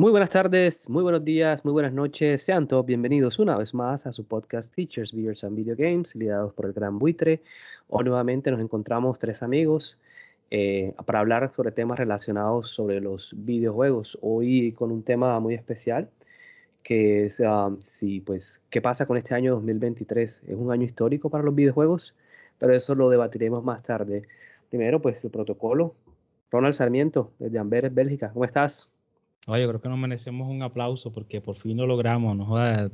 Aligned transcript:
Muy 0.00 0.12
buenas 0.12 0.30
tardes, 0.30 0.88
muy 0.88 1.02
buenos 1.02 1.26
días, 1.26 1.62
muy 1.62 1.74
buenas 1.74 1.92
noches. 1.92 2.40
Sean 2.40 2.66
todos 2.66 2.86
bienvenidos 2.86 3.38
una 3.38 3.58
vez 3.58 3.74
más 3.74 4.06
a 4.06 4.12
su 4.12 4.24
podcast 4.24 4.74
Teachers, 4.74 5.12
Beers 5.12 5.44
and 5.44 5.54
Video 5.54 5.76
Games, 5.76 6.14
liderados 6.14 6.54
por 6.54 6.64
el 6.64 6.72
Gran 6.72 6.98
Buitre. 6.98 7.42
Hoy 7.88 8.04
nuevamente 8.04 8.50
nos 8.50 8.62
encontramos 8.62 9.18
tres 9.18 9.42
amigos 9.42 9.98
eh, 10.50 10.94
para 11.04 11.18
hablar 11.18 11.52
sobre 11.52 11.70
temas 11.70 11.98
relacionados 11.98 12.70
sobre 12.70 12.98
los 13.02 13.34
videojuegos. 13.44 14.16
Hoy 14.22 14.72
con 14.72 14.90
un 14.90 15.02
tema 15.02 15.38
muy 15.38 15.52
especial 15.52 16.08
que 16.82 17.26
es 17.26 17.38
um, 17.40 17.78
pues, 18.24 18.64
qué 18.70 18.80
pasa 18.80 19.04
con 19.04 19.18
este 19.18 19.34
año 19.34 19.52
2023. 19.56 20.44
Es 20.48 20.56
un 20.56 20.72
año 20.72 20.84
histórico 20.84 21.28
para 21.28 21.44
los 21.44 21.54
videojuegos, 21.54 22.14
pero 22.58 22.74
eso 22.74 22.94
lo 22.94 23.10
debatiremos 23.10 23.62
más 23.62 23.82
tarde. 23.82 24.22
Primero, 24.70 25.02
pues 25.02 25.22
el 25.24 25.30
protocolo. 25.30 25.94
Ronald 26.50 26.72
Sarmiento, 26.72 27.32
desde 27.38 27.58
Amberes, 27.58 27.92
Bélgica. 27.94 28.30
¿Cómo 28.32 28.46
estás? 28.46 28.88
Oye, 29.46 29.66
creo 29.66 29.80
que 29.80 29.88
nos 29.88 29.98
merecemos 29.98 30.48
un 30.48 30.62
aplauso 30.62 31.12
porque 31.12 31.40
por 31.40 31.56
fin 31.56 31.76
lo 31.76 31.86
logramos. 31.86 32.36
¿no? 32.36 32.56
Ah. 32.56 32.88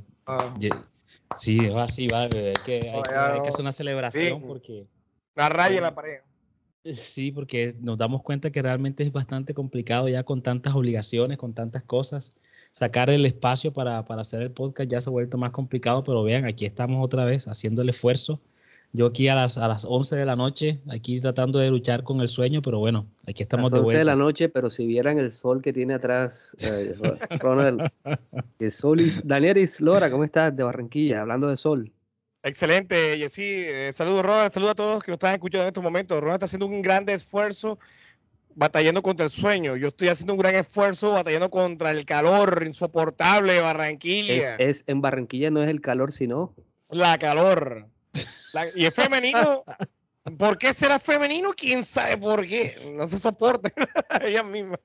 Sí, 1.38 1.58
es 1.58 1.74
así, 1.74 2.08
vale. 2.08 2.48
Hay 2.48 2.64
que, 2.64 2.90
hay, 2.90 3.02
que, 3.42 3.48
hacer 3.48 3.60
una 3.60 3.72
celebración 3.72 4.42
porque. 4.42 4.86
La 5.34 5.48
raya 5.48 5.76
en 5.76 5.82
la 5.82 5.94
pared. 5.94 6.20
Sí, 6.92 7.32
porque 7.32 7.74
nos 7.80 7.98
damos 7.98 8.22
cuenta 8.22 8.50
que 8.50 8.62
realmente 8.62 9.02
es 9.02 9.12
bastante 9.12 9.54
complicado 9.54 10.08
ya 10.08 10.22
con 10.22 10.40
tantas 10.40 10.74
obligaciones, 10.74 11.36
con 11.36 11.52
tantas 11.52 11.82
cosas. 11.82 12.30
Sacar 12.70 13.10
el 13.10 13.26
espacio 13.26 13.72
para, 13.72 14.04
para 14.04 14.20
hacer 14.20 14.42
el 14.42 14.52
podcast 14.52 14.90
ya 14.90 15.00
se 15.00 15.10
ha 15.10 15.12
vuelto 15.12 15.36
más 15.36 15.50
complicado, 15.50 16.04
pero 16.04 16.22
vean, 16.22 16.44
aquí 16.44 16.64
estamos 16.64 17.04
otra 17.04 17.24
vez 17.24 17.48
haciendo 17.48 17.82
el 17.82 17.88
esfuerzo 17.88 18.40
yo 18.92 19.06
aquí 19.06 19.28
a 19.28 19.34
las, 19.34 19.58
a 19.58 19.68
las 19.68 19.84
11 19.84 20.16
de 20.16 20.26
la 20.26 20.36
noche, 20.36 20.80
aquí 20.88 21.20
tratando 21.20 21.58
de 21.58 21.70
luchar 21.70 22.02
con 22.02 22.20
el 22.20 22.28
sueño, 22.28 22.62
pero 22.62 22.78
bueno, 22.78 23.06
aquí 23.26 23.42
estamos 23.42 23.72
a 23.72 23.76
las 23.76 23.86
11 23.86 23.98
de, 23.98 24.04
la 24.04 24.16
noche, 24.16 24.48
pero 24.48 24.70
si 24.70 24.86
vieran 24.86 25.18
el 25.18 25.32
sol 25.32 25.60
que 25.60 25.72
tiene 25.72 25.94
atrás, 25.94 26.56
eh, 26.70 26.94
Ronald, 27.38 27.90
el 28.58 28.70
sol 28.70 29.00
y... 29.00 29.20
Daniel 29.22 29.58
Islora, 29.58 30.10
¿cómo 30.10 30.24
estás? 30.24 30.56
De 30.56 30.62
Barranquilla, 30.62 31.20
hablando 31.20 31.48
de 31.48 31.56
sol. 31.56 31.92
Excelente, 32.42 33.18
Jessy. 33.18 33.42
Eh, 33.42 33.90
saludos, 33.92 34.24
Ronald. 34.24 34.52
Saludos 34.52 34.72
a 34.72 34.74
todos 34.76 34.94
los 34.94 35.02
que 35.02 35.10
nos 35.10 35.16
están 35.16 35.34
escuchando 35.34 35.64
en 35.64 35.68
estos 35.68 35.82
momentos. 35.82 36.20
Ronald 36.20 36.36
está 36.36 36.46
haciendo 36.46 36.66
un 36.66 36.80
gran 36.80 37.08
esfuerzo 37.08 37.78
batallando 38.54 39.02
contra 39.02 39.24
el 39.24 39.30
sueño. 39.30 39.76
Yo 39.76 39.88
estoy 39.88 40.08
haciendo 40.08 40.32
un 40.32 40.38
gran 40.38 40.54
esfuerzo 40.54 41.12
batallando 41.12 41.50
contra 41.50 41.90
el 41.90 42.04
calor 42.04 42.62
insoportable 42.64 43.54
de 43.54 43.60
Barranquilla. 43.60 44.56
es 44.56 44.84
en 44.86 45.00
Barranquilla 45.00 45.50
no 45.50 45.62
es 45.62 45.68
el 45.68 45.80
calor, 45.80 46.12
sino... 46.12 46.54
La 46.88 47.18
calor 47.18 47.88
y 48.74 48.86
es 48.86 48.94
femenino. 48.94 49.64
¿Por 50.38 50.58
qué 50.58 50.72
será 50.72 50.98
femenino? 50.98 51.52
¿Quién 51.56 51.84
sabe 51.84 52.16
por 52.16 52.46
qué? 52.46 52.74
No 52.94 53.06
se 53.06 53.18
soporta 53.18 53.70
ella 54.22 54.42
misma. 54.42 54.78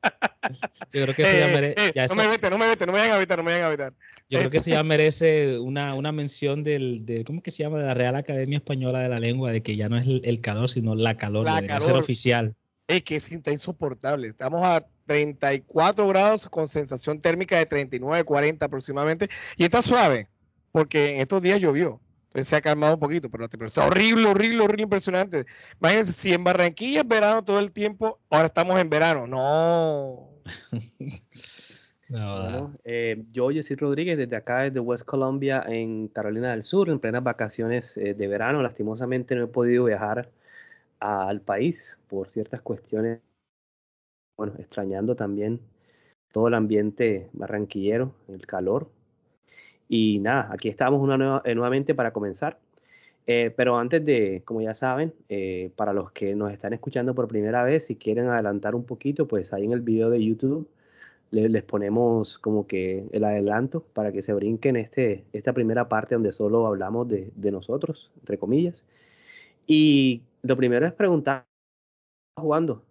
Yo 0.94 1.04
creo 1.04 1.16
que 1.16 1.26
se 1.26 1.40
ya 1.40 1.50
eh, 1.50 1.54
merece. 1.54 1.88
Eh, 1.88 2.06
no 2.10 2.16
me 2.16 2.28
vete, 2.28 2.50
no 2.50 2.58
me 2.60 2.68
vete, 2.68 2.86
no 2.86 2.92
me 2.92 3.00
vayan 3.00 3.14
a 3.14 3.18
evitar, 3.18 3.38
no 3.40 3.44
me 3.44 3.52
vayan 3.52 3.66
a 3.66 3.70
evitar. 3.70 3.94
Yo 4.30 4.38
creo 4.38 4.52
que 4.52 4.62
se 4.62 4.72
ya 4.72 4.84
merece 4.84 5.58
una, 5.58 5.96
una 5.96 6.12
mención 6.12 6.64
del, 6.64 7.06
de, 7.06 7.26
¿cómo 7.26 7.42
que 7.42 7.50
se 7.50 7.64
llama? 7.64 7.80
De 7.80 7.86
la 7.86 7.96
Real 7.96 8.16
Academia 8.16 8.58
Española 8.58 9.00
de 9.00 9.10
la 9.10 9.20
Lengua, 9.20 9.52
de 9.52 9.64
que 9.64 9.76
ya 9.76 9.90
no 9.90 9.98
es 9.98 10.06
el, 10.08 10.42
calor, 10.42 10.70
sino 10.70 10.94
la 10.94 11.18
calor, 11.18 11.46
la 11.46 11.64
calor. 11.64 11.90
ser 11.90 11.98
oficial. 11.98 12.56
Es 12.88 13.04
que 13.04 13.16
es 13.16 13.32
insoportable. 13.32 14.28
Estamos 14.28 14.62
a 14.64 14.86
34 15.08 16.08
grados 16.08 16.48
con 16.50 16.68
sensación 16.68 17.20
térmica 17.20 17.58
de 17.58 17.66
39, 17.66 18.24
40 18.26 18.64
aproximadamente. 18.64 19.30
Y 19.58 19.64
está 19.64 19.82
suave, 19.82 20.28
porque 20.72 21.16
en 21.16 21.22
estos 21.22 21.42
días 21.42 21.60
llovió 21.60 22.00
se 22.34 22.56
ha 22.56 22.62
calmado 22.62 22.94
un 22.94 23.00
poquito, 23.00 23.30
pero 23.30 23.46
está 23.46 23.86
horrible, 23.86 24.28
horrible, 24.28 24.64
horrible, 24.64 24.84
impresionante. 24.84 25.46
Imagínense, 25.80 26.14
si 26.14 26.34
en 26.34 26.44
Barranquilla 26.44 27.02
es 27.02 27.08
verano 27.08 27.44
todo 27.44 27.60
el 27.60 27.72
tiempo, 27.72 28.20
ahora 28.30 28.46
estamos 28.46 28.80
en 28.80 28.90
verano. 28.90 29.28
No. 29.28 30.30
no 32.10 32.74
eh, 32.84 33.24
yo, 33.32 33.50
Jessy 33.50 33.76
Rodríguez, 33.76 34.18
desde 34.18 34.36
acá, 34.36 34.62
desde 34.62 34.80
West 34.80 35.06
Columbia, 35.06 35.64
en 35.68 36.08
Carolina 36.08 36.52
del 36.52 36.64
Sur, 36.64 36.90
en 36.90 37.00
plenas 37.00 37.24
vacaciones 37.24 37.98
eh, 37.98 38.14
de 38.14 38.28
verano. 38.28 38.62
Lastimosamente 38.62 39.36
no 39.36 39.44
he 39.46 39.48
podido 39.48 39.86
viajar 39.86 40.30
al 41.00 41.42
país 41.42 42.00
por 42.08 42.30
ciertas 42.30 42.62
cuestiones. 42.62 43.20
Bueno, 44.38 44.54
extrañando 44.58 45.16
también 45.16 45.60
todo 46.32 46.48
el 46.48 46.54
ambiente 46.54 47.30
barranquillero, 47.34 48.16
el 48.30 48.48
calor, 48.48 48.90
y 49.92 50.20
nada, 50.20 50.48
aquí 50.54 50.70
estamos 50.70 51.02
eh, 51.44 51.54
nuevamente 51.54 51.94
para 51.94 52.14
comenzar. 52.14 52.58
Eh, 53.28 53.54
pero 53.56 53.78
antes 53.78 54.04
de, 54.06 54.42
como 54.46 54.62
ya 54.62 54.74
saben, 54.74 55.14
eh, 55.28 55.72
para 55.76 55.92
los 55.92 56.14
que 56.14 56.34
nos 56.34 56.54
están 56.54 56.72
escuchando 56.72 57.14
por 57.14 57.28
primera 57.28 57.64
vez, 57.66 57.88
si 57.88 57.98
quieren 57.98 58.28
adelantar 58.30 58.74
un 58.74 58.86
poquito, 58.86 59.28
pues 59.28 59.52
ahí 59.52 59.66
en 59.66 59.74
el 59.74 59.82
video 59.82 60.10
de 60.10 60.24
YouTube 60.24 60.70
les, 61.32 61.64
ponemos 61.64 62.40
como 62.40 62.68
que 62.68 63.06
el 63.12 63.24
adelanto 63.26 63.84
para 63.94 64.14
que 64.14 64.22
se 64.22 64.34
brinquen 64.34 64.78
este, 64.78 65.26
esta 65.34 65.52
primera 65.52 65.90
parte 65.90 66.16
donde 66.16 66.32
solo 66.32 66.68
hablamos 66.68 67.10
de, 67.10 67.30
de 67.36 67.52
nosotros, 67.52 68.12
entre 68.20 68.38
comillas. 68.38 68.86
Y 69.68 70.22
lo 70.44 70.56
primero 70.56 70.86
es 70.88 70.94
preguntar, 70.94 71.46
jugando? 72.38 72.82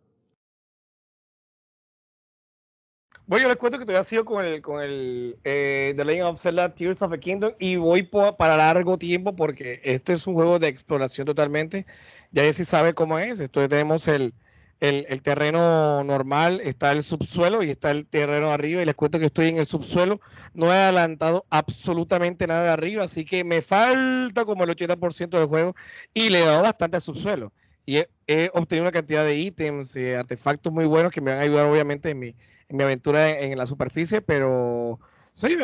Bueno, 3.30 3.44
yo 3.44 3.48
les 3.50 3.58
cuento 3.58 3.78
que 3.78 3.84
todavía 3.84 4.02
sigo 4.02 4.24
con 4.24 4.44
el, 4.44 4.60
con 4.60 4.82
el 4.82 5.38
eh, 5.44 5.94
The 5.96 6.04
Legend 6.04 6.30
of 6.30 6.40
Zelda 6.40 6.74
Tears 6.74 7.00
of 7.00 7.12
the 7.12 7.20
Kingdom 7.20 7.52
y 7.60 7.76
voy 7.76 8.02
para 8.02 8.56
largo 8.56 8.98
tiempo 8.98 9.36
porque 9.36 9.80
este 9.84 10.14
es 10.14 10.26
un 10.26 10.34
juego 10.34 10.58
de 10.58 10.66
exploración 10.66 11.28
totalmente. 11.28 11.86
Ya 12.32 12.52
si 12.52 12.64
sabe 12.64 12.92
cómo 12.92 13.20
es. 13.20 13.38
Entonces 13.38 13.70
tenemos 13.70 14.08
el, 14.08 14.34
el, 14.80 15.22
terreno 15.22 16.02
normal, 16.02 16.60
está 16.64 16.90
el 16.90 17.04
subsuelo 17.04 17.62
y 17.62 17.70
está 17.70 17.92
el 17.92 18.04
terreno 18.04 18.50
arriba. 18.50 18.82
Y 18.82 18.84
les 18.84 18.96
cuento 18.96 19.20
que 19.20 19.26
estoy 19.26 19.46
en 19.46 19.58
el 19.58 19.66
subsuelo. 19.66 20.20
No 20.52 20.72
he 20.72 20.76
adelantado 20.76 21.46
absolutamente 21.50 22.48
nada 22.48 22.64
de 22.64 22.70
arriba, 22.70 23.04
así 23.04 23.24
que 23.24 23.44
me 23.44 23.62
falta 23.62 24.44
como 24.44 24.64
el 24.64 24.70
80% 24.70 25.38
del 25.38 25.46
juego 25.46 25.76
y 26.12 26.30
le 26.30 26.40
he 26.40 26.46
dado 26.46 26.64
bastante 26.64 26.96
al 26.96 27.02
subsuelo 27.02 27.52
y 27.86 27.98
he, 28.26 28.50
obtenido 28.54 28.84
una 28.84 28.92
cantidad 28.92 29.24
de 29.24 29.36
ítems 29.36 29.96
y 29.96 30.12
artefactos 30.12 30.72
muy 30.72 30.86
buenos 30.86 31.12
que 31.12 31.20
me 31.20 31.32
van 31.32 31.40
a 31.40 31.44
ayudar 31.44 31.66
obviamente 31.66 32.10
en 32.10 32.18
mi, 32.18 32.34
en 32.68 32.76
mi 32.76 32.82
aventura 32.82 33.38
en, 33.38 33.56
la 33.58 33.66
superficie, 33.66 34.20
pero 34.20 35.00
sí, 35.34 35.56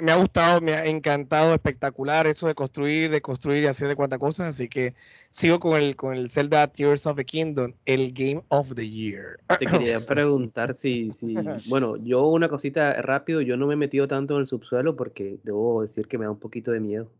me, 0.00 0.12
ha 0.12 0.16
gustado, 0.16 0.60
me 0.60 0.74
ha 0.74 0.84
encantado, 0.86 1.54
espectacular 1.54 2.26
eso 2.26 2.46
de 2.46 2.54
construir, 2.54 3.10
de 3.10 3.22
construir 3.22 3.62
y 3.62 3.66
hacer 3.66 3.88
de 3.88 3.96
cuantas 3.96 4.18
cosas, 4.18 4.48
así 4.48 4.68
que 4.68 4.94
sigo 5.30 5.58
con 5.58 5.80
el, 5.80 5.96
con 5.96 6.14
el 6.14 6.28
Zelda 6.28 6.66
Tears 6.66 7.06
of 7.06 7.16
the 7.16 7.24
Kingdom, 7.24 7.72
el 7.86 8.12
Game 8.12 8.42
of 8.48 8.74
the 8.74 8.88
Year. 8.88 9.38
Te 9.58 9.64
quería 9.64 10.00
preguntar 10.06 10.74
si, 10.74 11.12
si, 11.12 11.34
bueno, 11.68 11.96
yo 11.96 12.26
una 12.26 12.48
cosita 12.48 13.00
rápido, 13.00 13.40
yo 13.40 13.56
no 13.56 13.66
me 13.66 13.74
he 13.74 13.78
metido 13.78 14.06
tanto 14.06 14.34
en 14.34 14.40
el 14.40 14.46
subsuelo 14.46 14.96
porque 14.96 15.38
debo 15.44 15.82
decir 15.82 16.08
que 16.08 16.18
me 16.18 16.24
da 16.24 16.30
un 16.30 16.38
poquito 16.38 16.72
de 16.72 16.80
miedo. 16.80 17.10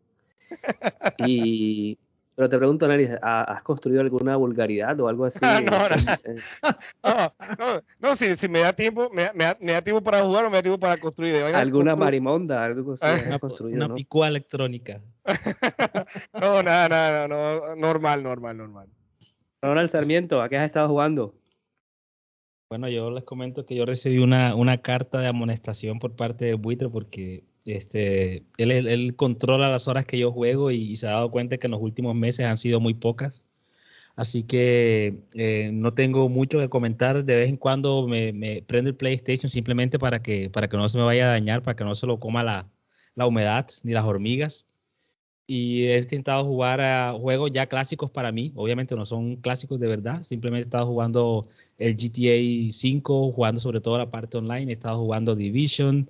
Y 1.27 1.99
pero 2.41 2.49
te 2.49 2.57
pregunto, 2.57 2.89
Nari, 2.89 3.07
¿has 3.21 3.63
construido 3.65 4.01
alguna 4.01 4.35
vulgaridad 4.35 4.99
o 4.99 5.09
algo 5.09 5.27
así? 5.27 5.41
no, 7.05 7.35
no, 7.59 7.83
no, 7.99 8.15
si, 8.15 8.49
me 8.49 8.61
da 8.61 8.73
tiempo, 8.73 9.11
me, 9.13 9.31
da 9.35 9.83
tiempo 9.83 10.03
para 10.03 10.23
jugar 10.23 10.47
o 10.47 10.51
me 10.51 10.57
da 10.57 10.63
tiempo 10.63 10.81
para 10.81 10.97
construir. 10.97 11.37
¿Alguna 11.37 11.95
marimonda? 11.97 12.65
Algo 12.65 12.95
así, 12.95 13.05
una, 13.61 13.85
una 13.85 13.95
picúa 13.95 14.29
electrónica. 14.29 15.03
no, 16.41 16.63
nada, 16.63 16.89
nada, 16.89 17.29
no, 17.29 17.77
normal, 17.77 18.23
normal, 18.23 18.57
normal. 18.57 18.89
Ronald 19.61 19.91
Sarmiento, 19.91 20.41
¿a 20.41 20.49
qué 20.49 20.57
has 20.57 20.65
estado 20.65 20.89
jugando? 20.89 21.35
Bueno, 22.71 22.89
yo 22.89 23.11
les 23.11 23.25
comento 23.25 23.67
que 23.67 23.75
yo 23.75 23.85
recibí 23.85 24.17
una, 24.17 24.55
una 24.55 24.81
carta 24.81 25.19
de 25.19 25.29
amonestación 25.29 25.99
por 25.99 26.17
parte 26.17 26.47
de 26.47 26.55
Buitre 26.55 26.89
porque 26.89 27.45
este, 27.65 28.45
él, 28.59 29.15
controla 29.17 29.69
las 29.71 29.89
horas 29.89 30.07
que 30.07 30.19
yo 30.19 30.33
juego 30.33 30.71
y, 30.71 30.97
se 30.97 31.07
ha 31.07 31.13
dado 31.13 31.31
cuenta 31.31 31.59
que 31.59 31.67
en 31.67 31.73
los 31.73 31.81
últimos 31.83 32.15
meses 32.15 32.47
han 32.47 32.57
sido 32.57 32.81
muy 32.81 32.95
pocas. 32.95 33.43
Así 34.17 34.43
que 34.43 35.23
eh, 35.35 35.71
no 35.73 35.95
tengo 35.95 36.29
mucho 36.29 36.59
que 36.59 36.69
comentar. 36.69 37.25
De 37.25 37.37
vez 37.37 37.49
en 37.49 37.57
cuando 37.57 38.07
me, 38.09 38.33
me 38.33 38.63
prendo 38.63 38.91
el 38.91 38.97
PlayStation 38.97 39.49
simplemente 39.51 39.99
para 39.99 40.23
que, 40.23 40.51
para 40.51 40.69
que 40.69 40.77
no 40.77 40.89
se 40.89 40.99
me 40.99 41.05
vaya 41.05 41.27
a 41.27 41.33
dañar, 41.33 41.63
para 41.63 41.77
que 41.77 41.85
no 41.85 41.95
se 41.95 42.07
lo 42.07 42.19
coma 42.21 42.43
la, 42.43 42.69
la 43.15 43.27
humedad 43.27 43.67
ni 43.83 43.93
las 43.93 44.05
hormigas. 44.05 44.67
Y 45.47 45.87
he 45.87 45.99
intentado 45.99 46.45
jugar 46.45 46.81
a 46.81 47.13
juegos 47.13 47.51
ya 47.51 47.67
clásicos 47.67 48.11
para 48.11 48.31
mí. 48.31 48.53
Obviamente 48.55 48.95
no 48.95 49.05
son 49.05 49.37
clásicos 49.37 49.81
de 49.81 49.89
verdad. 49.89 50.23
Simplemente 50.23 50.65
he 50.65 50.69
estado 50.69 50.87
jugando 50.87 51.49
el 51.79 51.97
GTA 51.97 52.71
5, 52.71 53.33
jugando 53.33 53.61
sobre 53.61 53.81
todo 53.81 53.99
la 53.99 54.11
parte 54.11 54.39
online. 54.39 54.71
He 54.71 54.75
estado 54.75 54.99
jugando 54.99 55.35
Division, 55.35 56.09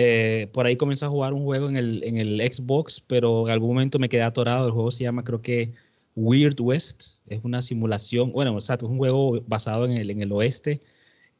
Eh, 0.00 0.46
por 0.52 0.64
ahí 0.64 0.76
comencé 0.76 1.04
a 1.06 1.08
jugar 1.08 1.32
un 1.34 1.42
juego 1.42 1.68
en 1.68 1.76
el, 1.76 2.04
en 2.04 2.18
el 2.18 2.40
Xbox, 2.40 3.00
pero 3.00 3.48
en 3.48 3.52
algún 3.52 3.70
momento 3.70 3.98
me 3.98 4.08
quedé 4.08 4.22
atorado. 4.22 4.66
El 4.66 4.72
juego 4.72 4.92
se 4.92 5.02
llama, 5.02 5.24
creo 5.24 5.42
que 5.42 5.72
Weird 6.14 6.60
West. 6.60 7.18
Es 7.26 7.40
una 7.42 7.62
simulación, 7.62 8.30
bueno, 8.30 8.54
exacto, 8.54 8.86
es 8.86 8.92
un 8.92 8.98
juego 8.98 9.40
basado 9.48 9.86
en 9.86 9.92
el, 9.94 10.10
en 10.10 10.22
el 10.22 10.30
oeste 10.30 10.80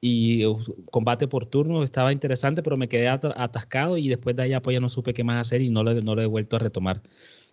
y 0.01 0.45
uh, 0.45 0.59
combate 0.91 1.29
por 1.29 1.47
turno 1.47 1.85
estaba 1.85 2.13
interesante, 2.13 2.63
pero 2.65 2.77
me 2.77 2.89
quedé 2.89 3.09
atascado 3.09 3.97
y 3.97 4.09
después 4.09 4.35
de 4.35 4.43
ahí 4.43 4.61
pues 4.61 4.75
ya 4.75 4.81
no 4.81 4.89
supe 4.89 5.15
qué 5.15 5.23
más 5.23 5.41
hacer 5.47 5.63
y 5.63 5.71
no 5.71 5.85
lo, 5.85 5.95
no 6.03 6.17
lo 6.17 6.23
he 6.23 6.27
vuelto 6.27 6.57
a 6.57 6.59
retomar. 6.59 7.01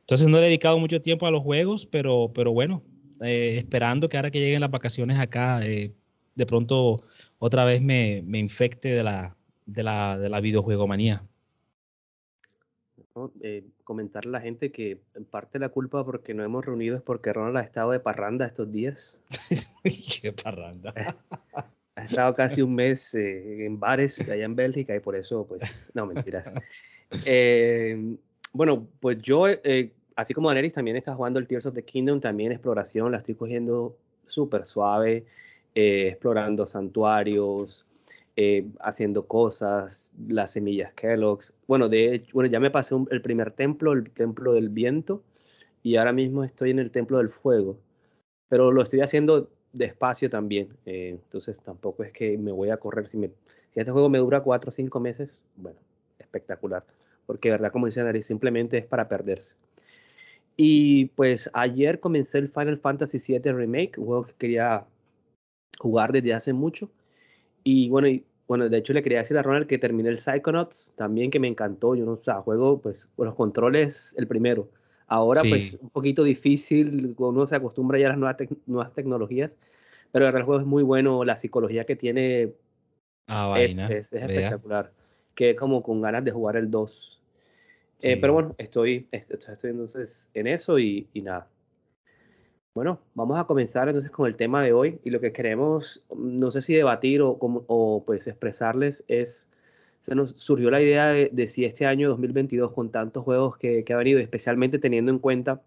Entonces 0.02 0.28
no 0.28 0.40
he 0.40 0.42
dedicado 0.42 0.80
mucho 0.80 1.02
tiempo 1.02 1.28
a 1.28 1.32
los 1.32 1.44
juegos, 1.44 1.86
pero, 1.86 2.32
pero 2.34 2.52
bueno, 2.52 2.82
eh, 3.22 3.58
esperando 3.58 4.10
que 4.10 4.18
ahora 4.18 4.32
que 4.32 4.40
lleguen 4.40 4.62
las 4.62 4.72
vacaciones 4.72 5.20
acá, 5.20 5.64
eh, 5.64 5.94
de 6.34 6.46
pronto 6.48 7.04
otra 7.38 7.64
vez 7.66 7.82
me, 7.84 8.24
me 8.26 8.40
infecte 8.40 8.90
de 8.90 9.04
la, 9.04 9.35
de 9.66 9.84
la, 9.84 10.18
de 10.18 10.30
la 10.30 10.40
videojuegomanía. 10.40 11.24
Eh, 13.42 13.64
comentarle 13.86 14.30
a 14.30 14.40
la 14.40 14.42
gente 14.42 14.72
que 14.72 15.00
en 15.14 15.24
parte 15.24 15.58
la 15.58 15.70
culpa 15.70 16.04
porque 16.04 16.34
no 16.34 16.44
hemos 16.44 16.66
reunido 16.66 16.98
es 16.98 17.02
porque 17.02 17.32
Ronald 17.32 17.58
ha 17.58 17.62
estado 17.62 17.92
de 17.92 18.00
parranda 18.00 18.46
estos 18.46 18.72
días. 18.72 19.22
¿Qué 20.22 20.34
parranda? 20.34 20.94
ha 21.96 22.04
estado 22.04 22.34
casi 22.34 22.62
un 22.62 22.76
mes 22.76 23.16
eh, 23.16 23.66
en 23.66 23.80
bares 23.80 24.28
allá 24.30 24.44
en 24.44 24.56
Bélgica 24.56 24.96
y 24.96 25.00
por 25.00 25.16
eso, 25.16 25.46
pues, 25.48 25.92
no, 25.94 26.06
mentiras. 26.06 26.50
Eh, 27.24 28.18
bueno, 28.52 28.88
pues 29.00 29.20
yo, 29.22 29.48
eh, 29.48 29.92
así 30.16 30.34
como 30.34 30.50
Daenerys, 30.50 30.74
también 30.74 30.98
está 30.98 31.14
jugando 31.14 31.38
el 31.38 31.46
Tears 31.46 31.68
of 31.68 31.76
the 31.76 31.84
Kingdom, 31.84 32.20
también 32.20 32.52
exploración, 32.52 33.12
la 33.12 33.20
estoy 33.20 33.36
cogiendo 33.36 33.96
súper 34.26 34.66
suave, 34.66 35.24
explorando 35.76 36.66
santuarios, 36.66 37.86
haciendo 38.82 39.28
cosas, 39.28 40.14
las 40.28 40.52
semillas 40.52 40.94
Kellogg's. 40.94 41.54
Bueno, 41.68 41.90
de 41.90 42.16
hecho, 42.16 42.32
bueno, 42.34 42.50
ya 42.50 42.60
me 42.60 42.72
pasé 42.72 42.96
el 43.10 43.22
primer 43.22 43.52
templo, 43.52 43.94
el 43.94 44.10
templo 44.12 44.54
del 44.54 44.70
viento, 44.70 45.24
y 45.84 45.96
ahora 45.98 46.14
mismo 46.14 46.44
estoy 46.44 46.72
en 46.72 46.80
el 46.80 46.92
templo 46.92 47.18
del 47.20 47.30
fuego. 47.30 47.78
Pero 48.50 48.72
lo 48.72 48.82
estoy 48.82 49.02
haciendo 49.02 49.50
despacio 49.72 50.30
también. 50.30 50.70
Eh, 50.86 51.10
entonces 51.12 51.60
tampoco 51.62 52.04
es 52.04 52.12
que 52.12 52.38
me 52.38 52.52
voy 52.52 52.70
a 52.70 52.78
correr. 52.78 53.08
Si, 53.08 53.18
me, 53.18 53.28
si 53.74 53.80
este 53.80 53.92
juego 53.92 54.10
me 54.10 54.18
dura 54.18 54.42
cuatro 54.42 54.70
o 54.70 54.72
cinco 54.72 55.00
meses, 55.00 55.42
bueno, 55.56 55.80
espectacular. 56.20 56.84
Porque, 57.26 57.50
verdad, 57.50 57.72
como 57.72 57.86
dice 57.86 58.04
Nari, 58.04 58.24
simplemente 58.24 58.78
es 58.78 58.86
para 58.86 59.08
perderse. 59.08 59.56
Y 60.58 61.06
pues 61.08 61.50
ayer 61.54 62.00
comencé 62.00 62.38
el 62.38 62.50
Final 62.50 62.78
Fantasy 62.80 63.18
VII 63.18 63.52
Remake, 63.52 63.98
un 63.98 64.06
juego 64.06 64.26
que 64.26 64.34
quería 64.34 64.86
jugar 65.80 66.12
desde 66.14 66.34
hace 66.34 66.54
mucho. 66.54 66.90
Y 67.66 67.90
bueno, 67.90 68.08
y, 68.08 68.24
bueno, 68.48 68.70
de 68.70 68.78
hecho 68.78 68.94
le 68.94 69.02
quería 69.02 69.20
decir 69.20 69.38
a 69.38 69.42
Ronald 69.42 69.68
que 69.68 69.80
terminé 69.80 70.10
el 70.10 70.20
Psychonauts 70.20 70.94
también, 70.96 71.32
que 71.32 71.40
me 71.40 71.48
encantó. 71.48 71.96
Yo 71.96 72.06
no 72.06 72.14
o 72.14 72.24
sea, 72.24 72.36
juego 72.42 72.80
pues 72.80 73.10
con 73.16 73.26
los 73.26 73.36
controles 73.36 74.16
el 74.18 74.28
primero. 74.28 74.70
Ahora, 75.08 75.42
pues, 75.48 75.78
un 75.82 75.90
poquito 75.90 76.24
difícil, 76.24 77.16
uno 77.18 77.46
se 77.46 77.56
acostumbra 77.56 78.00
ya 78.00 78.08
a 78.08 78.10
las 78.10 78.18
nuevas, 78.18 78.38
nuevas 78.66 78.94
tecnologías, 78.94 79.56
pero 80.12 80.28
el 80.28 80.44
juego 80.44 80.62
es 80.62 80.66
muy 80.66 80.82
bueno, 80.82 81.24
la 81.24 81.38
psicología 81.38 81.86
que 81.86 81.96
tiene 81.96 82.54
ah, 83.28 83.54
es, 83.60 83.78
es, 83.84 84.14
espectacular, 84.14 84.92
que 85.36 85.56
como 85.56 85.84
con 85.84 86.02
ganas 86.02 86.24
de 86.24 86.32
jugar 86.32 86.56
el 86.56 86.72
2. 86.72 87.22
Eh, 88.02 88.18
pero 88.18 88.34
bueno, 88.34 88.56
estoy, 88.58 89.08
estoy, 89.12 89.54
estoy, 89.54 89.70
entonces 89.72 90.30
en 90.34 90.48
eso 90.48 90.80
y, 90.80 91.08
y 91.14 91.22
nada. 91.22 91.48
Bueno, 92.76 93.00
vamos 93.14 93.38
a 93.40 93.46
comenzar 93.46 93.88
entonces 93.88 94.12
con 94.12 94.28
el 94.28 94.36
tema 94.36 94.62
de 94.62 94.74
hoy 94.74 95.00
y 95.06 95.10
lo 95.10 95.22
que 95.22 95.32
queremos, 95.32 96.04
no 96.14 96.52
sé 96.52 96.62
si 96.62 96.74
debatir 96.76 97.22
o, 97.22 97.38
o 97.40 98.04
pues 98.06 98.28
expresarles 98.28 99.04
es 99.08 99.50
se 100.06 100.14
nos 100.14 100.32
surgió 100.34 100.70
la 100.70 100.82
idea 100.82 101.08
de, 101.08 101.48
si 101.48 101.66
este 101.66 101.88
año 101.88 102.10
2022 102.10 102.74
con 102.74 102.92
tantos 102.92 103.24
juegos 103.24 103.58
que, 103.58 103.84
ha 103.90 103.96
venido, 103.96 104.20
especialmente 104.20 104.78
teniendo 104.78 105.12
en 105.12 105.18
cuenta 105.18 105.64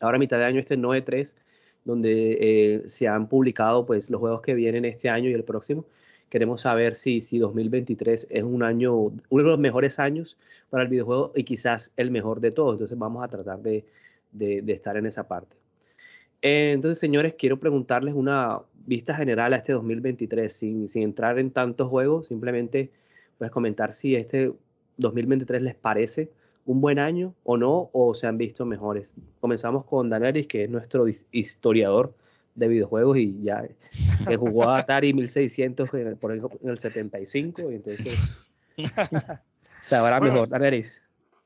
ahora 0.00 0.18
mitad 0.18 0.38
de 0.38 0.44
año 0.44 0.60
este 0.60 0.76
9-3, 0.78 1.36
donde 1.84 2.38
eh, 2.40 2.88
se 2.88 3.08
han 3.08 3.28
publicado 3.28 3.86
pues 3.86 4.08
los 4.08 4.20
juegos 4.20 4.40
que 4.42 4.54
vienen 4.54 4.84
este 4.84 5.08
año 5.08 5.28
y 5.30 5.32
el 5.32 5.42
próximo. 5.42 5.84
Queremos 6.28 6.60
saber 6.60 6.94
si, 6.94 7.20
si 7.22 7.38
2023 7.38 8.28
es 8.30 8.44
un 8.44 8.62
año, 8.62 8.94
uno 8.94 9.42
de 9.42 9.42
los 9.42 9.58
mejores 9.58 9.98
años 9.98 10.36
para 10.70 10.84
el 10.84 10.88
videojuego 10.88 11.32
y 11.34 11.42
quizás 11.42 11.92
el 11.96 12.12
mejor 12.12 12.40
de 12.40 12.52
todos. 12.52 12.74
Entonces 12.74 12.96
vamos 12.98 13.24
a 13.24 13.28
tratar 13.28 13.58
de, 13.60 13.84
estar 14.68 14.96
en 14.96 15.06
esa 15.06 15.26
parte. 15.26 15.59
Eh, 16.42 16.72
entonces, 16.72 16.98
señores, 16.98 17.34
quiero 17.38 17.58
preguntarles 17.58 18.14
una 18.14 18.60
vista 18.86 19.14
general 19.14 19.52
a 19.52 19.56
este 19.56 19.72
2023, 19.72 20.52
sin, 20.52 20.88
sin 20.88 21.02
entrar 21.02 21.38
en 21.38 21.50
tantos 21.50 21.88
juegos, 21.88 22.28
simplemente 22.28 22.90
puedes 23.38 23.52
comentar 23.52 23.92
si 23.92 24.16
este 24.16 24.52
2023 24.96 25.62
les 25.62 25.74
parece 25.74 26.30
un 26.66 26.80
buen 26.80 26.98
año 26.98 27.34
o 27.44 27.56
no, 27.56 27.90
o 27.92 28.14
se 28.14 28.26
han 28.26 28.38
visto 28.38 28.64
mejores. 28.64 29.16
Comenzamos 29.40 29.84
con 29.84 30.08
Daenerys, 30.08 30.46
que 30.46 30.64
es 30.64 30.70
nuestro 30.70 31.06
historiador 31.32 32.14
de 32.54 32.68
videojuegos 32.68 33.16
y 33.18 33.42
ya 33.42 33.66
que 34.26 34.36
jugó 34.36 34.68
a 34.68 34.78
Atari 34.78 35.12
1600 35.14 35.94
en 35.94 36.06
el, 36.08 36.16
por 36.16 36.32
ejemplo, 36.32 36.58
en 36.62 36.70
el 36.70 36.78
75, 36.78 37.70
y 37.70 37.74
entonces 37.74 38.18
sabrá 39.82 40.20
mejor. 40.20 40.48
Daenerys. 40.48 40.99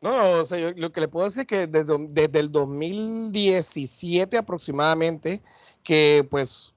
No, 0.05 0.41
o 0.41 0.45
sea, 0.45 0.59
lo 0.77 0.93
que 0.93 1.01
le 1.01 1.09
puedo 1.09 1.25
decir 1.25 1.41
es 1.41 1.47
que 1.47 1.67
desde, 1.67 1.97
desde 2.11 2.39
el 2.39 2.53
2017 2.53 4.37
aproximadamente, 4.37 5.41
que 5.83 6.27
pues 6.31 6.75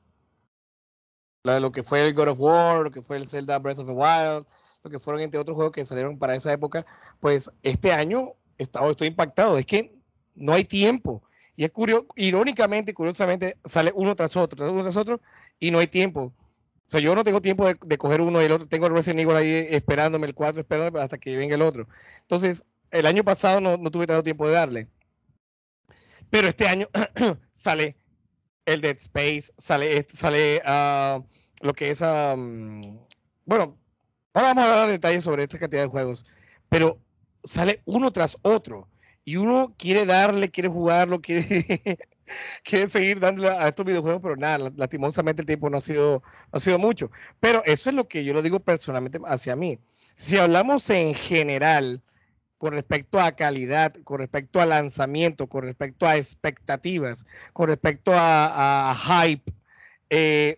lo 1.44 1.74
que 1.74 1.84
fue 1.84 2.06
el 2.08 2.14
God 2.14 2.30
of 2.30 2.40
War, 2.40 2.84
lo 2.86 2.92
que 2.92 3.02
fue 3.02 3.18
el 3.18 3.28
Zelda 3.28 3.60
Breath 3.60 3.80
of 3.80 3.88
the 3.88 3.92
Wild, 3.92 4.46
que 4.90 4.98
fueron 4.98 5.22
entre 5.22 5.42
otros 5.42 5.56
juegos 5.56 5.74
que 5.74 5.84
salieron 5.84 6.18
para 6.18 6.36
esa 6.36 6.54
época, 6.54 6.86
pues 7.20 7.52
este 7.64 7.92
año 7.92 8.32
estaba, 8.58 8.90
estoy 8.90 9.10
impactado, 9.10 9.58
es 9.58 9.66
que 9.66 9.94
no 10.34 10.54
hay 10.54 10.64
tiempo. 10.64 11.22
Y 11.58 11.66
es 11.66 11.72
curioso, 11.72 12.08
irónicamente, 12.16 12.94
curiosamente, 12.94 13.58
sale 13.66 13.92
uno 13.94 14.16
tras 14.16 14.38
otro, 14.38 14.72
uno 14.72 14.84
tras 14.84 14.96
otro, 14.96 15.20
y 15.60 15.72
no 15.72 15.80
hay 15.80 15.88
tiempo. 15.88 16.22
O 16.88 16.90
sea, 16.90 17.02
yo 17.02 17.14
no 17.14 17.26
tengo 17.26 17.42
tiempo 17.42 17.66
de, 17.66 17.98
coger 17.98 18.22
uno 18.22 18.42
y 18.42 18.46
el 18.46 18.54
otro. 18.54 18.70
Tengo 18.70 18.88
el 18.88 18.94
Resident 18.94 19.20
Evil 19.20 19.36
ahí 19.36 19.68
esperándome, 19.72 20.28
el 20.28 20.34
4 20.34 20.62
esperándome 20.62 21.04
hasta 21.04 21.18
que 21.18 21.36
venga 21.36 21.56
el 21.56 21.62
otro. 21.62 21.90
Entonces, 22.22 22.64
el 22.92 23.06
año 23.06 23.24
pasado 23.24 23.60
no, 23.62 23.78
tuve 23.92 24.08
tanto 24.08 24.24
tiempo 24.24 24.48
de 24.48 24.54
darle. 24.54 24.88
Pero 26.30 26.48
este 26.48 26.68
año 26.68 26.88
sale 27.54 27.96
el 28.66 28.82
Dead 28.82 28.98
Space, 28.98 29.54
sale, 29.58 30.06
sale 30.12 30.62
uh, 30.66 31.24
lo 31.62 31.74
que 31.74 31.92
es, 31.92 32.02
um, 32.02 33.00
bueno, 33.46 33.78
Ahora 34.38 34.50
vamos 34.50 34.66
a 34.66 34.70
hablar 34.70 34.90
detalles 34.90 35.24
sobre 35.24 35.42
esta 35.42 35.58
cantidad 35.58 35.82
de 35.82 35.88
juegos, 35.88 36.24
pero 36.70 37.00
sale 37.44 37.82
uno 37.86 38.12
tras 38.12 38.38
otro 38.44 38.88
y 39.26 39.38
uno 39.38 39.74
quiere 39.80 40.06
darle, 40.06 40.52
quiere 40.52 40.70
jugarlo, 40.70 41.22
quiere, 41.24 41.98
quiere 42.64 42.88
seguir 42.88 43.20
dándole 43.20 43.50
a 43.50 43.68
estos 43.68 43.84
videojuegos, 43.84 44.22
pero 44.22 44.36
nada, 44.36 44.72
lastimosamente 44.76 45.42
el 45.42 45.48
tiempo 45.48 45.72
no 45.72 45.78
ha 45.78 45.82
sido, 45.82 46.22
ha 46.52 46.60
sido 46.60 46.78
mucho. 46.78 47.10
Pero 47.40 47.64
eso 47.66 47.90
es 47.90 47.96
lo 47.96 48.08
que 48.08 48.24
yo 48.24 48.32
lo 48.36 48.44
digo 48.44 48.60
personalmente 48.60 49.20
hacia 49.26 49.56
mí. 49.56 49.80
Si 50.16 50.38
hablamos 50.38 50.88
en 50.92 51.16
general 51.16 52.04
con 52.58 52.74
respecto 52.74 53.20
a 53.20 53.34
calidad, 53.34 53.94
con 54.04 54.20
respecto 54.20 54.60
a 54.60 54.66
lanzamiento, 54.66 55.48
con 55.48 55.64
respecto 55.64 56.08
a 56.08 56.18
expectativas, 56.18 57.26
con 57.54 57.68
respecto 57.70 58.12
a, 58.16 58.96
hype, 58.96 59.54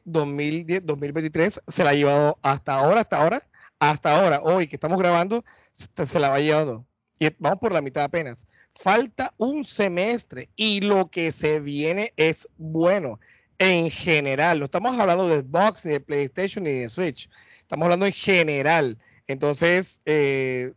2010, 0.06 0.78
eh, 0.80 0.82
2023 0.86 1.62
se 1.68 1.84
la 1.84 1.90
ha 1.90 1.94
llevado 1.94 2.40
hasta 2.42 2.76
ahora, 2.76 3.02
hasta 3.02 3.18
ahora, 3.18 3.48
hasta 3.80 4.20
ahora, 4.20 4.42
hoy 4.42 4.68
que 4.68 4.76
estamos 4.76 5.00
grabando, 5.00 5.44
se 5.74 6.20
la 6.20 6.30
va 6.30 6.40
llevando. 6.40 6.86
Y 7.20 7.30
vamos 7.40 7.60
por 7.60 7.74
la 7.74 7.82
mitad 7.82 8.06
apenas. 8.06 8.48
Falta 8.74 9.34
un 9.38 9.66
semestre 9.66 10.50
y 10.56 10.82
lo 10.82 11.10
que 11.10 11.32
se 11.32 11.60
viene 11.60 12.14
es 12.16 12.48
bueno 12.58 13.20
en 13.58 13.92
general. 13.92 14.60
No 14.60 14.66
estamos 14.66 14.98
hablando 14.98 15.28
de 15.28 15.42
Xbox, 15.42 15.86
ni 15.86 15.92
de 15.92 16.00
PlayStation, 16.00 16.64
ni 16.64 16.72
de 16.72 16.90
Switch. 16.90 17.30
Estamos 17.60 17.84
hablando 17.84 18.06
en 18.06 18.14
general. 18.14 18.98
Entonces, 19.28 20.02
eh, 20.06 20.74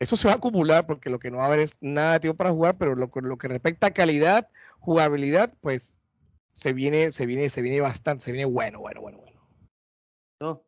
eso 0.00 0.16
se 0.16 0.26
va 0.26 0.34
a 0.34 0.36
acumular 0.38 0.86
porque 0.86 1.10
lo 1.10 1.18
que 1.18 1.30
no 1.30 1.36
va 1.36 1.44
a 1.44 1.46
haber 1.48 1.60
es 1.60 1.76
nada 1.82 2.14
de 2.14 2.20
tiempo 2.20 2.38
para 2.38 2.50
jugar, 2.50 2.78
pero 2.78 2.96
lo, 2.96 3.10
que 3.10 3.48
respecta 3.48 3.88
a 3.88 3.92
calidad, 3.92 4.48
jugabilidad, 4.80 5.52
pues 5.60 5.98
se 6.54 6.72
viene, 6.72 7.10
se 7.10 7.26
viene, 7.26 7.50
se 7.50 7.60
viene 7.60 7.82
bastante, 7.82 8.24
se 8.24 8.32
viene 8.32 8.46
bueno, 8.46 8.80
bueno, 8.80 9.02
bueno, 9.02 9.18
bueno. 9.18 9.40
No, 10.40 10.64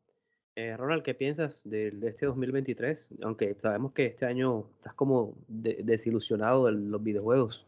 eh, 0.55 0.77
Ronald, 0.77 1.03
¿qué 1.03 1.15
piensas 1.15 1.63
de, 1.65 1.89
este 2.03 2.27
2023? 2.27 3.09
Aunque 3.23 3.55
sabemos 3.59 3.93
que 3.93 4.05
este 4.05 4.27
año 4.27 4.67
estás 4.77 4.93
como 4.93 5.35
desilusionado 5.49 6.67
de 6.67 6.73
los 6.73 7.03
videojuegos. 7.03 7.67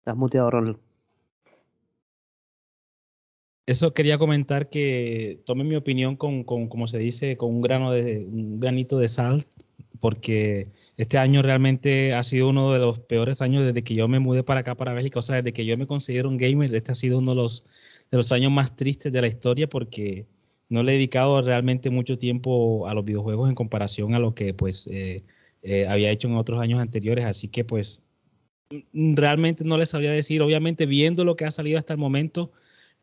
Estás 0.00 0.16
muteado, 0.16 0.50
Ronald. 0.50 0.78
Eso 3.66 3.94
quería 3.94 4.18
comentar 4.18 4.68
que 4.68 5.40
tome 5.46 5.64
mi 5.64 5.74
opinión 5.76 6.16
con, 6.16 6.44
con, 6.44 6.68
como 6.68 6.86
se 6.86 6.98
dice, 6.98 7.36
con 7.36 7.50
un 7.50 7.62
grano 7.62 7.92
de 7.92 8.18
un 8.18 8.60
granito 8.60 8.98
de 8.98 9.08
sal, 9.08 9.44
porque 10.00 10.68
este 10.96 11.18
año 11.18 11.42
realmente 11.42 12.12
ha 12.12 12.22
sido 12.22 12.50
uno 12.50 12.72
de 12.72 12.78
los 12.78 12.98
peores 12.98 13.40
años 13.40 13.64
desde 13.64 13.82
que 13.82 13.94
yo 13.94 14.06
me 14.06 14.18
mudé 14.18 14.42
para 14.42 14.60
acá, 14.60 14.74
para 14.74 14.92
Bélgica. 14.92 15.20
O 15.20 15.22
sea, 15.22 15.36
desde 15.36 15.52
que 15.52 15.64
yo 15.64 15.76
me 15.78 15.86
considero 15.86 16.28
un 16.28 16.36
gamer, 16.36 16.74
este 16.74 16.92
ha 16.92 16.94
sido 16.94 17.18
uno 17.18 17.32
de 17.32 17.36
los 17.36 17.66
de 18.10 18.16
los 18.18 18.32
años 18.32 18.52
más 18.52 18.76
tristes 18.76 19.12
de 19.12 19.20
la 19.20 19.26
historia 19.26 19.68
porque 19.68 20.26
no 20.68 20.82
le 20.82 20.92
he 20.92 20.94
dedicado 20.94 21.42
realmente 21.42 21.90
mucho 21.90 22.18
tiempo 22.18 22.86
a 22.86 22.94
los 22.94 23.04
videojuegos 23.04 23.48
en 23.48 23.54
comparación 23.54 24.14
a 24.14 24.18
lo 24.18 24.34
que 24.34 24.54
pues 24.54 24.86
eh, 24.90 25.24
eh, 25.62 25.86
había 25.88 26.10
hecho 26.10 26.28
en 26.28 26.36
otros 26.36 26.60
años 26.60 26.80
anteriores, 26.80 27.24
así 27.24 27.48
que 27.48 27.64
pues 27.64 28.02
realmente 28.92 29.64
no 29.64 29.76
les 29.76 29.90
sabría 29.90 30.12
decir, 30.12 30.42
obviamente 30.42 30.86
viendo 30.86 31.24
lo 31.24 31.36
que 31.36 31.44
ha 31.44 31.50
salido 31.50 31.78
hasta 31.78 31.92
el 31.92 31.98
momento, 31.98 32.52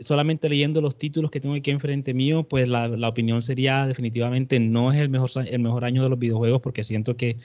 solamente 0.02 0.50
leyendo 0.50 0.82
los 0.82 0.98
títulos 0.98 1.32
que 1.32 1.40
tengo 1.40 1.56
aquí 1.56 1.72
enfrente 1.72 2.14
mío, 2.14 2.44
pues 2.44 2.68
la, 2.68 2.88
opinión 3.08 3.42
sería 3.42 3.86
definitivamente 3.88 4.60
no 4.60 4.92
es 4.92 5.00
el 5.00 5.10
mejor, 5.10 5.30
el 5.46 5.60
mejor 5.60 5.86
año 5.86 6.04
de 6.04 6.10
los 6.10 6.20
videojuegos 6.20 6.62
porque 6.62 6.84
siento 6.84 7.16
que 7.18 7.38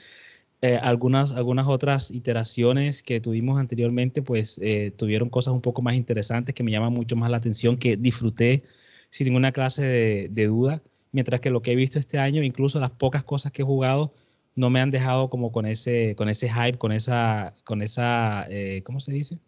eh, 0.61 0.77
algunas, 0.81 1.33
algunas 1.33 1.67
otras 1.67 2.09
iteraciones 2.09 3.03
que 3.03 3.21
tuvimos 3.21 3.59
anteriormente, 3.59 4.23
pues 4.23 4.59
eh, 4.63 4.91
tuvieron 4.97 5.29
cosas 5.29 5.53
un 5.53 5.61
poco 5.61 5.83
más 5.83 5.95
interesantes 5.95 6.55
que 6.55 6.63
me 6.63 6.71
llaman 6.71 6.93
mucho 6.93 7.15
más 7.15 7.29
la 7.29 7.37
atención, 7.37 7.77
que 7.77 7.95
disfruté 7.95 8.63
sin 9.11 9.25
ninguna 9.25 9.51
clase 9.51 9.83
de, 10.31 10.47
duda, 10.47 10.81
mientras 11.11 11.41
que 11.41 11.51
lo 11.51 11.61
que 11.61 11.73
he 11.73 11.75
visto 11.75 11.99
este 11.99 12.17
año, 12.19 12.43
incluso 12.43 12.79
las 12.79 12.91
pocas 12.91 13.23
cosas 13.23 13.51
que 13.51 13.61
he 13.61 13.65
jugado, 13.65 14.13
no 14.55 14.69
me 14.71 14.79
han 14.81 14.91
dejado 14.91 15.29
como 15.29 15.51
con 15.51 15.65
ese, 15.67 16.15
con 16.15 16.29
ese 16.29 16.49
hype, 16.49 16.77
con 16.79 16.91
esa, 16.91 17.55
con 17.63 17.81
esa, 17.83 18.47
eh, 18.49 18.81
¿cómo 18.83 18.99
se 18.99 19.11
dice? 19.13 19.39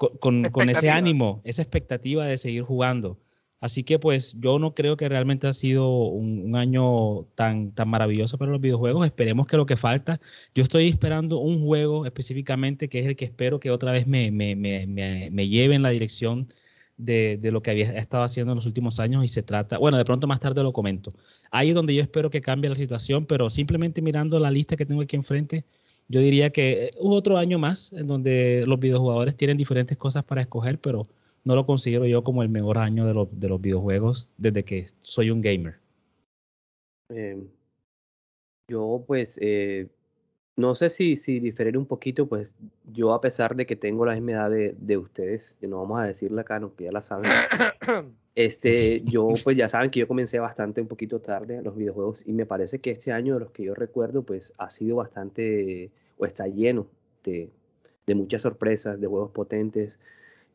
Con, 0.00 0.44
con, 0.44 0.70
ese 0.70 0.88
ánimo, 0.88 1.42
esa 1.44 1.60
expectativa 1.60 2.24
de 2.24 2.38
seguir 2.38 2.62
jugando. 2.62 3.18
Así 3.60 3.84
que 3.84 3.98
pues 3.98 4.34
yo 4.40 4.58
no 4.58 4.74
creo 4.74 4.96
que 4.96 5.06
realmente 5.10 5.46
ha 5.46 5.52
sido 5.52 6.06
un, 6.06 6.56
año 6.56 7.24
tan, 7.34 7.72
tan 7.72 7.90
maravilloso 7.90 8.38
para 8.38 8.50
los 8.50 8.62
videojuegos. 8.62 9.04
Esperemos 9.04 9.46
que 9.46 9.58
lo 9.58 9.66
que 9.66 9.76
falta, 9.76 10.18
yo 10.54 10.62
estoy 10.62 10.88
esperando 10.88 11.38
un 11.38 11.60
juego 11.62 12.06
específicamente 12.06 12.88
que 12.88 13.00
es 13.00 13.06
el 13.06 13.16
que 13.16 13.26
espero 13.26 13.60
que 13.60 13.70
otra 13.70 13.92
vez 13.92 14.06
me, 14.06 14.30
me, 14.30 14.56
me, 14.56 14.86
me 14.86 15.48
lleve 15.48 15.74
en 15.74 15.82
la 15.82 15.90
dirección 15.90 16.48
de, 16.96 17.36
de, 17.36 17.50
lo 17.50 17.62
que 17.62 17.70
había 17.70 17.92
estado 17.98 18.24
haciendo 18.24 18.52
en 18.52 18.56
los 18.56 18.66
últimos 18.66 19.00
años 19.00 19.22
y 19.24 19.28
se 19.28 19.42
trata, 19.42 19.76
bueno, 19.76 19.98
de 19.98 20.04
pronto 20.06 20.26
más 20.26 20.40
tarde 20.40 20.62
lo 20.62 20.72
comento. 20.72 21.12
Ahí 21.50 21.70
es 21.70 21.74
donde 21.74 21.94
yo 21.94 22.02
espero 22.02 22.30
que 22.30 22.40
cambie 22.40 22.70
la 22.70 22.76
situación, 22.76 23.26
pero 23.26 23.50
simplemente 23.50 24.00
mirando 24.00 24.38
la 24.38 24.50
lista 24.50 24.76
que 24.76 24.86
tengo 24.86 25.02
aquí 25.02 25.16
enfrente, 25.16 25.64
yo 26.10 26.20
diría 26.20 26.50
que 26.50 26.86
es 26.86 26.96
otro 26.98 27.38
año 27.38 27.60
más 27.60 27.92
en 27.92 28.08
donde 28.08 28.64
los 28.66 28.80
videojugadores 28.80 29.36
tienen 29.36 29.56
diferentes 29.56 29.96
cosas 29.96 30.24
para 30.24 30.40
escoger, 30.40 30.80
pero 30.80 31.04
no 31.44 31.54
lo 31.54 31.64
considero 31.64 32.04
yo 32.04 32.24
como 32.24 32.42
el 32.42 32.48
mejor 32.48 32.78
año 32.78 33.06
de, 33.06 33.28
de 33.30 33.48
los 33.48 33.60
videojuegos 33.60 34.28
desde 34.36 34.64
que 34.64 34.86
soy 34.98 35.30
un 35.30 35.40
gamer. 35.40 35.76
Eh, 37.10 37.40
yo 38.68 39.04
pues 39.06 39.38
eh, 39.40 39.86
no 40.56 40.74
sé 40.74 40.88
si, 40.88 41.14
si 41.14 41.38
diferir 41.38 41.78
un 41.78 41.86
poquito, 41.86 42.26
pues 42.26 42.56
yo 42.92 43.14
a 43.14 43.20
pesar 43.20 43.54
de 43.54 43.64
que 43.64 43.76
tengo 43.76 44.04
la 44.04 44.14
misma 44.14 44.32
edad 44.32 44.50
de, 44.50 44.74
de 44.78 44.96
ustedes, 44.96 45.58
no 45.62 45.78
vamos 45.78 46.00
a 46.00 46.06
decirla 46.06 46.40
acá, 46.40 46.58
no, 46.58 46.74
que 46.74 46.84
ya 46.84 46.92
la 46.92 47.02
saben, 47.02 47.30
este, 48.34 49.02
yo 49.02 49.28
pues 49.44 49.56
ya 49.56 49.68
saben 49.68 49.92
que 49.92 50.00
yo 50.00 50.08
comencé 50.08 50.40
bastante 50.40 50.80
un 50.80 50.88
poquito 50.88 51.20
tarde 51.20 51.62
los 51.62 51.76
videojuegos 51.76 52.24
y 52.26 52.32
me 52.32 52.46
parece 52.46 52.80
que 52.80 52.90
este 52.90 53.12
año 53.12 53.34
de 53.34 53.40
los 53.40 53.52
que 53.52 53.62
yo 53.62 53.76
recuerdo 53.76 54.24
pues 54.24 54.52
ha 54.58 54.70
sido 54.70 54.96
bastante 54.96 55.92
o 56.20 56.26
está 56.26 56.46
lleno 56.46 56.86
de, 57.24 57.50
de 58.06 58.14
muchas 58.14 58.42
sorpresas, 58.42 59.00
de 59.00 59.06
juegos 59.06 59.30
potentes, 59.32 59.98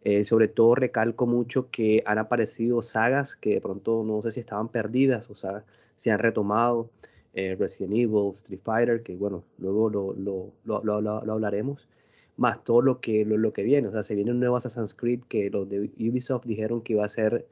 eh, 0.03 0.23
sobre 0.23 0.47
todo 0.47 0.75
recalco 0.75 1.25
mucho 1.25 1.71
que 1.71 2.03
han 2.05 2.19
aparecido 2.19 2.81
sagas 2.83 3.35
que 3.35 3.55
de 3.55 3.61
pronto 3.61 4.03
no 4.05 4.21
sé 4.21 4.31
si 4.31 4.39
estaban 4.39 4.69
perdidas 4.69 5.29
o 5.31 5.35
sea, 5.35 5.65
se 5.95 6.11
han 6.11 6.19
retomado. 6.19 6.89
Eh, 7.37 7.53
Resident 7.59 7.93
Evil, 7.93 8.31
Street 8.31 8.61
Fighter, 8.63 9.03
que 9.03 9.13
bueno, 9.17 9.43
luego 9.57 9.89
lo, 9.89 10.13
lo, 10.13 10.53
lo, 10.63 11.01
lo 11.01 11.33
hablaremos, 11.33 11.89
más 12.37 12.63
todo 12.63 12.81
lo 12.81 13.01
que, 13.01 13.25
lo, 13.25 13.51
que 13.51 13.61
viene. 13.63 13.89
O 13.89 13.91
sea, 13.91 14.03
se 14.03 14.15
viene 14.15 14.31
un 14.31 14.39
nuevo 14.39 14.55
Assassin's 14.55 14.93
Creed 14.93 15.25
que 15.27 15.49
los 15.49 15.67
de 15.67 15.91
Ubisoft 15.99 16.45
dijeron 16.45 16.81
que 16.81 16.93
iba 16.93 17.03
a 17.03 17.09
ser 17.09 17.45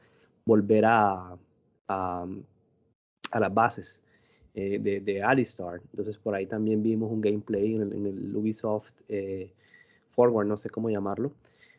volver 0.46 0.86
a, 0.86 1.38
a, 1.90 2.26
a 3.32 3.40
las 3.42 3.54
bases 3.54 4.02
eh, 4.56 4.80
de, 4.80 5.00
de, 5.00 5.24
Alistar. 5.24 5.82
Entonces 5.92 6.18
por 6.18 6.36
ahí 6.36 6.46
también 6.46 6.84
vimos 6.84 7.12
un 7.12 7.22
gameplay 7.22 7.76
en 7.76 7.82
el, 7.82 7.94
en 7.94 8.06
el 8.06 8.36
Ubisoft 8.36 8.94
Forward, 10.12 10.48
no 10.48 10.58
sé 10.58 10.70
cómo 10.70 10.90
llamarlo. 10.90 11.32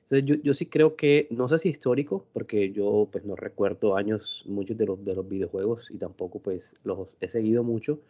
Entonces 0.02 0.24
yo, 0.26 0.34
yo, 0.42 0.52
sí 0.54 0.66
creo 0.66 0.96
que, 0.96 1.28
no 1.30 1.48
sé 1.48 1.58
si 1.58 1.70
histórico, 1.70 2.26
porque 2.32 2.72
yo 2.72 3.08
pues 3.10 3.24
no 3.24 3.36
recuerdo 3.36 3.96
años 3.96 4.44
muchos 4.46 4.76
de 4.76 4.86
los, 4.86 5.04
de 5.04 5.14
los 5.14 5.26
videojuegos 5.26 5.90
y 5.90 5.96
tampoco 5.96 6.40
pues 6.40 6.74
los 6.84 7.08
he 7.20 7.28
seguido 7.28 7.62
mucho 7.62 8.00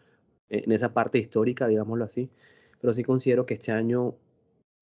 en 0.49 0.73
esa 0.73 0.93
parte 0.93 1.19
histórica, 1.19 1.69
digámoslo 1.69 2.05
así, 2.05 2.29
pero 2.81 2.93
sí 2.93 3.03
considero 3.03 3.47
que 3.47 3.55
este 3.55 3.73
año 3.73 4.15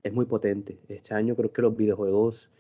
es 0.03 0.13
muy 0.13 0.27
potente. 0.27 0.79
Este 0.89 1.15
año 1.15 1.37
creo 1.37 1.53
que 1.53 1.63
los 1.63 1.77
videojuegos, 1.77 2.51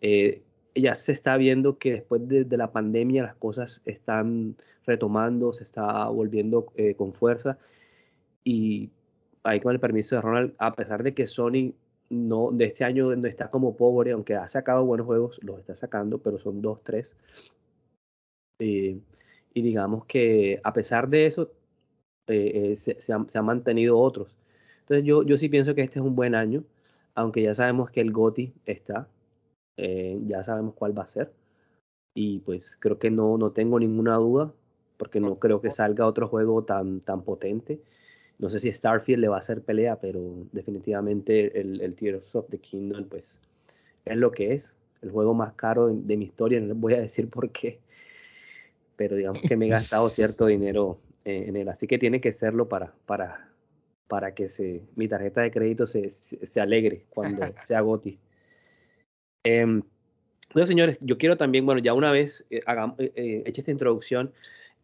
eh, 0.00 0.42
ya 0.80 0.94
se 0.94 1.12
está 1.12 1.36
viendo 1.36 1.78
que 1.78 1.92
después 1.92 2.26
de, 2.28 2.44
la 2.56 2.72
pandemia 2.72 3.22
las 3.22 3.34
cosas 3.36 3.82
están 3.84 4.56
retomando, 4.86 5.52
se 5.52 5.64
está 5.64 6.08
volviendo 6.08 6.66
eh, 6.76 6.94
con 6.94 7.12
fuerza 7.12 7.58
y 8.44 8.90
ahí 9.44 9.60
con 9.60 9.72
el 9.72 9.80
permiso 9.80 10.16
de 10.16 10.22
Ronald, 10.22 10.54
a 10.58 10.74
pesar 10.74 11.02
de 11.02 11.14
que 11.14 11.26
Sony 11.26 11.74
no, 12.10 12.50
de 12.52 12.66
este 12.66 12.84
año 12.84 13.14
no 13.16 13.28
está 13.28 13.50
como 13.50 13.76
pobre, 13.76 14.12
aunque 14.12 14.34
ha 14.34 14.48
sacado 14.48 14.84
buenos 14.84 15.06
juegos, 15.06 15.38
los 15.42 15.58
está 15.58 15.74
sacando, 15.74 16.18
pero 16.18 16.38
son 16.38 16.62
dos, 16.62 16.82
tres. 16.82 17.16
Eh, 18.60 18.98
y 19.54 19.62
digamos 19.62 20.04
que 20.06 20.60
a 20.64 20.72
pesar 20.72 21.08
de 21.08 21.26
eso, 21.26 21.52
eh, 22.28 22.74
se, 22.76 23.00
se, 23.00 23.12
han, 23.12 23.26
mantenido 23.44 23.98
otros. 23.98 24.36
Entonces 24.80 25.04
yo, 25.04 25.22
yo 25.22 25.36
sí 25.36 25.48
pienso 25.48 25.74
que 25.74 25.82
este 25.82 25.98
es 25.98 26.04
un 26.04 26.14
buen 26.16 26.34
año, 26.34 26.64
aunque 27.14 27.42
ya 27.42 27.54
sabemos 27.54 27.90
que 27.90 28.00
el 28.00 28.12
GOTI 28.12 28.52
está, 28.66 29.08
ya 30.26 30.44
sabemos 30.44 30.74
cuál 30.74 30.96
va 30.96 31.04
a 31.04 31.08
ser. 31.08 31.32
Y 32.14 32.40
pues 32.40 32.76
creo 32.80 32.98
que 32.98 33.10
no, 33.10 33.38
no 33.38 33.52
tengo 33.52 33.78
ninguna 33.78 34.16
duda, 34.16 34.52
porque 34.96 35.20
no 35.20 35.38
creo 35.38 35.60
que 35.60 35.70
salga 35.70 36.06
otro 36.06 36.28
juego 36.28 36.64
tan, 36.64 37.00
tan 37.00 37.22
potente. 37.22 37.80
No 38.38 38.50
sé 38.50 38.60
si 38.60 38.72
Starfield 38.72 39.20
le 39.20 39.28
va 39.28 39.36
a 39.36 39.40
hacer 39.40 39.62
pelea, 39.62 40.00
pero 40.00 40.20
definitivamente 40.52 41.60
el, 41.60 41.80
el 41.80 41.94
Tears 41.94 42.34
of 42.36 42.48
the 42.50 42.58
Kingdom, 42.58 43.04
pues 43.04 43.40
es 44.04 44.16
lo 44.16 44.30
que 44.30 44.54
es. 44.54 44.74
El 45.02 45.10
juego 45.10 45.34
más 45.34 45.54
caro 45.54 45.88
de, 45.88 46.16
mi 46.16 46.24
historia, 46.24 46.60
no 46.60 46.66
les 46.66 46.76
voy 46.76 46.94
a 46.94 47.00
decir 47.00 47.28
por 47.30 47.50
qué, 47.50 47.78
pero 48.96 49.16
digamos 49.16 49.42
que 49.42 49.56
me 49.56 49.66
he 49.66 49.70
gastado 49.70 50.08
cierto 50.10 50.46
dinero 50.46 50.98
eh, 51.24 51.44
en 51.46 51.56
él. 51.56 51.68
Así 51.68 51.86
que 51.86 51.98
tiene 51.98 52.20
que 52.20 52.32
serlo 52.32 52.68
para, 52.68 52.92
para, 53.06 53.48
para 54.08 54.34
que 54.34 54.48
se, 54.48 54.82
mi 54.96 55.08
tarjeta 55.08 55.40
de 55.42 55.50
crédito 55.50 55.86
se, 55.86 56.10
se, 56.10 56.60
alegre 56.60 57.04
cuando 57.10 57.42
sea 57.62 57.80
GOTI. 57.80 58.18
Eh, 59.44 59.64
bueno, 60.54 60.66
señores, 60.66 60.98
yo 61.00 61.18
quiero 61.18 61.36
también, 61.36 61.66
bueno, 61.66 61.80
ya 61.80 61.94
una 61.94 62.10
vez 62.10 62.44
eh, 62.50 62.62
hagamos, 62.66 62.98
eh, 63.00 63.12
eh, 63.14 63.42
hecha 63.46 63.60
esta 63.60 63.70
introducción, 63.70 64.32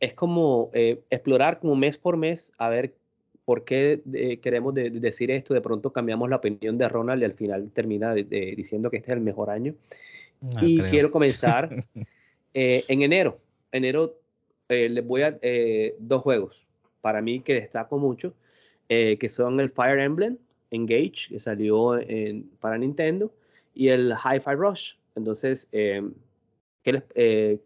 es 0.01 0.13
como 0.15 0.71
explorar 0.75 1.61
como 1.61 1.77
mes 1.77 1.97
por 1.97 2.17
mes 2.17 2.53
a 2.59 2.69
ver 2.69 2.95
por 3.45 3.65
qué 3.65 4.01
eh, 4.13 4.39
queremos 4.39 4.75
de, 4.75 4.91
decir 4.91 5.31
esto, 5.31 5.55
de 5.55 5.61
pronto 5.61 5.93
cambiamos 5.93 6.31
la 6.31 6.37
opinión 6.37 6.79
de 6.79 6.89
Ronald 6.89 7.23
y 7.23 7.25
al 7.25 7.35
final 7.35 7.71
termina 7.73 8.15
de, 8.15 8.25
diciendo 8.57 8.91
que 8.91 8.97
este 8.99 9.11
es 9.13 9.17
el 9.17 9.23
mejor 9.23 9.51
año. 9.51 9.75
No 10.41 10.67
y 10.67 10.79
creo. 10.79 10.91
quiero 10.91 11.11
comenzar 11.11 11.71
eh, 12.55 12.85
en 12.89 13.03
enero. 13.03 13.39
Enero 13.73 14.15
eh, 14.69 14.89
les 14.89 15.07
voy 15.07 15.23
a 15.23 15.39
dos 15.99 16.23
juegos 16.23 16.67
para 17.01 17.21
mí 17.21 17.41
que 17.41 17.55
destaco 17.55 17.99
mucho, 17.99 18.35
que 18.89 19.29
son 19.29 19.61
el 19.61 19.71
Fire 19.71 19.99
Emblem 19.99 20.39
Engage, 20.71 21.29
que 21.29 21.41
salió 21.41 21.99
en, 21.99 22.49
para 22.61 22.79
Nintendo, 22.79 23.31
y 23.75 23.89
el 23.89 24.13
Hi-Fi 24.13 24.55
Rush. 24.55 24.95
Entonces, 25.17 25.69
¿qué 25.71 26.13
les, 26.85 27.03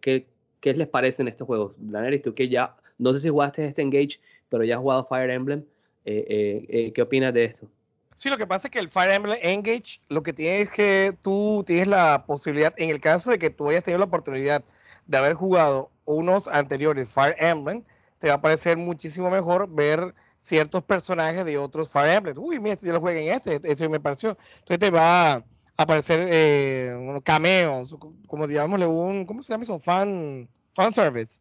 qué, 0.01 0.27
¿qué, 0.59 0.73
les 0.73 0.87
parecen 0.87 1.27
estos 1.27 1.47
juegos? 1.47 1.73
Daenerys, 1.77 2.21
tú 2.21 2.33
que 2.33 2.49
ya, 2.49 2.75
no 2.97 3.13
sé 3.13 3.19
si 3.19 3.29
jugaste 3.29 3.65
este 3.65 3.81
Engage, 3.81 4.19
pero 4.49 4.63
ya 4.63 4.75
has 4.75 4.81
jugado 4.81 5.05
Fire 5.05 5.29
Emblem. 5.29 5.63
Eh, 6.05 6.25
eh, 6.27 6.65
eh, 6.69 6.93
¿Qué 6.93 7.01
opinas 7.01 7.33
de 7.33 7.45
esto? 7.45 7.67
Sí, 8.15 8.29
lo 8.29 8.37
que 8.37 8.47
pasa 8.47 8.67
es 8.67 8.71
que 8.71 8.79
el 8.79 8.89
Fire 8.89 9.11
Emblem 9.11 9.37
Engage, 9.41 10.01
lo 10.09 10.23
que 10.23 10.33
tienes 10.33 10.69
es 10.69 10.71
que 10.71 11.15
tú 11.21 11.63
tienes 11.65 11.87
la 11.87 12.25
posibilidad, 12.25 12.73
en 12.77 12.89
el 12.89 12.99
caso 12.99 13.31
de 13.31 13.39
que 13.39 13.49
tú 13.49 13.69
hayas 13.69 13.83
tenido 13.83 13.99
la 13.99 14.05
oportunidad 14.05 14.63
de 15.05 15.17
haber 15.17 15.33
jugado 15.33 15.91
unos 16.05 16.47
anteriores 16.47 17.13
Fire 17.13 17.35
Emblem, 17.37 17.83
te 18.17 18.27
va 18.27 18.35
a 18.35 18.41
parecer 18.41 18.75
muchísimo 18.75 19.29
mejor 19.29 19.69
ver 19.69 20.13
ciertos 20.37 20.83
personajes 20.83 21.45
de 21.45 21.57
otros 21.57 21.91
Fire 21.91 22.09
Emblem. 22.09 22.37
Uy, 22.37 22.59
mira, 22.59 22.75
yo 22.81 22.91
lo 22.91 22.99
jugué 22.99 23.27
en 23.27 23.33
este, 23.33 23.59
este 23.63 23.87
me 23.87 23.99
pareció. 23.99 24.37
Entonces 24.59 24.79
te 24.79 24.89
va 24.89 25.43
aparecer 25.79 26.25
eh, 26.29 26.93
cameos, 27.23 27.95
como 28.27 28.47
digámosle 28.47 28.85
un, 28.85 29.25
¿cómo 29.25 29.41
se 29.41 29.53
llama 29.53 29.63
eso? 29.63 29.79
Fan, 29.79 30.49
fan 30.73 30.91
service. 30.91 31.39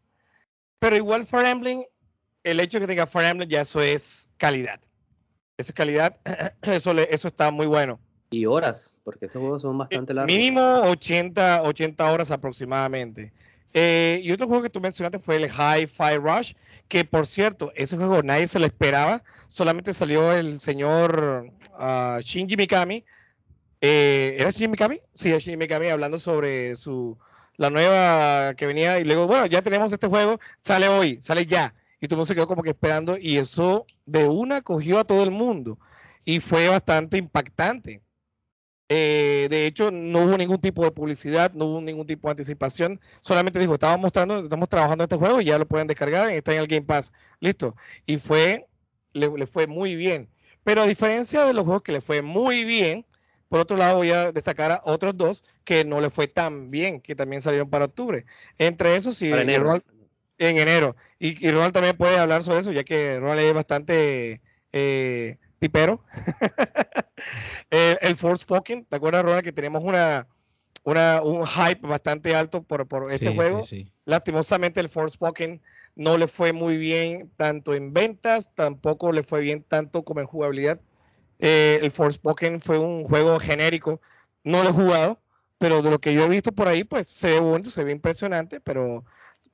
Pero 0.78 0.94
igual 0.94 1.26
Fire 1.26 1.46
Emblem 1.46 1.82
el 2.44 2.60
hecho 2.60 2.78
de 2.78 2.82
que 2.82 2.92
tenga 2.92 3.08
Fire 3.08 3.26
Emblem 3.26 3.48
ya 3.48 3.62
eso 3.62 3.82
es 3.82 4.28
calidad. 4.36 4.80
Eso 5.56 5.72
es 5.72 5.72
calidad, 5.72 6.18
eso, 6.62 6.94
le, 6.94 7.12
eso 7.12 7.26
está 7.26 7.50
muy 7.50 7.66
bueno. 7.66 7.98
Y 8.30 8.46
horas, 8.46 8.96
porque 9.02 9.26
estos 9.26 9.40
juegos 9.40 9.62
son 9.62 9.76
bastante 9.76 10.14
largos. 10.14 10.32
Mínimo 10.32 10.82
80, 10.82 11.62
80 11.62 12.12
horas 12.12 12.30
aproximadamente. 12.30 13.32
Eh, 13.74 14.20
y 14.22 14.30
otro 14.30 14.46
juego 14.46 14.62
que 14.62 14.70
tú 14.70 14.80
mencionaste 14.80 15.18
fue 15.18 15.34
el 15.34 15.50
Hi-Fi 15.50 16.16
Rush, 16.22 16.52
que 16.86 17.04
por 17.04 17.26
cierto, 17.26 17.72
ese 17.74 17.96
juego 17.96 18.22
nadie 18.22 18.46
se 18.46 18.60
lo 18.60 18.66
esperaba, 18.66 19.24
solamente 19.48 19.92
salió 19.92 20.32
el 20.32 20.60
señor 20.60 21.50
uh, 21.76 22.20
Shinji 22.20 22.56
Mikami 22.56 23.04
Eh, 23.80 24.36
¿Era 24.38 24.50
Shinji 24.50 24.68
Mikami? 24.68 25.00
Sí, 25.14 25.30
Shinji 25.30 25.56
Mikami 25.56 25.88
hablando 25.88 26.18
sobre 26.18 26.76
su 26.76 27.18
la 27.56 27.70
nueva 27.70 28.54
que 28.54 28.66
venía 28.66 29.00
y 29.00 29.04
luego, 29.04 29.26
bueno, 29.26 29.46
ya 29.46 29.62
tenemos 29.62 29.92
este 29.92 30.06
juego, 30.06 30.38
sale 30.58 30.88
hoy, 30.88 31.18
sale 31.22 31.44
ya. 31.46 31.74
Y 32.00 32.06
todo 32.06 32.14
el 32.14 32.18
mundo 32.18 32.26
se 32.26 32.34
quedó 32.34 32.46
como 32.46 32.62
que 32.62 32.70
esperando 32.70 33.16
y 33.18 33.38
eso 33.38 33.86
de 34.06 34.26
una 34.28 34.62
cogió 34.62 35.00
a 35.00 35.04
todo 35.04 35.24
el 35.24 35.32
mundo 35.32 35.78
y 36.24 36.40
fue 36.40 36.68
bastante 36.68 37.18
impactante. 37.18 38.02
Eh, 38.90 39.48
de 39.50 39.66
hecho, 39.66 39.90
no 39.90 40.24
hubo 40.24 40.38
ningún 40.38 40.58
tipo 40.58 40.82
de 40.84 40.90
publicidad, 40.90 41.52
no 41.52 41.66
hubo 41.66 41.80
ningún 41.80 42.06
tipo 42.06 42.28
de 42.28 42.32
anticipación. 42.32 43.00
Solamente 43.20 43.58
dijo, 43.58 43.74
estamos 43.74 44.00
mostrando, 44.00 44.40
estamos 44.40 44.68
trabajando 44.68 45.04
este 45.04 45.16
juego 45.16 45.40
y 45.40 45.46
ya 45.46 45.58
lo 45.58 45.66
pueden 45.66 45.86
descargar, 45.86 46.30
está 46.30 46.54
en 46.54 46.60
el 46.60 46.66
Game 46.66 46.86
Pass. 46.86 47.12
Listo. 47.40 47.76
Y 48.06 48.18
fue, 48.18 48.66
le, 49.12 49.46
fue 49.46 49.66
muy 49.66 49.94
bien. 49.94 50.30
Pero 50.64 50.82
a 50.82 50.86
diferencia 50.86 51.44
de 51.44 51.54
los 51.54 51.64
juegos 51.64 51.82
que 51.82 51.92
le 51.92 52.00
fue 52.00 52.22
muy 52.22 52.64
bien, 52.64 53.04
por 53.48 53.60
otro 53.60 53.76
lado 53.76 53.96
voy 53.96 54.10
a 54.10 54.32
destacar 54.32 54.72
a 54.72 54.80
otros 54.84 55.16
dos 55.16 55.44
que 55.64 55.84
no 55.84 56.00
le 56.00 56.10
fue 56.10 56.28
tan 56.28 56.70
bien, 56.70 57.00
que 57.00 57.14
también 57.14 57.42
salieron 57.42 57.70
para 57.70 57.86
octubre. 57.86 58.26
Entre 58.58 58.96
esos, 58.96 59.16
sí, 59.16 59.30
en 60.38 60.58
enero. 60.58 60.96
Y, 61.18 61.46
y 61.46 61.50
Ronald 61.50 61.72
también 61.72 61.96
puede 61.96 62.18
hablar 62.18 62.42
sobre 62.42 62.60
eso, 62.60 62.72
ya 62.72 62.84
que 62.84 63.18
Ronald 63.18 63.40
es 63.40 63.54
bastante 63.54 64.40
eh, 64.72 65.36
pipero. 65.58 66.04
el, 67.70 67.98
el 68.00 68.16
Forspoken, 68.16 68.84
¿te 68.84 68.96
acuerdas, 68.96 69.22
Ronald, 69.22 69.44
que 69.44 69.52
tenemos 69.52 69.82
una, 69.82 70.28
una, 70.84 71.22
un 71.22 71.46
hype 71.46 71.86
bastante 71.86 72.34
alto 72.34 72.62
por, 72.62 72.86
por 72.86 73.12
este 73.12 73.34
juego? 73.34 73.64
Lastimosamente, 74.04 74.80
el 74.80 74.88
Forspoken 74.88 75.60
no 75.96 76.16
le 76.16 76.28
fue 76.28 76.52
muy 76.52 76.76
bien 76.76 77.30
tanto 77.36 77.74
en 77.74 77.92
ventas, 77.92 78.54
tampoco 78.54 79.12
le 79.12 79.22
fue 79.22 79.40
bien 79.40 79.62
tanto 79.62 80.04
como 80.04 80.20
en 80.20 80.26
jugabilidad. 80.26 80.80
Eh, 81.38 81.78
el 81.82 81.90
Forspoken 81.90 82.60
fue 82.60 82.78
un 82.78 83.04
juego 83.04 83.38
genérico, 83.38 84.00
no 84.44 84.62
lo 84.62 84.70
he 84.70 84.72
jugado, 84.72 85.20
pero 85.58 85.82
de 85.82 85.90
lo 85.90 86.00
que 86.00 86.14
yo 86.14 86.24
he 86.24 86.28
visto 86.28 86.52
por 86.52 86.68
ahí, 86.68 86.84
pues 86.84 87.08
se 87.08 87.28
ve 87.30 87.40
bueno, 87.40 87.70
se 87.70 87.84
ve 87.84 87.92
impresionante, 87.92 88.60
pero 88.60 89.04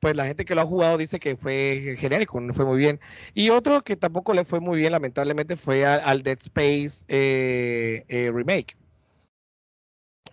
pues 0.05 0.17
la 0.17 0.27
gente 0.27 0.45
que 0.45 0.55
lo 0.55 0.61
ha 0.61 0.67
jugado 0.67 0.99
dice 0.99 1.19
que 1.19 1.35
fue 1.35 1.97
genérico, 1.99 2.39
no 2.39 2.53
fue 2.53 2.67
muy 2.67 2.77
bien. 2.77 3.01
Y 3.33 3.49
otro 3.49 3.81
que 3.81 3.97
tampoco 3.97 4.35
le 4.35 4.45
fue 4.45 4.61
muy 4.61 4.79
bien, 4.79 4.93
lamentablemente, 4.93 5.57
fue 5.57 5.87
al, 5.87 6.23
Dead 6.23 6.37
Space 6.39 7.07
eh, 7.09 8.05
eh, 8.09 8.31
Remake. 8.31 8.77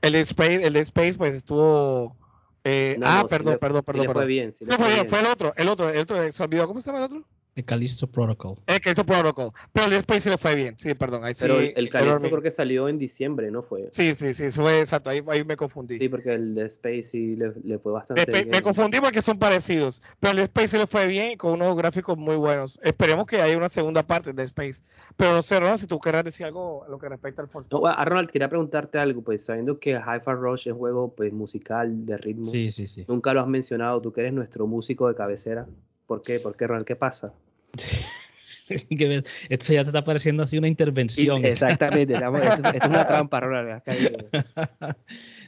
El 0.01 0.12
Dead 0.12 0.24
Space, 0.24 0.65
el 0.65 0.74
Dead 0.74 0.84
Space 0.84 1.13
pues 1.17 1.34
estuvo... 1.34 2.17
Eh, 2.65 3.00
ah, 3.01 3.25
perdón, 3.29 3.58
perdón, 3.62 3.84
perdón, 3.84 4.08
perdón. 4.08 4.24
Fue 4.24 4.25
bien, 4.25 4.53
fue, 4.53 4.77
bien. 4.77 5.08
fue 5.08 5.20
el 5.22 5.25
otro, 5.27 5.53
el 5.55 5.70
otro, 5.70 5.89
el 5.89 6.00
otro, 6.00 6.31
se 6.31 6.43
olvidó, 6.43 6.67
¿cómo 6.67 6.81
se 6.81 6.88
llama 6.88 7.00
el 7.00 7.05
otro? 7.05 7.25
El 7.53 7.65
Callisto 7.65 8.08
Protocol. 8.08 8.58
El 8.65 8.79
Callisto 8.79 9.05
Protocol. 9.05 9.51
Pero 9.74 9.88
el 9.88 9.93
Space 9.93 10.29
le 10.29 10.38
fue 10.38 10.55
bien. 10.55 10.75
Sí, 10.77 10.93
perdón. 10.93 11.25
Ahí 11.25 11.34
Pero 11.38 11.60
el, 11.60 11.74
el 11.75 11.89
Callisto 11.89 12.29
creo 12.29 12.41
que 12.41 12.51
salió 12.51 12.88
en 12.88 12.98
diciembre, 12.98 13.51
¿no 13.51 13.62
fue? 13.62 13.89
Sí, 13.91 14.13
sí, 14.13 14.34
sí. 14.34 14.50
Fue 14.51 14.79
exacto. 14.79 15.10
Ahí, 15.10 15.22
ahí 15.27 15.43
me 15.43 15.58
confundí. 15.58 15.98
Sí, 15.98 16.08
porque 16.08 16.34
el 16.34 16.55
de 16.55 16.65
Space 16.67 17.03
sí 17.03 17.36
le, 17.36 17.51
le 17.63 17.77
fue 17.77 17.91
bastante 17.91 18.25
bien. 18.25 18.50
Me 18.50 18.62
confundí 18.62 19.01
porque 19.01 19.22
son 19.22 19.38
parecidos. 19.38 20.01
Pero 20.22 20.31
el 20.31 20.38
de 20.38 20.43
Space 20.43 20.77
le 20.77 20.88
fue 20.88 21.08
bien 21.08 21.38
con 21.38 21.51
unos 21.51 21.75
gráficos 21.75 22.17
muy 22.17 22.38
buenos. 22.38 22.79
Esperemos 22.84 23.25
que 23.25 23.41
haya 23.41 23.58
una 23.58 23.70
segunda 23.70 24.03
parte 24.03 24.31
de 24.31 24.43
Space. 24.43 24.84
Pero 25.17 25.34
no 25.34 25.41
sé, 25.41 25.60
Ronald, 25.60 25.79
si 25.79 25.88
tú 25.88 26.00
querrás 26.00 26.24
decir 26.24 26.46
algo 26.46 26.86
a 26.86 26.88
lo 26.89 27.00
que 27.00 27.10
respecta 27.10 27.41
al 27.41 27.50
Force. 27.50 27.67
No, 27.70 27.86
a 27.86 28.05
Ronald, 28.05 28.31
quería 28.31 28.48
preguntarte 28.48 28.98
algo. 28.98 29.24
Pues 29.24 29.43
sabiendo 29.43 29.77
que 29.77 29.91
Hi-Fi 29.91 30.31
Rush 30.31 30.70
es 30.70 30.74
juego 30.74 31.13
pues, 31.13 31.34
musical, 31.34 32.05
de 32.05 32.17
ritmo. 32.17 32.46
Sí, 32.46 32.72
sí, 32.72 32.88
sí. 32.88 33.03
Nunca 33.10 33.34
lo 33.34 33.41
has 33.41 33.48
mencionado. 33.48 34.01
Tú 34.01 34.13
que 34.13 34.22
eres 34.22 34.31
nuestro 34.31 34.67
músico 34.67 35.10
de 35.10 35.15
cabecera. 35.15 35.67
¿Por 36.12 36.24
qué? 36.24 36.42
¿Por 36.42 36.57
qué, 36.57 36.68
Ronald? 36.68 36.86
¿Qué 36.86 36.98
pasa? 36.98 37.31
esto 38.68 39.74
ya 39.74 39.81
te 39.81 39.90
está 39.92 40.03
pareciendo 40.03 40.44
así 40.44 40.57
una 40.57 40.68
intervención. 40.68 41.46
Exactamente, 41.46 42.16
es, 42.16 42.86
una 42.86 43.07
trampa, 43.07 43.40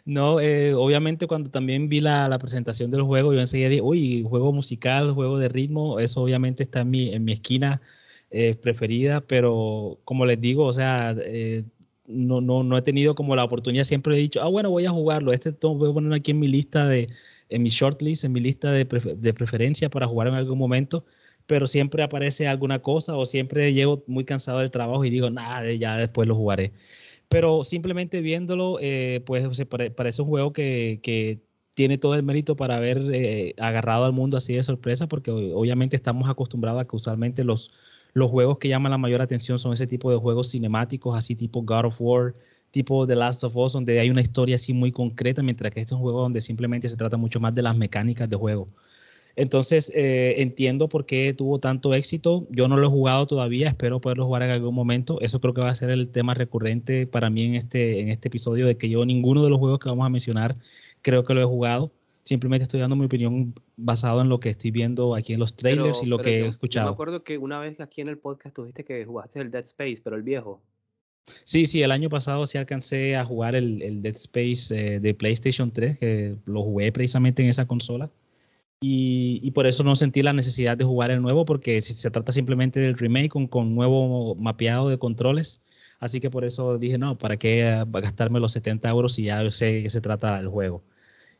No, 0.05 0.39
eh, 0.39 0.73
obviamente 0.73 1.27
cuando 1.27 1.49
también 1.49 1.89
vi 1.89 1.99
la, 1.99 2.37
presentación 2.39 2.91
del 2.91 3.01
juego, 3.01 3.33
yo 3.33 3.41
enseguida 3.41 3.67
dije, 3.67 3.81
uy, 3.81 4.23
juego 4.23 4.53
musical, 4.53 5.11
juego 5.11 5.37
de 5.37 5.49
ritmo, 5.49 5.99
eso 5.99 6.21
obviamente 6.21 6.63
está 6.63 6.79
en 6.79 6.91
mi, 6.91 7.13
en 7.13 7.25
mi 7.25 7.33
esquina 7.33 7.81
eh, 8.31 8.55
preferida, 8.55 9.19
pero 9.19 9.99
como 10.05 10.25
les 10.25 10.39
digo, 10.39 10.63
o 10.63 10.71
sea, 10.71 11.13
eh, 11.17 11.65
no, 12.07 12.39
no, 12.39 12.63
no 12.63 12.77
he 12.77 12.81
tenido 12.81 13.15
como 13.15 13.35
la 13.35 13.43
oportunidad, 13.43 13.83
siempre 13.83 14.15
he 14.15 14.19
dicho, 14.19 14.41
ah, 14.41 14.47
bueno, 14.47 14.69
voy 14.69 14.85
a 14.85 14.91
jugarlo, 14.91 15.33
este 15.33 15.51
voy 15.61 15.89
a 15.89 15.93
poner 15.93 16.13
aquí 16.13 16.31
en 16.31 16.39
mi 16.39 16.47
lista 16.47 16.87
de, 16.87 17.09
en 17.53 17.63
mi 17.63 17.69
shortlist, 17.69 18.23
en 18.23 18.31
mi 18.31 18.39
lista 18.39 18.71
de, 18.71 18.85
de 18.85 19.33
preferencia 19.33 19.89
para 19.89 20.07
jugar 20.07 20.27
en 20.27 20.35
algún 20.35 20.57
momento 20.57 21.05
pero 21.47 21.67
siempre 21.67 22.03
aparece 22.03 22.47
alguna 22.47 22.79
cosa 22.79 23.15
o 23.15 23.25
siempre 23.25 23.73
llego 23.73 24.03
muy 24.07 24.25
cansado 24.25 24.59
del 24.59 24.71
trabajo 24.71 25.03
y 25.05 25.09
digo, 25.09 25.29
nada, 25.29 25.71
ya 25.73 25.97
después 25.97 26.27
lo 26.27 26.35
jugaré. 26.35 26.73
Pero 27.29 27.63
simplemente 27.63 28.21
viéndolo, 28.21 28.77
eh, 28.81 29.21
pues 29.25 29.47
parece 29.95 30.21
un 30.21 30.27
juego 30.27 30.53
que, 30.53 30.99
que, 31.03 31.41
tiene 31.75 31.97
todo 31.97 32.13
el 32.13 32.21
mérito 32.21 32.55
para 32.55 32.75
haber 32.77 32.99
eh, 33.11 33.55
agarrado 33.57 34.05
al 34.05 34.13
mundo 34.13 34.37
así 34.37 34.53
de 34.53 34.61
sorpresa, 34.61 35.07
porque 35.07 35.31
obviamente 35.31 35.95
estamos 35.95 36.29
acostumbrados 36.29 36.79
a 36.79 36.85
que 36.85 36.95
usualmente 36.95 37.43
los, 37.43 37.71
los 38.13 38.29
juegos 38.29 38.59
que 38.59 38.67
llaman 38.69 38.91
la 38.91 38.99
mayor 38.99 39.23
atención 39.23 39.57
son 39.57 39.73
ese 39.73 39.87
tipo 39.87 40.11
de 40.11 40.17
juegos 40.17 40.51
cinemáticos, 40.51 41.17
así 41.17 41.35
tipo 41.35 41.63
God 41.63 41.85
of 41.85 41.99
War, 41.99 42.35
tipo 42.73 43.05
The 43.05 43.15
Last 43.15 43.43
of 43.43 43.55
Us, 43.55 43.73
donde 43.73 43.99
hay 43.99 44.09
una 44.09 44.21
historia 44.21 44.55
así 44.55 44.73
muy 44.73 44.91
concreta, 44.91 45.43
mientras 45.43 45.71
que 45.71 45.79
este 45.79 45.93
es 45.93 45.95
un 45.95 46.01
juego 46.01 46.21
donde 46.21 46.41
simplemente 46.41 46.89
se 46.89 46.97
trata 46.97 47.17
mucho 47.17 47.39
más 47.39 47.53
de 47.53 47.61
las 47.61 47.77
mecánicas 47.77 48.27
de 48.27 48.35
juego. 48.35 48.67
Entonces, 49.35 49.91
eh, 49.95 50.35
entiendo 50.37 50.89
por 50.89 51.05
qué 51.05 51.35
tuvo 51.35 51.59
tanto 51.59 51.93
éxito. 51.93 52.47
Yo 52.49 52.67
no 52.67 52.77
lo 52.77 52.87
he 52.87 52.89
jugado 52.89 53.27
todavía, 53.27 53.69
espero 53.69 54.01
poderlo 54.01 54.25
jugar 54.25 54.41
en 54.41 54.49
algún 54.49 54.73
momento. 54.73 55.21
Eso 55.21 55.39
creo 55.39 55.53
que 55.53 55.61
va 55.61 55.69
a 55.69 55.75
ser 55.75 55.91
el 55.91 56.09
tema 56.09 56.33
recurrente 56.33 57.05
para 57.05 57.29
mí 57.29 57.45
en 57.45 57.55
este, 57.55 57.99
en 57.99 58.09
este 58.09 58.29
episodio, 58.29 58.65
de 58.65 58.75
que 58.75 58.89
yo 58.89 59.05
ninguno 59.05 59.43
de 59.43 59.51
los 59.51 59.59
juegos 59.59 59.79
que 59.79 59.89
vamos 59.89 60.07
a 60.07 60.09
mencionar 60.09 60.55
creo 61.03 61.23
que 61.23 61.35
lo 61.35 61.41
he 61.41 61.45
jugado. 61.45 61.91
Simplemente 62.23 62.63
estoy 62.63 62.79
dando 62.79 62.95
mi 62.95 63.05
opinión 63.05 63.53
basado 63.77 64.21
en 64.21 64.29
lo 64.29 64.39
que 64.39 64.49
estoy 64.49 64.71
viendo 64.71 65.13
aquí 65.13 65.33
en 65.33 65.39
los 65.39 65.55
trailers 65.55 66.01
y 66.01 66.07
lo 66.07 66.17
que 66.17 66.39
he 66.39 66.47
escuchado. 66.47 66.87
Yo 66.87 66.91
me 66.91 66.95
acuerdo 66.95 67.23
que 67.23 67.37
una 67.37 67.59
vez 67.59 67.81
aquí 67.81 68.01
en 68.01 68.09
el 68.09 68.17
podcast 68.17 68.55
tuviste 68.55 68.83
que 68.83 69.05
jugaste 69.05 69.39
el 69.39 69.51
Dead 69.51 69.63
Space, 69.65 70.01
pero 70.03 70.15
el 70.15 70.23
viejo. 70.23 70.61
Sí, 71.45 71.65
sí, 71.65 71.81
el 71.81 71.91
año 71.91 72.09
pasado 72.09 72.45
sí 72.47 72.57
alcancé 72.57 73.15
a 73.15 73.25
jugar 73.25 73.55
el, 73.55 74.01
Dead 74.01 74.15
Space 74.15 74.75
eh, 74.75 74.99
de 74.99 75.13
PlayStation 75.13 75.71
3, 75.71 75.97
que 75.97 76.35
lo 76.45 76.63
jugué 76.63 76.91
precisamente 76.91 77.43
en 77.43 77.49
esa 77.49 77.65
consola. 77.65 78.11
Y, 78.85 79.51
por 79.51 79.65
eso 79.65 79.83
no 79.83 79.95
sentí 79.95 80.21
la 80.23 80.33
necesidad 80.33 80.75
de 80.77 80.83
jugar 80.83 81.09
el 81.11 81.21
nuevo, 81.21 81.45
porque 81.45 81.81
se 81.81 82.11
trata 82.11 82.33
simplemente 82.33 82.81
del 82.81 82.97
remake 82.97 83.29
con, 83.29 83.47
con 83.47 83.75
nuevo 83.75 84.35
mapeado 84.35 84.89
de 84.89 84.99
controles. 84.99 85.61
Así 85.99 86.19
que 86.19 86.29
por 86.29 86.43
eso 86.43 86.77
dije, 86.77 86.97
no, 86.97 87.17
¿para 87.17 87.37
qué 87.37 87.85
gastarme 87.87 88.41
los 88.41 88.51
70 88.51 88.89
euros 88.89 89.13
si 89.13 89.23
ya 89.23 89.49
sé 89.51 89.83
que 89.83 89.89
se 89.89 90.01
trata 90.01 90.35
del 90.37 90.49
juego? 90.49 90.83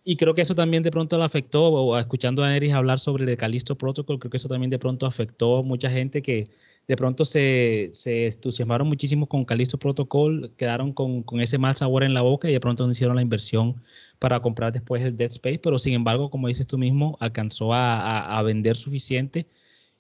Y 0.06 0.18
creo 0.18 0.34
que 0.34 0.42
eso 0.42 0.56
también 0.56 0.84
de 0.84 0.92
pronto 0.92 1.18
lo 1.18 1.24
afectó, 1.24 1.66
o 1.66 1.98
escuchando 1.98 2.44
a 2.44 2.56
Eris 2.56 2.74
hablar 2.74 3.00
sobre 3.00 3.30
el 3.30 3.38
Callisto 3.38 3.78
Protocol, 3.78 4.20
creo 4.20 4.32
que 4.32 4.38
eso 4.38 4.50
también 4.50 4.70
de 4.70 4.80
pronto 4.80 5.06
afectó 5.06 5.58
a 5.60 5.64
mucha 5.64 5.90
gente 5.90 6.22
que 6.22 6.48
de 6.88 6.98
pronto 6.98 7.24
se, 7.24 7.90
se 7.94 8.28
entusiasmaron 8.28 8.88
muchísimo 8.88 9.28
con 9.28 9.46
Callisto 9.46 9.78
Protocol, 9.78 10.52
quedaron 10.58 10.92
con, 10.94 11.24
con, 11.24 11.40
ese 11.40 11.58
mal 11.58 11.76
sabor 11.76 12.04
en 12.04 12.14
la 12.14 12.22
boca 12.22 12.50
y 12.50 12.54
de 12.54 12.60
pronto 12.60 12.86
no 12.86 12.92
hicieron 12.92 13.16
la 13.16 13.22
inversión 13.22 13.82
para 14.20 14.42
comprar 14.42 14.74
después 14.74 15.04
el 15.04 15.16
Dead 15.16 15.32
Space, 15.32 15.60
pero 15.60 15.80
sin 15.80 15.94
embargo, 15.94 16.30
como 16.30 16.48
dices 16.48 16.68
tú 16.68 16.78
mismo, 16.78 17.18
alcanzó 17.20 17.74
a, 17.74 18.38
a, 18.38 18.42
vender 18.44 18.76
suficiente 18.76 19.48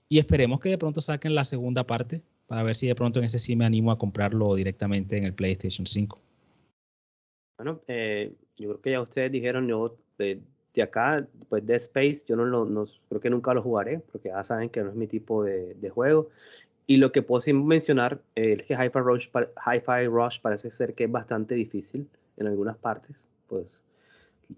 y 0.10 0.19
esperemos 0.19 0.60
que 0.60 0.69
de 0.69 0.78
pronto 0.78 1.02
saquen 1.02 1.36
la 1.36 1.46
segunda 1.46 1.86
parte 1.86 2.22
para 2.48 2.63
ver 2.63 2.76
si 2.76 2.88
de 2.88 2.96
pronto 2.96 3.19
en 3.19 3.26
ese 3.26 3.39
sí 3.39 3.56
me 3.56 3.65
animo 3.65 3.91
a 3.91 3.98
comprarlo 3.98 4.54
directamente 4.56 5.17
en 5.17 5.24
el 5.24 5.34
PlayStation 5.34 5.88
5. 5.88 6.19
Bueno, 7.58 7.80
eh, 7.88 8.34
yo 8.58 8.69
creo 8.69 8.82
que 8.82 8.91
ya 8.91 9.02
ustedes 9.02 9.32
dijeron, 9.32 9.67
yo 9.67 9.96
de, 10.17 10.41
acá, 10.82 11.26
pues 11.50 11.65
Dead 11.65 11.78
Space, 11.78 12.26
yo 12.28 12.36
no, 12.36 12.46
lo, 12.46 12.86
creo 13.08 13.22
que 13.22 13.30
nunca 13.30 13.54
lo 13.54 13.62
jugaré, 13.62 14.00
porque 14.12 14.30
ya 14.30 14.43
saben 14.43 14.69
que 14.69 14.82
no 14.82 14.89
es 14.89 14.96
mi 14.96 15.08
tipo 15.08 15.43
de, 15.43 15.76
de 15.76 15.89
juego. 15.89 16.30
Y 16.86 16.98
lo 16.98 17.12
que 17.12 17.22
puedo 17.22 17.41
mencionar 17.54 18.19
eh, 18.36 18.58
es 18.60 18.65
que 18.65 18.74
Hi-Fi 18.74 19.00
Rush, 19.00 19.30
Hi 19.65 20.08
Rush 20.08 20.39
parece 20.41 20.69
ser 20.72 20.93
que 20.93 21.06
es 21.06 21.12
bastante 21.12 21.56
difícil 21.56 22.08
en 22.38 22.48
algunas 22.48 22.78
partes. 22.78 23.24
Pues 23.48 23.82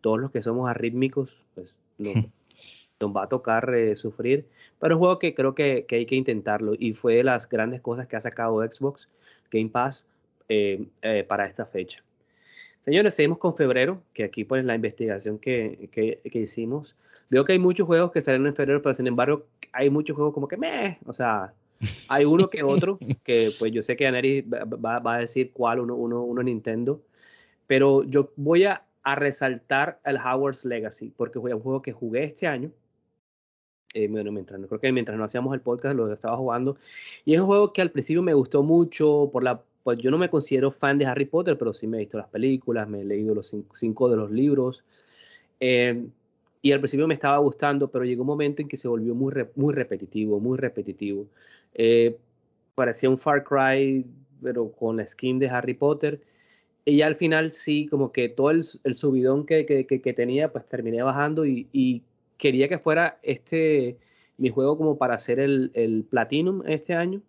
todos 0.01 0.19
los 0.19 0.31
que 0.31 0.41
somos 0.41 0.69
arrítmicos, 0.69 1.43
pues 1.53 1.75
no, 1.97 2.11
nos 2.99 3.15
va 3.15 3.23
a 3.23 3.29
tocar 3.29 3.73
eh, 3.75 3.95
sufrir. 3.95 4.47
Pero 4.79 4.93
es 4.93 4.95
un 4.95 4.99
juego 4.99 5.19
que 5.19 5.35
creo 5.35 5.53
que, 5.53 5.85
que, 5.87 5.97
hay 5.97 6.05
que 6.05 6.15
intentarlo. 6.15 6.73
Y 6.77 6.93
fue 6.93 7.15
de 7.15 7.23
las 7.23 7.47
grandes 7.47 7.81
cosas 7.81 8.07
que 8.07 8.15
ha 8.15 8.21
sacado 8.21 8.63
Xbox 8.63 9.07
Game 9.51 9.69
Pass 9.69 10.07
eh, 10.49 10.87
para 11.27 11.45
esta 11.45 11.65
fecha. 11.65 12.03
Señores, 12.85 13.15
seguimos 13.15 13.39
con 13.39 13.55
febrero, 13.55 14.01
que 14.13 14.23
aquí 14.23 14.43
pues 14.43 14.63
la 14.63 14.75
investigación 14.75 15.39
que, 15.39 15.89
que, 15.91 16.21
que, 16.23 16.39
hicimos. 16.39 16.95
Veo 17.29 17.43
que 17.43 17.53
hay 17.53 17.59
muchos 17.59 17.87
juegos 17.87 18.11
que 18.11 18.21
salen 18.21 18.45
en 18.45 18.55
febrero, 18.55 18.79
pero 18.81 18.93
sin 18.93 19.07
embargo 19.07 19.45
hay 19.71 19.89
muchos 19.89 20.15
juegos 20.15 20.35
como 20.35 20.47
que 20.47 20.55
me, 20.57 20.99
o 21.07 21.11
sea, 21.11 21.51
hay 22.07 22.25
uno 22.25 22.49
que 22.49 22.63
otro, 22.63 22.99
que 23.23 23.51
pues 23.57 23.71
yo 23.71 23.81
sé 23.81 23.95
que 23.95 24.07
Aneri 24.07 24.41
va, 24.41 24.99
va, 24.99 25.15
a 25.15 25.19
decir 25.19 25.51
cuál, 25.51 25.79
uno, 25.79 25.95
uno, 25.95 26.23
uno 26.23 26.43
Nintendo, 26.43 27.01
pero 27.67 28.03
yo 28.03 28.31
voy 28.35 28.65
a, 28.65 28.85
a 29.03 29.15
resaltar 29.15 29.99
el 30.05 30.17
Howard's 30.17 30.65
Legacy, 30.65 31.13
porque 31.15 31.39
fue 31.39 31.53
un 31.53 31.61
juego 31.61 31.81
que 31.81 31.91
jugué 31.91 32.23
este 32.23 32.47
año. 32.47 32.71
Eh, 33.93 34.09
bueno, 34.09 34.31
mientras, 34.31 34.59
creo 34.67 34.79
que 34.79 34.91
mientras 34.91 35.17
no 35.17 35.23
hacíamos 35.23 35.53
el 35.53 35.61
podcast 35.61 35.95
lo 35.95 36.11
estaba 36.11 36.35
jugando. 36.35 36.75
Y 37.23 37.33
es 37.33 37.39
un 37.39 37.45
juego 37.45 37.71
que 37.71 37.81
al 37.81 37.91
principio 37.91 38.21
me 38.21 38.33
gustó 38.33 38.61
mucho 38.61 39.29
por 39.31 39.43
la 39.43 39.61
pues 39.85 39.99
yo 39.99 40.09
no 40.09 40.17
me 40.17 40.31
considero 40.31 40.71
fan 40.71 40.97
de 40.97 41.05
Harry 41.05 41.25
Potter, 41.25 41.59
pero 41.59 41.71
sí 41.71 41.85
me 41.85 41.97
he 41.97 41.99
visto 41.99 42.17
las 42.17 42.27
películas, 42.27 42.89
me 42.89 43.01
he 43.01 43.05
leído 43.05 43.35
los 43.35 43.55
cinco, 43.75 44.09
de 44.09 44.17
los 44.17 44.31
libros. 44.31 44.83
Eh, 45.59 46.07
y 46.65 46.71
al 46.71 46.79
principio 46.79 47.07
me 47.07 47.13
estaba 47.13 47.37
gustando, 47.37 47.91
pero 47.91 48.05
llegó 48.05 48.23
un 48.23 48.27
momento 48.27 48.59
en 48.59 48.67
que 48.67 48.75
se 48.75 48.87
volvió 48.87 49.13
muy, 49.13 49.31
muy 49.55 49.71
repetitivo, 49.71 50.39
muy 50.39 50.57
repetitivo. 50.57 51.27
Eh, 51.75 52.17
parecía 52.73 53.07
un 53.07 53.19
Far 53.19 53.43
Cry, 53.43 54.03
pero 54.41 54.71
con 54.71 54.97
la 54.97 55.07
skin 55.07 55.37
de 55.37 55.47
Harry 55.47 55.75
Potter. 55.75 56.19
Y 56.83 56.97
ya 56.97 57.05
al 57.05 57.17
final 57.17 57.51
sí, 57.51 57.85
como 57.85 58.11
que 58.11 58.29
todo 58.29 58.49
el, 58.49 58.63
subidón 58.63 59.45
que, 59.45 59.67
que, 59.67 60.13
tenía, 60.13 60.51
pues 60.51 60.65
terminé 60.65 61.03
bajando 61.03 61.45
y, 61.45 61.67
y, 61.71 62.01
quería 62.37 62.67
que 62.67 62.79
fuera 62.79 63.19
este 63.21 63.97
mi 64.37 64.49
juego 64.49 64.75
como 64.75 64.97
para 64.97 65.13
hacer 65.13 65.39
el, 65.39 65.69
el 65.75 66.03
Platinum 66.03 66.63
este 66.65 66.95
año 66.95 67.21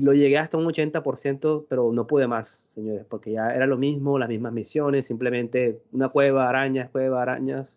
lo 0.00 0.12
llegué 0.12 0.38
hasta 0.38 0.56
un 0.58 0.66
80%, 0.66 1.66
pero 1.68 1.92
no 1.92 2.06
pude 2.06 2.26
más, 2.26 2.64
señores, 2.74 3.04
porque 3.08 3.32
ya 3.32 3.50
era 3.50 3.66
lo 3.66 3.76
mismo, 3.76 4.18
las 4.18 4.28
mismas 4.28 4.52
misiones, 4.52 5.06
simplemente 5.06 5.80
una 5.92 6.08
cueva, 6.08 6.48
arañas, 6.48 6.90
cueva, 6.90 7.22
arañas. 7.22 7.76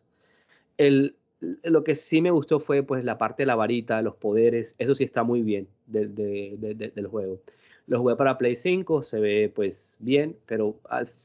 El, 0.79 1.15
lo 1.39 1.83
que 1.83 1.93
sí 1.93 2.21
me 2.21 2.31
gustó 2.31 2.59
fue 2.59 2.83
pues 2.83 3.03
la 3.03 3.17
parte 3.17 3.43
de 3.43 3.47
la 3.47 3.55
varita, 3.55 4.01
los 4.01 4.15
poderes, 4.15 4.75
eso 4.77 4.95
sí 4.95 5.03
está 5.03 5.23
muy 5.23 5.43
bien 5.43 5.67
del 5.85 7.07
juego. 7.09 7.41
Lo 7.85 7.99
jugué 7.99 8.15
para 8.15 8.37
Play 8.37 8.55
5, 8.55 9.01
se 9.03 9.19
ve 9.19 9.51
pues 9.53 9.97
bien, 9.99 10.37
pero 10.45 10.79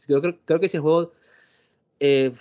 creo, 0.07 0.23
creo, 0.45 0.61
que 0.61 0.69
si 0.69 0.79
el 0.79 0.83
juego 0.83 1.13
eh, 2.01 2.33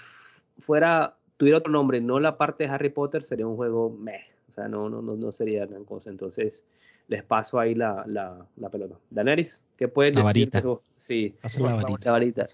fuera, 0.58 1.18
tuviera 1.38 1.58
otro 1.60 1.72
nombre, 1.72 2.02
no 2.02 2.20
la 2.20 2.38
parte 2.38 2.64
de 2.64 2.70
Harry 2.70 2.90
Potter, 2.90 3.24
sería 3.24 3.46
un 3.46 3.58
juego 3.58 3.90
meh, 3.90 4.24
o 4.50 4.52
sea, 4.52 4.68
no, 4.68 4.90
no, 4.90 5.02
no, 5.02 5.16
no 5.16 5.32
sería 5.32 5.66
gran 5.66 5.84
cosa. 5.84 6.10
Entonces, 6.10 6.66
les 7.08 7.24
paso 7.24 7.60
ahí 7.60 7.76
la, 7.76 8.04
la, 8.08 8.46
la 8.56 8.70
pelota. 8.70 8.96
Daneris, 9.10 9.66
¿qué 9.76 9.88
puedes 9.88 10.16
la 10.16 10.24
decir? 10.24 10.50
Varita. 10.52 10.80
Sí, 10.98 11.36
la 11.60 11.76
varita. 11.76 12.06
La 12.06 12.12
varita. 12.12 12.46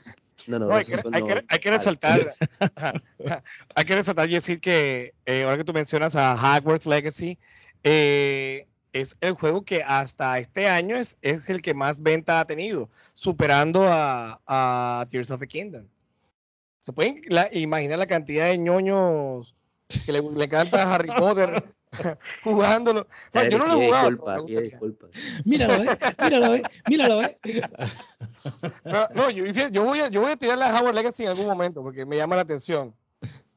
No, 0.47 0.59
no, 0.59 0.75
hay, 0.75 0.85
que, 0.85 0.95
hay, 0.95 1.23
que, 1.23 1.45
hay, 1.47 1.59
que, 1.59 1.69
resaltar, 1.69 2.35
hay 3.75 3.85
que 3.85 3.95
resaltar 3.95 4.29
y 4.29 4.33
decir 4.33 4.59
que 4.59 5.13
eh, 5.25 5.43
ahora 5.43 5.57
que 5.57 5.63
tú 5.63 5.73
mencionas 5.73 6.15
a 6.15 6.33
Hogwarts 6.33 6.85
Legacy, 6.85 7.37
eh, 7.83 8.67
es 8.93 9.17
el 9.21 9.33
juego 9.33 9.63
que 9.63 9.83
hasta 9.83 10.39
este 10.39 10.67
año 10.67 10.95
es, 10.95 11.17
es 11.21 11.49
el 11.49 11.61
que 11.61 11.73
más 11.73 12.01
venta 12.01 12.39
ha 12.39 12.45
tenido, 12.45 12.89
superando 13.13 13.87
a, 13.87 14.41
a 14.47 15.05
Tears 15.09 15.31
of 15.31 15.39
the 15.39 15.47
Kingdom. 15.47 15.87
¿Se 16.79 16.93
pueden 16.93 17.21
imaginar 17.51 17.99
la 17.99 18.07
cantidad 18.07 18.47
de 18.47 18.57
ñoños 18.57 19.55
que 20.05 20.11
le, 20.11 20.21
le 20.21 20.45
encanta 20.45 20.93
Harry 20.93 21.09
Potter 21.09 21.63
jugándolo. 22.43 23.07
yo 23.33 23.57
no 23.57 23.67
lo 23.67 23.81
he 23.81 23.85
jugado. 23.87 24.45
Disculpa, 24.45 25.07
Míralo, 25.45 25.83
eh, 25.83 25.97
míralo, 26.21 26.55
eh, 26.55 26.63
míralo, 26.87 27.23
eh. 27.23 27.37
No, 28.85 29.07
no 29.13 29.29
yo, 29.29 29.45
yo, 29.69 29.83
voy 29.83 29.99
a, 29.99 30.09
yo 30.09 30.21
voy 30.21 30.31
a 30.31 30.37
tirar 30.37 30.57
la 30.57 30.79
Howard 30.79 30.95
Legacy 30.95 31.23
en 31.23 31.29
algún 31.29 31.47
momento 31.47 31.81
porque 31.81 32.05
me 32.05 32.17
llama 32.17 32.35
la 32.35 32.43
atención. 32.43 32.93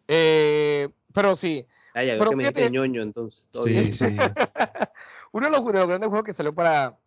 Eh, 0.09 0.89
pero 1.13 1.37
sí. 1.37 1.67
Ah, 1.95 2.03
ya, 2.03 2.17
pero 2.19 2.31
que 2.31 2.37
me 2.37 2.71
ñoño 2.71 3.03
entonces. 3.03 3.49
sí, 3.65 3.93
sí. 3.93 4.17
Uno 5.33 5.47
de 5.47 5.53
los, 5.53 5.65
de 5.67 5.73
los, 5.79 5.89
grandes 5.89 6.09
juegos 6.09 6.27
que 6.27 6.35
salió 6.35 6.55
para 6.55 6.99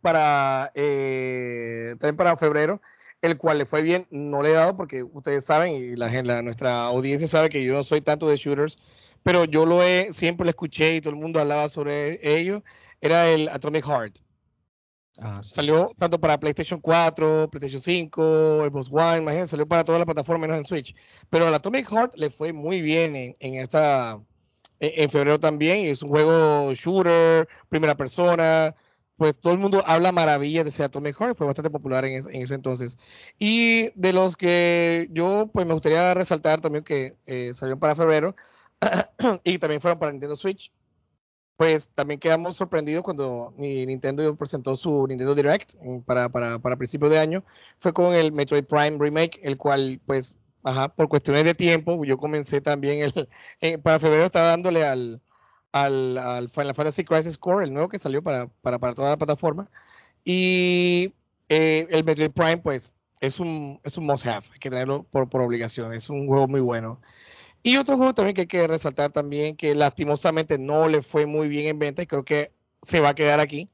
para 0.00 0.70
eh, 0.74 1.94
también 1.98 2.16
para 2.16 2.36
febrero 2.36 2.80
el 3.22 3.38
cual 3.38 3.58
le 3.58 3.66
fue 3.66 3.82
bien, 3.82 4.06
no 4.10 4.42
le 4.42 4.50
he 4.50 4.54
dado 4.54 4.76
porque 4.76 5.04
ustedes 5.04 5.44
saben 5.44 5.74
y 5.74 5.94
la, 5.94 6.08
la, 6.22 6.42
nuestra 6.42 6.82
audiencia 6.82 7.28
sabe 7.28 7.50
que 7.50 7.62
yo 7.62 7.72
no 7.72 7.84
soy 7.84 8.00
tanto 8.00 8.28
de 8.28 8.36
shooters, 8.36 8.78
pero 9.22 9.44
yo 9.44 9.66
lo 9.66 9.82
he, 9.82 10.12
siempre 10.12 10.44
lo 10.44 10.50
escuché 10.50 10.96
y 10.96 11.00
todo 11.00 11.14
el 11.14 11.20
mundo 11.20 11.40
hablaba 11.40 11.68
sobre 11.68 12.18
ello, 12.22 12.62
era 13.00 13.28
el 13.30 13.48
Atomic 13.48 13.84
Heart. 13.84 14.18
Ah, 15.18 15.42
salió 15.42 15.90
tanto 15.98 16.18
para 16.18 16.40
PlayStation 16.40 16.80
4, 16.80 17.48
PlayStation 17.50 17.80
5, 17.80 18.66
Xbox 18.66 18.88
One, 18.90 19.18
imagínense, 19.18 19.50
salió 19.50 19.68
para 19.68 19.84
todas 19.84 19.98
las 19.98 20.06
plataformas 20.06 20.48
menos 20.48 20.58
en 20.58 20.64
Switch. 20.64 20.94
Pero 21.30 21.46
el 21.46 21.54
Atomic 21.54 21.88
Heart 21.88 22.14
le 22.16 22.30
fue 22.30 22.52
muy 22.52 22.80
bien 22.80 23.14
en, 23.14 23.34
en 23.40 23.54
esta 23.54 24.18
en, 24.80 25.10
febrero 25.10 25.38
también. 25.38 25.80
Y 25.80 25.88
es 25.88 26.02
un 26.02 26.10
juego 26.10 26.72
shooter, 26.74 27.48
primera 27.68 27.94
persona. 27.94 28.74
Pues 29.16 29.38
todo 29.38 29.52
el 29.52 29.58
mundo 29.58 29.84
habla 29.86 30.10
maravillas 30.10 30.64
de 30.64 30.70
ese 30.70 30.82
Atomic 30.82 31.16
Heart, 31.16 31.36
fue 31.36 31.46
bastante 31.46 31.70
popular 31.70 32.04
en, 32.04 32.14
en, 32.14 32.42
ese 32.42 32.54
entonces. 32.54 32.96
Y 33.38 33.90
de 33.94 34.12
los 34.12 34.36
que 34.36 35.08
yo 35.12 35.50
pues 35.52 35.66
me 35.66 35.74
gustaría 35.74 36.14
resaltar 36.14 36.60
también 36.60 36.82
que 36.84 37.16
eh, 37.26 37.52
salió 37.54 37.78
para 37.78 37.94
febrero, 37.94 38.34
y 39.44 39.58
también 39.58 39.80
fueron 39.80 39.98
para 39.98 40.12
Nintendo 40.12 40.36
Switch. 40.36 40.72
Pues 41.56 41.90
también 41.90 42.18
quedamos 42.18 42.56
sorprendidos 42.56 43.04
cuando 43.04 43.54
Nintendo 43.56 44.34
presentó 44.36 44.74
su 44.74 45.06
Nintendo 45.06 45.34
Direct 45.34 45.74
para, 46.06 46.28
para, 46.28 46.58
para 46.58 46.76
principio 46.76 47.08
de 47.08 47.18
año. 47.18 47.44
Fue 47.78 47.92
con 47.92 48.14
el 48.14 48.32
Metroid 48.32 48.64
Prime 48.64 48.96
Remake, 48.98 49.38
el 49.42 49.56
cual, 49.58 50.00
pues, 50.06 50.36
ajá, 50.64 50.88
por 50.88 51.08
cuestiones 51.08 51.44
de 51.44 51.54
tiempo, 51.54 52.04
yo 52.04 52.18
comencé 52.18 52.60
también 52.60 53.12
el, 53.60 53.80
para 53.82 54.00
febrero 54.00 54.24
estaba 54.24 54.48
dándole 54.48 54.84
al, 54.84 55.20
al, 55.72 56.18
al, 56.18 56.48
Final 56.48 56.74
Fantasy 56.74 57.04
Crisis 57.04 57.38
Core, 57.38 57.66
el 57.66 57.72
nuevo 57.72 57.88
que 57.88 57.98
salió 57.98 58.22
para, 58.22 58.48
para, 58.62 58.78
para 58.78 58.94
toda 58.94 59.10
la 59.10 59.16
plataforma. 59.18 59.70
Y 60.24 61.14
eh, 61.48 61.86
el 61.90 62.02
Metroid 62.02 62.32
Prime, 62.32 62.58
pues, 62.58 62.94
es 63.20 63.38
un, 63.38 63.78
es 63.84 63.96
un 63.98 64.06
must 64.06 64.26
have, 64.26 64.46
hay 64.52 64.58
que 64.58 64.70
tenerlo 64.70 65.04
por, 65.04 65.28
por 65.28 65.42
obligación, 65.42 65.92
es 65.92 66.10
un 66.10 66.26
juego 66.26 66.48
muy 66.48 66.60
bueno. 66.60 67.00
Y 67.62 67.76
otro 67.76 67.96
juego 67.96 68.14
también 68.14 68.34
que 68.34 68.42
hay 68.42 68.46
que 68.48 68.66
resaltar 68.66 69.12
también, 69.12 69.56
que 69.56 69.74
lastimosamente 69.74 70.58
no 70.58 70.88
le 70.88 71.02
fue 71.02 71.26
muy 71.26 71.48
bien 71.48 71.66
en 71.66 71.78
venta 71.78 72.02
y 72.02 72.06
creo 72.06 72.24
que 72.24 72.52
se 72.82 73.00
va 73.00 73.10
a 73.10 73.14
quedar 73.14 73.38
aquí, 73.38 73.68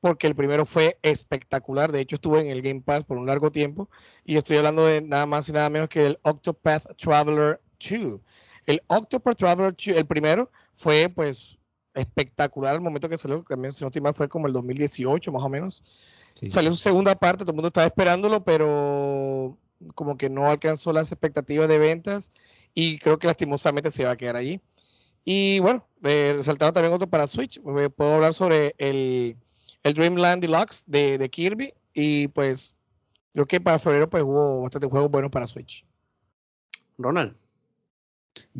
porque 0.00 0.26
el 0.26 0.34
primero 0.34 0.64
fue 0.64 0.98
espectacular, 1.02 1.92
de 1.92 2.00
hecho 2.00 2.16
estuve 2.16 2.40
en 2.40 2.46
el 2.46 2.62
Game 2.62 2.80
Pass 2.80 3.04
por 3.04 3.18
un 3.18 3.26
largo 3.26 3.52
tiempo, 3.52 3.90
y 4.24 4.36
estoy 4.36 4.56
hablando 4.56 4.86
de 4.86 5.02
nada 5.02 5.26
más 5.26 5.48
y 5.48 5.52
nada 5.52 5.68
menos 5.68 5.90
que 5.90 6.06
el 6.06 6.18
Octopath 6.22 6.96
Traveler 6.96 7.60
2. 7.78 8.20
El 8.64 8.82
Octopath 8.86 9.36
Traveler 9.36 9.76
2, 9.76 9.88
el 9.88 10.06
primero, 10.06 10.50
fue 10.76 11.10
pues 11.14 11.58
espectacular 11.92 12.74
al 12.74 12.80
momento 12.80 13.10
que 13.10 13.18
salió, 13.18 13.44
también 13.46 13.72
si 13.72 13.84
no 13.84 13.88
estoy 13.88 14.00
mal 14.00 14.14
fue 14.14 14.28
como 14.28 14.46
el 14.46 14.54
2018 14.54 15.30
más 15.32 15.42
o 15.42 15.48
menos. 15.50 15.82
Salió 16.46 16.72
su 16.72 16.78
segunda 16.78 17.14
parte, 17.16 17.44
todo 17.44 17.52
el 17.52 17.56
mundo 17.56 17.68
estaba 17.68 17.86
esperándolo, 17.86 18.44
pero 18.44 19.58
como 19.94 20.16
que 20.16 20.30
no 20.30 20.46
alcanzó 20.46 20.92
las 20.92 21.12
expectativas 21.12 21.68
de 21.68 21.78
ventas 21.78 22.32
y 22.74 22.98
creo 22.98 23.18
que 23.18 23.26
lastimosamente 23.26 23.90
se 23.90 24.04
va 24.04 24.12
a 24.12 24.16
quedar 24.16 24.36
allí. 24.36 24.60
Y 25.24 25.60
bueno, 25.60 25.86
eh, 26.02 26.32
resaltado 26.36 26.72
también 26.72 26.94
otro 26.94 27.08
para 27.08 27.26
Switch, 27.26 27.58
eh, 27.58 27.90
puedo 27.90 28.14
hablar 28.14 28.32
sobre 28.32 28.74
el, 28.78 29.36
el 29.82 29.94
Dreamland 29.94 30.42
Deluxe 30.42 30.84
de, 30.86 31.18
de, 31.18 31.28
Kirby 31.28 31.74
y 31.94 32.28
pues 32.28 32.74
creo 33.32 33.46
que 33.46 33.60
para 33.60 33.78
febrero 33.78 34.08
pues 34.08 34.22
hubo 34.22 34.62
bastante 34.62 34.88
juegos 34.88 35.10
buenos 35.10 35.30
para 35.30 35.46
Switch. 35.46 35.84
Ronald. 36.98 37.34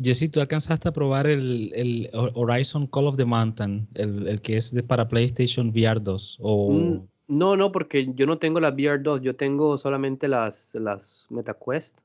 Jessy, 0.01 0.29
¿tú 0.29 0.39
alcanzaste 0.39 0.89
a 0.89 0.93
probar 0.93 1.27
el, 1.27 1.71
el, 1.75 2.09
Horizon 2.13 2.87
Call 2.87 3.07
of 3.07 3.17
the 3.17 3.25
Mountain, 3.25 3.87
el, 3.95 4.27
el 4.27 4.41
que 4.41 4.57
es 4.57 4.73
de 4.73 4.83
para 4.83 5.07
PlayStation 5.07 5.69
VR 5.69 5.99
2? 5.99 6.37
O... 6.41 6.71
Mm, 6.71 7.07
no, 7.27 7.55
no, 7.55 7.71
porque 7.71 8.11
yo 8.13 8.25
no 8.25 8.37
tengo 8.37 8.59
la 8.59 8.69
VR 8.69 8.99
2, 9.01 9.21
yo 9.21 9.35
tengo 9.35 9.77
solamente 9.77 10.27
las, 10.27 10.75
las 10.75 11.27
MetaQuest. 11.29 11.99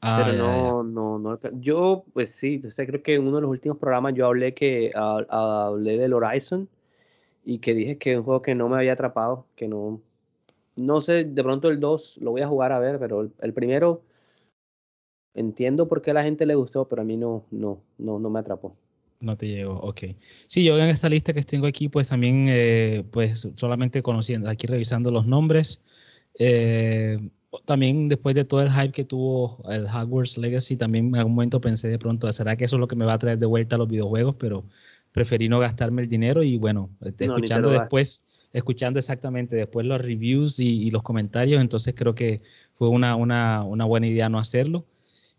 Ah, 0.00 0.22
pero 0.24 0.32
no, 0.36 0.82
no, 0.82 1.18
no. 1.18 1.38
Yo, 1.60 2.04
pues 2.12 2.30
sí, 2.30 2.60
usted 2.64 2.86
creo 2.86 3.02
que 3.02 3.14
en 3.14 3.26
uno 3.26 3.36
de 3.36 3.42
los 3.42 3.50
últimos 3.50 3.78
programas 3.78 4.14
yo 4.14 4.26
hablé 4.26 4.54
que 4.54 4.92
hablé 4.94 5.98
del 5.98 6.12
Horizon 6.12 6.68
y 7.44 7.58
que 7.58 7.74
dije 7.74 7.98
que 7.98 8.12
es 8.12 8.18
un 8.18 8.24
juego 8.24 8.42
que 8.42 8.54
no 8.54 8.68
me 8.68 8.76
había 8.76 8.92
atrapado, 8.92 9.46
que 9.56 9.68
no, 9.68 10.00
no 10.76 11.00
sé, 11.00 11.24
de 11.24 11.42
pronto 11.42 11.68
el 11.68 11.80
2 11.80 12.18
lo 12.18 12.30
voy 12.30 12.42
a 12.42 12.48
jugar 12.48 12.72
a 12.72 12.78
ver, 12.78 12.98
pero 12.98 13.28
el, 13.40 13.52
primero 13.52 14.02
entiendo 15.34 15.88
por 15.88 16.02
qué 16.02 16.12
a 16.12 16.14
la 16.14 16.22
gente 16.22 16.46
le 16.46 16.54
gustó, 16.54 16.86
pero 16.86 17.02
a 17.02 17.04
mí 17.04 17.16
no, 17.16 17.44
no, 17.50 17.80
no, 17.98 18.18
no 18.18 18.30
me 18.30 18.40
atrapó. 18.40 18.76
No 19.20 19.36
te 19.36 19.48
llegó, 19.48 19.74
ok. 19.80 20.02
Sí, 20.46 20.62
yo 20.62 20.78
en 20.78 20.90
esta 20.90 21.08
lista 21.08 21.32
que 21.32 21.42
tengo 21.42 21.66
aquí, 21.66 21.88
pues 21.88 22.08
también, 22.08 22.46
eh, 22.48 23.04
pues 23.10 23.48
solamente 23.56 24.02
conociendo, 24.02 24.48
aquí 24.48 24.66
revisando 24.66 25.10
los 25.10 25.26
nombres, 25.26 25.80
eh, 26.38 27.18
también 27.64 28.08
después 28.08 28.34
de 28.34 28.44
todo 28.44 28.62
el 28.62 28.70
hype 28.70 28.92
que 28.92 29.04
tuvo 29.04 29.62
el 29.70 29.86
Hogwarts 29.86 30.38
Legacy, 30.38 30.76
también 30.76 31.08
en 31.08 31.16
algún 31.16 31.34
momento 31.34 31.60
pensé 31.60 31.88
de 31.88 31.98
pronto, 31.98 32.30
¿será 32.32 32.56
que 32.56 32.64
eso 32.64 32.76
es 32.76 32.80
lo 32.80 32.88
que 32.88 32.96
me 32.96 33.04
va 33.04 33.14
a 33.14 33.18
traer 33.18 33.38
de 33.38 33.46
vuelta 33.46 33.76
a 33.76 33.78
los 33.78 33.88
videojuegos? 33.88 34.36
Pero 34.38 34.64
preferí 35.12 35.48
no 35.48 35.58
gastarme 35.58 36.02
el 36.02 36.08
dinero 36.08 36.42
y 36.42 36.58
bueno, 36.58 36.90
este, 37.04 37.24
escuchando 37.24 37.70
después, 37.70 38.22
escuchando 38.52 38.98
exactamente 38.98 39.56
después 39.56 39.86
los 39.86 40.00
reviews 40.00 40.60
y, 40.60 40.90
los 40.90 41.02
comentarios, 41.02 41.60
entonces 41.60 41.94
creo 41.96 42.14
que 42.14 42.42
fue 42.74 42.88
una, 42.88 43.16
una, 43.16 43.64
una, 43.64 43.84
buena 43.84 44.06
idea 44.06 44.28
no 44.28 44.38
hacerlo. 44.38 44.84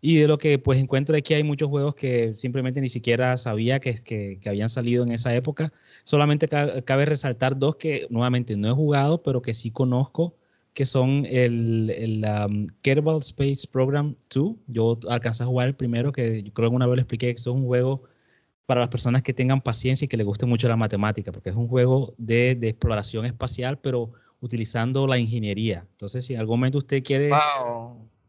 Y 0.02 0.16
de 0.16 0.28
lo 0.28 0.38
que 0.38 0.58
pues 0.58 0.78
encuentro 0.78 1.14
aquí 1.14 1.34
hay 1.34 1.42
muchos 1.42 1.68
juegos 1.68 1.94
que 1.94 2.34
simplemente 2.34 2.80
ni 2.80 2.88
siquiera 2.88 3.36
sabía 3.36 3.80
que, 3.80 3.94
que, 4.02 4.38
que 4.40 4.48
habían 4.48 4.70
salido 4.70 5.04
en 5.04 5.12
esa 5.12 5.34
época. 5.34 5.72
Solamente 6.04 6.48
cabe 6.48 7.04
resaltar 7.04 7.58
dos 7.58 7.76
que 7.76 8.06
nuevamente 8.08 8.56
no 8.56 8.70
he 8.70 8.72
jugado, 8.72 9.22
pero 9.22 9.42
que 9.42 9.52
sí 9.52 9.70
conozco 9.70 10.34
que 10.74 10.84
son 10.84 11.26
el, 11.28 11.90
el 11.90 12.24
um, 12.24 12.66
Kerbal 12.82 13.18
Space 13.18 13.66
Program 13.70 14.14
2. 14.32 14.54
Yo 14.68 14.98
alcancé 15.08 15.42
a 15.42 15.46
jugar 15.46 15.68
el 15.68 15.74
primero, 15.74 16.12
que 16.12 16.42
yo 16.42 16.52
creo 16.52 16.70
que 16.70 16.76
una 16.76 16.86
vez 16.86 16.96
lo 16.96 17.02
expliqué, 17.02 17.26
que 17.34 17.40
es 17.40 17.46
un 17.46 17.66
juego 17.66 18.02
para 18.66 18.80
las 18.80 18.90
personas 18.90 19.22
que 19.22 19.34
tengan 19.34 19.60
paciencia 19.60 20.04
y 20.04 20.08
que 20.08 20.16
les 20.16 20.26
guste 20.26 20.46
mucho 20.46 20.68
la 20.68 20.76
matemática, 20.76 21.32
porque 21.32 21.50
es 21.50 21.56
un 21.56 21.66
juego 21.66 22.14
de, 22.18 22.54
de 22.54 22.68
exploración 22.68 23.26
espacial, 23.26 23.78
pero 23.78 24.12
utilizando 24.40 25.06
la 25.06 25.18
ingeniería. 25.18 25.86
Entonces, 25.92 26.24
si 26.24 26.34
en 26.34 26.40
algún 26.40 26.60
momento 26.60 26.78
usted 26.78 27.02
quiere, 27.02 27.30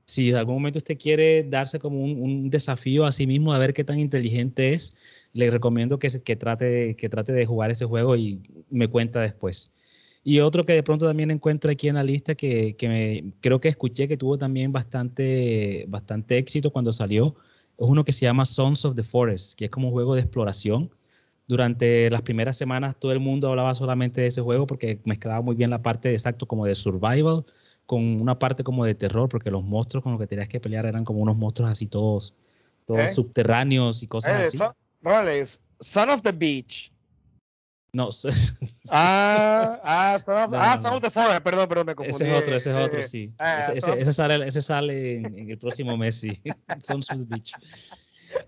si 0.05 0.29
en 0.29 0.35
algún 0.35 0.55
momento 0.55 0.79
usted 0.79 0.97
quiere 0.97 1.43
darse 1.43 1.79
como 1.79 2.03
un, 2.03 2.49
desafío 2.49 3.05
a 3.05 3.11
sí 3.11 3.27
mismo 3.27 3.53
a 3.53 3.59
ver 3.59 3.73
qué 3.73 3.83
tan 3.83 3.99
inteligente 3.99 4.73
es, 4.73 4.95
le 5.33 5.49
recomiendo 5.49 5.99
que, 5.99 6.09
que, 6.23 6.35
trate, 6.35 6.95
que 6.95 7.09
trate 7.09 7.31
de 7.31 7.45
jugar 7.45 7.71
ese 7.71 7.85
juego 7.85 8.15
y 8.15 8.41
me 8.69 8.87
cuenta 8.87 9.21
después. 9.21 9.71
Y 10.23 10.39
otro 10.39 10.65
que 10.65 10.73
de 10.73 10.83
pronto 10.83 11.07
también 11.07 11.31
encuentro 11.31 11.71
aquí 11.71 11.87
en 11.87 11.95
la 11.95 12.03
lista 12.03 12.35
que, 12.35 12.75
que 12.75 13.33
creo 13.41 13.59
que 13.59 13.69
escuché 13.69 14.07
que 14.07 14.17
tuvo 14.17 14.37
también 14.37 14.71
bastante, 14.71 15.85
bastante 15.87 16.37
éxito 16.37 16.71
cuando 16.71 16.93
salió, 16.93 17.35
es 17.77 17.87
uno 17.87 18.05
que 18.05 18.11
se 18.11 18.25
llama 18.25 18.45
Sons 18.45 18.85
of 18.85 18.95
the 18.95 19.03
Forest, 19.03 19.57
que 19.57 19.65
es 19.65 19.71
como 19.71 19.87
un 19.87 19.93
juego 19.93 20.13
de 20.13 20.21
exploración 20.21 20.91
durante 21.51 22.09
las 22.09 22.21
primeras 22.21 22.55
semanas 22.55 22.95
todo 22.97 23.11
el 23.11 23.19
mundo 23.19 23.49
hablaba 23.49 23.75
solamente 23.75 24.21
de 24.21 24.27
ese 24.27 24.41
juego 24.41 24.65
porque 24.65 25.01
mezclaba 25.03 25.41
muy 25.41 25.53
bien 25.53 25.69
la 25.69 25.81
parte 25.81 26.07
de 26.07 26.15
exacto 26.15 26.45
como 26.45 26.65
de 26.65 26.75
survival 26.75 27.43
con 27.85 28.21
una 28.21 28.39
parte 28.39 28.63
como 28.63 28.85
de 28.85 28.95
terror 28.95 29.27
porque 29.27 29.51
los 29.51 29.61
monstruos 29.61 30.01
con 30.01 30.13
los 30.13 30.21
que 30.21 30.27
tenías 30.27 30.47
que 30.47 30.61
pelear 30.61 30.85
eran 30.85 31.03
como 31.03 31.19
unos 31.19 31.35
monstruos 31.35 31.69
así 31.69 31.87
todos, 31.87 32.33
todos 32.85 33.01
¿Eh? 33.01 33.13
subterráneos 33.13 34.01
y 34.01 34.07
cosas 34.07 34.31
eh, 34.31 34.47
así. 34.47 34.57
Son, 35.81 36.09
of 36.09 36.21
the 36.21 36.31
Beach. 36.31 36.93
No, 37.93 38.09
ah, 38.89 39.79
ah, 39.83 40.19
son 40.19 40.43
of, 40.43 40.53
ah, 40.53 40.79
son 40.79 40.93
of 40.93 41.01
the 41.01 41.09
Forest, 41.09 41.43
perdón, 41.43 41.67
perdón, 41.67 41.87
me 41.87 41.95
confundí. 41.95 42.23
Ese 42.23 42.37
es 42.37 42.41
otro, 42.41 42.55
ese 42.55 42.69
es 42.69 42.75
otro, 42.77 43.03
sí. 43.03 43.33
Ah, 43.37 43.69
ese, 43.73 44.13
sale, 44.13 44.47
ese 44.47 44.61
sale 44.61 45.15
en, 45.17 45.49
el 45.49 45.57
próximo 45.57 45.97
mes, 45.97 46.15
sí. 46.15 46.31
Sons 46.79 47.11
of 47.11 47.19
the 47.19 47.25
Beach. 47.25 47.51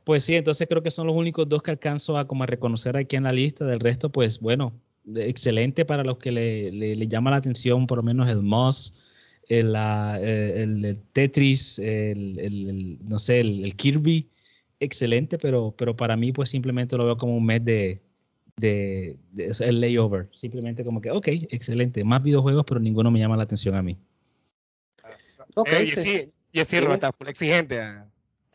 Pues 0.06 0.24
sí, 0.24 0.36
entonces 0.36 0.66
creo 0.70 0.82
que 0.82 0.92
son 0.92 1.08
los 1.08 1.16
únicos 1.18 1.50
dos 1.50 1.62
que 1.62 1.72
alcanzo 1.72 2.18
a 2.18 2.26
como 2.26 2.44
a 2.44 2.46
reconocer 2.46 2.96
aquí 2.96 3.18
en 3.18 3.24
la 3.24 3.34
lista. 3.34 3.66
Del 3.66 3.82
resto, 3.82 4.10
pues 4.10 4.40
bueno, 4.40 4.74
excelente 5.14 5.84
para 5.84 6.06
los 6.06 6.20
que 6.20 6.32
le, 6.32 6.72
le, 6.72 7.08
llama 7.08 7.32
la 7.32 7.38
atención, 7.38 7.86
por 7.86 7.98
lo 7.98 8.04
menos 8.04 8.30
el 8.30 8.44
Moss, 8.44 8.94
el, 9.50 9.76
el, 9.76 11.02
Tetris, 11.12 11.80
el, 11.80 12.98
no 13.04 13.20
sé, 13.20 13.42
el, 13.42 13.76
Kirby, 13.76 14.30
excelente, 14.80 15.38
pero, 15.38 15.76
pero 15.78 15.98
para 15.98 16.16
mí 16.16 16.32
pues 16.32 16.50
simplemente 16.50 16.96
lo 16.96 17.06
veo 17.06 17.18
como 17.18 17.36
un 17.36 17.46
mes 17.46 17.64
de, 17.66 18.02
de, 18.58 19.18
el 19.38 19.82
layover. 19.82 20.30
Simplemente 20.34 20.84
como 20.84 21.02
que, 21.02 21.12
ok, 21.12 21.28
excelente, 21.50 22.04
más 22.04 22.24
videojuegos, 22.24 22.66
pero 22.68 22.80
ninguno 22.80 23.12
me 23.12 23.20
llama 23.20 23.38
la 23.38 23.44
atención 23.44 23.76
a 23.76 23.82
mí. 23.82 23.98
Ok, 25.56 25.70
eh, 25.72 25.88
sí, 25.88 26.32
y 26.52 26.64
sí, 26.66 26.78
está 26.78 27.12
exigente. 27.28 27.82
Ah. 27.82 28.08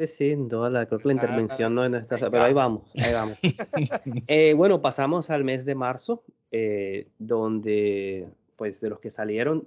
Sí, 0.06 0.36
la, 0.36 0.86
creo 0.86 1.00
que 1.00 1.08
la 1.08 1.14
intervención 1.14 1.74
no 1.74 1.84
es 1.84 2.08
pero 2.08 2.42
ahí 2.42 2.52
vamos, 2.52 2.82
ahí 2.94 3.12
vamos. 3.12 3.38
Eh, 4.28 4.54
bueno, 4.54 4.80
pasamos 4.80 5.28
al 5.28 5.42
mes 5.42 5.64
de 5.64 5.74
marzo, 5.74 6.22
eh, 6.52 7.08
donde, 7.18 8.28
pues, 8.56 8.80
de 8.80 8.90
los 8.90 9.00
que 9.00 9.10
salieron, 9.10 9.66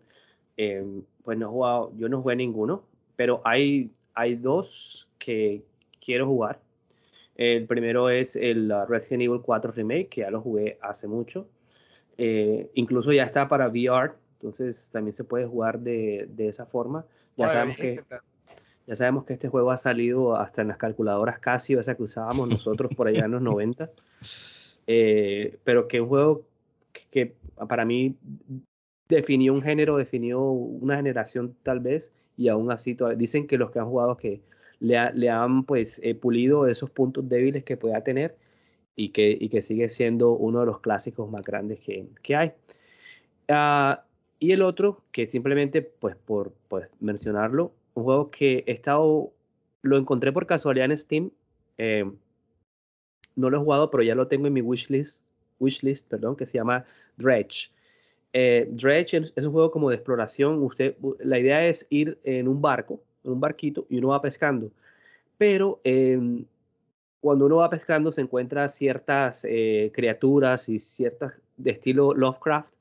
eh, 0.55 0.85
pues 1.23 1.37
no 1.37 1.47
he 1.47 1.49
jugado, 1.49 1.91
yo 1.97 2.07
no 2.07 2.21
jugué 2.21 2.37
ninguno, 2.37 2.83
pero 3.17 3.41
hay, 3.43 3.91
hay 4.13 4.35
dos 4.35 5.09
que 5.19 5.63
quiero 5.99 6.25
jugar. 6.27 6.61
El 7.35 7.65
primero 7.65 8.09
es 8.09 8.35
el 8.35 8.73
Resident 8.87 9.23
Evil 9.23 9.41
4 9.41 9.71
Remake, 9.71 10.09
que 10.09 10.21
ya 10.21 10.31
lo 10.31 10.41
jugué 10.41 10.77
hace 10.81 11.07
mucho. 11.07 11.47
incluso 12.17 13.11
ya 13.11 13.23
está 13.23 13.47
para 13.47 13.67
VR, 13.67 14.13
entonces 14.33 14.89
también 14.91 15.13
se 15.13 15.23
puede 15.23 15.45
jugar 15.45 15.79
de, 15.79 16.27
de 16.29 16.49
esa 16.49 16.65
forma. 16.65 17.05
Ya 17.37 17.49
sabemos 17.49 17.77
que 17.77 18.03
ya 18.87 18.95
sabemos 18.95 19.25
que 19.25 19.33
este 19.33 19.47
juego 19.47 19.71
ha 19.71 19.77
salido 19.77 20.35
hasta 20.35 20.61
en 20.61 20.69
las 20.69 20.77
calculadoras 20.77 21.39
Casio, 21.39 21.79
esa 21.79 21.95
que 21.95 22.03
usábamos 22.03 22.49
nosotros 22.49 22.91
por 22.95 23.07
allá 23.07 23.25
en 23.25 23.31
los 23.31 23.41
90. 23.41 23.89
Eh, 24.87 25.59
pero 25.63 25.87
que 25.87 26.01
un 26.01 26.09
juego 26.09 26.41
que, 27.11 27.35
para 27.69 27.85
mí 27.85 28.17
definió 29.07 29.53
un 29.53 29.61
género, 29.61 29.95
definió 29.95 30.41
una 30.41 30.97
generación 30.97 31.55
tal 31.61 31.79
vez, 31.79 32.11
y 32.35 32.49
aún 32.49 32.71
así 32.71 32.97
dicen 33.15 33.45
que 33.45 33.59
los 33.59 33.69
que 33.69 33.77
han 33.77 33.85
jugado 33.85 34.17
que 34.17 34.41
le, 34.81 35.29
han 35.29 35.63
pues 35.63 36.01
eh, 36.03 36.15
pulido 36.15 36.67
esos 36.67 36.89
puntos 36.89 37.29
débiles 37.29 37.63
que 37.63 37.77
pueda 37.77 38.03
tener 38.03 38.35
y 38.95 39.09
que, 39.09 39.37
y 39.39 39.49
que 39.49 39.61
sigue 39.61 39.87
siendo 39.89 40.31
uno 40.31 40.61
de 40.61 40.65
los 40.65 40.79
clásicos 40.79 41.29
más 41.29 41.43
grandes 41.43 41.79
que, 41.79 42.07
que 42.21 42.35
hay. 42.35 42.51
Ah, 43.47 44.03
y 44.39 44.51
el 44.51 44.63
otro, 44.63 45.03
que 45.11 45.27
simplemente 45.27 45.83
pues 45.83 46.15
por 46.15 46.51
pues, 46.67 46.89
mencionarlo, 46.99 47.71
un 47.93 48.03
juego 48.03 48.31
que 48.31 48.63
he 48.65 48.71
estado, 48.71 49.31
lo 49.83 49.97
encontré 49.97 50.31
por 50.31 50.47
casualidad 50.47 50.89
en 50.89 50.97
Steam. 50.97 51.31
Eh, 51.77 52.11
no 53.35 53.49
lo 53.49 53.57
he 53.57 53.63
jugado, 53.63 53.91
pero 53.91 54.01
ya 54.03 54.15
lo 54.15 54.27
tengo 54.27 54.47
en 54.47 54.53
mi 54.53 54.61
wishlist, 54.61 55.23
wishlist 55.59 56.07
perdón, 56.07 56.35
que 56.35 56.47
se 56.47 56.57
llama 56.57 56.85
Dredge. 57.17 57.71
Eh, 58.33 58.67
Dredge 58.71 59.31
es, 59.35 59.45
un 59.45 59.51
juego 59.51 59.69
como 59.69 59.89
de 59.89 59.97
exploración. 59.97 60.63
Usted, 60.63 60.95
la 61.19 61.37
idea 61.37 61.65
es 61.67 61.85
ir 61.91 62.17
en 62.23 62.47
un 62.47 62.61
barco, 62.61 62.99
en 63.23 63.31
un 63.31 63.39
barquito, 63.39 63.85
y 63.89 63.97
uno 63.97 64.09
va 64.09 64.21
pescando. 64.21 64.71
Pero 65.37 65.79
em, 65.83 66.45
cuando 67.19 67.45
uno 67.45 67.57
va 67.57 67.69
pescando 67.69 68.11
se 68.11 68.21
encuentra 68.21 68.67
ciertas 68.69 69.45
eh, 69.47 69.91
criaturas 69.93 70.69
y 70.69 70.79
ciertas 70.79 71.39
de 71.57 71.71
estilo 71.71 72.13
Lovecraft 72.13 72.75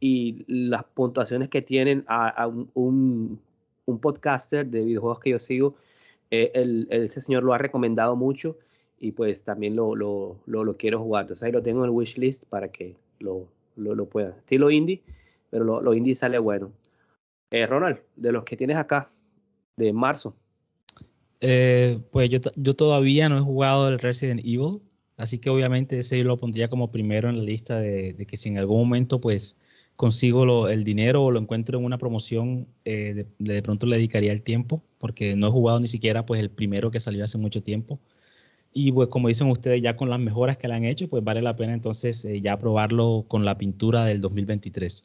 y 0.00 0.44
las 0.48 0.84
puntuaciones 0.84 1.48
que 1.48 1.62
tienen 1.62 2.04
a, 2.08 2.46
un, 2.46 3.40
un 3.86 3.98
podcaster 4.00 4.66
de 4.66 4.84
videojuegos 4.84 5.20
que 5.20 5.30
yo 5.30 5.38
sigo, 5.38 5.76
eh, 6.30 6.50
el, 6.54 6.88
ese 6.90 7.20
señor 7.20 7.42
lo 7.42 7.52
ha 7.52 7.58
recomendado 7.58 8.16
mucho 8.16 8.56
y 8.98 9.12
pues 9.12 9.44
también 9.44 9.76
lo, 9.76 9.94
lo, 9.94 10.38
lo, 10.46 10.74
quiero 10.74 11.00
jugar. 11.00 11.24
Entonces 11.24 11.42
ahí 11.42 11.52
lo 11.52 11.62
tengo 11.62 11.80
en 11.80 11.86
el 11.86 11.90
wishlist 11.90 12.44
para 12.46 12.68
que 12.68 12.96
lo, 13.18 13.48
lo, 13.76 14.06
pueda. 14.06 14.30
Estilo 14.38 14.70
indie, 14.70 15.02
pero 15.50 15.64
lo, 15.64 15.94
indie 15.94 16.14
sale 16.14 16.38
bueno. 16.38 16.72
Eh, 17.50 17.66
Ronald, 17.66 17.98
de 18.16 18.32
los 18.32 18.44
que 18.44 18.56
tienes 18.56 18.76
acá, 18.76 19.10
de 19.76 19.92
marzo. 19.92 20.36
Eh, 21.40 22.00
pues 22.10 22.30
yo, 22.30 22.38
yo 22.56 22.74
todavía 22.74 23.28
no 23.28 23.38
he 23.38 23.42
jugado 23.42 23.88
el 23.88 23.98
Resident 23.98 24.40
Evil, 24.40 24.80
así 25.16 25.38
que 25.38 25.50
obviamente 25.50 25.98
ese 25.98 26.22
lo 26.22 26.36
pondría 26.36 26.68
como 26.68 26.90
primero 26.90 27.28
en 27.28 27.38
la 27.38 27.44
lista 27.44 27.78
de, 27.80 28.12
de 28.12 28.26
que 28.26 28.36
si 28.36 28.48
en 28.48 28.58
algún 28.58 28.78
momento 28.78 29.20
pues 29.20 29.56
consigo 29.96 30.68
el 30.68 30.84
dinero 30.84 31.22
o 31.22 31.30
lo 31.30 31.38
encuentro 31.38 31.78
en 31.78 31.84
una 31.84 31.98
promoción, 31.98 32.66
eh, 32.84 33.26
de, 33.38 33.62
pronto 33.62 33.86
le 33.86 33.96
dedicaría 33.96 34.32
el 34.32 34.42
tiempo, 34.42 34.82
porque 34.98 35.36
no 35.36 35.48
he 35.48 35.50
jugado 35.50 35.80
ni 35.80 35.88
siquiera 35.88 36.26
pues 36.26 36.40
el 36.40 36.50
primero 36.50 36.90
que 36.90 37.00
salió 37.00 37.24
hace 37.24 37.38
mucho 37.38 37.62
tiempo. 37.62 38.00
Y 38.72 38.90
pues 38.90 39.08
como 39.08 39.28
dicen 39.28 39.50
ustedes, 39.50 39.82
ya 39.82 39.96
con 39.96 40.10
las 40.10 40.18
mejoras 40.18 40.56
que 40.56 40.66
le 40.66 40.74
han 40.74 40.84
hecho, 40.84 41.08
pues 41.08 41.22
vale 41.22 41.42
la 41.42 41.56
pena 41.56 41.74
entonces 41.74 42.24
eh, 42.24 42.40
ya 42.40 42.58
probarlo 42.58 43.26
con 43.28 43.44
la 43.44 43.58
pintura 43.58 44.04
del 44.04 44.20
2023. 44.20 45.02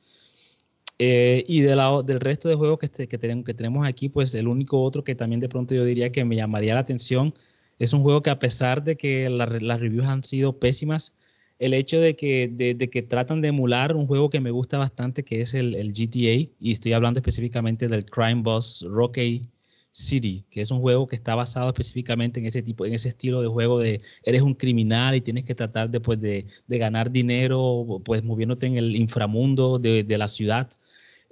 Eh, 0.99 1.43
y 1.47 1.62
de 1.62 1.75
la, 1.75 2.01
del 2.03 2.19
resto 2.19 2.49
de 2.49 2.55
juegos 2.55 2.79
que, 2.79 2.88
este, 2.88 3.07
que, 3.07 3.17
tenemos, 3.17 3.45
que 3.45 3.53
tenemos 3.53 3.88
aquí, 3.88 4.10
pues 4.10 4.33
el 4.33 4.47
único 4.47 4.81
otro 4.81 5.03
que 5.03 5.15
también 5.15 5.39
de 5.39 5.49
pronto 5.49 5.75
yo 5.75 5.86
diría 5.86 6.12
que 6.12 6.25
me 6.25 6.36
llamaría 6.36 6.73
la 6.73 6.79
atención 6.79 7.36
es 7.79 7.93
un 7.93 8.01
juego 8.01 8.23
que 8.23 8.29
a 8.31 8.39
pesar 8.39 8.83
de 8.83 8.97
que 8.97 9.29
las 9.29 9.79
reviews 9.79 10.05
han 10.07 10.23
sido 10.23 10.60
pésimas, 10.60 11.13
el 11.60 11.73
hecho 11.73 11.99
de 11.99 12.15
que, 12.15 12.47
de, 12.47 12.89
que 12.89 13.01
tratan 13.01 13.41
de 13.41 13.49
emular 13.49 13.95
un 13.95 14.07
juego 14.07 14.29
que 14.29 14.39
me 14.39 14.51
gusta 14.51 14.77
bastante, 14.77 15.23
que 15.23 15.41
es 15.41 15.53
el, 15.53 15.93
GTA, 15.93 16.51
y 16.60 16.71
estoy 16.71 16.93
hablando 16.93 17.19
específicamente 17.19 17.88
del 17.88 18.05
Crime 18.05 18.41
Boss 18.43 18.86
Rocky 18.88 19.43
City, 19.91 20.45
que 20.51 20.62
es 20.62 20.69
un 20.69 20.79
juego 20.81 21.07
que 21.07 21.15
está 21.15 21.33
basado 21.33 21.69
específicamente 21.69 22.39
en 22.39 22.45
ese 22.45 22.62
tipo, 22.62 22.86
en 22.86 22.93
ese 22.93 23.10
estilo 23.10 23.41
de 23.41 23.47
juego 23.47 23.79
de 23.79 23.99
eres 24.23 24.43
un 24.43 24.53
criminal 24.53 25.15
y 25.15 25.21
tienes 25.21 25.43
que 25.43 25.55
tratar 25.55 25.89
de, 25.89 25.99
pues, 25.99 26.21
de, 26.21 26.45
ganar 26.67 27.12
dinero, 27.12 28.01
pues 28.05 28.23
moviéndote 28.23 28.67
en 28.67 28.77
el 28.77 28.95
inframundo 28.95 29.79
de, 29.79 30.05
la 30.17 30.27
ciudad. 30.27 30.69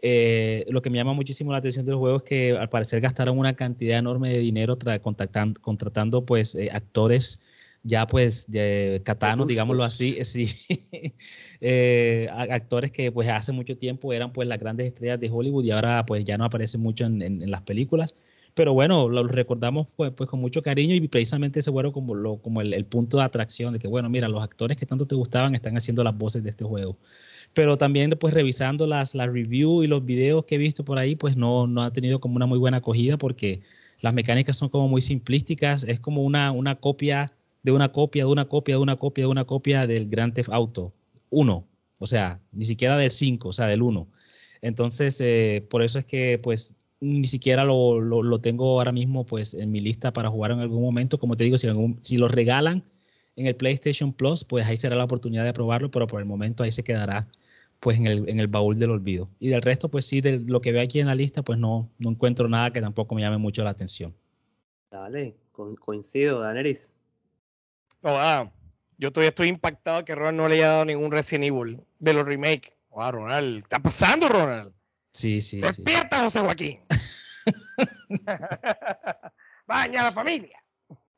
Eh, 0.01 0.65
lo 0.69 0.81
que 0.81 0.89
me 0.89 0.97
llama 0.97 1.13
muchísimo 1.13 1.51
la 1.51 1.60
atención 1.60 1.86
del 1.86 1.95
juego 1.95 2.17
es 2.17 2.23
que 2.23 2.51
al 2.51 2.69
parecer 2.69 3.01
gastaron 3.01 3.39
una 3.39 3.55
cantidad 3.55 3.97
enorme 3.97 4.29
de 4.29 4.39
dinero 4.39 4.77
contratando, 5.01 6.25
pues 6.25 6.55
eh, 6.55 6.69
actores 6.71 7.39
ya 7.86 8.08
pues 8.08 8.49
de 8.49 9.01
Catano, 9.05 9.45
digámoslo 9.45 9.84
así, 9.84 10.17
sí, 10.23 10.49
eh, 11.62 12.27
actores 12.31 12.91
que 12.91 13.12
pues 13.12 13.29
hace 13.29 13.51
mucho 13.51 13.77
tiempo 13.77 14.12
eran 14.12 14.34
pues 14.34 14.47
las 14.47 14.60
grandes 14.60 14.88
estrellas 14.88 15.19
de 15.19 15.29
Hollywood 15.29 15.63
y 15.63 15.71
ahora 15.71 16.03
pues 16.03 16.25
ya 16.25 16.36
no 16.38 16.45
aparecen 16.45 16.81
mucho 16.81 17.05
en, 17.05 17.49
las 17.49 17.62
películas, 17.62 18.15
pero 18.55 18.73
bueno, 18.73 19.08
lo 19.08 19.23
recordamos 19.27 19.88
pues, 19.95 20.12
pues, 20.13 20.27
con 20.27 20.41
mucho 20.41 20.63
cariño 20.63 20.95
y 20.95 21.08
precisamente 21.08 21.60
ese 21.60 21.69
juego 21.69 21.93
como, 21.93 22.15
lo, 22.15 22.38
como 22.38 22.62
el, 22.62 22.86
punto 22.86 23.17
de 23.17 23.23
atracción 23.23 23.73
de 23.73 23.79
que 23.79 23.88
bueno, 23.88 24.10
mira, 24.10 24.27
los 24.29 24.41
actores 24.41 24.77
que 24.77 24.88
tanto 24.88 25.05
te 25.05 25.13
gustaban 25.13 25.53
están 25.53 25.77
haciendo 25.77 26.03
las 26.03 26.17
voces 26.17 26.43
de 26.43 26.49
este 26.49 26.65
juego. 26.65 26.97
Pero 27.56 27.78
también 27.78 28.12
pues 28.20 28.34
revisando 28.36 28.86
las, 28.86 29.15
las 29.15 29.28
reviews 29.28 29.86
y 29.86 29.88
los 29.88 30.06
videos 30.06 30.46
que 30.46 30.56
he 30.56 30.58
visto 30.60 30.86
por 30.86 31.00
ahí, 31.00 31.15
pues 31.15 31.36
no, 31.36 31.65
no 31.65 31.82
ha 31.82 31.91
tenido 31.91 32.20
como 32.20 32.36
una 32.36 32.46
muy 32.46 32.60
buena 32.60 32.78
acogida 32.78 33.18
porque 33.18 33.62
las 34.02 34.13
mecánicas 34.13 34.58
son 34.58 34.70
como 34.70 34.88
muy 34.88 35.02
simplísticas, 35.02 35.84
es 35.84 36.00
como 36.00 36.22
una, 36.22 36.52
una 36.52 36.76
copia 36.76 37.34
de 37.63 37.72
una 37.72 37.91
copia, 37.91 38.26
de 38.26 38.32
una 38.32 38.46
copia, 38.46 38.76
de 38.76 38.82
una 38.82 38.98
copia, 38.98 39.24
de 39.24 39.32
una 39.32 39.46
copia 39.46 39.88
del 39.88 40.08
Grand 40.08 40.34
Theft 40.36 40.50
Auto 40.52 40.94
1, 41.32 41.68
o 41.98 42.08
sea, 42.08 42.39
ni 42.52 42.65
siquiera 42.65 42.98
del 42.98 43.10
5, 43.10 43.50
o 43.50 43.54
sea, 43.54 43.65
del 43.65 43.82
1. 43.82 44.08
Entonces, 44.62 45.20
eh, 45.22 45.65
por 45.70 45.82
eso 45.82 45.98
es 45.98 46.06
que 46.06 46.38
pues 46.38 46.76
ni 47.00 47.26
siquiera 47.26 47.63
lo, 47.63 48.00
lo, 48.02 48.39
tengo 48.39 48.78
ahora 48.78 48.91
mismo 48.91 49.26
pues 49.26 49.54
en 49.54 49.72
mi 49.72 49.80
lista 49.80 50.13
para 50.13 50.30
jugar 50.30 50.52
en 50.52 50.60
algún 50.60 50.84
momento. 50.84 51.18
Como 51.18 51.36
te 51.38 51.44
digo, 51.44 51.58
si, 51.58 51.68
si 52.02 52.18
lo 52.18 52.28
regalan 52.28 52.84
en 53.36 53.48
el 53.48 53.56
PlayStation 53.56 54.13
Plus, 54.13 54.44
pues 54.44 54.65
ahí 54.65 54.78
será 54.78 54.96
la 54.96 55.04
oportunidad 55.04 55.44
de 55.44 55.54
probarlo, 55.54 55.91
pero 55.91 56.08
por 56.08 56.20
el 56.20 56.26
momento 56.26 56.63
ahí 56.63 56.72
se 56.72 56.84
quedará 56.84 57.28
pues 57.86 58.00
en 58.00 58.08
el, 58.08 58.28
en 58.28 58.39
el 58.39 58.48
baúl 58.48 58.80
del 58.80 58.89
olvido. 58.89 59.30
Y 59.38 59.50
del 59.50 59.62
resto, 59.62 59.89
pues 59.89 60.08
sí, 60.08 60.19
de 60.19 60.39
lo 60.48 60.60
que 60.60 60.71
veo 60.71 60.82
aquí 60.82 61.00
en 61.00 61.06
la 61.06 61.13
lista, 61.13 61.43
pues 61.43 61.60
no, 61.60 61.88
no 62.00 62.10
encuentro 62.10 62.50
nada 62.50 62.71
que 62.71 62.82
tampoco 62.82 63.13
me 63.13 63.21
llame 63.21 63.38
mucho 63.38 63.63
la 63.63 63.69
atención. 63.69 64.15
Dale, 64.89 65.36
coincido, 65.52 66.39
Daneris. 66.39 66.95
No, 68.02 68.17
ah, 68.17 68.52
yo 68.98 69.13
todavía 69.13 69.30
estoy 69.30 69.50
impactado 69.50 70.04
que 70.04 70.15
Ronald 70.15 70.36
no 70.36 70.50
le 70.50 70.56
haya 70.56 70.69
dado 70.69 70.86
ningún 70.86 71.12
Resident 71.12 71.45
Evil 71.45 71.80
de 72.00 72.13
los 72.15 72.26
remakes. 72.26 72.74
Wow, 72.89 73.12
Ronald, 73.12 73.58
¿está 73.58 73.78
pasando, 73.78 74.30
Ronald? 74.30 74.74
Sí, 75.12 75.39
sí. 75.39 75.62
Despierta, 75.62 76.24
José 76.24 76.39
Joaquín. 76.39 76.80
Baña 79.67 80.02
a 80.02 80.06
la 80.06 80.12
familia. 80.12 80.60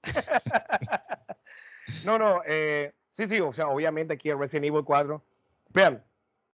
no, 2.04 2.20
no, 2.20 2.42
eh, 2.46 2.94
sí, 3.14 3.26
sí, 3.26 3.40
o 3.40 3.54
sea, 3.54 3.70
obviamente 3.70 4.16
aquí 4.16 4.30
el 4.30 4.38
Resident 4.38 4.66
Evil 4.66 4.84
4. 4.84 5.24
Vean, 5.70 6.04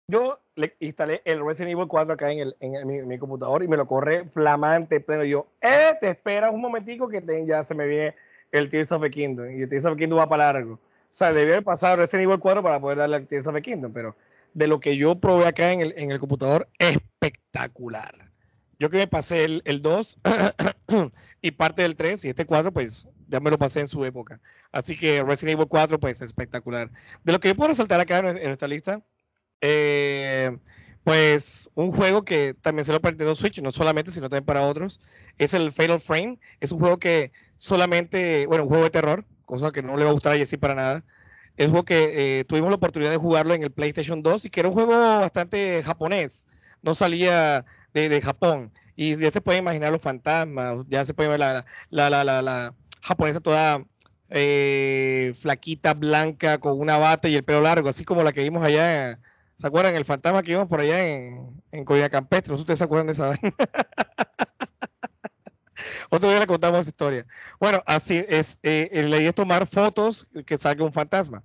yo 0.08 0.40
le 0.56 0.74
instalé 0.80 1.20
el 1.26 1.44
Resident 1.44 1.72
Evil 1.72 1.86
4 1.86 2.14
acá 2.14 2.32
en, 2.32 2.38
el, 2.40 2.56
en, 2.60 3.06
mi, 3.06 3.18
computador 3.18 3.62
y 3.62 3.68
me 3.68 3.76
lo 3.76 3.86
corre 3.86 4.24
flamante, 4.24 5.00
pero 5.00 5.22
yo, 5.22 5.46
eh, 5.60 5.94
te 6.00 6.08
esperas 6.08 6.52
un 6.52 6.62
momentico 6.62 7.08
que 7.08 7.22
ya 7.46 7.62
se 7.62 7.74
me 7.74 7.86
viene 7.86 8.14
el 8.50 8.70
Tears 8.70 8.90
of 8.90 9.02
the 9.02 9.10
Kingdom 9.10 9.50
y 9.50 9.62
el 9.62 9.68
Tears 9.68 9.84
of 9.84 9.92
the 9.92 10.00
Kingdom 10.00 10.18
va 10.18 10.28
para 10.28 10.52
largo. 10.52 10.74
O 10.74 10.80
sea, 11.10 11.32
debía 11.32 11.54
haber 11.54 11.64
pasado 11.64 11.96
Resident 11.96 12.24
Evil 12.24 12.40
4 12.40 12.62
para 12.62 12.80
poder 12.80 12.98
darle 12.98 13.16
al 13.16 13.26
Tears 13.26 13.46
of 13.46 13.54
the 13.54 13.62
Kingdom, 13.62 13.92
pero 13.92 14.16
de 14.54 14.66
lo 14.66 14.80
que 14.80 14.96
yo 14.96 15.14
probé 15.16 15.46
acá 15.46 15.72
en 15.72 15.80
el, 15.80 15.94
en 15.96 16.10
el 16.10 16.18
computador, 16.18 16.68
espectacular. 16.78 18.30
Yo 18.78 18.88
que 18.88 18.96
me 18.96 19.08
pasé 19.08 19.44
el, 19.44 19.62
el 19.66 19.82
2 19.82 20.18
y 21.42 21.50
parte 21.50 21.82
del 21.82 21.96
3 21.96 22.24
y 22.24 22.28
este 22.30 22.46
4, 22.46 22.72
pues 22.72 23.06
ya 23.26 23.40
me 23.40 23.50
lo 23.50 23.58
pasé 23.58 23.80
en 23.80 23.88
su 23.88 24.04
época. 24.06 24.40
Así 24.72 24.96
que 24.96 25.22
Resident 25.22 25.58
Evil 25.58 25.68
4, 25.68 26.00
pues 26.00 26.22
espectacular. 26.22 26.90
De 27.24 27.32
lo 27.32 27.40
que 27.40 27.48
yo 27.48 27.56
puedo 27.56 27.68
resaltar 27.68 28.00
acá 28.00 28.18
en 28.18 28.38
esta 28.38 28.68
lista, 28.68 29.02
eh, 29.60 30.56
pues 31.04 31.70
un 31.74 31.92
juego 31.92 32.22
que 32.24 32.54
también 32.54 32.84
se 32.84 32.92
lo 32.92 33.00
permitió 33.00 33.34
Switch, 33.34 33.60
no 33.62 33.72
solamente, 33.72 34.10
sino 34.10 34.28
también 34.28 34.44
para 34.44 34.66
otros, 34.66 35.00
es 35.38 35.54
el 35.54 35.72
Fatal 35.72 36.00
Frame. 36.00 36.38
Es 36.60 36.72
un 36.72 36.80
juego 36.80 36.98
que 36.98 37.32
solamente, 37.56 38.46
bueno, 38.46 38.64
un 38.64 38.68
juego 38.68 38.84
de 38.84 38.90
terror, 38.90 39.24
cosa 39.46 39.72
que 39.72 39.82
no 39.82 39.96
le 39.96 40.04
va 40.04 40.10
a 40.10 40.12
gustar 40.12 40.34
a 40.34 40.36
Jesse 40.36 40.58
para 40.58 40.74
nada. 40.74 41.04
Es 41.56 41.66
un 41.66 41.72
juego 41.72 41.86
que 41.86 42.40
eh, 42.40 42.44
tuvimos 42.44 42.70
la 42.70 42.76
oportunidad 42.76 43.10
de 43.10 43.16
jugarlo 43.16 43.54
en 43.54 43.62
el 43.62 43.72
PlayStation 43.72 44.22
2 44.22 44.44
y 44.44 44.50
que 44.50 44.60
era 44.60 44.68
un 44.68 44.74
juego 44.74 44.92
bastante 44.92 45.82
japonés. 45.82 46.46
No 46.82 46.94
salía 46.94 47.64
de, 47.94 48.20
Japón. 48.20 48.72
Y 48.94 49.16
ya 49.16 49.30
se 49.30 49.40
puede 49.40 49.58
imaginar 49.58 49.92
los 49.92 50.02
fantasmas, 50.02 50.84
ya 50.88 51.04
se 51.04 51.14
puede 51.14 51.30
ver 51.30 51.40
la, 51.40 51.64
la, 51.90 52.10
la, 52.10 52.42
la, 52.42 52.74
japonesa 53.00 53.40
toda 53.40 53.84
eh, 54.28 55.32
flaquita, 55.40 55.94
blanca, 55.94 56.58
con 56.58 56.78
una 56.78 56.98
bata 56.98 57.28
y 57.28 57.34
el 57.36 57.44
pelo 57.44 57.62
largo, 57.62 57.88
así 57.88 58.04
como 58.04 58.22
la 58.22 58.32
que 58.32 58.42
vimos 58.42 58.62
allá 58.62 59.18
¿Se 59.58 59.66
acuerdan 59.66 59.96
el 59.96 60.04
fantasma 60.04 60.42
que 60.42 60.52
vimos 60.52 60.68
por 60.68 60.80
allá 60.80 61.04
en, 61.04 61.60
en 61.72 61.84
Campestre? 61.84 62.10
Campestre? 62.10 62.54
¿Ustedes 62.54 62.78
se 62.78 62.84
acuerdan 62.84 63.08
de 63.08 63.12
esa? 63.12 63.30
Otro 66.10 66.30
día 66.30 66.38
le 66.38 66.46
contamos 66.46 66.80
esa 66.80 66.90
historia. 66.90 67.26
Bueno, 67.58 67.82
así 67.84 68.24
es. 68.28 68.60
Eh, 68.62 68.88
la 69.08 69.18
idea 69.18 69.32
tomar 69.32 69.66
fotos 69.66 70.28
que 70.46 70.56
salga 70.58 70.84
un 70.84 70.92
fantasma. 70.92 71.42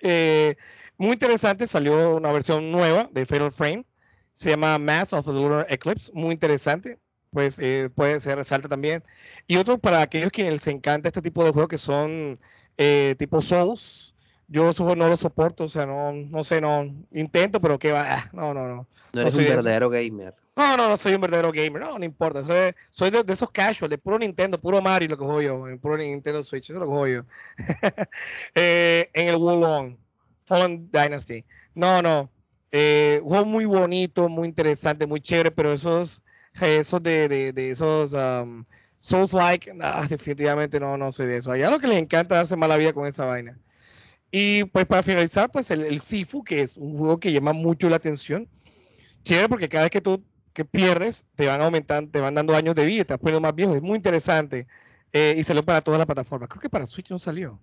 Eh, 0.00 0.56
muy 0.98 1.12
interesante, 1.12 1.68
salió 1.68 2.16
una 2.16 2.32
versión 2.32 2.72
nueva 2.72 3.08
de 3.12 3.24
Fatal 3.24 3.52
Frame. 3.52 3.86
Se 4.34 4.50
llama 4.50 4.76
Mass 4.78 5.12
of 5.12 5.24
the 5.24 5.32
Lunar 5.32 5.66
Eclipse. 5.70 6.10
Muy 6.12 6.32
interesante. 6.32 6.98
Pues 7.30 7.60
eh, 7.60 7.90
puede 7.94 8.18
ser, 8.18 8.38
resalta 8.38 8.68
también. 8.68 9.04
Y 9.46 9.56
otro 9.56 9.78
para 9.78 10.02
aquellos 10.02 10.32
que 10.32 10.50
les 10.50 10.66
encanta 10.66 11.08
este 11.08 11.22
tipo 11.22 11.44
de 11.44 11.52
juegos 11.52 11.68
que 11.68 11.78
son 11.78 12.36
eh, 12.76 13.14
tipo 13.18 13.40
Souls, 13.40 14.09
yo 14.50 14.72
no 14.96 15.08
lo 15.08 15.16
soporto, 15.16 15.64
o 15.64 15.68
sea, 15.68 15.86
no, 15.86 16.12
no 16.12 16.42
sé, 16.42 16.60
no 16.60 16.84
intento, 17.12 17.60
pero 17.60 17.78
que 17.78 17.92
va, 17.92 18.04
ah, 18.06 18.30
no, 18.32 18.52
no, 18.52 18.66
no. 18.66 18.86
No 19.12 19.20
eres 19.20 19.36
un 19.36 19.44
verdadero 19.44 19.88
gamer. 19.88 20.34
No, 20.56 20.76
no, 20.76 20.88
no 20.88 20.96
soy 20.96 21.14
un 21.14 21.20
verdadero 21.20 21.52
gamer, 21.52 21.80
no, 21.80 21.98
no 21.98 22.04
importa, 22.04 22.42
soy, 22.42 22.72
soy 22.90 23.10
de, 23.10 23.24
esos 23.32 23.50
casual, 23.50 23.88
de 23.88 23.96
puro 23.96 24.18
Nintendo, 24.18 24.60
puro 24.60 24.82
Mario 24.82 25.08
lo 25.08 25.16
que 25.16 25.24
juego 25.24 25.40
yo, 25.40 25.68
en 25.68 25.78
puro 25.78 25.96
Nintendo 25.96 26.42
Switch, 26.42 26.64
eso 26.64 26.74
es 26.74 26.78
lo 26.80 26.86
que 26.86 26.90
juego 26.90 27.06
yo. 27.06 27.22
eh, 28.56 29.08
en 29.14 29.28
el 29.28 29.36
Wulong, 29.36 29.96
Fallen 30.44 30.90
Dynasty. 30.90 31.44
No, 31.76 32.02
no, 32.02 32.28
eh, 32.72 33.20
juego 33.22 33.44
muy 33.44 33.66
bonito, 33.66 34.28
muy 34.28 34.48
interesante, 34.48 35.06
muy 35.06 35.20
chévere, 35.20 35.52
pero 35.52 35.72
esos, 35.72 36.24
esos 36.60 37.00
de, 37.00 37.28
de, 37.28 37.52
de 37.52 37.70
esos 37.70 38.12
um, 38.14 38.64
Souls 38.98 39.32
like, 39.32 39.72
definitivamente 40.08 40.80
no, 40.80 40.96
no 40.96 41.12
soy 41.12 41.26
de 41.26 41.36
eso. 41.36 41.52
Allá 41.52 41.70
lo 41.70 41.78
que 41.78 41.86
les 41.86 41.98
encanta 41.98 42.34
darse 42.34 42.56
mala 42.56 42.76
vida 42.76 42.92
con 42.92 43.06
esa 43.06 43.24
vaina. 43.24 43.56
Y 44.30 44.64
pues 44.64 44.86
para 44.86 45.02
finalizar, 45.02 45.50
pues 45.50 45.70
el, 45.70 45.98
Sifu, 46.00 46.44
que 46.44 46.62
es 46.62 46.76
un 46.76 46.96
juego 46.96 47.18
que 47.18 47.32
llama 47.32 47.52
mucho 47.52 47.88
la 47.88 47.96
atención. 47.96 48.48
Chévere 49.24 49.48
porque 49.48 49.68
cada 49.68 49.84
vez 49.84 49.90
que 49.90 50.00
tú 50.00 50.22
que 50.52 50.64
pierdes, 50.64 51.26
te 51.34 51.46
van 51.46 51.60
aumentando, 51.60 52.10
te 52.10 52.20
van 52.20 52.34
dando 52.34 52.54
años 52.54 52.74
de 52.74 52.84
vida, 52.84 53.04
te 53.04 53.14
vas 53.14 53.20
poniendo 53.20 53.40
más 53.40 53.54
viejo. 53.54 53.74
Es 53.74 53.82
muy 53.82 53.96
interesante. 53.96 54.66
Eh, 55.12 55.34
y 55.36 55.42
salió 55.42 55.64
para 55.64 55.80
todas 55.80 55.98
las 55.98 56.06
plataformas. 56.06 56.48
Creo 56.48 56.60
que 56.60 56.70
para 56.70 56.86
Switch 56.86 57.10
no 57.10 57.18
salió. 57.18 57.58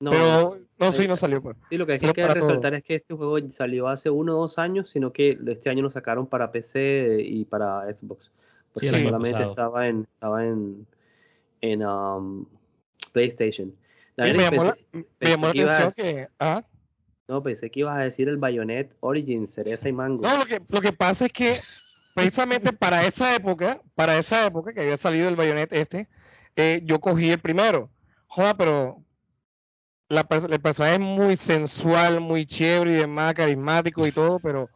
No, 0.00 0.10
pero 0.10 0.56
no, 0.78 0.92
sí, 0.92 1.06
no 1.06 1.16
salió. 1.16 1.42
Pues. 1.42 1.56
Sí, 1.68 1.76
lo 1.76 1.86
que 1.86 1.92
hay 1.92 1.98
que 1.98 2.26
resaltar 2.26 2.74
es 2.74 2.82
que 2.82 2.96
este 2.96 3.14
juego 3.14 3.38
salió 3.50 3.88
hace 3.88 4.08
uno 4.10 4.36
o 4.36 4.40
dos 4.42 4.58
años, 4.58 4.88
sino 4.88 5.12
que 5.12 5.38
este 5.46 5.70
año 5.70 5.82
lo 5.82 5.90
sacaron 5.90 6.26
para 6.26 6.52
PC 6.52 7.18
y 7.22 7.44
para 7.44 7.84
Xbox. 7.94 8.30
Porque 8.72 8.88
solamente 8.88 9.42
estaba 9.42 9.88
en, 9.88 10.06
estaba 10.14 10.46
en, 10.46 10.86
en 11.60 11.84
um, 11.84 12.46
PlayStation 13.12 13.74
me 14.16 14.34
llamó, 14.34 14.64
la, 14.64 15.48
atención 15.48 15.92
que. 15.96 16.28
¿ah? 16.38 16.64
No, 17.28 17.42
pensé 17.42 17.70
que 17.70 17.80
ibas 17.80 17.96
a 17.96 18.02
decir 18.02 18.28
el 18.28 18.38
Bayonet 18.38 18.96
Origin, 19.00 19.46
cereza 19.46 19.88
y 19.88 19.92
mango. 19.92 20.22
No, 20.22 20.38
lo 20.38 20.44
que, 20.46 20.60
lo 20.68 20.80
que 20.80 20.92
pasa 20.92 21.26
es 21.26 21.32
que 21.32 21.54
precisamente 22.14 22.72
para 22.72 23.04
esa 23.04 23.34
época, 23.34 23.80
para 23.94 24.18
esa 24.18 24.46
época 24.46 24.72
que 24.72 24.80
había 24.80 24.96
salido 24.96 25.28
el 25.28 25.36
Bayonet 25.36 25.72
este, 25.72 26.08
eh, 26.56 26.82
yo 26.84 27.00
cogí 27.00 27.30
el 27.30 27.38
primero. 27.38 27.90
Joda, 28.26 28.54
pero 28.54 29.02
la, 30.08 30.26
el 30.50 30.60
personaje 30.60 30.94
es 30.94 31.00
muy 31.00 31.36
sensual, 31.36 32.20
muy 32.20 32.44
chévere 32.44 32.92
y 32.92 32.96
demás, 32.96 33.34
carismático 33.34 34.06
y 34.06 34.12
todo, 34.12 34.38
pero 34.40 34.68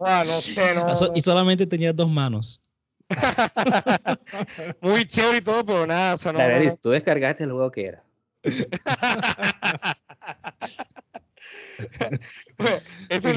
ah, 0.00 0.24
no 0.26 0.40
sé, 0.40 0.74
no. 0.74 0.86
Y 1.14 1.20
solamente 1.20 1.66
tenía 1.66 1.92
dos 1.92 2.10
manos. 2.10 2.60
muy 4.80 5.06
chévere 5.06 5.38
y 5.38 5.42
todo, 5.42 5.64
pero 5.64 5.86
nada, 5.86 6.14
o 6.14 6.16
sea, 6.16 6.32
no, 6.32 6.76
tú 6.76 6.90
descargaste 6.90 7.44
el 7.44 7.52
juego 7.52 7.70
que 7.70 7.86
era. 7.86 8.02
Es 13.08 13.24
el, 13.24 13.36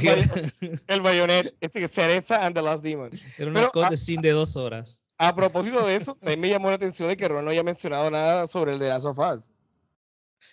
el 0.88 1.02
bayonet, 1.02 1.56
es 1.60 1.72
Cereza 1.92 2.46
and 2.46 2.56
the 2.56 2.62
Last 2.62 2.84
Demon. 2.84 3.12
Era 3.38 3.52
una 3.52 3.68
cosa 3.70 3.90
de 3.90 3.98
sin 3.98 4.22
de 4.22 4.32
dos 4.32 4.56
horas. 4.56 5.02
A 5.18 5.36
propósito 5.36 5.86
de 5.86 5.96
eso, 5.96 6.16
también 6.16 6.40
me 6.40 6.50
llamó 6.50 6.70
la 6.70 6.76
atención 6.76 7.08
de 7.08 7.16
que 7.16 7.28
Ron 7.28 7.46
no 7.46 7.52
haya 7.52 7.62
mencionado 7.62 8.10
nada 8.10 8.48
sobre 8.48 8.74
el 8.74 8.80
de 8.80 8.90
las 8.90 9.04
sofás. 9.04 9.54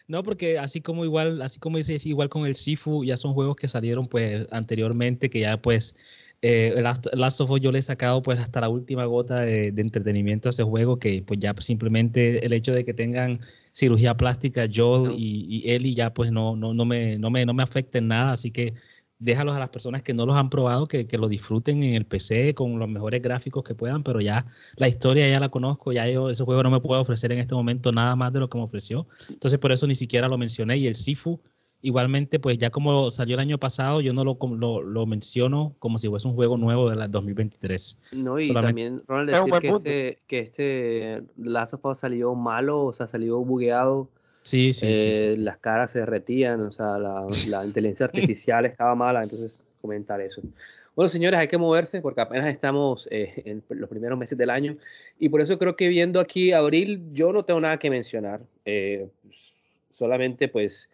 No, 0.07 0.23
porque 0.23 0.59
así 0.59 0.81
como 0.81 1.05
igual, 1.05 1.43
así 1.43 1.59
como 1.59 1.77
dices, 1.77 2.05
igual 2.07 2.29
con 2.29 2.47
el 2.47 2.55
Sifu, 2.55 3.05
ya 3.05 3.17
son 3.17 3.35
juegos 3.35 3.57
que 3.57 3.69
salieron 3.69 4.07
pues 4.07 4.47
anteriormente, 4.51 5.31
que 5.31 5.41
ya 5.41 5.57
pues 5.57 5.95
eh, 6.41 6.75
Last, 6.81 7.41
of 7.41 7.51
Us 7.51 7.61
yo 7.61 7.73
le 7.73 7.81
he 7.81 7.83
sacado 7.83 8.23
pues 8.23 8.39
hasta 8.39 8.61
la 8.61 8.69
última 8.69 9.05
gota 9.07 9.41
de, 9.41 9.69
entretenimiento 9.77 10.49
a 10.49 10.51
ese 10.51 10.63
juego, 10.63 10.99
que 10.99 11.23
pues 11.23 11.41
ya 11.41 11.55
simplemente 11.59 12.45
el 12.45 12.53
hecho 12.53 12.73
de 12.73 12.85
que 12.85 12.95
tengan 12.95 13.41
cirugía 13.73 14.17
plástica, 14.17 14.67
Joel 14.73 15.13
y, 15.17 15.47
y, 15.49 15.71
Ellie 15.71 15.95
ya 15.95 16.15
pues 16.15 16.31
no, 16.31 16.57
no, 16.57 16.75
no, 16.75 16.85
me, 16.85 17.19
no, 17.19 17.31
me, 17.31 17.45
no 17.45 17.55
me 17.55 17.63
afecta 17.63 17.99
en 17.99 18.09
nada, 18.09 18.33
así 18.33 18.51
que 18.51 18.75
déjalos 19.19 19.57
a 19.57 19.59
las 19.59 19.71
personas 19.71 20.03
que 20.03 20.15
no 20.15 20.27
los 20.27 20.37
han 20.37 20.49
probado, 20.49 20.87
que, 20.87 21.09
que, 21.09 21.19
lo 21.19 21.29
disfruten 21.29 21.83
en 21.83 21.95
el 21.95 22.07
PC 22.07 22.55
con 22.55 22.79
los 22.79 22.89
mejores 22.89 23.21
gráficos 23.21 23.65
que 23.65 23.75
puedan, 23.75 24.05
pero 24.05 24.21
ya 24.21 24.47
la 24.77 24.89
historia 24.89 25.29
ya 25.29 25.41
la 25.41 25.49
conozco, 25.49 25.93
ya 25.93 26.09
yo 26.09 26.31
ese 26.31 26.45
juego 26.45 26.63
no 26.63 26.71
me 26.71 26.81
puede 26.81 27.01
ofrecer 27.01 27.33
en 27.33 27.41
este 27.41 27.55
momento 27.55 27.91
nada 27.91 28.15
más 28.15 28.33
de 28.33 28.41
lo 28.41 28.49
que 28.49 28.59
me 28.59 28.65
ofreció, 28.65 29.09
entonces 29.29 29.59
por 29.59 29.73
eso 29.73 29.87
ni 29.87 29.97
siquiera 29.97 30.29
lo 30.29 30.39
mencioné 30.39 30.77
y 30.77 30.87
el 30.87 30.95
Sifu 30.95 31.41
Igualmente, 31.81 32.41
pues 32.41 32.59
ya 32.59 32.71
como 32.71 33.09
salió 33.11 33.35
el 33.35 33.41
año 33.41 33.59
pasado, 33.59 34.01
yo 34.01 34.13
no 34.13 34.25
lo, 34.25 34.37
lo, 34.57 34.83
lo 34.83 35.07
menciono 35.07 35.75
como 35.79 35.99
si 35.99 36.09
fuese 36.09 36.27
un 36.27 36.35
juego 36.35 36.57
nuevo 36.57 36.91
de 36.91 36.97
la 36.97 37.07
2023. 37.07 37.97
No, 38.13 38.41
y 38.41 38.53
también, 38.53 39.03
Ronald, 39.07 39.31
decir 39.31 39.61
que 39.61 39.69
este, 39.69 40.19
que 40.27 40.39
este 40.41 41.23
Last 41.37 41.75
of 41.75 41.85
Us 41.85 41.99
salió 41.99 42.35
malo, 42.35 42.85
o 42.85 42.93
sea, 42.93 43.07
salió 43.07 43.39
bugueado. 43.39 44.09
Sí, 44.43 44.73
sí, 44.73 44.93
sí, 44.93 45.37
Las 45.37 45.59
caras 45.59 45.93
se 45.93 46.01
derretían, 46.01 46.63
o 46.63 46.73
sea, 46.73 46.99
la, 46.99 47.27
la 47.49 47.65
inteligencia 47.65 48.07
artificial 48.07 48.67
estaba 48.67 48.97
mala, 48.97 49.23
entonces 49.23 49.65
comentar 49.81 50.21
eso. 50.21 50.43
Bueno, 50.97 51.09
señores, 51.09 51.39
hay 51.39 51.47
que 51.47 51.59
moverse 51.59 52.01
porque 52.01 52.21
apenas 52.21 52.49
estamos 52.49 53.07
eh, 53.13 53.41
en 53.45 53.63
los 53.69 53.89
primeros 53.89 54.19
meses 54.19 54.37
del 54.37 54.51
año 54.51 54.77
y 55.17 55.29
por 55.29 55.41
eso 55.41 55.57
creo 55.57 55.77
que 55.77 55.87
viendo 55.87 56.19
aquí 56.19 56.51
abril, 56.51 57.05
yo 57.13 57.33
no 57.33 57.45
tengo 57.45 57.61
nada 57.61 57.79
que 57.79 57.89
mencionar. 57.89 58.41
Eh, 58.65 59.07
solamente 59.91 60.49
pues 60.49 60.89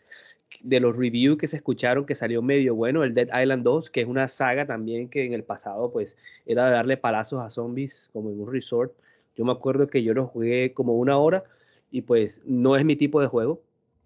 de 0.65 0.81
los 0.81 0.97
reviews 0.97 1.39
que 1.39 1.47
se 1.47 1.57
escucharon 1.57 2.07
que 2.07 2.15
salió 2.15 2.41
medio 2.41 2.75
bueno, 2.75 3.05
el 3.05 3.15
Dead 3.15 3.29
Island 3.41 3.63
2, 3.63 3.91
que 3.91 4.01
es 4.01 4.07
una 4.07 4.29
saga 4.29 4.67
también 4.67 5.09
que 5.09 5.25
en 5.25 5.35
el 5.35 5.45
pasado 5.45 5.93
pues 5.93 6.17
era 6.47 6.67
de 6.67 6.73
darle 6.73 6.97
palazos 6.97 7.43
a 7.43 7.51
zombies 7.51 8.09
como 8.13 8.31
en 8.31 8.41
un 8.41 8.51
resort. 8.51 8.93
Yo 9.37 9.45
me 9.45 9.53
acuerdo 9.53 9.89
que 9.89 10.03
yo 10.03 10.15
lo 10.15 10.27
jugué 10.27 10.73
como 10.73 10.95
una 10.95 11.19
hora 11.19 11.45
y 11.91 12.01
pues 12.01 12.41
no 12.47 12.77
es 12.77 12.85
mi 12.85 12.97
tipo 12.97 13.21
de 13.21 13.27
juego. 13.27 13.61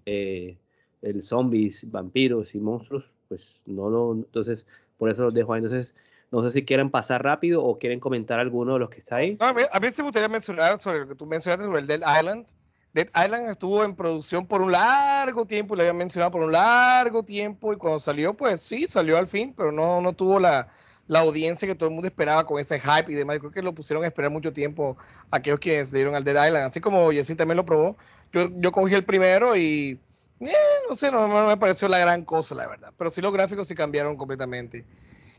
Eh, 0.04 0.56
el 1.00 1.22
zombies, 1.22 1.88
vampiros 1.90 2.54
y 2.56 2.58
monstruos, 2.58 3.04
pues 3.28 3.62
no 3.64 3.88
lo, 3.88 4.12
entonces 4.14 4.66
por 4.96 5.10
eso 5.10 5.22
los 5.22 5.34
dejo 5.34 5.52
ahí. 5.52 5.62
Entonces, 5.62 5.94
no 6.32 6.42
sé 6.42 6.50
si 6.50 6.64
quieren 6.64 6.90
pasar 6.90 7.22
rápido 7.22 7.64
o 7.64 7.78
quieren 7.78 8.00
comentar 8.00 8.40
alguno 8.40 8.74
de 8.74 8.80
los 8.80 8.90
que 8.90 8.98
está 8.98 9.16
ahí. 9.16 9.36
a, 9.38 9.52
mí, 9.52 9.62
a 9.70 9.78
mí 9.78 9.88
gustaría 10.02 10.28
mencionar 10.28 10.80
sobre 10.80 11.00
lo 11.00 11.08
que 11.08 11.14
tú 11.14 11.24
mencionaste 11.24 11.64
sobre 11.64 11.80
el 11.80 11.86
Dead 11.86 12.00
Island. 12.20 12.46
Dead 12.94 13.08
Island 13.14 13.50
estuvo 13.50 13.84
en 13.84 13.94
producción 13.94 14.46
por 14.46 14.62
un 14.62 14.72
largo 14.72 15.46
tiempo, 15.46 15.76
le 15.76 15.82
había 15.82 15.92
mencionado 15.92 16.30
por 16.30 16.42
un 16.42 16.52
largo 16.52 17.22
tiempo, 17.22 17.72
y 17.72 17.76
cuando 17.76 17.98
salió, 17.98 18.34
pues 18.34 18.60
sí, 18.62 18.86
salió 18.88 19.18
al 19.18 19.26
fin, 19.28 19.52
pero 19.56 19.72
no, 19.72 20.00
no 20.00 20.12
tuvo 20.14 20.40
la, 20.40 20.68
la 21.08 21.20
audiencia 21.20 21.66
que 21.66 21.74
todo 21.74 21.88
el 21.88 21.94
mundo 21.94 22.06
esperaba 22.06 22.46
con 22.46 22.60
ese 22.60 22.78
hype 22.78 23.10
y 23.10 23.14
demás. 23.14 23.38
Creo 23.38 23.50
que 23.50 23.62
lo 23.62 23.74
pusieron 23.74 24.04
a 24.04 24.06
esperar 24.06 24.30
mucho 24.30 24.52
tiempo 24.52 24.96
aquellos 25.30 25.58
que 25.58 25.82
le 25.82 25.90
dieron 25.90 26.14
al 26.14 26.22
Dead 26.22 26.46
Island. 26.46 26.66
Así 26.66 26.80
como 26.80 27.10
Jesse 27.10 27.36
también 27.36 27.56
lo 27.56 27.64
probó. 27.64 27.96
Yo, 28.32 28.48
yo 28.56 28.70
cogí 28.70 28.94
el 28.94 29.04
primero 29.04 29.56
y 29.56 29.98
eh, 30.40 30.52
no 30.88 30.96
sé, 30.96 31.10
no, 31.10 31.26
no, 31.26 31.46
me 31.46 31.56
pareció 31.56 31.88
la 31.88 31.98
gran 31.98 32.24
cosa, 32.24 32.54
la 32.54 32.68
verdad. 32.68 32.92
Pero 32.96 33.10
sí 33.10 33.20
los 33.20 33.32
gráficos 33.32 33.66
sí 33.66 33.74
cambiaron 33.74 34.16
completamente. 34.16 34.84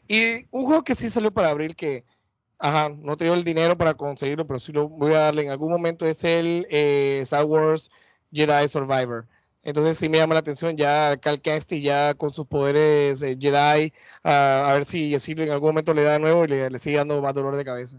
Y 0.07 0.45
un 0.51 0.65
juego 0.65 0.83
que 0.83 0.95
sí 0.95 1.09
salió 1.09 1.31
para 1.31 1.49
abril 1.49 1.75
que 1.75 2.03
Ajá, 2.59 2.89
no 2.89 3.15
tengo 3.15 3.33
el 3.33 3.45
dinero 3.45 3.77
para 3.77 3.93
conseguirlo, 3.93 4.45
pero 4.45 4.59
sí 4.59 4.73
lo 4.73 4.89
voy 4.89 5.13
a 5.13 5.19
darle 5.19 5.43
en 5.43 5.49
algún 5.49 5.71
momento. 5.71 6.05
Es 6.05 6.23
el 6.25 6.67
eh, 6.69 7.19
Star 7.21 7.45
Wars 7.45 7.89
Jedi 8.33 8.67
Survivor. 8.67 9.25
Entonces 9.63 9.97
sí 9.97 10.09
me 10.09 10.17
llama 10.17 10.33
la 10.33 10.41
atención 10.41 10.75
ya 10.77 11.17
Cal 11.17 11.41
Kestis 11.41 11.83
ya 11.83 12.13
con 12.13 12.31
sus 12.31 12.45
poderes 12.47 13.21
eh, 13.21 13.37
Jedi, 13.39 13.93
a 14.23 14.71
ver 14.73 14.85
si 14.85 15.09
Yesilo 15.09 15.43
en 15.43 15.51
algún 15.51 15.69
momento 15.69 15.93
le 15.93 16.03
da 16.03 16.13
de 16.13 16.19
nuevo 16.19 16.45
y 16.45 16.47
le, 16.47 16.79
sigue 16.79 16.97
dando 16.97 17.21
más 17.21 17.33
dolor 17.33 17.55
de 17.57 17.65
cabeza. 17.65 17.97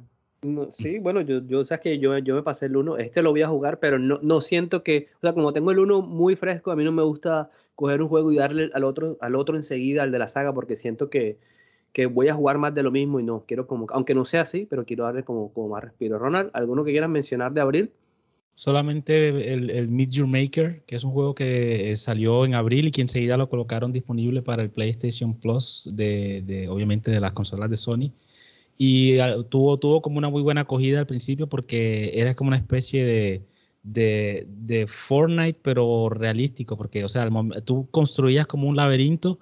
sí, 0.72 0.98
bueno, 0.98 1.20
yo, 1.20 1.40
yo 1.46 1.64
sabes 1.64 1.82
que 1.82 1.98
yo, 1.98 2.16
yo 2.18 2.34
me 2.34 2.42
pasé 2.42 2.66
el 2.66 2.76
1, 2.76 2.96
este 2.96 3.22
lo 3.22 3.30
voy 3.30 3.42
a 3.42 3.48
jugar, 3.48 3.78
pero 3.78 3.98
no, 3.98 4.18
no 4.22 4.40
siento 4.40 4.82
que, 4.82 5.08
o 5.18 5.20
sea, 5.20 5.34
como 5.34 5.52
tengo 5.52 5.70
el 5.70 5.78
1 5.80 6.00
muy 6.00 6.34
fresco, 6.34 6.70
a 6.70 6.76
mí 6.76 6.84
no 6.84 6.92
me 6.92 7.02
gusta 7.02 7.50
coger 7.74 8.00
un 8.00 8.08
juego 8.08 8.32
y 8.32 8.36
darle 8.36 8.70
al 8.72 8.84
otro, 8.84 9.18
al 9.20 9.34
otro 9.34 9.56
enseguida, 9.56 10.02
al 10.02 10.12
de 10.12 10.18
la 10.18 10.28
saga, 10.28 10.54
porque 10.54 10.76
siento 10.76 11.10
que, 11.10 11.38
que 11.92 12.06
voy 12.06 12.28
a 12.28 12.34
jugar 12.34 12.58
más 12.58 12.74
de 12.74 12.82
lo 12.82 12.90
mismo 12.90 13.20
y 13.20 13.24
no, 13.24 13.44
quiero 13.46 13.66
como, 13.66 13.86
aunque 13.90 14.14
no 14.14 14.24
sea 14.24 14.42
así, 14.42 14.66
pero 14.68 14.84
quiero 14.84 15.04
darle 15.04 15.24
como, 15.24 15.52
como 15.52 15.68
más 15.68 15.82
respiro. 15.82 16.18
Ronald, 16.18 16.50
¿alguno 16.52 16.84
que 16.84 16.92
quieras 16.92 17.10
mencionar 17.10 17.52
de 17.52 17.60
abril? 17.60 17.90
Solamente 18.54 19.52
el, 19.52 19.70
el 19.70 19.88
Meet 19.88 20.10
Your 20.10 20.26
Maker, 20.26 20.82
que 20.86 20.96
es 20.96 21.04
un 21.04 21.12
juego 21.12 21.34
que 21.34 21.94
salió 21.96 22.44
en 22.44 22.54
abril 22.54 22.88
y 22.88 22.90
que 22.90 23.00
enseguida 23.00 23.36
lo 23.36 23.48
colocaron 23.48 23.92
disponible 23.92 24.42
para 24.42 24.62
el 24.62 24.70
PlayStation 24.70 25.34
Plus 25.34 25.88
de, 25.92 26.42
de 26.46 26.68
obviamente 26.68 27.10
de 27.10 27.20
las 27.20 27.32
consolas 27.32 27.70
de 27.70 27.76
Sony. 27.76 28.12
Y 28.76 29.18
tuvo, 29.48 29.78
tuvo 29.78 30.02
como 30.02 30.18
una 30.18 30.28
muy 30.28 30.42
buena 30.42 30.62
acogida 30.62 30.98
al 30.98 31.06
principio 31.06 31.46
porque 31.48 32.12
era 32.14 32.34
como 32.34 32.48
una 32.48 32.56
especie 32.56 33.04
de, 33.04 33.42
de, 33.82 34.46
de 34.48 34.86
Fortnite, 34.86 35.58
pero 35.62 36.08
realístico, 36.08 36.76
porque, 36.76 37.04
o 37.04 37.08
sea, 37.08 37.28
tú 37.64 37.88
construías 37.90 38.46
como 38.46 38.68
un 38.68 38.76
laberinto 38.76 39.38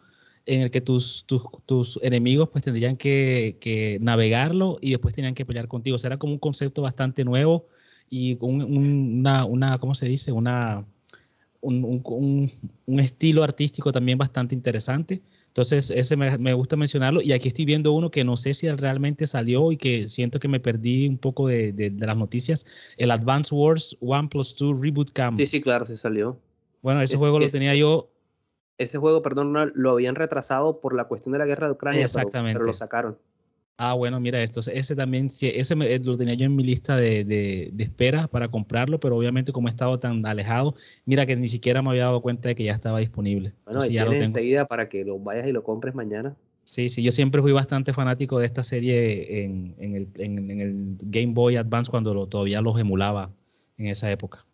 en 0.48 0.62
el 0.62 0.70
que 0.70 0.80
tus, 0.80 1.24
tus, 1.26 1.42
tus 1.66 1.98
enemigos 2.02 2.48
pues 2.48 2.64
tendrían 2.64 2.96
que, 2.96 3.58
que, 3.60 3.98
navegarlo 4.00 4.78
y 4.80 4.90
después 4.90 5.14
tenían 5.14 5.34
que 5.34 5.44
pelear 5.44 5.68
contigo. 5.68 5.96
O 5.96 5.98
sea, 5.98 6.08
era 6.08 6.16
como 6.16 6.32
un 6.32 6.38
concepto 6.38 6.80
bastante 6.80 7.22
nuevo 7.22 7.66
y 8.08 8.38
un, 8.40 8.62
una, 8.62 9.44
una, 9.44 9.78
¿cómo 9.78 9.94
se 9.94 10.06
dice? 10.06 10.32
Una, 10.32 10.86
un, 11.60 11.84
un, 11.84 12.52
un, 12.86 13.00
estilo 13.00 13.44
artístico 13.44 13.92
también 13.92 14.16
bastante 14.16 14.54
interesante. 14.54 15.20
Entonces, 15.48 15.90
ese 15.90 16.16
me, 16.16 16.38
me, 16.38 16.54
gusta 16.54 16.76
mencionarlo. 16.76 17.20
Y 17.20 17.32
aquí 17.32 17.48
estoy 17.48 17.66
viendo 17.66 17.92
uno 17.92 18.10
que 18.10 18.24
no 18.24 18.38
sé 18.38 18.54
si 18.54 18.70
realmente 18.70 19.26
salió 19.26 19.70
y 19.70 19.76
que 19.76 20.08
siento 20.08 20.40
que 20.40 20.48
me 20.48 20.60
perdí 20.60 21.08
un 21.08 21.18
poco 21.18 21.46
de, 21.46 21.72
de, 21.72 21.90
de 21.90 22.06
las 22.06 22.16
noticias. 22.16 22.64
El 22.96 23.10
Advance 23.10 23.54
Wars 23.54 23.94
One 24.00 24.28
Plus 24.28 24.56
2 24.56 24.80
Reboot 24.80 25.10
Camp. 25.12 25.36
Sí, 25.36 25.46
sí, 25.46 25.60
claro, 25.60 25.84
sí 25.84 25.96
salió. 25.98 26.38
Bueno, 26.80 27.02
ese 27.02 27.16
es, 27.16 27.20
juego 27.20 27.38
lo 27.38 27.48
tenía 27.48 27.74
yo 27.74 28.08
ese 28.78 28.96
juego, 28.98 29.22
perdón, 29.22 29.72
lo 29.74 29.90
habían 29.90 30.14
retrasado 30.14 30.80
por 30.80 30.94
la 30.94 31.04
cuestión 31.04 31.32
de 31.32 31.38
la 31.40 31.46
guerra 31.46 31.66
de 31.66 31.72
Ucrania, 31.72 32.02
Exactamente. 32.02 32.58
Pero, 32.58 32.66
lo 32.66 32.72
sacaron. 32.72 33.18
Ah, 33.80 33.94
bueno, 33.94 34.18
mira 34.18 34.42
esto, 34.42 34.58
ese 34.58 34.96
también, 34.96 35.28
ese 35.40 35.76
me, 35.76 35.98
lo 36.00 36.16
tenía 36.16 36.34
yo 36.34 36.46
en 36.46 36.56
mi 36.56 36.64
lista 36.64 36.96
de, 36.96 37.24
de, 37.24 37.70
de, 37.72 37.84
espera 37.84 38.26
para 38.26 38.48
comprarlo, 38.48 38.98
pero 38.98 39.16
obviamente 39.16 39.52
como 39.52 39.68
he 39.68 39.70
estado 39.70 40.00
tan 40.00 40.26
alejado, 40.26 40.74
mira 41.04 41.26
que 41.26 41.36
ni 41.36 41.46
siquiera 41.46 41.80
me 41.80 41.90
había 41.90 42.06
dado 42.06 42.20
cuenta 42.20 42.48
de 42.48 42.56
que 42.56 42.64
ya 42.64 42.72
estaba 42.72 42.98
disponible. 42.98 43.52
Bueno, 43.64 43.78
Entonces, 43.78 43.92
ya 43.92 44.04
lo 44.04 44.10
tengo. 44.10 44.24
enseguida 44.24 44.66
para 44.66 44.88
que 44.88 45.04
lo 45.04 45.20
vayas 45.20 45.46
y 45.46 45.52
lo 45.52 45.62
compres 45.62 45.94
mañana. 45.94 46.34
Sí, 46.64 46.88
sí, 46.88 47.04
yo 47.04 47.12
siempre 47.12 47.40
fui 47.40 47.52
bastante 47.52 47.92
fanático 47.92 48.40
de 48.40 48.46
esta 48.46 48.64
serie 48.64 49.44
en, 49.44 49.76
en, 49.78 49.94
el, 49.94 50.08
en, 50.16 50.50
en 50.50 50.60
el, 50.60 50.96
Game 51.02 51.32
Boy 51.32 51.54
Advance 51.54 51.88
cuando 51.88 52.12
lo, 52.12 52.26
todavía 52.26 52.60
los 52.60 52.76
emulaba 52.80 53.30
en 53.76 53.86
esa 53.86 54.10
época 54.10 54.44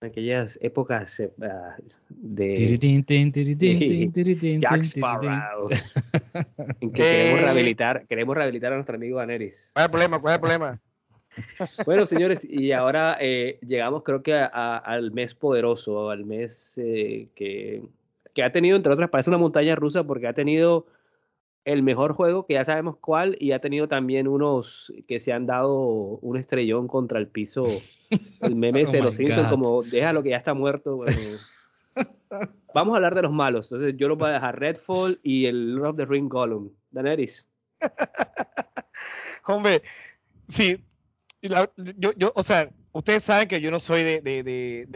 aquellas 0.00 0.58
épocas 0.62 1.20
uh, 1.20 1.24
de, 2.08 2.54
Jack 4.58 4.82
Sparrow 4.82 5.68
en 6.80 6.92
que 6.92 7.02
queremos 7.02 7.40
rehabilitar 7.42 8.06
queremos 8.06 8.34
rehabilitar 8.34 8.72
a 8.72 8.76
nuestro 8.76 8.96
amigo 8.96 9.18
Daenerys 9.18 9.72
¿cuál 9.74 9.82
es 9.82 9.86
el 9.86 9.90
problema? 9.90 10.20
¿cuál 10.20 10.32
es 10.32 10.34
el 10.36 10.40
problema? 10.40 10.80
bueno 11.86 12.06
señores 12.06 12.46
y 12.48 12.72
ahora 12.78 13.18
eh, 13.20 13.58
llegamos 13.66 14.02
creo 14.02 14.22
que 14.22 14.34
a, 14.34 14.46
a, 14.46 14.78
al 14.78 15.12
mes 15.12 15.34
poderoso 15.34 16.08
al 16.08 16.24
mes 16.24 16.78
eh, 16.78 17.28
que, 17.34 17.82
que 18.32 18.42
ha 18.42 18.52
tenido 18.52 18.76
entre 18.76 18.94
otras 18.94 19.10
parece 19.10 19.28
una 19.28 19.38
montaña 19.38 19.76
rusa 19.76 20.04
porque 20.04 20.26
ha 20.28 20.32
tenido 20.32 20.86
el 21.64 21.82
mejor 21.82 22.14
juego, 22.14 22.46
que 22.46 22.54
ya 22.54 22.64
sabemos 22.64 22.96
cuál, 22.96 23.36
y 23.38 23.52
ha 23.52 23.60
tenido 23.60 23.88
también 23.88 24.26
unos 24.28 24.92
que 25.06 25.20
se 25.20 25.32
han 25.32 25.46
dado 25.46 25.78
un 25.78 26.36
estrellón 26.36 26.88
contra 26.88 27.18
el 27.18 27.28
piso. 27.28 27.66
El 28.40 28.54
meme 28.56 28.84
oh 28.86 28.90
de 28.90 29.02
los 29.02 29.16
Simpsons, 29.16 29.48
como 29.48 29.82
déjalo 29.82 30.22
que 30.22 30.30
ya 30.30 30.36
está 30.36 30.54
muerto. 30.54 30.96
Bueno. 30.96 31.16
Vamos 32.74 32.94
a 32.94 32.96
hablar 32.96 33.14
de 33.14 33.22
los 33.22 33.32
malos. 33.32 33.66
Entonces 33.66 33.94
yo 33.96 34.08
lo 34.08 34.16
voy 34.16 34.30
a 34.30 34.34
dejar 34.34 34.58
Redfall 34.58 35.20
y 35.22 35.46
el 35.46 35.74
Lord 35.74 35.90
of 35.90 35.96
the 35.96 36.04
Ring 36.06 36.28
Gollum. 36.28 36.70
Daenerys. 36.90 37.48
Hombre, 39.46 39.82
sí. 40.48 40.84
La, 41.42 41.70
yo, 41.96 42.12
yo, 42.16 42.32
o 42.34 42.42
sea, 42.42 42.70
ustedes 42.92 43.24
saben 43.24 43.48
que 43.48 43.60
yo 43.60 43.70
no 43.70 43.80
soy 43.80 44.02
de, 44.02 44.20
de, 44.20 44.42
de, 44.42 44.86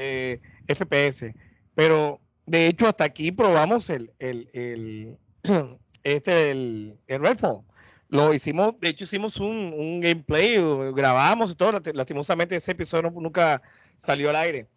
de 0.66 0.74
FPS, 0.74 1.34
pero 1.74 2.20
de 2.46 2.66
hecho 2.66 2.86
hasta 2.86 3.04
aquí 3.04 3.32
probamos 3.32 3.88
el, 3.88 4.12
el, 4.18 4.48
el 4.52 5.18
este, 6.04 6.50
el, 6.50 6.98
el 7.06 7.20
Redfall. 7.20 7.62
Lo 8.08 8.32
hicimos, 8.32 8.78
de 8.80 8.90
hecho 8.90 9.04
hicimos 9.04 9.38
un, 9.38 9.74
un 9.76 10.00
gameplay, 10.00 10.58
grabamos 10.92 11.52
y 11.52 11.54
todo, 11.56 11.80
lastimosamente 11.92 12.54
ese 12.54 12.72
episodio 12.72 13.10
nunca 13.10 13.62
salió 13.96 14.30
al 14.30 14.36
aire. 14.36 14.68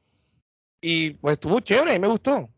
Y 0.82 1.11
pues 1.11 1.34
estuvo 1.34 1.59
chévere, 1.59 1.93
y 1.93 1.99
me 1.99 2.07
gustó. 2.07 2.49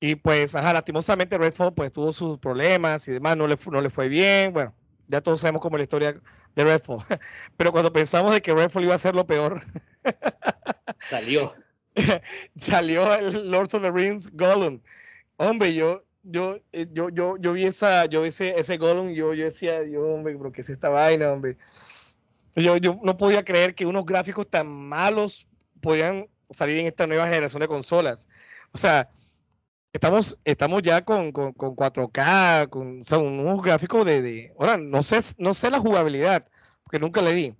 Y 0.00 0.14
pues, 0.14 0.54
ajá, 0.54 0.72
lastimosamente 0.72 1.36
Redfall 1.36 1.74
pues 1.74 1.92
tuvo 1.92 2.12
sus 2.12 2.38
problemas 2.38 3.06
y 3.06 3.12
demás, 3.12 3.36
no 3.36 3.46
le, 3.46 3.56
no 3.70 3.80
le 3.82 3.90
fue 3.90 4.08
bien, 4.08 4.52
bueno, 4.52 4.74
ya 5.06 5.20
todos 5.20 5.40
sabemos 5.40 5.60
cómo 5.60 5.76
es 5.76 5.80
la 5.80 5.84
historia 5.84 6.20
de 6.54 6.64
Redfall. 6.64 7.00
Pero 7.56 7.70
cuando 7.70 7.92
pensamos 7.92 8.32
de 8.32 8.40
que 8.40 8.54
Redfall 8.54 8.84
iba 8.84 8.94
a 8.94 8.98
ser 8.98 9.14
lo 9.14 9.26
peor, 9.26 9.62
salió. 11.10 11.54
salió 12.56 13.14
el 13.14 13.50
Lord 13.50 13.74
of 13.74 13.82
the 13.82 13.90
Rings 13.90 14.30
Gollum. 14.32 14.80
Hombre, 15.36 15.74
yo, 15.74 16.04
yo, 16.22 16.58
eh, 16.72 16.86
yo, 16.92 17.08
yo, 17.08 17.36
yo 17.38 17.52
vi 17.52 17.64
esa, 17.64 18.06
yo 18.06 18.22
vi 18.22 18.28
ese, 18.28 18.58
ese 18.58 18.76
Gollum, 18.76 19.10
yo, 19.10 19.34
yo 19.34 19.44
decía, 19.44 19.80
Dios, 19.80 20.02
hombre, 20.04 20.36
pero 20.36 20.52
¿qué 20.52 20.60
es 20.60 20.70
esta 20.70 20.88
vaina, 20.88 21.32
hombre? 21.32 21.56
Yo, 22.56 22.76
yo 22.76 22.98
no 23.02 23.16
podía 23.16 23.44
creer 23.44 23.74
que 23.74 23.86
unos 23.86 24.04
gráficos 24.04 24.48
tan 24.48 24.68
malos 24.68 25.46
podían 25.80 26.28
salir 26.50 26.78
en 26.78 26.86
esta 26.86 27.06
nueva 27.06 27.26
generación 27.26 27.60
de 27.60 27.68
consolas. 27.68 28.28
O 28.72 28.78
sea, 28.78 29.08
estamos, 29.92 30.38
estamos 30.44 30.82
ya 30.82 31.04
con, 31.04 31.32
con, 31.32 31.52
con 31.52 31.74
4K, 31.76 32.68
con 32.68 33.02
unos 33.24 33.62
gráficos 33.62 34.04
de, 34.04 34.22
de, 34.22 34.54
ahora 34.58 34.76
no 34.76 35.02
sé, 35.02 35.20
no 35.38 35.54
sé 35.54 35.70
la 35.70 35.78
jugabilidad, 35.78 36.46
porque 36.82 36.98
nunca 36.98 37.22
le 37.22 37.34
di. 37.34 37.54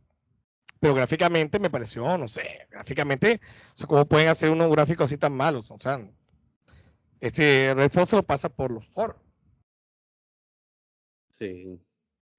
Pero 0.81 0.95
gráficamente 0.95 1.59
me 1.59 1.71
pareció, 1.71 2.17
no 2.17 2.27
sé, 2.27 2.67
gráficamente, 2.71 3.41
o 3.75 3.77
sea, 3.77 3.87
¿cómo 3.87 4.07
pueden 4.07 4.29
hacer 4.29 4.51
unos 4.51 4.71
gráficos 4.71 5.07
así 5.07 5.19
tan 5.19 5.35
malos? 5.35 5.71
O 5.71 5.79
sea, 5.79 6.01
este 7.21 7.75
refuerzo 7.75 8.23
pasa 8.23 8.49
por 8.49 8.71
los 8.71 8.87
foros. 8.89 9.17
Sí. 11.31 11.79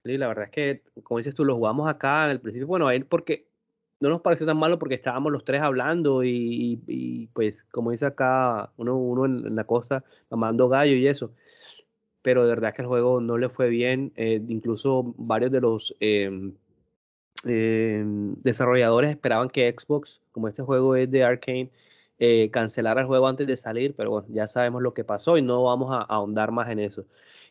la 0.04 0.28
verdad 0.28 0.44
es 0.44 0.50
que, 0.50 0.82
como 1.02 1.18
dices 1.18 1.34
tú, 1.34 1.44
lo 1.44 1.56
jugamos 1.56 1.88
acá 1.88 2.24
al 2.24 2.40
principio. 2.40 2.66
Bueno, 2.66 2.88
a 2.88 2.94
él 2.94 3.06
porque 3.06 3.48
no 4.00 4.08
nos 4.08 4.20
pareció 4.20 4.46
tan 4.46 4.56
malo 4.56 4.78
porque 4.78 4.96
estábamos 4.96 5.32
los 5.32 5.44
tres 5.44 5.62
hablando 5.62 6.24
y, 6.24 7.28
pues, 7.32 7.64
como 7.64 7.92
dice 7.92 8.06
acá, 8.06 8.72
uno, 8.76 8.96
uno 8.96 9.26
en, 9.26 9.54
la 9.54 9.64
costa 9.64 10.04
mamando 10.30 10.68
gallo 10.68 10.94
y 10.94 11.06
eso. 11.06 11.32
Pero 12.22 12.42
de 12.44 12.50
verdad 12.50 12.74
que 12.74 12.82
el 12.82 12.88
juego 12.88 13.20
no 13.20 13.38
le 13.38 13.48
fue 13.48 13.68
bien. 13.68 14.12
Eh, 14.16 14.40
incluso 14.48 15.14
varios 15.16 15.52
de 15.52 15.60
los 15.60 15.94
eh, 16.00 16.52
eh, 17.46 18.02
desarrolladores 18.04 19.10
esperaban 19.10 19.48
que 19.48 19.72
Xbox, 19.76 20.20
como 20.32 20.48
este 20.48 20.62
juego 20.62 20.96
es 20.96 21.10
de 21.10 21.24
Arkane, 21.24 21.70
eh, 22.24 22.50
cancelar 22.52 22.98
el 22.98 23.06
juego 23.06 23.26
antes 23.26 23.48
de 23.48 23.56
salir, 23.56 23.96
pero 23.96 24.10
bueno, 24.10 24.28
ya 24.30 24.46
sabemos 24.46 24.80
lo 24.80 24.94
que 24.94 25.02
pasó 25.02 25.36
y 25.38 25.42
no 25.42 25.64
vamos 25.64 25.90
a, 25.90 26.02
ahondar 26.02 26.52
más 26.52 26.70
en 26.70 26.78
eso. 26.78 27.04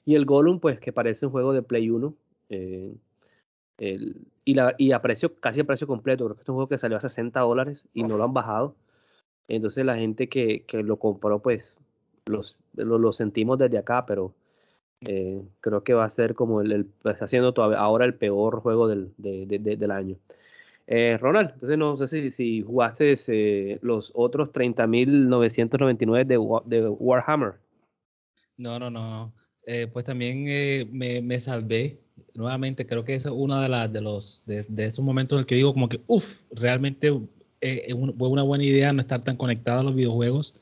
Y 0.06 0.16
el 0.16 0.26
Gollum, 0.26 0.62
pues 0.62 0.80
que 0.80 0.94
parece 0.94 1.26
un 1.26 1.34
juego 1.34 1.52
de 1.52 1.62
Play 1.62 1.90
1. 1.90 2.16
Eh, 2.50 2.96
el, 3.80 4.28
y, 4.46 4.54
la, 4.54 4.74
y 4.78 4.94
a 4.94 5.02
precio, 5.02 5.36
casi 5.42 5.60
a 5.60 5.66
precio 5.66 5.88
completo, 5.88 6.24
creo 6.24 6.36
que 6.38 6.44
es 6.44 6.50
un 6.50 6.56
juego 6.56 6.70
que 6.70 6.78
salió 6.78 6.96
a 6.98 7.02
60 7.02 7.42
dólares 7.42 7.86
y 7.94 8.04
no 8.04 8.16
lo 8.16 8.24
han 8.24 8.34
bajado. 8.34 8.76
Entonces 9.50 9.86
la 9.86 9.98
gente 9.98 10.30
que, 10.30 10.64
que 10.66 10.84
lo 10.84 10.98
compró, 10.98 11.42
pues 11.42 11.78
los, 12.28 12.64
lo, 12.76 12.98
lo, 12.98 13.12
sentimos 13.14 13.58
desde 13.60 13.78
acá, 13.78 14.06
pero 14.06 14.34
Eh, 15.02 15.42
creo 15.62 15.84
que 15.84 15.94
va 15.96 16.06
a 16.06 16.10
ser 16.10 16.36
como 16.36 16.62
el, 16.62 16.88
está 17.06 17.28
siendo 17.28 17.54
ahora 17.76 18.06
el 18.06 18.16
peor 18.16 18.62
juego 18.62 18.88
del, 18.88 19.14
del 19.18 19.92
año. 19.92 20.18
Eh, 20.88 21.18
Ronald, 21.20 21.52
entonces 21.54 21.78
no 21.78 21.96
sé 21.96 22.32
si, 22.32 22.62
jugaste 22.62 23.16
eh, 23.28 23.80
los 23.82 24.12
otros 24.14 24.50
30.999 24.50 26.26
de, 26.26 26.88
Warhammer. 26.88 27.54
No, 28.58 28.78
no, 28.80 28.90
no. 28.90 29.34
Eh, 29.66 29.88
pues 29.92 30.06
también 30.06 30.44
me, 30.92 31.40
salvé. 31.40 32.00
Nuevamente, 32.34 32.86
creo 32.86 33.04
que 33.04 33.16
es 33.16 33.26
uno 33.26 33.62
de, 33.62 33.70
las 33.70 33.92
los, 33.92 34.44
de, 34.46 34.66
esos 34.78 35.04
momentos 35.04 35.38
en 35.38 35.40
el 35.42 35.46
que 35.46 35.56
digo 35.56 35.74
como 35.74 35.90
que, 35.90 36.02
uff, 36.08 36.42
realmente 36.52 37.12
fue 37.12 38.28
una 38.28 38.44
buena 38.44 38.64
idea 38.64 38.92
no 38.92 39.02
estar 39.02 39.22
tan 39.22 39.38
conectado 39.38 39.82
a 39.82 39.84
los 39.84 39.96
videojuegos 39.96 40.56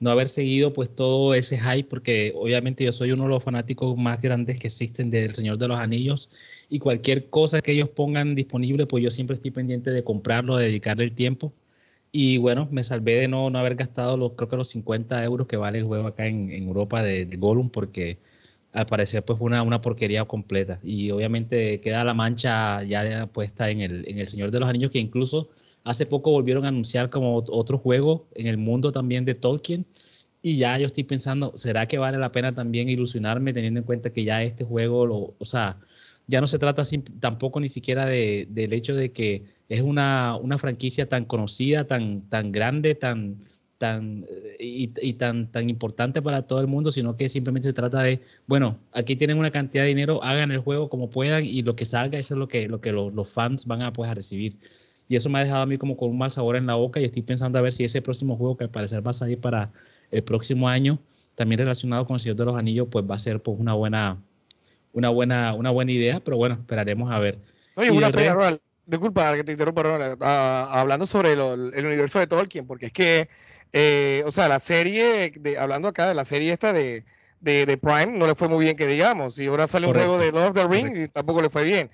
no 0.00 0.10
haber 0.10 0.28
seguido 0.28 0.72
pues 0.72 0.94
todo 0.94 1.34
ese 1.34 1.58
hype, 1.58 1.88
porque 1.88 2.32
obviamente 2.36 2.84
yo 2.84 2.92
soy 2.92 3.12
uno 3.12 3.24
de 3.24 3.30
los 3.30 3.42
fanáticos 3.42 3.96
más 3.96 4.20
grandes 4.20 4.60
que 4.60 4.66
existen 4.66 5.10
del 5.10 5.34
Señor 5.34 5.58
de 5.58 5.68
los 5.68 5.78
Anillos 5.78 6.30
y 6.74 6.78
cualquier 6.80 7.30
cosa 7.30 7.60
que 7.62 7.72
ellos 7.72 7.88
pongan 7.88 8.34
disponible, 8.34 8.86
pues 8.86 9.02
yo 9.04 9.10
siempre 9.10 9.36
estoy 9.36 9.50
pendiente 9.52 9.90
de 9.90 10.04
comprarlo, 10.04 10.56
de 10.56 10.66
dedicarle 10.66 11.04
el 11.04 11.12
tiempo. 11.12 11.52
Y 12.12 12.38
bueno, 12.38 12.68
me 12.70 12.82
salvé 12.82 13.16
de 13.16 13.28
no, 13.28 13.50
no 13.50 13.58
haber 13.58 13.76
gastado 13.76 14.16
los, 14.16 14.32
creo 14.32 14.48
que 14.48 14.56
los 14.56 14.68
50 14.68 15.22
euros 15.24 15.46
que 15.46 15.56
vale 15.56 15.78
el 15.78 15.84
juego 15.84 16.08
acá 16.08 16.26
en, 16.26 16.50
Europa 16.50 17.02
de, 17.02 17.26
de, 17.26 17.38
porque 17.72 18.18
al 18.72 18.86
parecer 18.86 19.24
pues 19.24 19.38
una, 19.40 19.62
una 19.62 19.80
porquería 19.80 20.24
completa. 20.24 20.80
Y 20.82 21.10
obviamente 21.10 21.80
queda 21.80 22.04
la 22.04 22.14
mancha 22.14 22.82
ya 22.84 23.26
puesta 23.26 23.70
en 23.70 23.80
el, 23.80 24.08
en 24.08 24.18
el 24.18 24.26
Señor 24.26 24.50
de 24.50 24.60
los 24.60 24.68
Anillos, 24.68 24.90
que 24.90 24.98
incluso 24.98 25.50
Hace 25.84 26.06
poco 26.06 26.30
volvieron 26.30 26.64
a 26.64 26.68
anunciar 26.68 27.10
como 27.10 27.36
otro 27.36 27.78
juego 27.78 28.26
en 28.34 28.46
el 28.46 28.56
mundo 28.56 28.90
también 28.90 29.26
de 29.26 29.34
Tolkien. 29.34 29.84
Y 30.40 30.56
ya 30.56 30.78
yo 30.78 30.86
estoy 30.86 31.04
pensando, 31.04 31.52
¿será 31.56 31.86
que 31.86 31.98
vale 31.98 32.18
la 32.18 32.32
pena 32.32 32.54
también 32.54 32.88
ilusionarme 32.88 33.52
teniendo 33.52 33.80
en 33.80 33.86
cuenta 33.86 34.10
que 34.10 34.24
ya 34.24 34.42
este 34.42 34.64
juego, 34.64 35.06
lo, 35.06 35.34
o 35.38 35.44
sea, 35.44 35.78
ya 36.26 36.40
no 36.40 36.46
se 36.46 36.58
trata 36.58 36.82
tampoco 37.20 37.60
ni 37.60 37.68
siquiera 37.68 38.06
de, 38.06 38.46
del 38.50 38.72
hecho 38.72 38.94
de 38.94 39.12
que 39.12 39.44
es 39.68 39.82
una, 39.82 40.36
una, 40.36 40.58
franquicia 40.58 41.08
tan 41.08 41.24
conocida, 41.24 41.86
tan, 41.86 42.22
tan 42.28 42.52
grande, 42.52 42.94
tan, 42.94 43.38
tan, 43.78 44.26
y, 44.58 44.90
y, 45.00 45.12
tan, 45.14 45.50
tan 45.50 45.68
importante 45.68 46.22
para 46.22 46.46
todo 46.46 46.60
el 46.60 46.66
mundo, 46.66 46.90
sino 46.90 47.16
que 47.16 47.28
simplemente 47.28 47.68
se 47.68 47.72
trata 47.72 48.02
de, 48.02 48.20
bueno, 48.46 48.78
aquí 48.92 49.16
tienen 49.16 49.38
una 49.38 49.50
cantidad 49.50 49.84
de 49.84 49.88
dinero, 49.88 50.22
hagan 50.22 50.50
el 50.50 50.58
juego 50.58 50.88
como 50.88 51.10
puedan 51.10 51.44
y 51.44 51.62
lo 51.62 51.76
que 51.76 51.84
salga, 51.84 52.18
eso 52.18 52.34
es 52.34 52.38
lo 52.38 52.48
que, 52.48 52.68
lo 52.68 52.80
que 52.80 52.92
los, 52.92 53.28
fans 53.28 53.66
van 53.66 53.82
a, 53.82 53.92
pues, 53.92 54.14
recibir. 54.14 54.56
Y 55.08 55.16
eso 55.16 55.28
me 55.28 55.38
ha 55.38 55.44
dejado 55.44 55.62
a 55.62 55.66
mí 55.66 55.76
como 55.76 55.96
con 55.96 56.10
un 56.10 56.18
mal 56.18 56.30
sabor 56.30 56.56
en 56.56 56.66
la 56.66 56.74
boca 56.76 57.00
y 57.00 57.04
estoy 57.04 57.22
pensando 57.22 57.58
a 57.58 57.62
ver 57.62 57.72
si 57.72 57.84
ese 57.84 58.00
próximo 58.00 58.36
juego 58.36 58.56
que 58.56 58.64
al 58.64 58.70
parecer 58.70 59.06
va 59.06 59.10
a 59.10 59.14
salir 59.14 59.38
para 59.38 59.70
el 60.10 60.22
próximo 60.22 60.68
año, 60.68 60.98
también 61.34 61.58
relacionado 61.58 62.06
con 62.06 62.14
el 62.14 62.20
Señor 62.20 62.36
de 62.36 62.44
los 62.46 62.56
Anillos, 62.56 62.88
pues 62.90 63.04
va 63.08 63.16
a 63.16 63.18
ser 63.18 63.42
pues 63.42 63.58
una 63.58 63.74
buena, 63.74 64.18
una 64.94 65.10
buena, 65.10 65.54
una 65.54 65.70
buena 65.70 65.92
idea, 65.92 66.20
pero 66.20 66.36
bueno, 66.36 66.54
esperaremos 66.54 67.12
a 67.12 67.18
ver. 67.18 67.38
Oye, 67.74 67.90
una 67.90 68.10
pena, 68.10 68.32
Ronald, 68.32 68.60
disculpa 68.86 69.34
que 69.34 69.44
te 69.44 69.52
interrumpa, 69.52 69.82
Ronald, 69.82 70.18
ah, 70.22 70.68
hablando 70.70 71.04
sobre 71.04 71.32
el 71.32 71.84
universo 71.84 72.20
de 72.20 72.28
Tolkien, 72.28 72.66
porque 72.66 72.86
es 72.86 72.92
que, 72.92 73.28
eh, 73.72 74.22
o 74.24 74.30
sea, 74.30 74.48
la 74.48 74.60
serie, 74.60 75.32
de, 75.34 75.58
hablando 75.58 75.88
acá 75.88 76.06
de 76.06 76.14
la 76.14 76.24
serie 76.24 76.52
esta 76.52 76.72
de, 76.72 77.04
de, 77.40 77.76
Prime, 77.76 78.18
no 78.18 78.26
le 78.26 78.36
fue 78.36 78.48
muy 78.48 78.64
bien 78.64 78.76
que 78.76 78.86
digamos, 78.86 79.38
y 79.38 79.46
ahora 79.46 79.66
sale 79.66 79.88
un 79.88 79.94
juego 79.94 80.18
de 80.18 80.30
Lord 80.30 80.48
of 80.48 80.54
the 80.54 80.68
Rings 80.68 80.96
y 80.96 81.08
tampoco 81.08 81.42
le 81.42 81.50
fue 81.50 81.64
bien. 81.64 81.90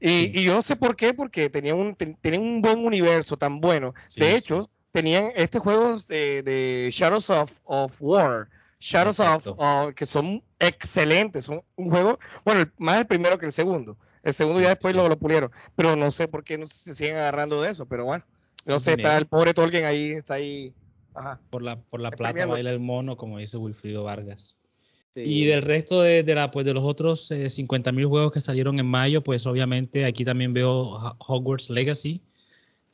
Y, 0.00 0.44
yo 0.44 0.54
no 0.54 0.62
sé 0.62 0.76
por 0.76 0.94
qué, 0.94 1.12
porque 1.12 1.50
tenían 1.50 1.76
un, 1.76 1.96
un 1.98 2.62
buen 2.62 2.78
universo 2.78 3.36
tan 3.36 3.60
bueno. 3.60 3.94
de 4.16 4.36
hecho, 4.36 4.60
tenían 4.92 5.32
este 5.34 5.58
juego 5.58 5.98
de, 6.06 6.88
Shadows 6.92 7.30
of, 7.30 7.58
of, 7.64 7.96
War, 7.98 8.48
Shadows 8.78 9.18
of, 9.18 9.94
que 9.94 10.06
son 10.06 10.40
excelentes, 10.58 11.44
son 11.44 11.62
un 11.76 11.90
juego, 11.90 12.18
bueno, 12.44 12.70
más 12.78 12.98
el 12.98 13.06
primero 13.06 13.38
que 13.38 13.46
el 13.46 13.52
segundo. 13.52 13.96
El 14.22 14.34
segundo 14.34 14.60
ya 14.60 14.70
después 14.70 14.94
lo, 14.94 15.08
lo, 15.08 15.18
pulieron, 15.18 15.50
pero 15.76 15.96
no 15.96 16.10
sé 16.10 16.28
por 16.28 16.44
qué 16.44 16.58
no 16.58 16.66
se 16.66 16.94
siguen 16.94 17.16
agarrando 17.16 17.62
de 17.62 17.70
eso, 17.70 17.86
pero 17.86 18.04
bueno, 18.04 18.24
no 18.66 18.78
sé, 18.78 18.92
está 18.92 19.16
el 19.16 19.26
pobre 19.26 19.54
Tolkien 19.54 19.84
ahí, 19.84 20.10
está 20.10 20.34
ahí. 20.34 20.74
Ajá. 21.14 21.40
Por 21.50 21.62
la, 21.62 21.80
por 21.80 22.00
la 22.00 22.10
plata 22.10 22.46
baila 22.46 22.70
el 22.70 22.80
mono, 22.80 23.16
como 23.16 23.38
dice 23.38 23.56
Wilfrido 23.56 24.04
Vargas. 24.04 24.58
Y 25.14 25.46
del 25.46 25.62
resto 25.62 26.02
de, 26.02 26.22
la, 26.34 26.50
pues 26.50 26.64
de 26.64 26.74
los 26.74 26.84
otros 26.84 27.30
eh, 27.30 27.46
50.000 27.46 28.06
juegos 28.06 28.32
que 28.32 28.40
salieron 28.40 28.78
en 28.78 28.86
mayo, 28.86 29.22
pues 29.22 29.46
obviamente 29.46 30.04
aquí 30.04 30.24
también 30.24 30.52
veo 30.52 31.16
Hogwarts 31.18 31.70
Legacy, 31.70 32.22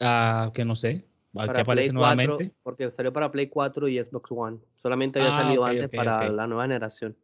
uh, 0.01 0.51
que 0.53 0.65
no 0.65 0.75
sé, 0.75 1.05
que 1.33 1.61
aparece 1.61 1.93
nuevamente. 1.93 2.53
porque 2.63 2.91
salió 2.91 3.13
para 3.13 3.31
Play 3.31 3.49
4 3.49 3.89
y 3.89 4.03
Xbox 4.03 4.31
One. 4.31 4.59
Solamente 4.77 5.21
había 5.21 5.35
ah, 5.35 5.43
salido 5.43 5.65
antes 5.65 5.91
para 5.91 6.29
la 6.31 6.47
nueva 6.47 6.65
generación. 6.65 7.17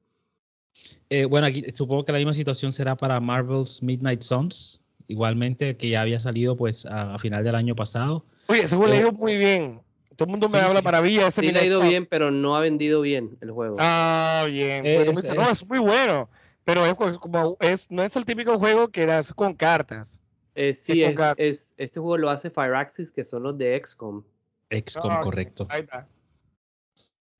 Eh, 1.09 1.24
bueno, 1.24 1.47
aquí 1.47 1.64
supongo 1.74 2.05
que 2.05 2.12
la 2.12 2.18
misma 2.18 2.35
situación 2.35 2.72
será 2.72 2.97
para 2.97 3.18
Marvel's 3.20 3.83
Midnight 3.83 4.22
Suns, 4.22 4.85
igualmente 5.09 5.76
que 5.76 5.89
ya 5.89 6.03
había 6.03 6.20
salido 6.20 6.57
pues 6.57 6.87
a, 6.87 7.18
final 7.18 7.43
del 7.43 7.55
año 7.55 7.74
pasado. 7.74 8.24
Oye, 8.47 8.62
ese 8.62 8.76
juego 8.76 8.93
le 8.93 9.01
dio 9.01 9.12
muy 9.12 9.37
bien. 9.37 9.81
Todo 10.16 10.26
el 10.26 10.31
mundo 10.33 10.49
me 10.49 10.59
habla 10.59 10.83
maravilla. 10.83 11.28
Ese 11.28 11.41
sí, 11.41 11.51
le 11.51 11.59
ha 11.61 11.64
ido 11.64 11.81
bien, 11.81 12.07
pero 12.07 12.31
no 12.31 12.57
ha 12.57 12.61
vendido 12.61 13.01
bien 13.01 13.39
el 13.41 13.51
juego. 13.51 13.76
Ah, 13.78 14.45
bien. 14.47 14.85
Es, 14.85 15.35
no, 15.35 15.51
es 15.51 15.66
muy 15.66 15.78
bueno. 15.78 16.28
Pero 16.64 16.85
es 16.85 17.18
como, 17.18 17.57
es, 17.61 17.91
no 17.91 18.03
es 18.03 18.14
el 18.16 18.24
típico 18.24 18.59
juego 18.59 18.89
que 18.89 19.07
das 19.07 19.33
con 19.33 19.55
cartas. 19.55 20.20
Eh, 20.55 20.74
sí, 20.74 21.03
es, 21.03 21.74
este 21.78 22.01
juego 22.01 22.18
lo 22.18 22.31
hace 22.31 22.51
Fireaxis, 22.51 23.11
que 23.11 23.24
son 23.24 23.45
los 23.45 23.57
de 23.57 23.81
XCOM. 23.83 24.22
XCOM, 24.70 25.11
ah, 25.11 25.20
correcto. 25.20 25.66
Ahí 25.70 25.83
está. 25.83 26.07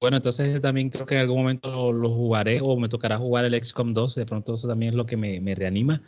Bueno, 0.01 0.17
entonces 0.17 0.63
también 0.63 0.89
creo 0.89 1.05
que 1.05 1.15
en 1.15 1.21
algún 1.21 1.39
momento 1.39 1.93
lo, 1.93 2.09
jugaré 2.09 2.61
o 2.63 2.75
me 2.79 2.89
tocará 2.89 3.19
jugar 3.19 3.45
el 3.45 3.63
XCOM 3.63 3.93
2. 3.93 4.15
De 4.15 4.25
pronto 4.25 4.55
eso 4.55 4.67
también 4.67 4.91
es 4.91 4.97
lo 4.97 5.05
que 5.05 5.19
me, 5.19 5.41
me 5.43 5.55
reanima. 5.55 6.03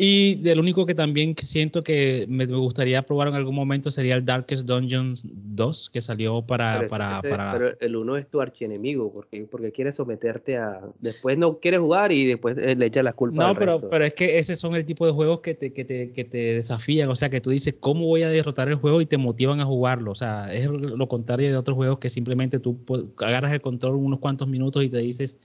Y 0.00 0.36
del 0.36 0.60
único 0.60 0.86
que 0.86 0.94
también 0.94 1.34
siento 1.36 1.82
que 1.82 2.24
me 2.28 2.46
gustaría 2.46 3.02
probar 3.02 3.26
en 3.26 3.34
algún 3.34 3.56
momento 3.56 3.90
sería 3.90 4.14
el 4.14 4.24
Darkest 4.24 4.64
Dungeons 4.64 5.24
2, 5.26 5.90
que 5.90 6.00
salió 6.00 6.40
para... 6.40 6.86
para, 6.86 7.20
Pero 7.20 7.70
el 7.80 7.96
1 7.96 8.16
es 8.18 8.28
tu 8.28 8.40
archienemigo, 8.40 9.12
porque, 9.12 9.48
porque 9.50 9.72
quiere 9.72 9.90
someterte 9.90 10.56
a... 10.56 10.82
Después 11.00 11.36
no 11.36 11.58
quiere 11.58 11.78
jugar 11.78 12.12
y 12.12 12.26
después 12.26 12.56
le 12.56 12.86
echa 12.86 13.02
las 13.02 13.14
culpas. 13.14 13.48
No, 13.48 13.58
pero, 13.58 13.76
pero 13.90 14.04
es 14.04 14.14
que 14.14 14.38
ese 14.38 14.54
son 14.54 14.76
el 14.76 14.84
tipo 14.84 15.04
de 15.04 15.10
juegos 15.10 15.40
que 15.40 15.54
te, 15.54 15.72
que, 15.72 15.84
te, 15.84 16.12
que 16.12 16.24
te 16.24 16.54
desafían, 16.54 17.08
o 17.08 17.16
sea, 17.16 17.28
que 17.28 17.40
tú 17.40 17.50
dices, 17.50 17.74
¿cómo 17.80 18.06
voy 18.06 18.22
a 18.22 18.28
derrotar 18.28 18.68
el 18.68 18.76
juego? 18.76 19.00
Y 19.00 19.06
te 19.06 19.18
motivan 19.18 19.58
a 19.58 19.64
jugarlo. 19.64 20.12
O 20.12 20.14
sea, 20.14 20.54
es 20.54 20.68
lo 20.70 21.08
contrario 21.08 21.50
de 21.50 21.56
otros 21.56 21.74
juegos 21.74 21.98
que 21.98 22.08
simplemente 22.08 22.60
tú 22.60 22.78
agarras 23.18 23.52
el 23.52 23.60
control 23.60 23.96
unos 23.96 24.20
cuantos 24.20 24.46
minutos 24.46 24.84
y 24.84 24.90
te 24.90 24.98
dices, 24.98 25.38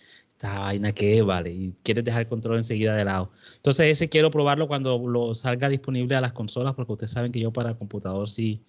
esta 0.44 0.60
vaina 0.60 0.92
que 0.92 1.22
vale, 1.22 1.52
y 1.52 1.74
quieres 1.84 2.04
dejar 2.04 2.24
el 2.24 2.28
control 2.28 2.58
enseguida 2.58 2.96
de 2.96 3.06
lado. 3.06 3.32
Entonces 3.56 3.86
ese 3.88 4.10
quiero 4.10 4.30
probarlo 4.30 4.68
cuando 4.68 4.98
lo 5.00 5.34
salga 5.34 5.70
disponible 5.70 6.16
a 6.16 6.22
las 6.22 6.34
consolas, 6.34 6.76
porque 6.76 6.92
ustedes 6.92 7.12
saben 7.12 7.32
que 7.32 7.40
yo 7.40 7.52
para 7.52 7.76
computador 7.76 8.28
sí, 8.28 8.62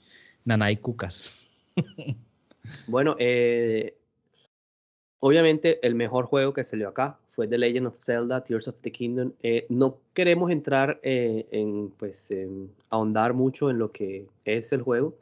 nanay 0.44 0.76
cucas. 0.76 1.44
bueno, 2.86 3.16
eh, 3.18 3.96
obviamente 5.18 5.84
el 5.84 5.96
mejor 5.96 6.26
juego 6.26 6.52
que 6.52 6.62
salió 6.62 6.88
acá 6.88 7.18
fue 7.30 7.48
The 7.48 7.58
Legend 7.58 7.88
of 7.88 7.96
Zelda, 7.98 8.44
Tears 8.44 8.68
of 8.68 8.76
the 8.82 8.92
Kingdom. 8.92 9.32
Eh, 9.42 9.66
no 9.68 9.98
queremos 10.12 10.52
entrar 10.52 11.00
eh, 11.02 11.48
en, 11.50 11.90
pues, 11.90 12.32
ahondar 12.88 13.34
mucho 13.34 13.68
en 13.68 13.78
lo 13.78 13.90
que 13.90 14.28
es 14.44 14.72
el 14.72 14.82
juego, 14.82 15.16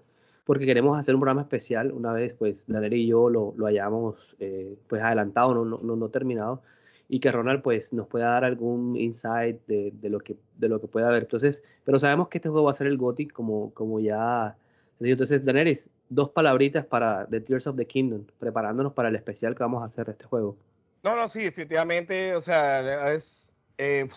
porque 0.45 0.67
queremos 0.67 0.99
hacer 0.99 1.15
un 1.15 1.21
programa 1.21 1.43
especial 1.43 1.93
una 1.93 2.13
vez 2.13 2.35
pues 2.35 2.67
Daniel 2.67 2.95
y 2.95 3.07
yo 3.07 3.31
lo, 3.31 3.55
lo 3.57 3.67
hayamos 3.67 4.37
eh, 4.41 4.77
pues 4.89 5.03
adelantado, 5.03 5.55
no, 5.55 5.79
no, 5.79 5.97
no, 5.97 6.09
terminado, 6.09 6.63
y 7.09 7.21
que 7.21 7.31
Ronald 7.31 7.63
pues 7.63 7.93
nos 7.93 8.09
pueda 8.09 8.31
dar 8.31 8.45
algún 8.45 8.97
insight 8.97 9.61
de, 9.67 9.93
de, 10.01 10.09
lo, 10.09 10.19
que, 10.19 10.37
de 10.57 10.69
lo 10.69 10.81
que 10.81 10.89
pueda 10.89 11.09
haber. 11.09 11.25
Entonces, 11.25 11.63
pero 11.85 11.99
sabemos 11.99 12.29
que 12.29 12.39
este 12.39 12.49
juego 12.49 12.65
va 12.65 12.71
a 12.71 12.75
ser 12.75 12.87
el 12.87 12.97
Gothic 12.97 13.33
como, 13.33 13.73
como 13.75 14.01
ya... 14.01 14.57
Entonces, 14.99 15.45
Daenerys, 15.45 15.91
dos 16.09 16.31
palabritas 16.31 16.87
para 16.87 17.27
The 17.27 17.41
Tears 17.41 17.67
of 17.67 17.77
the 17.77 17.85
Kingdom, 17.85 18.25
preparándonos 18.39 18.93
para 18.93 19.09
el 19.09 19.17
especial 19.17 19.55
que 19.55 19.65
vamos 19.65 19.83
a 19.83 19.87
hacer 19.87 20.07
de 20.07 20.13
este 20.13 20.25
juego. 20.27 20.57
No, 21.03 21.17
no, 21.17 21.27
sí, 21.27 21.43
definitivamente, 21.43 22.35
o 22.35 22.41
sea, 22.41 23.13
es... 23.13 23.53
Eh, 23.79 24.09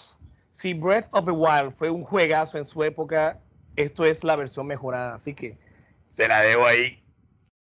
si 0.51 0.73
Breath 0.73 1.07
of 1.11 1.25
the 1.25 1.31
Wild 1.31 1.73
fue 1.73 1.89
un 1.89 2.03
juegazo 2.03 2.57
en 2.57 2.65
su 2.65 2.83
época, 2.83 3.41
esto 3.75 4.05
es 4.05 4.23
la 4.23 4.35
versión 4.35 4.67
mejorada, 4.67 5.15
así 5.15 5.33
que 5.33 5.57
se 6.15 6.29
la 6.29 6.41
debo 6.41 6.65
ahí. 6.65 6.97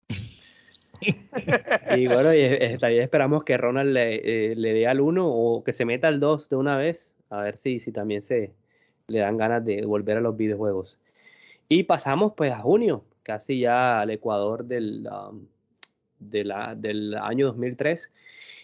y 1.97 2.07
bueno, 2.07 2.33
y, 2.33 2.77
también 2.77 3.03
esperamos 3.03 3.43
que 3.43 3.57
Ronald 3.57 3.91
le, 3.91 4.51
eh, 4.51 4.55
le 4.55 4.73
dé 4.73 4.87
al 4.87 5.01
1 5.01 5.27
o 5.27 5.61
que 5.61 5.73
se 5.73 5.83
meta 5.83 6.07
al 6.07 6.21
2 6.21 6.47
de 6.47 6.55
una 6.55 6.77
vez, 6.77 7.17
a 7.29 7.41
ver 7.41 7.57
si, 7.57 7.79
si 7.79 7.91
también 7.91 8.21
se 8.21 8.53
le 9.07 9.19
dan 9.19 9.35
ganas 9.35 9.65
de 9.65 9.85
volver 9.85 10.17
a 10.17 10.21
los 10.21 10.37
videojuegos. 10.37 11.01
Y 11.67 11.83
pasamos 11.83 12.31
pues 12.37 12.53
a 12.53 12.59
junio, 12.59 13.03
casi 13.23 13.59
ya 13.59 13.99
al 13.99 14.09
Ecuador 14.09 14.63
del, 14.63 15.05
um, 15.11 15.45
de 16.19 16.45
la, 16.45 16.75
del 16.75 17.15
año 17.15 17.47
2003. 17.47 18.13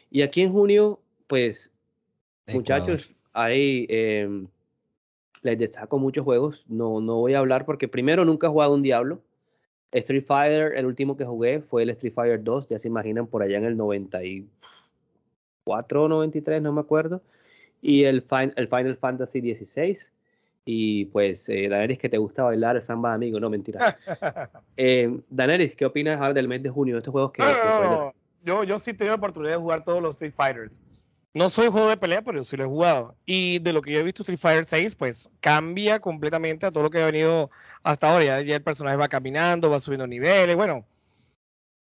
Y 0.09 0.21
aquí 0.21 0.41
en 0.41 0.53
junio, 0.53 1.01
pues, 1.27 1.73
muchachos, 2.47 3.13
ahí 3.33 3.87
em, 3.89 4.47
les 5.41 5.57
destaco 5.57 5.99
muchos 5.99 6.23
juegos. 6.23 6.65
No, 6.69 7.01
no 7.01 7.17
voy 7.17 7.33
a 7.33 7.39
hablar 7.39 7.65
porque 7.65 7.89
primero 7.89 8.23
nunca 8.23 8.47
he 8.47 8.49
jugado 8.49 8.73
un 8.73 8.81
Diablo. 8.81 9.21
Street 9.99 10.25
Fighter, 10.25 10.73
el 10.75 10.85
último 10.85 11.15
que 11.15 11.25
jugué 11.25 11.61
fue 11.61 11.83
el 11.83 11.89
Street 11.91 12.13
Fighter 12.13 12.43
2, 12.43 12.69
ya 12.69 12.79
se 12.79 12.87
imaginan 12.87 13.27
por 13.27 13.41
allá 13.41 13.57
en 13.57 13.65
el 13.65 13.77
90 13.77 14.23
y 14.23 14.47
4.93, 15.65 16.61
no 16.61 16.73
me 16.73 16.81
acuerdo. 16.81 17.21
Y 17.81 18.03
el, 18.03 18.25
el 18.55 18.67
Final 18.67 18.97
Fantasy 18.97 19.41
16. 19.41 20.11
Y 20.67 21.05
pues, 21.05 21.47
eh, 21.49 21.69
Daenerys, 21.69 21.99
que 21.99 22.09
te 22.09 22.17
gusta 22.17 22.43
bailar 22.43 22.75
el 22.75 22.81
samba 22.81 23.13
amigo, 23.13 23.39
no 23.39 23.49
mentira. 23.49 23.97
eh, 24.77 25.19
Daenerys, 25.29 25.75
¿qué 25.75 25.85
opinas 25.85 26.19
ahora 26.19 26.33
del 26.33 26.47
mes 26.47 26.63
de 26.63 26.69
junio 26.69 26.95
de 26.95 26.99
estos 26.99 27.11
juegos 27.11 27.31
que, 27.31 27.43
yo, 28.43 28.63
yo 28.63 28.77
sí 28.77 28.93
tengo 28.93 29.09
la 29.09 29.15
oportunidad 29.15 29.53
de 29.53 29.59
jugar 29.59 29.83
todos 29.83 30.01
los 30.01 30.15
Street 30.15 30.33
Fighters. 30.35 30.81
No 31.35 31.49
soy 31.49 31.67
juego 31.67 31.89
de 31.89 31.97
pelea, 31.97 32.21
pero 32.21 32.45
sí 32.45 32.55
lo 32.55 32.63
he 32.63 32.67
jugado. 32.67 33.17
Y 33.25 33.59
de 33.59 33.73
lo 33.73 33.81
que 33.81 33.91
yo 33.91 33.99
he 33.99 34.03
visto 34.03 34.23
Street 34.23 34.39
Fighter 34.39 34.63
6, 34.63 34.95
pues 34.95 35.29
cambia 35.41 35.99
completamente 35.99 36.65
a 36.65 36.71
todo 36.71 36.83
lo 36.83 36.89
que 36.89 37.01
ha 37.01 37.05
venido 37.05 37.51
hasta 37.83 38.09
ahora. 38.09 38.41
Ya, 38.41 38.55
el 38.55 38.63
personaje 38.63 38.95
va 38.95 39.09
caminando, 39.09 39.69
va 39.69 39.81
subiendo 39.81 40.07
niveles. 40.07 40.55
Bueno, 40.55 40.85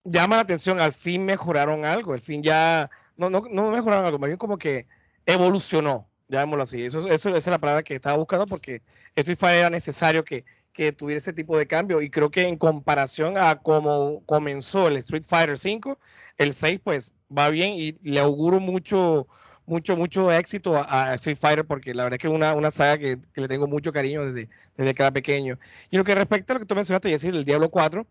llama 0.04 0.36
la 0.36 0.44
atención. 0.44 0.80
Al 0.80 0.94
fin 0.94 1.26
mejoraron 1.26 1.84
algo. 1.84 2.14
Al 2.14 2.22
fin 2.22 2.44
ya. 2.44 2.92
No, 3.18 3.32
no, 3.32 3.42
no 3.50 3.72
mejoraron 3.72 4.06
algo, 4.06 4.20
más 4.20 4.28
bien 4.28 4.38
como 4.38 4.60
que 4.60 4.86
evolucionó. 5.26 6.08
Llamémoslo 6.28 6.64
así. 6.64 6.86
Eso, 6.86 7.08
eso 7.08 7.30
esa 7.30 7.38
es 7.38 7.48
la 7.48 7.58
palabra 7.58 7.82
que 7.82 7.96
estaba 7.96 8.18
buscando 8.18 8.46
porque 8.46 8.84
Street 9.16 9.40
Fighter 9.40 9.60
era 9.62 9.70
necesario 9.72 10.24
que, 10.24 10.46
que 10.74 10.92
tuviera 10.92 11.18
ese 11.18 11.34
tipo 11.34 11.58
de 11.58 11.68
cambio. 11.68 12.02
Y 12.02 12.10
creo 12.10 12.32
que 12.32 12.48
en 12.48 12.58
comparación 12.58 13.38
a 13.38 13.60
cómo 13.60 14.24
comenzó 14.26 14.88
el 14.88 14.98
Street 14.98 15.24
Fighter 15.28 15.58
5, 15.58 16.00
el 16.38 16.54
6 16.54 16.80
pues 16.84 17.14
va 17.36 17.50
bien 17.50 17.74
y 17.74 17.94
le 18.04 18.20
auguro 18.20 18.60
mucho, 18.60 19.28
mucho, 19.66 19.96
mucho 19.96 20.32
éxito 20.32 20.76
a, 20.78 21.14
Street 21.16 21.38
Fighter 21.38 21.66
porque 21.66 21.94
la 21.94 22.04
verdad 22.04 22.16
es 22.18 22.22
que 22.22 22.28
es 22.28 22.34
una, 22.34 22.54
una 22.54 22.72
saga 22.72 22.98
que, 22.98 23.20
le 23.36 23.48
tengo 23.48 23.68
mucho 23.68 23.92
cariño 23.92 24.26
desde, 24.26 24.50
desde 24.78 24.94
que 24.94 25.04
era 25.04 25.12
pequeño. 25.12 25.60
Y 25.92 25.98
lo 25.98 26.04
que 26.04 26.16
respecta 26.16 26.54
a 26.54 26.56
lo 26.56 26.60
que 26.62 26.66
tú 26.66 26.76
mencionaste, 26.76 27.10
decir 27.10 27.36
el 27.36 27.46
Diablo 27.46 27.70
4, 27.70 28.06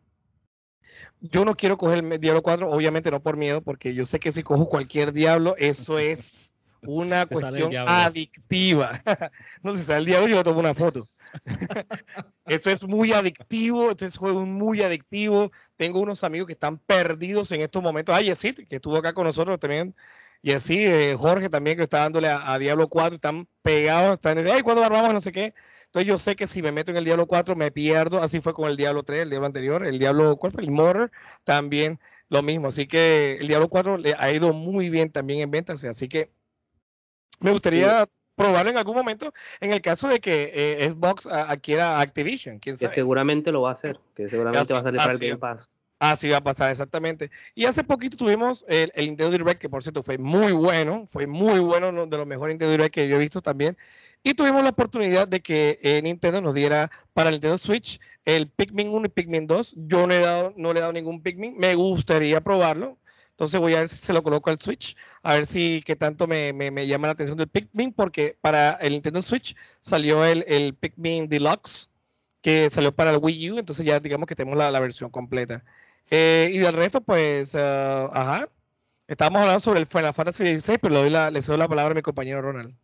yo 1.20 1.44
no 1.44 1.54
quiero 1.56 1.76
coger 1.76 2.04
el 2.04 2.20
Diablo 2.20 2.42
4, 2.42 2.70
obviamente 2.70 3.10
no 3.10 3.20
por 3.20 3.36
miedo, 3.36 3.60
porque 3.60 3.94
yo 3.94 4.04
sé 4.04 4.18
que 4.18 4.32
si 4.32 4.42
cojo 4.42 4.68
cualquier 4.68 5.12
Diablo, 5.12 5.54
eso 5.58 5.98
es 5.98 6.54
una 6.82 7.26
cuestión 7.26 7.74
adictiva. 7.76 9.02
no 9.62 9.72
sé 9.72 9.78
si 9.78 9.84
sale 9.84 10.00
el 10.00 10.06
Diablo, 10.06 10.28
yo 10.28 10.44
tomo 10.44 10.60
una 10.60 10.74
foto. 10.74 11.08
Eso 12.46 12.70
es 12.70 12.86
muy 12.86 13.12
adictivo, 13.12 13.90
este 13.90 14.10
juego 14.10 14.42
es 14.42 14.48
muy 14.48 14.82
adictivo. 14.82 15.50
Tengo 15.76 16.00
unos 16.00 16.24
amigos 16.24 16.46
que 16.46 16.52
están 16.54 16.78
perdidos 16.78 17.52
en 17.52 17.60
estos 17.60 17.82
momentos. 17.82 18.14
Ah, 18.14 18.22
Yesid, 18.22 18.66
que 18.68 18.76
estuvo 18.76 18.96
acá 18.96 19.12
con 19.12 19.24
nosotros 19.24 19.58
también. 19.58 19.94
Y 20.40 20.52
así, 20.52 20.78
eh, 20.86 21.16
Jorge 21.18 21.48
también, 21.48 21.76
que 21.76 21.82
está 21.82 21.98
dándole 21.98 22.28
a, 22.28 22.56
Diablo 22.58 22.88
4, 22.88 23.16
están 23.16 23.48
pegados, 23.60 24.14
están 24.14 24.38
ay, 24.38 24.62
¿cuándo 24.62 24.84
armamos? 24.84 25.12
No 25.12 25.20
sé 25.20 25.32
qué. 25.32 25.52
Entonces 25.86 26.06
yo 26.06 26.18
sé 26.18 26.36
que 26.36 26.46
si 26.46 26.62
me 26.62 26.70
meto 26.70 26.90
en 26.90 26.96
el 26.96 27.04
Diablo 27.04 27.26
4 27.26 27.56
me 27.56 27.70
pierdo. 27.72 28.22
Así 28.22 28.40
fue 28.40 28.54
con 28.54 28.70
el 28.70 28.76
Diablo 28.76 29.02
3, 29.02 29.22
el 29.22 29.30
Diablo 29.30 29.46
anterior. 29.46 29.84
El 29.86 29.98
Diablo, 29.98 30.36
¿cuál 30.36 30.52
fue? 30.52 30.62
El 30.62 30.70
Mortar, 30.70 31.10
también 31.44 31.98
lo 32.28 32.42
mismo. 32.42 32.68
Así 32.68 32.86
que 32.86 33.38
el 33.40 33.48
Diablo 33.48 33.68
4 33.68 33.98
le 33.98 34.14
ha 34.18 34.32
ido 34.32 34.52
muy 34.52 34.90
bien 34.90 35.10
también 35.10 35.40
en 35.40 35.50
ventas. 35.50 35.82
Así 35.84 36.08
que 36.08 36.30
me 37.40 37.50
gustaría 37.50 38.06
probarlo 38.38 38.70
en 38.70 38.78
algún 38.78 38.96
momento 38.96 39.34
en 39.60 39.72
el 39.72 39.82
caso 39.82 40.08
de 40.08 40.20
que 40.20 40.52
eh, 40.54 40.88
Xbox 40.88 41.26
adquiera 41.26 42.00
Activision. 42.00 42.58
¿quién 42.58 42.76
sabe? 42.76 42.90
Que 42.90 42.94
seguramente 42.94 43.52
lo 43.52 43.62
va 43.62 43.70
a 43.70 43.72
hacer, 43.74 44.00
que 44.14 44.30
seguramente 44.30 44.72
va 44.72 44.80
a 44.80 44.82
salir 44.82 44.98
para 44.98 45.12
el 45.12 45.18
Game 45.18 45.36
Pass. 45.36 45.68
Así 45.98 46.28
va 46.28 46.36
a 46.36 46.44
pasar, 46.44 46.70
exactamente. 46.70 47.30
Y 47.56 47.64
hace 47.64 47.82
poquito 47.82 48.16
tuvimos 48.16 48.64
el, 48.68 48.92
Nintendo 48.96 49.32
Direct, 49.32 49.60
que 49.60 49.68
por 49.68 49.82
cierto 49.82 50.04
fue 50.04 50.16
muy 50.16 50.52
bueno, 50.52 51.04
fue 51.06 51.26
muy 51.26 51.58
bueno, 51.58 51.88
uno 51.88 52.06
de 52.06 52.16
los 52.16 52.26
mejores 52.26 52.54
Nintendo 52.54 52.70
Direct 52.70 52.94
que 52.94 53.08
yo 53.08 53.16
he 53.16 53.18
visto 53.18 53.42
también. 53.42 53.76
Y 54.22 54.34
tuvimos 54.34 54.62
la 54.62 54.70
oportunidad 54.70 55.26
de 55.26 55.40
que 55.40 55.78
eh, 55.82 56.00
Nintendo 56.02 56.40
nos 56.40 56.54
diera 56.54 56.90
para 57.14 57.30
el 57.30 57.34
Nintendo 57.34 57.58
Switch 57.58 58.00
el 58.24 58.48
Pikmin 58.48 58.88
1 58.88 59.06
y 59.06 59.08
Pikmin 59.08 59.46
2. 59.48 59.74
Yo 59.76 60.06
no, 60.06 60.14
he 60.14 60.20
dado, 60.20 60.52
no 60.56 60.72
le 60.72 60.78
he 60.78 60.82
dado 60.82 60.92
ningún 60.92 61.20
Pikmin, 61.20 61.56
me 61.58 61.74
gustaría 61.74 62.40
probarlo. 62.40 62.96
Entonces 63.38 63.60
voy 63.60 63.74
a 63.74 63.78
ver 63.78 63.88
si 63.88 63.98
se 63.98 64.12
lo 64.12 64.24
coloco 64.24 64.50
al 64.50 64.58
Switch, 64.58 64.96
a 65.22 65.34
ver 65.34 65.46
si 65.46 65.80
qué 65.86 65.94
tanto 65.94 66.26
me, 66.26 66.52
llama 66.88 67.06
la 67.06 67.12
atención 67.12 67.38
del 67.38 67.46
Pikmin, 67.46 67.92
porque 67.92 68.36
para 68.40 68.72
el 68.72 68.94
Nintendo 68.94 69.22
Switch 69.22 69.54
salió 69.78 70.24
el, 70.24 70.74
Pikmin 70.74 71.28
Deluxe, 71.28 71.88
que 72.40 72.68
salió 72.68 72.92
para 72.92 73.12
el 73.12 73.18
Wii 73.18 73.52
U, 73.52 73.58
entonces 73.58 73.86
ya 73.86 74.00
digamos 74.00 74.26
que 74.26 74.34
tenemos 74.34 74.58
la, 74.58 74.80
versión 74.80 75.10
completa. 75.10 75.62
Eh, 76.10 76.50
y 76.52 76.58
del 76.58 76.74
resto, 76.74 77.00
pues, 77.00 77.54
uh, 77.54 78.10
ajá, 78.12 78.48
estábamos 79.06 79.42
hablando 79.42 79.60
sobre 79.60 79.78
el 79.78 79.86
Final 79.86 80.14
Fantasy 80.14 80.58
XVI, 80.58 80.78
pero 80.78 80.94
le 80.94 81.00
doy 81.02 81.10
la, 81.10 81.30
le 81.30 81.40
cedo 81.40 81.58
la 81.58 81.68
palabra 81.68 81.92
a 81.92 81.94
mi 81.94 82.02
compañero 82.02 82.42
Ronald. 82.42 82.74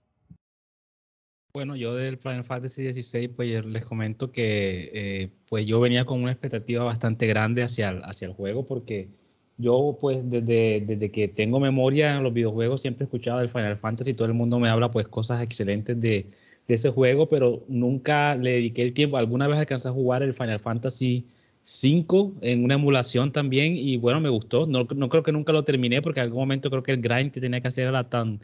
Bueno, 1.53 1.75
yo 1.75 1.97
del 1.97 2.19
Final 2.19 2.45
Fantasy 2.45 2.93
XVI, 2.93 3.27
pues 3.27 3.67
les 3.67 3.85
comento 3.85 4.31
que 4.31 4.91
eh, 4.95 5.31
pues 5.49 5.67
yo 5.67 5.81
venía 5.81 6.05
con 6.05 6.23
una 6.23 6.31
expectativa 6.31 6.85
bastante 6.85 7.27
grande 7.27 7.65
hacia 7.65 7.91
el 7.91 8.33
juego 8.33 8.65
porque 8.67 9.24
yo 9.57 9.97
pues 10.01 10.29
desde, 10.29 10.83
desde 10.87 11.11
que 11.11 11.29
tengo 11.29 11.61
memoria 11.61 12.17
en 12.17 12.23
los 12.23 12.33
videojuegos 12.33 12.81
siempre 12.81 13.05
he 13.05 13.07
escuchado 13.07 13.39
del 13.39 13.49
Final 13.49 13.79
Fantasy, 13.79 14.15
todo 14.15 14.29
el 14.29 14.35
mundo 14.35 14.59
me 14.59 14.69
habla 14.69 14.91
pues 14.91 15.07
cosas 15.09 15.43
excelentes 15.43 16.01
de, 16.01 16.27
de 16.67 16.75
ese 16.75 16.91
juego, 16.91 17.29
pero 17.29 17.65
nunca 17.69 18.35
le 18.37 18.53
dediqué 18.53 18.83
el 18.83 18.93
tiempo. 18.93 19.17
Alguna 19.17 19.47
vez 19.49 19.59
alcancé 19.59 19.89
a 19.89 19.93
jugar 19.93 20.23
el 20.23 20.35
Final 20.35 20.61
Fantasy 20.61 21.27
5 21.63 22.35
en 22.43 22.65
una 22.65 22.75
emulación 22.75 23.33
también 23.33 23.77
y 23.77 23.97
bueno, 23.97 24.21
me 24.21 24.29
gustó. 24.29 24.67
No, 24.67 24.87
no, 24.95 25.09
creo 25.09 25.23
que 25.23 25.33
nunca 25.33 25.53
lo 25.53 25.65
terminé 25.65 26.03
porque 26.03 26.21
en 26.21 26.25
algún 26.25 26.41
momento 26.41 26.71
creo 26.71 26.83
que 26.83 26.93
el 26.93 27.01
grind 27.03 27.33
que 27.33 27.41
tenía 27.41 27.61
que 27.61 27.69
hacer 27.69 27.89
era 27.89 28.09
tan, 28.09 28.41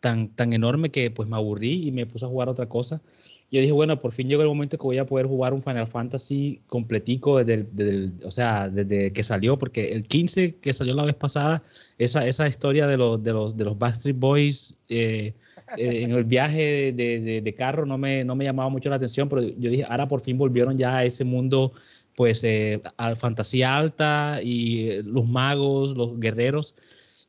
tan, 0.00 0.28
tan 0.28 0.52
enorme 0.52 0.90
que 0.90 1.10
pues 1.10 1.28
me 1.28 1.36
aburrí 1.36 1.88
y 1.88 1.92
me 1.92 2.06
puse 2.06 2.24
a 2.26 2.28
jugar 2.28 2.48
otra 2.48 2.68
cosa 2.68 3.00
yo 3.54 3.60
dije, 3.60 3.72
bueno, 3.72 4.00
por 4.00 4.10
fin 4.10 4.28
llegó 4.28 4.42
el 4.42 4.48
momento 4.48 4.76
que 4.76 4.82
voy 4.82 4.98
a 4.98 5.06
poder 5.06 5.26
jugar 5.26 5.54
un 5.54 5.62
Final 5.62 5.86
Fantasy 5.86 6.60
completico 6.66 7.44
desde, 7.44 8.10
o 8.24 8.30
sea, 8.32 8.68
desde 8.68 9.12
que 9.12 9.22
salió, 9.22 9.56
porque 9.56 9.92
el 9.92 10.02
15 10.08 10.56
que 10.56 10.72
salió 10.72 10.92
la 10.92 11.04
vez 11.04 11.14
pasada, 11.14 11.62
esa, 11.96 12.26
esa 12.26 12.48
historia 12.48 12.88
de 12.88 12.96
los, 12.96 13.22
de 13.22 13.32
los, 13.32 13.56
de 13.56 13.64
los 13.64 13.78
Backstreet 13.78 14.18
Boys 14.18 14.76
eh, 14.88 15.34
eh, 15.76 16.02
en 16.02 16.10
el 16.10 16.24
viaje 16.24 16.92
de, 16.92 17.40
de, 17.40 17.54
carro 17.54 17.86
no 17.86 17.96
me, 17.96 18.24
no 18.24 18.34
me 18.34 18.44
llamaba 18.44 18.68
mucho 18.70 18.90
la 18.90 18.96
atención, 18.96 19.28
pero 19.28 19.42
yo 19.42 19.70
dije, 19.70 19.84
ahora 19.88 20.08
por 20.08 20.20
fin 20.22 20.36
volvieron 20.36 20.76
ya 20.76 20.96
a 20.96 21.04
ese 21.04 21.22
mundo, 21.22 21.72
pues, 22.16 22.42
eh, 22.42 22.82
fantasía 23.16 23.76
alta 23.76 24.40
y 24.42 25.00
los 25.04 25.28
magos, 25.28 25.96
los 25.96 26.18
guerreros 26.18 26.74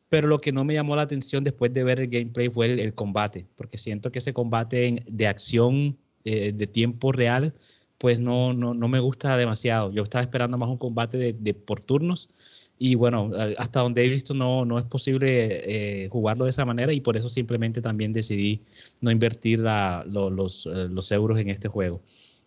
pero 0.07 0.27
lo 0.27 0.39
que 0.39 0.51
no 0.51 0.63
me 0.63 0.75
llamó 0.75 0.95
la 0.95 1.01
atención 1.01 1.43
después 1.43 1.73
de 1.73 1.83
ver 1.83 1.99
el 1.99 2.07
gameplay 2.07 2.47
fue 2.47 2.71
el, 2.71 2.93
combate, 2.93 3.47
porque 3.55 3.77
siento 3.77 4.11
que 4.11 4.19
ese 4.19 4.33
combate 4.33 5.03
de 5.07 5.27
acción 5.27 5.97
eh, 6.25 6.51
de 6.55 6.65
tiempo 6.67 7.11
real, 7.11 7.53
pues 7.99 8.19
no, 8.19 8.51
no, 8.53 8.73
no, 8.73 8.87
me 8.87 8.99
gusta 8.99 9.37
demasiado. 9.37 9.91
Yo 9.91 10.03
estaba 10.03 10.23
esperando 10.23 10.57
más 10.57 10.69
un 10.69 10.77
combate 10.77 11.33
de, 11.33 11.53
por 11.53 11.83
turnos 11.85 12.29
y 12.77 12.95
bueno, 12.95 13.31
hasta 13.57 13.81
donde 13.81 14.03
he 14.03 14.09
visto 14.09 14.33
no, 14.33 14.65
no 14.65 14.79
es 14.79 14.85
posible 14.85 16.03
eh, 16.03 16.09
jugarlo 16.09 16.45
de 16.45 16.49
esa 16.49 16.65
manera 16.65 16.91
y 16.93 16.99
por 16.99 17.15
eso 17.15 17.29
simplemente 17.29 17.81
también 17.81 18.11
decidí 18.11 18.61
no 19.01 19.11
invertir 19.11 19.59
los, 19.59 20.65
eh, 20.65 20.87
los, 20.89 21.11
euros 21.11 21.39
en 21.39 21.49
este 21.49 21.67
juego. 21.67 22.01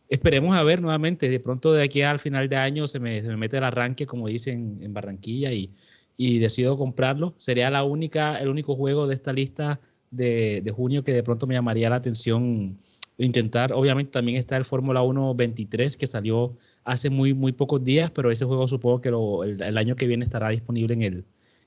Esperemos 0.09 0.57
a 0.57 0.63
ver 0.65 0.83
nuevamente, 0.83 1.29
de 1.29 1.41
pronto 1.41 1.73
de 1.73 1.85
aquí 1.85 2.03
al 2.03 2.19
final 2.19 2.49
de 2.49 2.57
año 2.57 2.87
se 2.87 2.99
me, 2.99 3.21
se 3.23 3.29
me 3.29 3.37
mete 3.37 3.59
el 3.59 3.65
arranque, 3.65 4.07
como 4.07 4.27
dicen 4.27 4.79
en 4.83 4.93
Barranquilla, 4.93 5.53
y, 5.53 5.71
y 6.17 6.39
decido 6.41 6.77
comprarlo. 6.77 7.35
Sería 7.39 7.71
la 7.71 7.85
única, 7.85 8.39
el 8.39 8.49
único 8.49 8.75
juego 8.75 9.07
de 9.07 9.15
esta 9.15 9.33
lista 9.33 9.81
de, 10.11 10.63
de 10.65 10.71
junio 10.73 11.05
que 11.05 11.13
de 11.13 11.23
pronto 11.23 11.47
me 11.47 11.55
llamaría 11.55 11.91
la 11.91 11.97
atención 11.97 12.79
intentar. 13.25 13.73
Obviamente 13.73 14.13
también 14.13 14.39
está 14.39 14.57
el 14.57 14.65
Fórmula 14.65 15.03
1 15.03 15.35
23 15.35 15.97
que 15.97 16.07
salió 16.07 16.57
hace 16.85 17.11
muy, 17.11 17.35
muy 17.35 17.53
pocos 17.53 17.85
días, 17.85 18.11
pero 18.11 18.31
ese 18.31 18.45
juego 18.45 18.67
supongo 18.69 19.01
que 19.01 19.09
el, 19.09 19.79
año 19.79 19.97
que 19.97 20.07
viene 20.07 20.25
estará 20.25 20.49
disponible 20.49 20.95
en 20.95 21.03
el, 21.03 21.25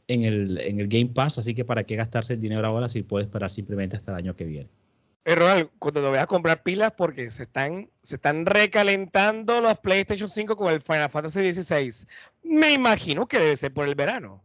en, 0.08 0.24
el, 0.24 0.58
en 0.60 0.80
el 0.80 0.88
Game 0.88 1.12
Pass, 1.14 1.38
así 1.38 1.54
que 1.54 1.66
para 1.66 1.84
qué 1.84 1.96
gastarse 1.96 2.34
el 2.34 2.42
dinero 2.42 2.66
ahora 2.66 2.90
si 2.90 3.04
puede 3.04 3.26
esperar 3.26 3.52
simplemente 3.52 3.98
hasta 3.98 4.12
el 4.12 4.18
año 4.18 4.36
que 4.36 4.46
viene. 4.46 4.70
Eh, 5.24 5.68
cuando 5.78 6.02
lo 6.02 6.12
veas 6.12 6.24
a 6.24 6.28
comprar 6.28 6.64
pilas 6.64 6.94
porque 6.98 7.30
se 7.30 7.44
están, 7.44 7.92
se 8.02 8.16
están 8.16 8.46
recalentando 8.46 9.62
los 9.62 9.78
PlayStation 9.78 10.30
5 10.30 10.56
con 10.56 10.74
el 10.74 10.82
Final 10.82 11.10
Fantasy 11.10 11.54
XVI. 11.54 12.08
Me 12.44 12.74
imagino 12.74 13.28
que 13.28 13.38
debe 13.38 13.56
ser 13.56 13.72
por 13.72 13.88
el 13.88 13.94
verano. 13.94 14.44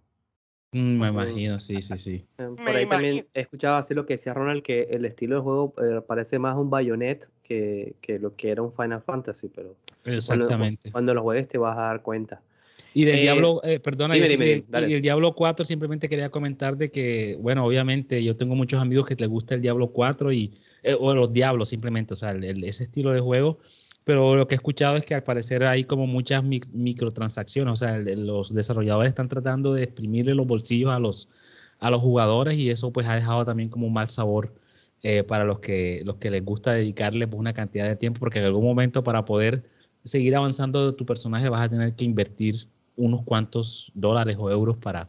Mm, 0.76 1.00
me 1.00 1.08
imagino, 1.08 1.58
sí, 1.58 1.80
sí, 1.80 1.96
sí. 1.96 2.24
Eh, 2.36 2.48
por 2.54 2.68
ahí 2.68 2.86
también 2.86 3.26
he 3.32 3.40
escuchado 3.40 3.76
así 3.76 3.94
lo 3.94 4.04
que 4.04 4.14
decía 4.14 4.34
Ronald, 4.34 4.62
que 4.62 4.82
el 4.90 5.06
estilo 5.06 5.36
de 5.36 5.40
juego 5.40 5.74
eh, 5.82 6.02
parece 6.06 6.38
más 6.38 6.54
un 6.54 6.68
Bayonet 6.68 7.26
que, 7.42 7.94
lo 8.20 8.36
que 8.36 8.50
era 8.50 8.60
un 8.60 8.74
Final 8.74 9.00
Fantasy, 9.00 9.48
pero 9.48 9.74
Exactamente. 10.04 10.92
Cuando, 10.92 11.14
lo 11.14 11.22
juegues 11.22 11.48
te 11.48 11.56
vas 11.56 11.78
a 11.78 11.82
dar 11.82 12.02
cuenta. 12.02 12.42
Y 12.92 13.06
del 13.06 13.20
eh, 13.20 13.22
Diablo, 13.22 13.62
perdona, 13.82 14.18
y, 14.18 14.20
el 14.20 15.02
Diablo 15.02 15.32
4 15.34 15.64
simplemente 15.64 16.10
quería 16.10 16.28
comentar 16.28 16.76
de 16.76 16.90
que, 16.90 17.38
bueno, 17.40 17.64
obviamente 17.64 18.22
yo 18.22 18.36
tengo 18.36 18.54
muchos 18.54 18.78
amigos 18.78 19.06
que 19.06 19.14
les 19.14 19.28
gusta 19.28 19.54
el 19.54 19.62
Diablo 19.62 19.88
4 19.88 20.30
y, 20.32 20.52
o 21.00 21.14
los 21.14 21.32
Diablos 21.32 21.70
simplemente, 21.70 22.12
o 22.12 22.16
sea, 22.16 22.32
ese 22.32 22.84
estilo 22.84 23.12
de 23.12 23.20
juego 23.20 23.60
pero 24.06 24.36
lo 24.36 24.46
que 24.46 24.54
he 24.54 24.58
escuchado 24.58 24.96
es 24.96 25.04
que 25.04 25.16
al 25.16 25.24
parecer 25.24 25.64
hay 25.64 25.82
como 25.82 26.06
muchas 26.06 26.44
microtransacciones, 26.44 27.72
o 27.72 27.76
sea, 27.76 27.98
los 27.98 28.54
desarrolladores 28.54 29.08
están 29.10 29.26
tratando 29.26 29.74
de 29.74 29.82
exprimirle 29.82 30.32
los 30.36 30.46
bolsillos 30.46 30.92
a 30.92 31.00
los, 31.00 31.28
a 31.80 31.90
los 31.90 32.02
jugadores 32.02 32.56
y 32.56 32.70
eso 32.70 32.92
pues 32.92 33.08
ha 33.08 33.16
dejado 33.16 33.44
también 33.44 33.68
como 33.68 33.88
un 33.88 33.92
mal 33.92 34.06
sabor 34.06 34.54
eh, 35.02 35.24
para 35.24 35.44
los 35.44 35.58
que, 35.58 36.02
los 36.04 36.18
que 36.18 36.30
les 36.30 36.44
gusta 36.44 36.74
dedicarle 36.74 37.26
pues, 37.26 37.40
una 37.40 37.52
cantidad 37.52 37.88
de 37.88 37.96
tiempo, 37.96 38.20
porque 38.20 38.38
en 38.38 38.44
algún 38.44 38.64
momento 38.64 39.02
para 39.02 39.24
poder 39.24 39.64
seguir 40.04 40.36
avanzando 40.36 40.94
tu 40.94 41.04
personaje 41.04 41.48
vas 41.48 41.62
a 41.62 41.68
tener 41.68 41.92
que 41.96 42.04
invertir 42.04 42.68
unos 42.94 43.24
cuantos 43.24 43.90
dólares 43.92 44.36
o 44.38 44.48
euros 44.52 44.76
para, 44.76 45.08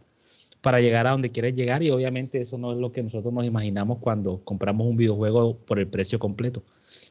para 0.61 0.81
llegar 0.81 1.05
a 1.05 1.11
donde 1.11 1.29
quieres 1.29 1.53
llegar 1.53 1.83
y 1.83 1.91
obviamente 1.91 2.41
eso 2.41 2.57
no 2.57 2.71
es 2.71 2.79
lo 2.79 2.91
que 2.91 3.03
nosotros 3.03 3.31
nos 3.31 3.45
imaginamos 3.45 3.99
cuando 3.99 4.39
compramos 4.43 4.87
un 4.87 4.97
videojuego 4.97 5.55
por 5.55 5.77
el 5.77 5.85
precio 5.87 6.17
completo. 6.17 6.63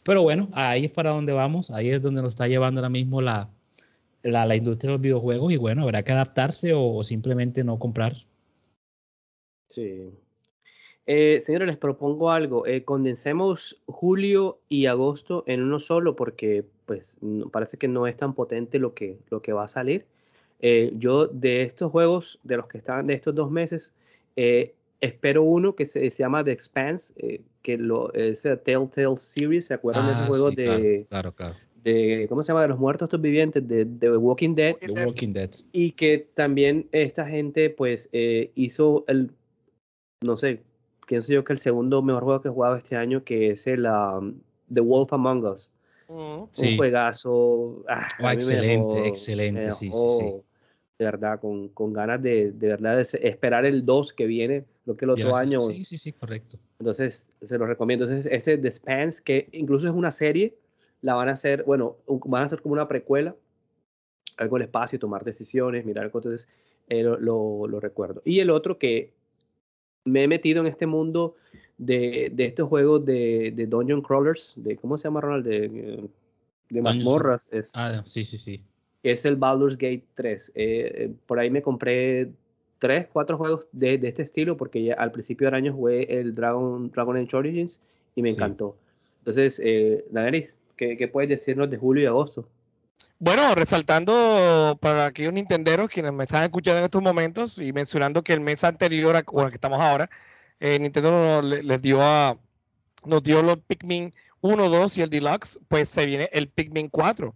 Pero 0.07 0.23
bueno, 0.23 0.49
ahí 0.53 0.85
es 0.85 0.93
para 0.93 1.11
donde 1.11 1.33
vamos, 1.33 1.71
ahí 1.73 1.91
es 1.91 2.01
donde 2.01 2.23
nos 2.23 2.31
está 2.31 2.47
llevando 2.47 2.81
ahora 2.81 2.89
mismo 2.89 3.21
la, 3.21 3.51
la, 4.23 4.55
industria 4.55 4.91
de 4.91 4.93
los 4.93 5.03
videojuegos 5.03 5.53
y 5.53 5.57
bueno, 5.57 5.83
habrá 5.83 6.05
que 6.05 6.13
adaptarse 6.13 6.73
o, 6.75 7.03
simplemente 7.03 7.65
no 7.65 7.77
comprar. 7.81 8.15
Sí. 9.69 10.13
Eh, 11.07 11.43
señores, 11.45 11.67
les 11.67 11.77
propongo 11.77 12.31
algo. 12.31 12.65
Eh, 12.69 12.85
condensemos 12.85 13.83
julio 13.87 14.61
y 14.69 14.87
agosto 14.87 15.43
en 15.49 15.63
uno 15.63 15.81
solo 15.81 16.15
porque 16.15 16.65
pues 16.85 17.19
parece 17.51 17.77
que 17.77 17.89
no 17.89 18.07
es 18.07 18.17
tan 18.17 18.33
potente 18.35 18.79
lo 18.79 18.95
que, 18.95 19.19
lo 19.29 19.43
que 19.43 19.53
va 19.53 19.65
a 19.65 19.69
salir. 19.69 20.07
Eh, 20.61 20.93
yo 20.95 21.27
de 21.27 21.63
estos 21.63 21.91
juegos, 21.91 22.39
de 22.45 22.57
los 22.57 22.69
que 22.69 22.79
están 22.79 23.09
de 23.09 23.15
estos 23.15 23.35
dos 23.35 23.51
meses, 23.51 23.93
eh, 24.37 24.76
espero 25.01 25.43
uno 25.43 25.75
que 25.75 25.87
se, 25.87 26.09
llama 26.11 26.45
The 26.45 26.53
Expanse, 26.53 27.15
eh, 27.17 27.43
que 27.63 27.79
lo, 27.79 28.13
es 28.13 28.43
Telltale 28.43 29.17
Series, 29.17 29.67
¿se 29.67 29.75
acuerdan 29.75 30.07
de 30.07 30.13
ese 30.13 30.21
ah, 30.21 30.27
juego 30.27 30.51
de, 30.51 31.07
claro, 31.09 31.33
claro, 31.33 31.55
de, 31.83 32.27
¿cómo 32.29 32.43
se 32.43 32.49
llama? 32.49 32.63
De 32.63 32.69
los 32.69 32.79
muertos 32.79 33.07
estos 33.07 33.21
vivientes, 33.21 33.67
de, 33.67 33.85
The 33.85 34.17
Walking 34.17 34.55
Dead. 34.55 34.77
The 34.77 35.05
Walking 35.05 35.33
Dead. 35.33 35.51
Y 35.73 35.93
que 35.93 36.29
también 36.35 36.89
esta 36.93 37.27
gente 37.27 37.71
pues 37.71 38.09
hizo 38.13 39.05
el, 39.09 39.31
no 40.23 40.37
sé, 40.37 40.63
pienso 41.07 41.33
yo 41.33 41.45
que 41.45 41.53
el 41.53 41.59
segundo 41.59 42.03
mejor 42.03 42.25
juego 42.25 42.41
que 42.43 42.49
he 42.49 42.51
jugado 42.53 42.77
este 42.77 42.97
año, 42.97 43.25
que 43.25 43.51
es 43.51 43.67
el 43.67 43.87
um, 43.87 44.35
The 44.73 44.81
Wolf 44.81 45.13
Among 45.13 45.45
Us. 45.45 45.73
Un 46.09 46.49
juegazo. 46.77 47.85
Ah, 47.89 48.07
oh, 48.23 48.31
excelente, 48.31 49.09
excelente, 49.09 49.73
sí, 49.73 49.91
sí, 49.91 50.09
sí. 50.19 50.25
De 50.99 51.05
verdad, 51.05 51.41
con, 51.41 51.69
con 51.71 51.93
ganas 51.93 52.23
de, 52.23 52.53
de 52.53 52.69
verdad 52.69 53.01
esperar 53.01 53.67
el 53.67 53.85
2 53.85 54.13
que 54.13 54.27
viene, 54.27 54.65
lo 54.87 54.97
que 54.97 55.05
el 55.05 55.11
otro 55.11 55.37
año. 55.37 55.61
Sí, 55.61 55.85
sí, 55.85 55.99
sí, 55.99 56.13
correcto. 56.13 56.59
Entonces, 56.79 57.27
se 57.43 57.59
lo 57.59 57.67
recomiendo. 57.67 58.05
Entonces, 58.05 58.33
ese 58.33 58.57
The 58.57 58.71
Spans, 58.71 59.21
que 59.21 59.49
incluso 59.53 59.89
es 59.89 59.93
una 59.93 60.11
serie, 60.11 60.57
la 61.03 61.15
van 61.15 61.29
a 61.29 61.33
hacer, 61.33 61.65
bueno, 61.65 61.97
van 62.07 62.43
a 62.43 62.47
hacer 62.47 62.63
como 62.63 62.73
una 62.73 62.89
precuela, 62.89 63.35
algo 64.39 64.57
el 64.57 64.63
espacio, 64.63 64.99
tomar 64.99 65.25
decisiones, 65.25 65.85
mirar 65.85 66.11
cosas. 66.11 66.27
Entonces, 66.27 66.49
eh, 66.89 67.03
lo, 67.03 67.67
lo, 67.67 67.81
recuerdo. 67.81 68.23
Y 68.25 68.39
el 68.39 68.51
otro 68.51 68.79
que 68.79 69.13
me 70.05 70.23
he 70.23 70.29
metido 70.29 70.61
en 70.61 70.69
este 70.69 70.87
mundo 70.87 71.35
de, 71.79 72.31
de 72.33 72.45
estos 72.45 72.69
juegos 72.69 73.05
de, 73.05 73.53
de, 73.55 73.67
Dungeon 73.67 74.03
Crawlers, 74.03 74.55
de 74.57 74.77
¿cómo 74.77 74.97
se 74.97 75.05
llama 75.05 75.21
Ronald? 75.21 75.47
De, 75.47 76.09
de 76.71 76.83
mazmorras. 76.83 77.49
Es, 77.51 77.73
ah, 77.75 78.03
sí, 78.05 78.25
sí, 78.25 78.39
sí. 78.39 78.63
Es 79.03 79.25
el 79.25 79.35
Baldur's 79.35 79.77
Gate 79.77 80.05
3. 80.15 80.53
Eh, 80.55 80.55
eh, 80.65 81.15
por 81.27 81.41
ahí 81.41 81.51
me 81.51 81.63
compré 81.63 82.31
tres, 82.79 83.07
cuatro 83.13 83.39
juegos 83.39 83.67
de, 83.73 83.99
de, 83.99 84.09
este 84.09 84.23
estilo 84.23 84.57
porque 84.57 84.83
ya 84.83 84.95
al 84.95 85.13
principio 85.13 85.47
del 85.47 85.55
año 85.55 85.73
jugué 85.73 86.21
el 86.21 86.35
Dragon, 86.35 86.91
Dragon 86.91 87.17
Age 87.17 87.37
Origins 87.37 87.81
y 88.15 88.23
me 88.23 88.31
encantó. 88.31 88.77
Entonces, 89.21 89.61
eh, 89.65 90.05
Daenerys, 90.11 90.61
¿qué, 90.77 90.97
¿qué, 90.97 91.09
puedes 91.09 91.29
decirnos 91.29 91.71
de 91.71 91.77
julio 91.77 92.05
y 92.05 92.07
agosto? 92.07 92.49
Bueno, 93.19 93.55
resaltando 93.55 94.77
para 94.81 95.07
aquellos 95.07 95.33
nintenderos 95.33 95.89
quienes 95.89 96.13
me 96.13 96.25
están 96.25 96.45
escuchando 96.45 96.79
en 96.79 96.85
estos 96.85 97.03
momentos 97.03 97.59
y 97.59 97.73
mencionando 97.73 98.23
que 98.23 98.35
el 98.35 98.41
mes 98.41 98.63
anterior 98.63 99.17
a, 99.17 99.25
o 99.27 99.49
que 99.49 99.55
estamos 99.55 99.81
ahora, 99.81 100.11
eh, 100.61 100.79
Nintendo 100.79 101.41
les 101.43 101.83
dio 101.83 102.03
a, 102.03 102.39
nos 103.05 103.23
dio 103.23 103.43
los 103.43 103.59
Pikmin 103.59 104.13
1, 104.43 104.69
2 104.69 104.99
y 104.99 105.03
el 105.03 105.11
Deluxe, 105.11 105.59
pues 105.69 105.89
se 105.89 106.05
viene 106.05 106.29
el 106.33 106.49
Pikmin 106.49 106.89
4. 106.89 107.35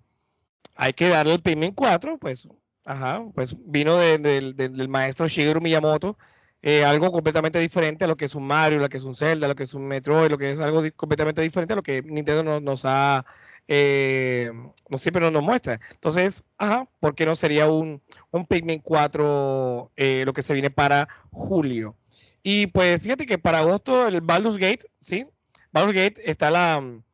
Hay 0.76 0.93
que 0.93 1.09
darle 1.09 1.34
el 1.34 1.43
Pikmin 1.43 1.72
4, 1.72 2.18
pues, 2.18 2.47
ajá, 2.91 3.24
pues 3.34 3.57
vino 3.66 3.97
del 3.99 4.88
maestro 4.88 5.28
Shigeru 5.28 5.61
Miyamoto, 5.61 6.18
eh, 6.61 6.84
algo 6.84 7.12
completamente 7.12 7.61
diferente 7.61 8.05
a 8.05 8.09
lo 8.09 8.16
que 8.16 8.24
es 8.24 8.34
un 8.34 8.47
Mario, 8.47 8.80
lo 8.80 8.88
que 8.88 8.97
es 8.97 9.05
un 9.05 9.14
Zelda, 9.14 9.49
lo 9.49 9.55
que 9.55 9.62
es 9.62 9.74
un 9.74 9.86
Metroid, 9.86 10.30
lo 10.30 10.38
que 10.38 10.51
es 10.51 10.59
algo 10.59 10.82
completamente 10.97 11.41
diferente 11.41 11.72
a 11.72 11.76
lo 11.76 11.82
que 11.82 12.03
Nintendo 12.03 12.61
nos, 12.61 12.82
ha, 12.84 13.24
eh, 13.68 14.51
no 14.88 14.99
siempre 14.99 15.30
nos, 15.30 15.43
muestra. 15.43 15.80
Entonces, 15.93 16.45
ajá, 16.59 16.88
¿por 16.99 17.14
qué 17.14 17.24
no 17.26 17.34
sería 17.36 17.70
un, 17.70 18.03
un 18.32 18.47
Pikmin 18.47 18.80
4 18.80 19.93
eh, 19.97 20.24
lo 20.26 20.32
que 20.34 20.43
se 20.43 20.53
viene 20.53 20.70
para 20.70 21.09
julio? 21.30 21.97
Y 22.43 22.66
pues 22.68 23.03
fíjate 23.03 23.24
que 23.26 23.38
para 23.38 23.61
agosto 23.61 24.09
el 24.09 24.20
Baldur's 24.20 24.59
Gate, 24.59 24.84
¿sí? 25.01 25.26
Baldur's 25.72 25.97
Gate 25.97 26.30
está 26.30 26.51
la, 26.51 26.78
en 26.78 27.05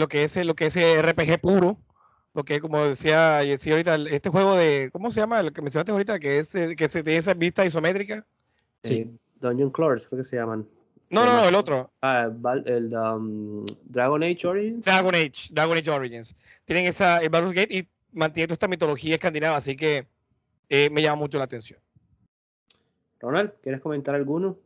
lo 0.00 0.08
que 0.08 0.22
es 0.22 0.36
lo 0.36 0.54
que 0.54 0.66
es 0.66 0.76
RPG 0.76 1.40
puro, 1.40 1.78
lo 2.36 2.44
que 2.44 2.60
como 2.60 2.86
decía, 2.86 3.38
decía 3.38 3.72
ahorita, 3.72 3.94
este 4.10 4.28
juego 4.28 4.54
de, 4.54 4.90
¿cómo 4.92 5.10
se 5.10 5.20
llama? 5.20 5.40
El 5.40 5.54
que 5.54 5.62
mencionaste 5.62 5.90
ahorita, 5.90 6.18
que 6.18 6.38
es 6.38 6.54
eh, 6.54 6.76
que 6.76 6.86
se 6.86 7.02
tiene 7.02 7.18
esa 7.18 7.32
vista 7.32 7.64
isométrica. 7.64 8.26
Sí. 8.82 8.94
Eh, 8.94 9.10
Dungeon 9.40 9.70
Crawlers, 9.70 10.06
creo 10.06 10.18
que 10.18 10.24
se 10.24 10.36
llaman. 10.36 10.68
No, 11.08 11.24
no, 11.24 11.32
no, 11.32 11.48
el 11.48 11.54
otro. 11.54 11.90
Ah, 12.02 12.30
el 12.66 12.94
um, 12.94 13.64
Dragon 13.84 14.22
Age 14.22 14.46
Origins. 14.46 14.84
Dragon 14.84 15.14
Age, 15.14 15.48
Dragon 15.50 15.78
Age 15.78 15.90
Origins. 15.90 16.36
Tienen 16.66 16.84
esa, 16.84 17.22
el 17.22 17.30
Baldur's 17.30 17.54
Gate 17.54 17.74
y 17.74 17.88
mantiene 18.12 18.48
toda 18.48 18.54
esta 18.56 18.68
mitología 18.68 19.14
escandinava, 19.14 19.56
así 19.56 19.74
que 19.74 20.06
eh, 20.68 20.90
me 20.90 21.00
llama 21.00 21.16
mucho 21.16 21.38
la 21.38 21.44
atención. 21.44 21.80
Ronald, 23.18 23.52
¿quieres 23.62 23.80
comentar 23.80 24.14
alguno? 24.14 24.58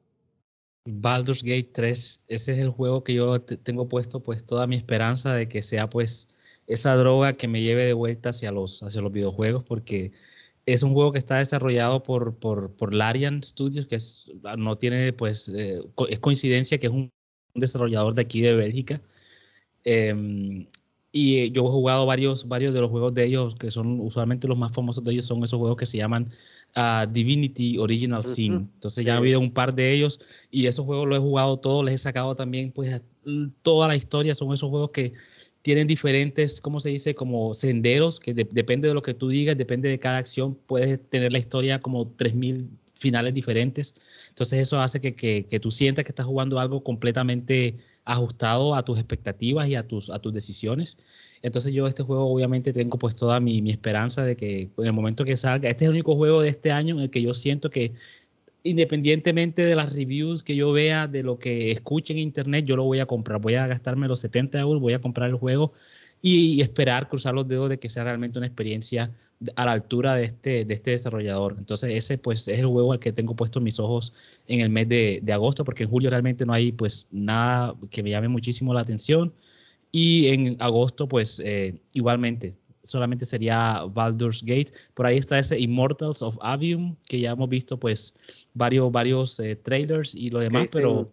Baldur's 0.86 1.44
Gate 1.44 1.70
3, 1.72 2.24
ese 2.26 2.52
es 2.52 2.58
el 2.58 2.70
juego 2.70 3.04
que 3.04 3.14
yo 3.14 3.40
tengo 3.40 3.86
puesto 3.86 4.18
pues 4.18 4.44
toda 4.44 4.66
mi 4.66 4.74
esperanza 4.74 5.34
de 5.34 5.48
que 5.48 5.62
sea 5.62 5.88
pues 5.88 6.26
esa 6.66 6.94
droga 6.96 7.32
que 7.32 7.48
me 7.48 7.62
lleve 7.62 7.84
de 7.84 7.92
vuelta 7.92 8.30
hacia 8.30 8.52
los, 8.52 8.82
hacia 8.82 9.00
los 9.00 9.12
videojuegos 9.12 9.64
porque 9.64 10.12
es 10.66 10.82
un 10.82 10.92
juego 10.92 11.12
que 11.12 11.18
está 11.18 11.38
desarrollado 11.38 12.02
por, 12.02 12.36
por, 12.36 12.72
por 12.72 12.94
Larian 12.94 13.42
Studios, 13.42 13.86
que 13.86 13.96
es, 13.96 14.30
no 14.56 14.78
tiene 14.78 15.12
pues, 15.12 15.48
eh, 15.48 15.82
es 16.08 16.18
coincidencia 16.20 16.78
que 16.78 16.86
es 16.86 16.92
un, 16.92 17.10
desarrollador 17.54 18.14
de 18.14 18.22
aquí 18.22 18.40
de 18.40 18.54
Bélgica. 18.54 19.02
Em, 19.84 20.66
y 21.12 21.50
yo 21.50 21.66
he 21.66 21.70
jugado 21.70 22.06
varios, 22.06 22.46
varios 22.46 22.72
de 22.72 22.80
los 22.80 22.90
juegos 22.90 23.12
de 23.14 23.24
ellos, 23.24 23.56
que 23.56 23.72
son 23.72 23.98
usualmente 23.98 24.46
los 24.46 24.56
más 24.56 24.70
famosos 24.72 25.02
de 25.02 25.12
ellos, 25.12 25.24
son 25.24 25.42
esos 25.42 25.58
juegos 25.58 25.76
que 25.76 25.86
se 25.86 25.96
llaman 25.96 26.30
Divinity 27.10 27.78
Original 27.78 28.24
Sin. 28.24 28.70
Entonces 28.74 29.04
ya 29.04 29.14
ha 29.14 29.16
habido 29.16 29.40
un 29.40 29.52
par 29.52 29.74
de 29.74 29.92
ellos 29.92 30.20
y 30.52 30.66
esos 30.66 30.86
juegos 30.86 31.08
los 31.08 31.18
he 31.18 31.20
jugado 31.20 31.58
todos, 31.58 31.84
les 31.84 31.94
he 31.94 31.98
sacado 31.98 32.36
también 32.36 32.70
pues 32.70 33.02
toda 33.62 33.88
la 33.88 33.96
historia, 33.96 34.36
son 34.36 34.54
esos 34.54 34.70
juegos 34.70 34.90
que 34.90 35.14
tienen 35.62 35.86
diferentes, 35.86 36.60
¿cómo 36.60 36.80
se 36.80 36.90
dice? 36.90 37.14
Como 37.14 37.54
senderos, 37.54 38.18
que 38.20 38.34
depende 38.34 38.88
de 38.88 38.94
lo 38.94 39.02
que 39.02 39.14
tú 39.14 39.28
digas, 39.28 39.56
depende 39.56 39.88
de 39.88 39.98
cada 39.98 40.18
acción, 40.18 40.54
puedes 40.66 41.08
tener 41.08 41.32
la 41.32 41.38
historia 41.38 41.80
como 41.80 42.16
3.000 42.16 42.68
finales 42.94 43.34
diferentes. 43.34 43.94
Entonces 44.28 44.60
eso 44.60 44.80
hace 44.80 45.00
que, 45.00 45.14
que, 45.14 45.60
tú 45.60 45.70
sientas 45.70 46.04
que 46.04 46.12
estás 46.12 46.26
jugando 46.26 46.60
algo 46.60 46.84
completamente 46.84 47.78
ajustado 48.04 48.74
a 48.74 48.84
tus 48.84 48.98
expectativas 48.98 49.68
y 49.68 49.74
a 49.74 49.86
tus, 49.86 50.10
a 50.10 50.18
tus 50.18 50.32
decisiones. 50.32 50.98
Entonces 51.42 51.72
yo 51.72 51.86
este 51.86 52.02
juego 52.02 52.30
obviamente 52.30 52.72
tengo 52.72 52.98
pues 52.98 53.14
toda 53.16 53.40
mi, 53.40 53.62
mi, 53.62 53.70
esperanza 53.70 54.24
de 54.24 54.36
que 54.36 54.70
en 54.76 54.84
el 54.84 54.92
momento 54.92 55.24
que 55.24 55.36
salga, 55.36 55.70
este 55.70 55.84
es 55.84 55.88
el 55.88 55.94
único 55.94 56.14
juego 56.16 56.42
de 56.42 56.50
este 56.50 56.72
año 56.72 56.96
en 56.96 57.02
el 57.02 57.10
que 57.10 57.22
yo 57.22 57.32
siento 57.32 57.70
que 57.70 57.94
independientemente 58.62 59.64
de 59.64 59.74
las 59.74 59.94
reviews 59.94 60.42
que 60.42 60.56
yo 60.56 60.72
vea, 60.72 61.06
de 61.06 61.22
lo 61.22 61.38
que 61.38 61.70
escuche 61.70 62.12
en 62.12 62.18
internet, 62.18 62.64
yo 62.64 62.76
lo 62.76 62.84
voy 62.84 63.00
a 63.00 63.06
comprar. 63.06 63.40
Voy 63.40 63.54
a 63.54 63.66
gastarme 63.66 64.08
los 64.08 64.20
70 64.20 64.58
euros, 64.60 64.80
voy 64.80 64.94
a 64.94 65.00
comprar 65.00 65.30
el 65.30 65.36
juego 65.36 65.72
y, 66.22 66.60
esperar, 66.60 67.08
cruzar 67.08 67.34
los 67.34 67.48
dedos 67.48 67.70
de 67.70 67.78
que 67.78 67.88
sea 67.88 68.04
realmente 68.04 68.38
una 68.38 68.46
experiencia 68.46 69.10
a 69.56 69.64
la 69.64 69.72
altura 69.72 70.14
de 70.16 70.24
este, 70.24 70.64
de 70.64 70.74
este 70.74 70.90
desarrollador. 70.90 71.56
Entonces 71.58 71.90
ese 71.94 72.18
pues 72.18 72.46
es 72.48 72.58
el 72.58 72.66
juego 72.66 72.92
al 72.92 72.98
que 72.98 73.12
tengo 73.12 73.34
puesto 73.34 73.60
mis 73.60 73.78
ojos 73.78 74.12
en 74.46 74.60
el 74.60 74.68
mes 74.68 74.88
de, 74.88 75.20
de 75.22 75.32
agosto, 75.32 75.64
porque 75.64 75.84
en 75.84 75.90
julio 75.90 76.10
realmente 76.10 76.44
no 76.44 76.52
hay 76.52 76.72
pues 76.72 77.06
nada 77.10 77.74
que 77.90 78.02
me 78.02 78.10
llame 78.10 78.28
muchísimo 78.28 78.74
la 78.74 78.80
atención. 78.80 79.32
Y 79.92 80.28
en 80.28 80.56
agosto, 80.60 81.08
pues 81.08 81.40
eh, 81.44 81.80
igualmente, 81.94 82.54
solamente 82.84 83.24
sería 83.24 83.82
Baldur's 83.92 84.42
Gate. 84.42 84.72
Por 84.94 85.06
ahí 85.06 85.18
está 85.18 85.38
ese 85.38 85.58
Immortals 85.58 86.22
of 86.22 86.38
Avium, 86.40 86.96
que 87.08 87.20
ya 87.20 87.32
hemos 87.32 87.48
visto 87.48 87.78
pues 87.78 88.14
varios, 88.54 88.90
varios 88.92 89.40
eh, 89.40 89.56
trailers 89.56 90.14
y 90.14 90.30
lo 90.30 90.40
demás, 90.40 90.70
pero... 90.72 91.12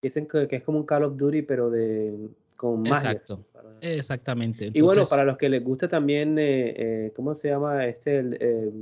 Dicen 0.00 0.28
que, 0.28 0.46
es 0.48 0.62
como 0.62 0.78
un 0.78 0.86
Call 0.86 1.04
of 1.04 1.16
Duty, 1.16 1.42
pero 1.42 1.70
de 1.70 2.28
con 2.56 2.82
magia. 2.82 3.12
Exacto, 3.12 3.44
exactamente. 3.80 4.70
y 4.72 4.80
bueno, 4.80 5.02
para 5.08 5.24
los 5.24 5.38
que 5.38 5.48
les 5.48 5.62
gusta 5.62 5.88
también, 5.88 6.38
eh, 6.38 6.74
eh, 6.76 7.12
¿cómo 7.14 7.34
se 7.34 7.48
llama 7.48 7.86
este? 7.86 8.18
El, 8.18 8.72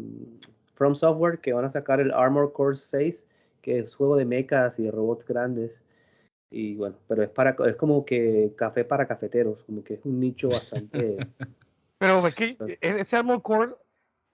From 0.75 0.95
Software, 0.95 1.39
que 1.39 1.55
van 1.55 1.65
a 1.65 1.69
sacar 1.71 2.01
el 2.01 2.11
Armor 2.11 2.53
Core 2.53 2.77
6, 2.77 3.27
que 3.63 3.79
es 3.79 3.95
juego 3.95 4.17
de 4.17 4.27
mechas 4.27 4.79
y 4.79 4.85
de 4.85 4.91
robots 4.91 5.27
grandes. 5.27 5.81
Y 6.51 6.75
bueno, 6.77 6.97
pero 7.09 7.23
es 7.23 7.31
para 7.31 7.57
es 7.67 7.77
como 7.77 8.05
que 8.05 8.53
café 8.57 8.85
para 8.85 9.09
cafeteros, 9.09 9.65
como 9.65 9.83
que 9.83 9.95
es 9.95 10.01
un 10.05 10.21
nicho 10.21 10.49
bastante. 10.49 11.17
pero 11.99 12.27
es 12.27 12.35
que 12.35 12.57
ese 12.81 13.17
Armor 13.17 13.43
Core, 13.43 13.73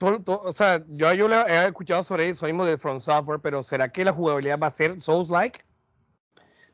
o 0.02 0.52
sea, 0.52 0.82
yo, 0.88 1.28
le 1.28 1.36
he 1.36 1.66
escuchado 1.66 2.02
sobre 2.02 2.28
eso 2.28 2.46
mismo 2.46 2.66
de 2.66 2.78
From 2.78 3.00
Software, 3.00 3.40
pero 3.40 3.62
¿será 3.62 3.88
que 3.90 4.04
la 4.04 4.12
jugabilidad 4.12 4.58
va 4.58 4.66
a 4.66 4.70
ser 4.70 5.00
Souls-like? 5.00 5.60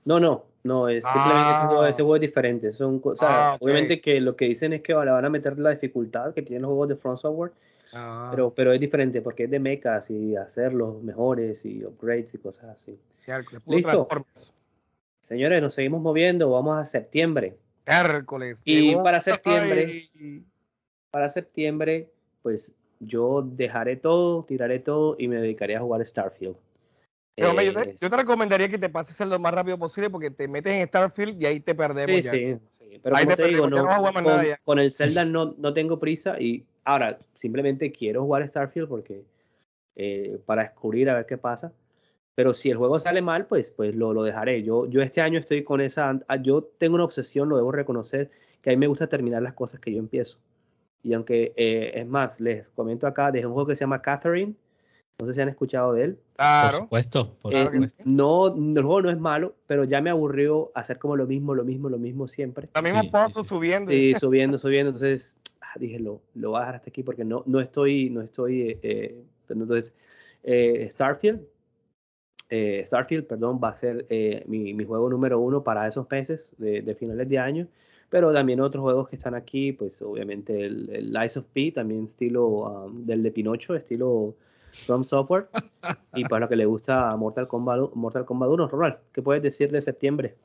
No, 0.04 0.18
no, 0.18 0.46
no, 0.64 0.88
es 0.88 1.04
simplemente 1.04 1.50
este, 1.50 1.66
juego, 1.66 1.86
este, 1.86 2.02
juego, 2.02 2.16
es 2.16 2.20
diferente. 2.22 2.72
Son, 2.72 3.00
o 3.04 3.16
sea, 3.16 3.50
ah, 3.50 3.56
obviamente 3.60 4.00
que 4.00 4.20
lo 4.20 4.36
que 4.36 4.46
dicen 4.46 4.72
es 4.72 4.82
que 4.82 4.92
le 4.92 5.10
van 5.10 5.24
a 5.24 5.30
meter 5.30 5.58
la 5.58 5.70
dificultad 5.70 6.34
que 6.34 6.42
tienen 6.42 6.62
los 6.62 6.70
juegos 6.70 6.88
de 6.88 6.96
From 6.96 7.16
Software, 7.16 7.52
Ah. 7.92 8.28
Pero, 8.30 8.52
pero 8.52 8.72
es 8.72 8.80
diferente 8.80 9.22
porque 9.22 9.44
es 9.44 9.50
de 9.50 9.58
mechas 9.58 10.10
y 10.10 10.36
hacerlos 10.36 11.02
mejores 11.02 11.64
y 11.64 11.84
upgrades 11.84 12.34
y 12.34 12.38
cosas 12.38 12.64
así. 12.64 12.98
Listo. 13.66 14.08
Señores, 15.20 15.62
nos 15.62 15.74
seguimos 15.74 16.00
moviendo. 16.00 16.50
Vamos 16.50 16.78
a 16.78 16.84
septiembre. 16.84 17.56
Hércules. 17.86 18.62
Y 18.64 18.94
para 18.96 19.20
septiembre, 19.20 20.04
para 21.10 21.28
septiembre, 21.28 22.10
pues 22.42 22.72
yo 23.01 23.42
dejaré 23.42 23.96
todo, 23.96 24.44
tiraré 24.44 24.78
todo 24.78 25.16
y 25.18 25.28
me 25.28 25.36
dedicaré 25.36 25.76
a 25.76 25.80
jugar 25.80 26.05
Starfield. 26.05 26.57
Pero, 27.34 27.62
yo, 27.62 27.72
te, 27.72 27.94
yo, 28.01 28.11
te, 28.11 28.16
recomendaría 28.16 28.68
que 28.68 28.78
te 28.78 28.88
pases 28.88 29.24
lo 29.26 29.38
más 29.38 29.55
rápido 29.55 29.78
posible 29.78 30.11
porque 30.11 30.30
te 30.30 30.49
metes 30.49 30.72
en 30.72 30.88
Starfield 30.88 31.40
y 31.40 31.46
ahí 31.46 31.61
te 31.61 31.74
perdemos. 31.74 32.24
Sí, 32.24 32.30
sí, 32.30 32.57
sí, 32.80 33.01
Pero 33.01 33.16
como 33.16 33.36
te, 33.36 33.46
digo, 33.46 33.66
no, 33.68 33.84
con, 34.12 34.24
con, 34.64 34.78
el 34.80 34.90
Zelda 34.90 35.24
no, 35.24 35.55
no 35.57 35.72
tengo 35.72 36.01
prisa 36.01 36.40
y 36.40 36.64
ahora 36.84 37.18
simplemente 37.34 37.92
quiero 37.92 38.22
jugar 38.22 38.49
Starfield 38.49 38.88
porque 38.88 39.22
eh, 39.94 40.38
para 40.46 40.62
descubrir 40.62 41.11
a 41.11 41.14
ver 41.14 41.26
qué 41.26 41.38
pasa. 41.38 41.72
Pero 42.34 42.55
si 42.55 42.70
el 42.70 42.76
juego 42.76 43.01
sale 43.01 43.20
mal, 43.20 43.46
pues, 43.46 43.72
pues 43.72 43.96
lo, 43.96 44.12
lo 44.12 44.22
dejaré. 44.22 44.62
Yo, 44.62 44.86
yo 44.86 45.03
este 45.03 45.20
año 45.20 45.40
estoy 45.40 45.64
con 45.64 45.80
esa. 45.80 46.20
Yo 46.40 46.62
tengo 46.78 46.94
una 46.94 47.05
obsesión, 47.05 47.49
lo 47.49 47.57
debo 47.57 47.72
reconocer, 47.72 48.30
que 48.62 48.70
a 48.70 48.72
mí 48.72 48.76
me 48.76 48.86
gusta 48.86 49.09
terminar 49.09 49.42
las 49.42 49.55
cosas 49.55 49.80
que 49.80 49.92
yo 49.92 49.99
empiezo. 49.99 50.38
Y 51.03 51.12
aunque, 51.12 51.53
eh, 51.57 51.92
es 51.94 52.07
más, 52.07 52.40
les 52.40 52.66
comento 52.68 53.07
acá, 53.07 53.30
dejé 53.30 53.46
un 53.46 53.53
juego 53.53 53.68
que 53.68 53.76
se 53.76 53.80
llama 53.80 54.03
Catherine. 54.03 54.55
No 55.20 55.26
sé 55.26 55.34
si 55.34 55.40
han 55.40 55.49
escuchado 55.49 55.94
de 55.94 56.05
él. 56.05 56.18
Claro. 56.36 56.78
Por 56.78 56.84
supuesto. 56.84 57.34
Por 57.42 57.55
eh, 57.55 57.70
no, 58.05 58.49
el 58.49 58.82
juego 58.82 59.03
no 59.03 59.11
es 59.11 59.18
malo, 59.18 59.55
pero 59.66 59.84
ya 59.84 60.01
me 60.01 60.11
aburrió 60.11 60.70
hacer 60.74 60.99
como 60.99 61.16
lo 61.16 61.26
mismo, 61.26 61.55
lo 61.55 61.64
mismo, 61.64 61.88
lo 61.88 61.99
mismo 61.99 62.28
siempre. 62.28 62.68
La 62.74 62.82
misma 62.82 63.03
sí, 63.03 63.42
subiendo. 63.44 63.90
Sí, 63.90 64.14
subiendo, 64.14 64.59
subiendo. 64.59 64.90
Entonces, 64.90 65.36
ah, 65.61 65.76
dije, 65.78 65.99
lo, 65.99 66.20
lo 66.34 66.51
voy 66.51 66.59
a 66.59 66.61
dejar 66.61 66.74
hasta 66.76 66.90
aquí 66.90 67.03
porque 67.03 67.24
no, 67.24 67.42
no 67.46 67.61
estoy, 67.61 68.11
no 68.11 68.22
estoy, 68.22 68.78
eh, 68.82 69.16
entonces, 69.49 69.94
Starfield, 70.92 71.40
Starfield, 72.84 73.26
perdón, 73.26 73.59
va 73.62 73.70
a 73.70 73.74
ser 73.74 74.07
mi, 74.46 74.72
mi, 74.72 74.84
juego 74.84 75.11
número 75.11 75.40
uno 75.40 75.64
para 75.64 75.88
esos 75.88 76.09
meses 76.09 76.55
de, 76.59 76.82
de 76.82 76.94
finales 76.94 77.28
de 77.28 77.38
año 77.38 77.66
pero 78.11 78.32
también 78.32 78.61
otros 78.61 78.82
juegos 78.82 79.09
que 79.09 79.16
están 79.16 79.34
aquí, 79.34 79.72
pues 79.72 80.00
obviamente 80.02 80.64
el, 80.64 80.90
el 80.90 81.16
of 81.16 81.44
P, 81.52 81.72
también 81.72 82.06
estilo 82.06 82.46
um, 82.46 83.04
del 83.04 83.22
de 83.22 83.30
Pinocho, 83.30 83.74
estilo 83.74 84.34
From 84.86 85.04
Software, 85.04 85.48
y 86.14 86.24
para 86.24 86.40
lo 86.40 86.48
que 86.48 86.56
le 86.56 86.66
gusta 86.66 87.14
Mortal 87.16 87.48
Kombat, 87.48 87.94
Mortal 87.94 88.24
Kombat 88.24 88.48
1, 88.50 88.68
Ronald, 88.68 88.96
¿qué 89.12 89.22
puedes 89.22 89.42
decir 89.42 89.70
de 89.70 89.82
septiembre? 89.82 90.36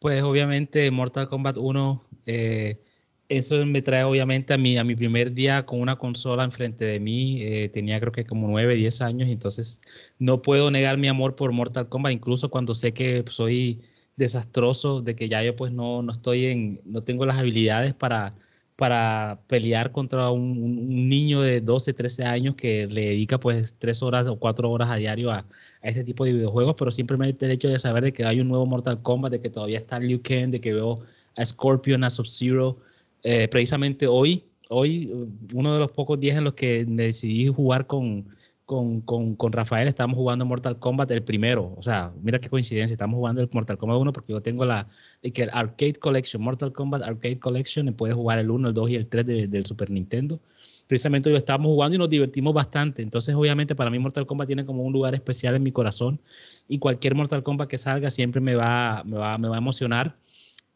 Pues 0.00 0.22
obviamente 0.22 0.90
Mortal 0.90 1.28
Kombat 1.28 1.56
1, 1.56 2.02
eh, 2.26 2.80
eso 3.28 3.64
me 3.64 3.82
trae 3.82 4.04
obviamente 4.04 4.54
a 4.54 4.58
mi, 4.58 4.76
a 4.76 4.84
mi 4.84 4.94
primer 4.94 5.32
día 5.32 5.66
con 5.66 5.80
una 5.80 5.96
consola 5.96 6.44
enfrente 6.44 6.84
de 6.84 6.98
mí, 6.98 7.42
eh, 7.42 7.68
tenía 7.68 8.00
creo 8.00 8.12
que 8.12 8.24
como 8.24 8.48
9, 8.48 8.74
10 8.74 9.02
años, 9.02 9.28
entonces 9.28 9.80
no 10.18 10.42
puedo 10.42 10.70
negar 10.70 10.98
mi 10.98 11.08
amor 11.08 11.36
por 11.36 11.52
Mortal 11.52 11.88
Kombat, 11.88 12.12
incluso 12.12 12.50
cuando 12.50 12.74
sé 12.74 12.92
que 12.92 13.24
soy 13.28 13.82
desastroso 14.16 15.02
de 15.02 15.14
que 15.14 15.28
ya 15.28 15.42
yo 15.42 15.54
pues 15.56 15.72
no, 15.72 16.02
no 16.02 16.12
estoy 16.12 16.46
en, 16.46 16.80
no 16.84 17.02
tengo 17.02 17.26
las 17.26 17.38
habilidades 17.38 17.94
para, 17.94 18.32
para 18.76 19.40
pelear 19.46 19.92
contra 19.92 20.30
un, 20.30 21.08
niño 21.08 21.42
de 21.42 21.60
12, 21.60 21.92
13 21.92 22.24
años 22.24 22.54
que 22.56 22.86
le 22.86 23.08
dedica 23.08 23.38
pues 23.38 23.74
3 23.78 24.02
horas 24.02 24.26
o 24.26 24.38
4 24.38 24.70
horas 24.70 24.90
a 24.90 24.96
diario 24.96 25.30
a, 25.30 25.46
este 25.82 26.02
tipo 26.02 26.24
de 26.24 26.32
videojuegos, 26.32 26.74
pero 26.76 26.90
simplemente 26.90 27.46
el 27.46 27.52
hecho 27.52 27.68
de 27.68 27.78
saber 27.78 28.04
de 28.04 28.12
que 28.12 28.24
hay 28.24 28.40
un 28.40 28.48
nuevo 28.48 28.66
Mortal 28.66 29.02
Kombat, 29.02 29.32
de 29.32 29.40
que 29.40 29.50
todavía 29.50 29.78
está 29.78 30.00
Liu 30.00 30.20
Kang, 30.20 30.50
de 30.50 30.60
que 30.60 30.72
veo 30.72 31.00
a 31.36 31.44
Scorpion, 31.44 32.02
a 32.02 32.10
Sub-Zero, 32.10 32.78
eh, 33.22 33.46
precisamente 33.48 34.08
hoy, 34.08 34.44
hoy, 34.68 35.12
uno 35.54 35.72
de 35.72 35.78
los 35.78 35.92
pocos 35.92 36.18
días 36.18 36.36
en 36.38 36.44
los 36.44 36.54
que 36.54 36.84
decidí 36.86 37.46
jugar 37.46 37.86
con, 37.86 38.26
con, 38.66 39.00
con, 39.00 39.36
con, 39.36 39.52
Rafael 39.52 39.86
estamos 39.86 40.16
jugando 40.16 40.44
Mortal 40.44 40.78
Kombat 40.80 41.08
el 41.12 41.22
primero. 41.22 41.72
O 41.76 41.82
sea, 41.82 42.12
mira 42.20 42.40
qué 42.40 42.50
coincidencia, 42.50 42.94
estamos 42.94 43.16
jugando 43.16 43.40
el 43.40 43.48
Mortal 43.52 43.78
Kombat 43.78 43.98
1 43.98 44.12
porque 44.12 44.32
yo 44.32 44.42
tengo 44.42 44.64
la 44.64 44.88
el 45.22 45.50
Arcade 45.52 45.94
Collection, 45.94 46.42
Mortal 46.42 46.72
Kombat 46.72 47.02
Arcade 47.02 47.38
Collection, 47.38 47.86
y 47.86 47.92
puedes 47.92 48.16
jugar 48.16 48.40
el 48.40 48.50
1, 48.50 48.68
el 48.68 48.74
2 48.74 48.90
y 48.90 48.96
el 48.96 49.06
3 49.06 49.50
del 49.50 49.66
Super 49.66 49.90
Nintendo. 49.90 50.40
Precisamente 50.88 51.30
lo 51.30 51.36
estábamos 51.36 51.68
jugando 51.68 51.94
y 51.94 51.98
nos 51.98 52.10
divertimos 52.10 52.52
bastante. 52.54 53.02
Entonces, 53.02 53.34
obviamente, 53.36 53.76
para 53.76 53.88
mí 53.88 54.00
Mortal 54.00 54.26
Kombat 54.26 54.48
tiene 54.48 54.66
como 54.66 54.82
un 54.82 54.92
lugar 54.92 55.14
especial 55.14 55.54
en 55.54 55.62
mi 55.62 55.70
corazón 55.70 56.20
y 56.68 56.80
cualquier 56.80 57.14
Mortal 57.14 57.44
Kombat 57.44 57.68
que 57.68 57.78
salga 57.78 58.10
siempre 58.10 58.40
me 58.40 58.56
va, 58.56 59.02
me 59.04 59.16
va, 59.16 59.38
me 59.38 59.48
va 59.48 59.54
a 59.54 59.58
emocionar. 59.58 60.16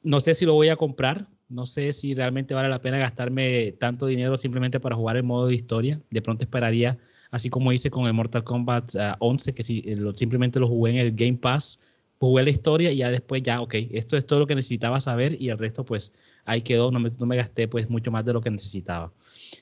No 0.02 0.20
sé 0.20 0.34
si 0.34 0.46
lo 0.46 0.54
voy 0.54 0.68
a 0.68 0.76
comprar, 0.76 1.26
no 1.48 1.66
sé 1.66 1.92
si 1.92 2.14
realmente 2.14 2.54
vale 2.54 2.68
la 2.68 2.80
pena 2.80 2.98
gastarme 2.98 3.72
tanto 3.72 4.06
dinero 4.06 4.36
simplemente 4.36 4.78
para 4.78 4.94
jugar 4.94 5.16
el 5.16 5.24
modo 5.24 5.48
de 5.48 5.54
historia. 5.54 6.00
De 6.10 6.22
pronto 6.22 6.44
esperaría 6.44 6.98
así 7.30 7.50
como 7.50 7.72
hice 7.72 7.90
con 7.90 8.06
el 8.06 8.12
Mortal 8.12 8.44
Kombat 8.44 8.94
11, 9.18 9.50
ah, 9.50 9.54
que 9.54 9.62
si, 9.62 9.82
eh, 9.86 9.96
simplemente 10.14 10.60
lo 10.60 10.68
jugué 10.68 10.92
en 10.92 10.98
el 10.98 11.12
Game 11.12 11.38
Pass, 11.38 11.80
jugué 12.18 12.42
la 12.42 12.50
historia 12.50 12.92
y 12.92 12.98
ya 12.98 13.10
después 13.10 13.42
ya, 13.42 13.60
ok, 13.60 13.74
esto 13.92 14.16
es 14.16 14.26
todo 14.26 14.40
lo 14.40 14.46
que 14.46 14.54
necesitaba 14.54 15.00
saber 15.00 15.40
y 15.40 15.48
el 15.48 15.58
resto 15.58 15.84
pues 15.84 16.12
ahí 16.44 16.62
quedó, 16.62 16.90
no 16.90 16.98
me, 17.00 17.10
no 17.18 17.26
me 17.26 17.36
gasté 17.36 17.68
pues 17.68 17.88
mucho 17.88 18.10
más 18.10 18.24
de 18.24 18.32
lo 18.32 18.40
que 18.40 18.50
necesitaba. 18.50 19.12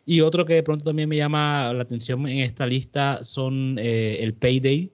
Y 0.07 0.21
otro 0.23 0.45
que 0.45 0.55
de 0.55 0.62
pronto 0.62 0.85
también 0.85 1.09
me 1.09 1.16
llama 1.16 1.73
la 1.73 1.83
atención 1.83 2.27
en 2.27 2.39
esta 2.41 2.66
lista 2.66 3.23
son 3.23 3.77
eh, 3.79 4.19
el 4.21 4.35
Payday 4.35 4.91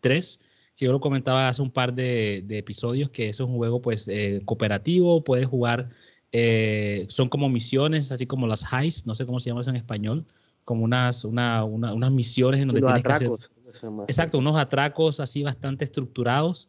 3 0.00 0.40
que 0.76 0.86
yo 0.86 0.92
lo 0.92 1.00
comentaba 1.00 1.46
hace 1.46 1.62
un 1.62 1.70
par 1.70 1.94
de, 1.94 2.44
episodios, 2.48 3.08
que 3.10 3.28
es 3.28 3.38
un 3.38 3.54
juego 3.54 3.80
pues 3.80 4.08
eh, 4.08 4.42
cooperativo, 4.44 5.22
puedes 5.22 5.46
jugar, 5.46 5.90
son 7.08 7.28
como 7.28 7.48
misiones, 7.48 8.10
así 8.10 8.26
como 8.26 8.48
las 8.48 8.64
highs, 8.72 9.06
no 9.06 9.14
sé 9.14 9.24
cómo 9.24 9.38
se 9.38 9.50
llama 9.50 9.60
eso 9.60 9.70
en 9.70 9.76
español, 9.76 10.26
como 10.64 10.84
unas, 10.84 11.24
una, 11.24 11.64
unas 11.64 12.10
misiones 12.10 12.60
en 12.60 12.68
donde 12.68 12.82
tienes 12.82 13.02
que 13.02 13.12
hacer. 13.12 13.30
Exacto, 14.08 14.38
unos 14.38 14.56
atracos 14.56 15.20
así 15.20 15.42
bastante 15.42 15.84
estructurados. 15.84 16.68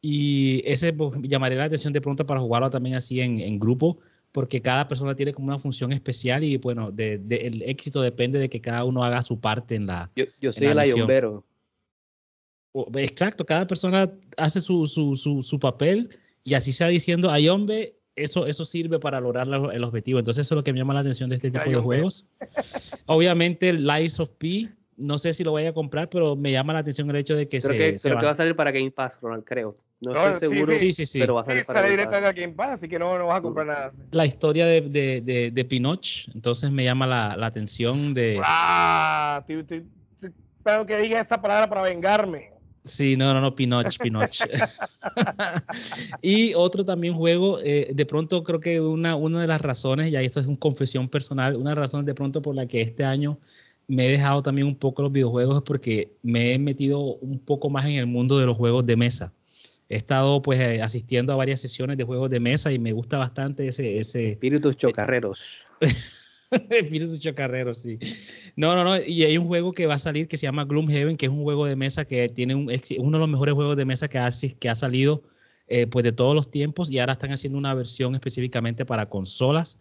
Y 0.00 0.62
ese 0.64 0.92
pues, 0.92 1.14
llamaría 1.22 1.58
la 1.58 1.64
atención 1.64 1.92
de 1.92 2.00
pronto 2.00 2.26
para 2.26 2.40
jugarlo 2.40 2.70
también 2.70 2.96
así 2.96 3.20
en, 3.20 3.40
en 3.40 3.58
grupo, 3.58 3.98
porque 4.32 4.60
cada 4.60 4.86
persona 4.86 5.14
tiene 5.14 5.32
como 5.32 5.48
una 5.48 5.58
función 5.58 5.92
especial 5.92 6.44
y 6.44 6.56
bueno, 6.58 6.92
de, 6.92 7.14
el 7.28 7.62
éxito 7.62 8.02
depende 8.02 8.38
de 8.38 8.48
que 8.48 8.60
cada 8.60 8.84
uno 8.84 9.02
haga 9.02 9.22
su 9.22 9.40
parte 9.40 9.74
en 9.74 9.86
la. 9.86 10.10
Yo, 10.14 10.24
yo 10.40 10.52
soy 10.52 10.68
el 10.68 10.78
ayombero. 10.78 11.44
Exacto, 12.96 13.46
cada 13.46 13.66
persona 13.66 14.12
hace 14.36 14.60
su, 14.60 14.84
su, 14.86 15.16
su, 15.16 15.42
su 15.42 15.58
papel 15.58 16.10
y 16.44 16.54
así 16.54 16.72
sea 16.72 16.88
diciendo 16.88 17.30
ayombe 17.30 17.95
eso, 18.16 18.46
eso 18.46 18.64
sirve 18.64 18.98
para 18.98 19.20
lograr 19.20 19.46
el 19.46 19.84
objetivo. 19.84 20.18
Entonces, 20.18 20.46
eso 20.46 20.54
es 20.54 20.56
lo 20.56 20.64
que 20.64 20.72
me 20.72 20.78
llama 20.78 20.94
la 20.94 21.00
atención 21.00 21.30
de 21.30 21.36
este 21.36 21.50
tipo 21.50 21.70
de 21.70 21.76
juegos. 21.76 22.26
Obviamente, 23.06 23.68
el 23.68 23.86
Lies 23.86 24.18
of 24.18 24.30
P, 24.38 24.68
no 24.96 25.18
sé 25.18 25.34
si 25.34 25.44
lo 25.44 25.50
voy 25.50 25.66
a 25.66 25.74
comprar, 25.74 26.08
pero 26.08 26.34
me 26.34 26.50
llama 26.50 26.72
la 26.72 26.78
atención 26.80 27.08
el 27.10 27.16
hecho 27.16 27.36
de 27.36 27.46
que 27.46 27.60
creo 27.60 27.72
se. 27.72 27.78
Que, 27.78 27.98
creo 28.00 28.18
que 28.18 28.24
va 28.24 28.32
a 28.32 28.36
salir 28.36 28.56
para 28.56 28.72
Game 28.72 28.90
Pass, 28.90 29.18
Ronald, 29.20 29.44
creo. 29.44 29.76
No, 30.00 30.30
estoy 30.30 30.48
seguro, 30.48 30.72
sí, 30.72 30.92
sí, 30.92 31.06
sí, 31.06 31.20
pero 31.20 31.34
va 31.34 31.42
a 31.42 31.44
salir 31.44 31.64
para 31.64 31.82
Game 31.82 32.04
Pass. 32.04 32.34
Game 32.34 32.52
Pass, 32.54 32.70
así 32.70 32.88
que 32.88 32.98
no, 32.98 33.18
no 33.18 33.26
vas 33.26 33.38
a 33.38 33.42
comprar 33.42 33.66
nada. 33.66 33.92
La 34.10 34.26
historia 34.26 34.66
de, 34.66 34.80
de, 34.80 35.20
de, 35.20 35.50
de 35.52 35.64
Pinoch, 35.64 36.28
entonces 36.34 36.70
me 36.70 36.84
llama 36.84 37.06
la, 37.06 37.36
la 37.36 37.46
atención 37.46 38.14
de. 38.14 38.40
¡Ah! 38.42 39.44
Espero 39.46 40.86
que 40.86 40.98
diga 40.98 41.20
esa 41.20 41.40
palabra 41.40 41.68
para 41.68 41.82
vengarme. 41.82 42.55
Sí, 42.86 43.16
no, 43.16 43.34
no, 43.34 43.40
no, 43.40 43.54
Pinoch, 43.54 43.98
Pinoch. 43.98 44.38
y 46.22 46.54
otro 46.54 46.84
también 46.84 47.14
juego, 47.14 47.58
eh, 47.60 47.90
de 47.92 48.06
pronto 48.06 48.44
creo 48.44 48.60
que 48.60 48.80
una, 48.80 49.16
una 49.16 49.40
de 49.40 49.48
las 49.48 49.60
razones, 49.60 50.12
y 50.12 50.16
esto 50.16 50.38
es 50.38 50.46
una 50.46 50.56
confesión 50.56 51.08
personal, 51.08 51.56
una 51.56 51.74
razón 51.74 52.04
de 52.04 52.14
pronto 52.14 52.40
por 52.40 52.54
la 52.54 52.66
que 52.66 52.80
este 52.80 53.04
año 53.04 53.38
me 53.88 54.06
he 54.06 54.12
dejado 54.12 54.42
también 54.42 54.68
un 54.68 54.76
poco 54.76 55.02
los 55.02 55.12
videojuegos 55.12 55.58
es 55.58 55.62
porque 55.64 56.12
me 56.22 56.54
he 56.54 56.58
metido 56.58 57.00
un 57.00 57.40
poco 57.40 57.70
más 57.70 57.86
en 57.86 57.96
el 57.96 58.06
mundo 58.06 58.38
de 58.38 58.46
los 58.46 58.56
juegos 58.56 58.86
de 58.86 58.96
mesa. 58.96 59.32
He 59.88 59.96
estado 59.96 60.42
pues 60.42 60.60
eh, 60.60 60.80
asistiendo 60.80 61.32
a 61.32 61.36
varias 61.36 61.60
sesiones 61.60 61.96
de 61.96 62.04
juegos 62.04 62.30
de 62.30 62.40
mesa 62.40 62.72
y 62.72 62.78
me 62.78 62.92
gusta 62.92 63.18
bastante 63.18 63.68
ese... 63.68 63.98
ese 63.98 64.30
Espíritus 64.30 64.76
chocarreros. 64.76 65.40
Espíritu 66.70 67.18
Chocarrero, 67.18 67.74
sí. 67.74 67.98
No, 68.56 68.74
no, 68.74 68.84
no. 68.84 69.02
Y 69.02 69.24
hay 69.24 69.38
un 69.38 69.46
juego 69.46 69.72
que 69.72 69.86
va 69.86 69.94
a 69.94 69.98
salir 69.98 70.28
que 70.28 70.36
se 70.36 70.46
llama 70.46 70.64
Gloomhaven, 70.64 71.16
que 71.16 71.26
es 71.26 71.32
un 71.32 71.42
juego 71.42 71.66
de 71.66 71.76
mesa 71.76 72.04
que 72.04 72.28
tiene 72.28 72.54
un, 72.54 72.70
uno 72.98 73.18
de 73.18 73.20
los 73.20 73.28
mejores 73.28 73.54
juegos 73.54 73.76
de 73.76 73.84
mesa 73.84 74.08
que 74.08 74.18
ha, 74.18 74.28
que 74.58 74.68
ha 74.68 74.74
salido 74.74 75.22
eh, 75.68 75.86
pues 75.88 76.04
de 76.04 76.12
todos 76.12 76.34
los 76.34 76.50
tiempos 76.50 76.90
y 76.92 76.98
ahora 77.00 77.14
están 77.14 77.32
haciendo 77.32 77.58
una 77.58 77.74
versión 77.74 78.14
específicamente 78.14 78.84
para 78.84 79.08
consolas. 79.08 79.78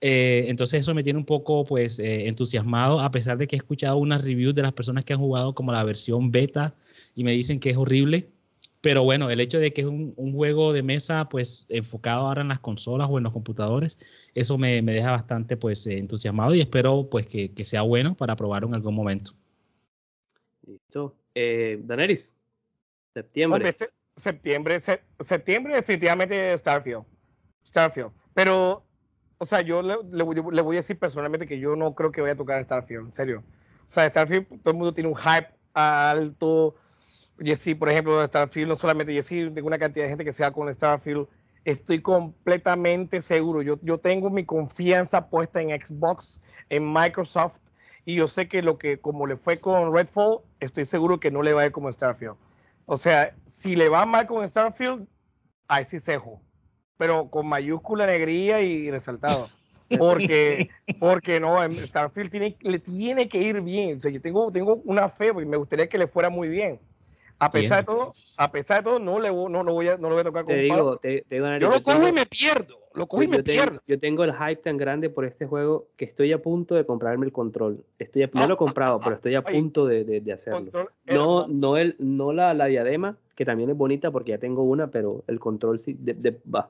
Eh, 0.00 0.46
entonces 0.48 0.80
eso 0.80 0.94
me 0.94 1.02
tiene 1.02 1.18
un 1.18 1.24
poco 1.24 1.64
pues 1.64 1.98
eh, 1.98 2.28
entusiasmado, 2.28 3.00
a 3.00 3.10
pesar 3.10 3.36
de 3.38 3.46
que 3.46 3.56
he 3.56 3.58
escuchado 3.58 3.96
unas 3.96 4.24
reviews 4.24 4.54
de 4.54 4.62
las 4.62 4.72
personas 4.72 5.04
que 5.04 5.12
han 5.12 5.18
jugado 5.18 5.54
como 5.54 5.72
la 5.72 5.82
versión 5.84 6.30
beta 6.30 6.74
y 7.14 7.24
me 7.24 7.32
dicen 7.32 7.60
que 7.60 7.70
es 7.70 7.76
horrible. 7.76 8.28
Pero 8.88 9.04
bueno, 9.04 9.28
el 9.28 9.38
hecho 9.38 9.58
de 9.58 9.74
que 9.74 9.82
es 9.82 9.86
un, 9.86 10.32
juego 10.32 10.72
de 10.72 10.82
mesa, 10.82 11.28
pues 11.28 11.66
enfocado 11.68 12.26
ahora 12.26 12.40
en 12.40 12.48
las 12.48 12.60
consolas 12.60 13.06
o 13.10 13.18
en 13.18 13.24
los 13.24 13.34
computadores, 13.34 13.98
eso 14.34 14.56
me, 14.56 14.80
deja 14.80 15.10
bastante 15.10 15.58
pues 15.58 15.86
entusiasmado 15.86 16.54
y 16.54 16.62
espero 16.62 17.06
pues 17.10 17.26
que, 17.26 17.52
sea 17.66 17.82
bueno 17.82 18.16
para 18.16 18.34
probarlo 18.34 18.66
en 18.66 18.74
algún 18.74 18.94
momento. 18.94 19.32
Listo. 20.66 21.14
Eh, 21.34 21.82
Daneris, 21.84 22.34
septiembre. 23.12 23.74
septiembre, 24.16 24.80
septiembre 25.20 25.74
definitivamente 25.74 26.56
Starfield. 26.56 27.04
Starfield. 27.66 28.10
Pero 28.32 28.86
o 29.36 29.44
sea, 29.44 29.60
yo 29.60 29.82
le, 29.82 29.96
le 30.10 30.24
le 30.24 30.62
voy 30.62 30.76
a 30.76 30.78
decir 30.78 30.98
personalmente 30.98 31.46
que 31.46 31.58
yo 31.58 31.76
no 31.76 31.94
creo 31.94 32.10
que 32.10 32.22
vaya 32.22 32.32
a 32.32 32.38
tocar 32.38 32.64
Starfield, 32.64 33.04
en 33.04 33.12
serio. 33.12 33.44
O 33.80 33.90
sea, 33.90 34.08
Starfield, 34.08 34.62
todo 34.62 34.70
el 34.70 34.78
mundo 34.78 34.94
tiene 34.94 35.10
un 35.10 35.16
hype 35.16 35.48
alto. 35.74 36.74
Jesse, 37.40 37.76
por 37.78 37.88
ejemplo, 37.88 38.20
de 38.20 38.26
Starfield, 38.26 38.68
no 38.68 38.76
solamente 38.76 39.12
Jesse, 39.12 39.52
tengo 39.54 39.66
una 39.66 39.78
cantidad 39.78 40.04
de 40.04 40.10
gente 40.10 40.24
que 40.24 40.32
se 40.32 40.42
va 40.42 40.52
con 40.52 40.72
Starfield. 40.72 41.26
Estoy 41.64 42.00
completamente 42.00 43.20
seguro. 43.20 43.62
Yo, 43.62 43.78
yo 43.82 43.98
tengo 43.98 44.30
mi 44.30 44.44
confianza 44.44 45.28
puesta 45.28 45.60
en 45.60 45.68
Xbox, 45.68 46.40
en 46.68 46.92
Microsoft, 46.92 47.60
y 48.04 48.14
yo 48.14 48.26
sé 48.26 48.48
que 48.48 48.62
lo 48.62 48.78
que, 48.78 48.98
como 48.98 49.26
le 49.26 49.36
fue 49.36 49.58
con 49.58 49.94
Redfall, 49.94 50.40
estoy 50.60 50.84
seguro 50.86 51.20
que 51.20 51.30
no 51.30 51.42
le 51.42 51.52
va 51.52 51.62
a 51.62 51.66
ir 51.66 51.72
como 51.72 51.92
Starfield. 51.92 52.36
O 52.86 52.96
sea, 52.96 53.36
si 53.44 53.76
le 53.76 53.90
va 53.90 54.06
mal 54.06 54.26
con 54.26 54.48
Starfield, 54.48 55.06
ahí 55.68 55.84
sí 55.84 56.00
cejo. 56.00 56.40
Pero 56.96 57.28
con 57.28 57.46
mayúscula, 57.46 58.04
alegría 58.04 58.62
y 58.62 58.90
resaltado. 58.90 59.50
Porque, 59.98 60.70
porque 60.98 61.38
no, 61.38 61.58
Starfield 61.70 62.30
tiene, 62.30 62.56
le 62.60 62.78
tiene 62.78 63.28
que 63.28 63.38
ir 63.38 63.60
bien. 63.60 63.98
O 63.98 64.00
sea, 64.00 64.10
yo 64.10 64.22
tengo, 64.22 64.50
tengo 64.50 64.76
una 64.84 65.08
fe 65.08 65.32
porque 65.32 65.48
me 65.48 65.58
gustaría 65.58 65.88
que 65.88 65.98
le 65.98 66.06
fuera 66.06 66.30
muy 66.30 66.48
bien. 66.48 66.80
A 67.40 67.50
pesar 67.50 67.78
de 67.80 67.84
todo, 67.84 68.10
a 68.36 68.50
pesar 68.50 68.78
de 68.78 68.82
todo, 68.90 68.98
no 68.98 69.20
le 69.20 69.30
voy- 69.30 69.50
no, 69.52 69.62
no 69.62 69.72
voy 69.72 69.88
a, 69.88 69.96
no 69.96 70.08
lo 70.08 70.14
voy 70.16 70.22
a 70.22 70.24
tocar 70.24 70.44
Te 70.44 70.52
con 70.54 70.68
palo. 70.68 70.82
digo, 70.84 70.96
te, 70.96 71.22
te 71.28 71.34
digo, 71.36 71.46
Yo 71.58 71.70
lo 71.70 71.82
cojo 71.82 71.96
tengo- 71.98 72.08
y 72.08 72.12
me 72.12 72.26
pierdo. 72.26 72.78
Lo 72.94 73.06
cojo 73.06 73.22
y 73.22 73.26
yo 73.26 73.30
me 73.30 73.42
tengo- 73.44 73.62
pierdo. 73.62 73.80
yo 73.86 73.98
tengo 74.00 74.24
el 74.24 74.32
hype 74.34 74.56
tan 74.56 74.76
grande 74.76 75.08
por 75.08 75.24
este 75.24 75.46
juego 75.46 75.86
que 75.96 76.04
estoy 76.04 76.32
a 76.32 76.42
punto 76.42 76.74
de 76.74 76.84
comprarme 76.84 77.26
el 77.26 77.32
control. 77.32 77.84
Estoy 77.98 78.24
a- 78.24 78.30
no 78.34 78.46
lo 78.48 78.54
he 78.54 78.56
comprado, 78.56 78.98
pero 78.98 79.14
estoy 79.14 79.36
a 79.36 79.42
punto 79.42 79.86
de, 79.86 80.02
de- 80.04 80.20
de 80.20 80.32
hacerlo. 80.32 80.70
No, 81.06 81.46
no, 81.46 81.76
el, 81.76 81.94
no 82.00 82.32
la, 82.32 82.54
la 82.54 82.66
diadema, 82.66 83.16
que 83.36 83.44
también 83.44 83.70
es 83.70 83.76
bonita 83.76 84.10
porque 84.10 84.30
ya 84.32 84.38
tengo 84.38 84.62
una, 84.64 84.88
pero 84.88 85.22
el 85.28 85.38
control 85.38 85.78
sí, 85.78 85.96
de, 85.98 86.14
de- 86.14 86.40
va. 86.52 86.68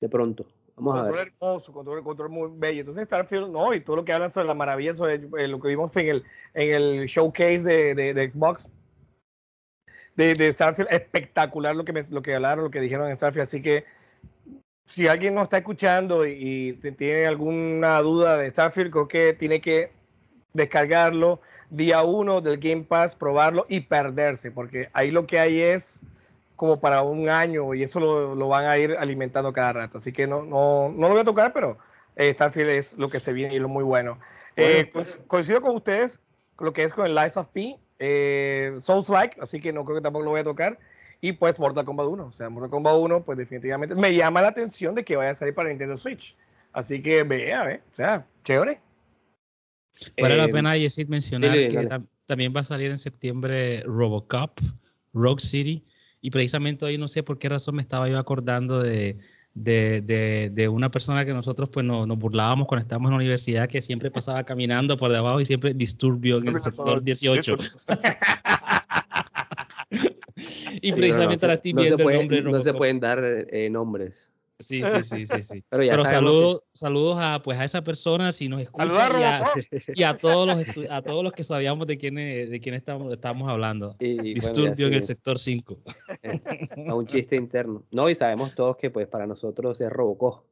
De 0.00 0.08
pronto. 0.10 0.44
Vamos 0.76 0.94
a 0.94 0.98
control 1.04 1.18
ver. 1.18 1.32
hermoso, 1.40 1.72
control, 1.72 2.02
control 2.02 2.28
muy 2.30 2.50
bello. 2.54 2.80
Entonces 2.80 3.04
Starfield, 3.04 3.50
no, 3.50 3.72
y 3.74 3.80
todo 3.80 3.96
lo 3.96 4.04
que 4.04 4.12
hablan 4.12 4.30
sobre 4.30 4.46
la 4.46 4.54
maravilla, 4.54 4.94
sobre 4.94 5.14
eh, 5.38 5.48
lo 5.48 5.58
que 5.60 5.68
vimos 5.68 5.94
en 5.96 6.08
el, 6.08 6.24
en 6.54 6.74
el 6.74 7.06
showcase 7.06 7.60
de, 7.64 7.94
de- 7.94 8.14
de 8.14 8.30
Xbox, 8.30 8.68
de, 10.16 10.34
de 10.34 10.52
Starfield, 10.52 10.92
espectacular 10.92 11.74
lo 11.74 11.84
que, 11.84 11.92
me- 11.92 12.02
lo 12.10 12.22
que 12.22 12.34
hablaron, 12.34 12.64
lo 12.64 12.70
que 12.70 12.80
dijeron 12.80 13.08
en 13.08 13.16
Starfield. 13.16 13.42
Así 13.42 13.62
que 13.62 13.84
si 14.84 15.06
alguien 15.06 15.34
nos 15.34 15.44
está 15.44 15.58
escuchando 15.58 16.26
y, 16.26 16.72
tiene 16.98 17.26
alguna 17.26 18.00
duda 18.00 18.36
de 18.36 18.50
Starfield, 18.50 18.90
creo 18.90 19.08
que 19.08 19.32
tiene 19.34 19.60
que 19.60 19.92
descargarlo 20.52 21.40
día 21.70 22.02
uno 22.02 22.40
del 22.40 22.58
Game 22.58 22.82
Pass, 22.82 23.14
probarlo 23.14 23.66
y 23.68 23.80
perderse, 23.80 24.50
porque 24.50 24.88
ahí 24.92 25.12
lo 25.12 25.26
que 25.26 25.38
hay 25.38 25.60
es 25.60 26.02
como 26.56 26.80
para 26.80 27.02
un 27.02 27.28
año 27.28 27.72
y 27.72 27.82
eso 27.84 28.00
lo, 28.00 28.34
lo 28.34 28.48
van 28.48 28.66
a 28.66 28.76
ir 28.76 28.96
alimentando 28.98 29.52
cada 29.52 29.72
rato. 29.72 29.98
Así 29.98 30.12
que 30.12 30.26
no, 30.26 30.42
no, 30.42 30.90
no 30.90 31.06
lo 31.06 31.10
voy 31.14 31.20
a 31.20 31.24
tocar, 31.24 31.52
pero 31.52 31.78
eh, 32.16 32.32
Starfield 32.32 32.70
es 32.70 32.98
lo 32.98 33.08
que 33.08 33.20
se 33.20 33.32
viene 33.32 33.54
y 33.54 33.58
lo 33.60 33.68
muy 33.68 33.84
bueno. 33.84 34.18
Eh, 34.56 34.90
co- 34.92 35.02
coincido 35.28 35.60
con 35.60 35.76
ustedes 35.76 36.20
con 36.56 36.66
lo 36.66 36.72
que 36.72 36.82
es 36.82 36.92
con 36.92 37.06
el 37.06 37.14
Lies 37.14 37.36
of 37.36 37.46
P, 37.46 37.78
eh, 38.00 38.74
Souls 38.80 39.08
Like, 39.08 39.40
así 39.40 39.60
que 39.60 39.72
no 39.72 39.84
creo 39.84 39.98
que 39.98 40.02
tampoco 40.02 40.24
lo 40.24 40.30
voy 40.32 40.40
a 40.40 40.44
tocar. 40.44 40.78
Y 41.20 41.32
pues 41.32 41.60
Mortal 41.60 41.84
Kombat 41.84 42.06
1, 42.06 42.26
o 42.26 42.32
sea, 42.32 42.48
Mortal 42.48 42.70
Kombat 42.70 42.96
1, 42.96 43.22
pues 43.24 43.38
definitivamente 43.38 43.94
me 43.94 44.14
llama 44.14 44.40
la 44.42 44.48
atención 44.48 44.94
de 44.94 45.04
que 45.04 45.16
vaya 45.16 45.30
a 45.30 45.34
salir 45.34 45.54
para 45.54 45.68
Nintendo 45.68 45.96
Switch. 45.96 46.34
Así 46.72 47.02
que 47.02 47.22
vea, 47.24 47.70
¿eh? 47.70 47.82
o 47.92 47.94
sea, 47.94 48.26
chévere. 48.42 48.80
Vale 50.20 50.36
la 50.36 50.44
Eh, 50.46 50.48
pena, 50.48 50.76
Yesid, 50.76 51.08
mencionar 51.08 51.52
que 51.52 51.68
dale. 51.74 51.88
tam- 51.88 52.06
también 52.26 52.54
va 52.56 52.60
a 52.60 52.64
salir 52.64 52.90
en 52.90 52.98
septiembre 52.98 53.82
Robocop, 53.84 54.60
Rogue 55.12 55.40
City, 55.42 55.84
y 56.22 56.30
precisamente 56.30 56.84
hoy 56.86 56.96
no 56.96 57.08
sé 57.08 57.22
por 57.22 57.38
qué 57.38 57.48
razón 57.48 57.74
me 57.76 57.82
estaba 57.82 58.08
yo 58.08 58.18
acordando 58.18 58.80
de, 58.80 59.18
de, 59.54 60.00
de- 60.02 60.50
de 60.54 60.68
una 60.68 60.90
persona 60.90 61.24
que 61.24 61.32
nosotros 61.32 61.68
pues 61.70 61.84
no- 61.84 62.06
nos 62.06 62.18
burlábamos 62.18 62.66
cuando 62.68 62.82
estábamos 62.82 63.08
en 63.08 63.12
la 63.12 63.16
universidad, 63.16 63.68
que 63.68 63.80
siempre 63.82 64.10
pasaba 64.10 64.44
caminando 64.44 64.96
por 64.96 65.10
debajo 65.12 65.40
y 65.40 65.46
siempre 65.46 65.74
disturbio 65.74 66.38
en 66.38 66.48
el 66.48 66.60
sector 66.60 67.02
18. 67.02 67.56
y 70.82 70.92
precisamente 70.92 71.46
no 71.46 71.52
ahora 71.52 71.62
se- 71.62 71.64
estoy 71.68 71.72
no 71.72 71.82
se, 71.82 71.88
viendo 71.88 72.04
puede- 72.04 72.16
el 72.16 72.22
nombre 72.22 72.42
no 72.42 72.60
se 72.60 72.74
pueden 72.74 73.00
dar 73.00 73.22
eh, 73.24 73.68
nombres. 73.70 74.30
Sí, 74.60 74.82
sí, 74.82 75.02
sí, 75.02 75.26
sí, 75.26 75.42
sí. 75.42 75.64
Pero 75.68 75.82
ya 75.82 75.92
Pero 75.92 76.04
sabemos 76.04 76.32
saludos, 76.32 76.62
saludos 76.74 77.18
a 77.18 77.42
pues 77.42 77.58
a 77.58 77.64
esa 77.64 77.82
persona 77.82 78.30
si 78.30 78.48
nos 78.48 78.60
escucha 78.60 78.84
y 78.84 79.22
a, 79.22 79.38
Robocop. 79.38 79.62
y 79.94 80.02
a 80.02 80.14
todos 80.14 80.46
los 80.46 80.90
a 80.90 81.02
todos 81.02 81.24
los 81.24 81.32
que 81.32 81.44
sabíamos 81.44 81.86
de 81.86 81.96
quién 81.96 82.14
de 82.14 82.60
quién 82.62 82.74
estamos, 82.74 83.12
estamos 83.12 83.48
hablando. 83.48 83.96
Y, 83.98 84.16
bueno, 84.16 84.34
Disturbio 84.34 84.86
en 84.86 84.92
sí, 84.92 84.96
el 84.96 85.02
sector 85.02 85.38
5. 85.38 85.78
es 86.22 86.44
a 86.88 86.94
un 86.94 87.06
chiste 87.06 87.36
interno. 87.36 87.84
No, 87.90 88.08
y 88.08 88.14
sabemos 88.14 88.54
todos 88.54 88.76
que 88.76 88.90
pues 88.90 89.08
para 89.08 89.26
nosotros 89.26 89.80
es 89.80 89.90
Robocop. 89.90 90.44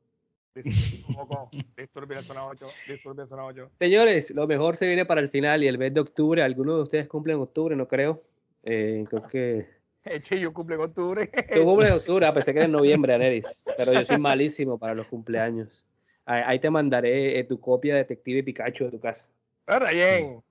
Disturbia 1.77 2.23
zona 2.23 2.47
8, 2.47 2.67
Disturbia 2.89 3.27
zona 3.27 3.45
8. 3.45 3.71
Señores, 3.79 4.31
lo 4.33 4.47
mejor 4.47 4.77
se 4.77 4.87
viene 4.87 5.07
para 5.07 5.21
el 5.21 5.31
final 5.31 5.63
y 5.63 5.69
el 5.69 5.79
mes 5.79 5.95
de 5.95 6.01
octubre. 6.01 6.43
Algunos 6.43 6.77
de 6.77 6.83
ustedes 6.83 7.09
cumplen 7.09 7.37
en 7.37 7.43
octubre, 7.43 7.77
no 7.77 7.87
creo. 7.87 8.23
Eh, 8.65 9.05
creo 9.09 9.23
que 9.29 9.78
Eche, 10.05 10.41
yo 10.41 10.53
cumple 10.53 10.77
en 10.77 10.83
octubre. 10.83 11.31
tú 11.53 11.65
cumples 11.65 11.91
en 11.91 11.97
octubre, 11.99 12.27
a 12.27 12.33
pesar 12.33 12.55
que 12.55 12.63
en 12.63 12.73
noviembre, 12.73 13.15
Aneris. 13.15 13.65
Pero 13.77 13.93
yo 13.93 14.05
soy 14.05 14.19
malísimo 14.19 14.79
para 14.79 14.95
los 14.95 15.07
cumpleaños. 15.07 15.85
Ahí, 16.25 16.59
te 16.59 16.69
mandaré 16.69 17.39
eh, 17.39 17.45
tu 17.45 17.59
copia 17.59 17.95
de 17.95 18.01
Detective 18.01 18.43
Pikachu 18.43 18.85
de 18.85 18.91
tu 18.91 19.01
casa. 19.01 19.29
Ahora 19.67 19.91
bien. 19.91 20.43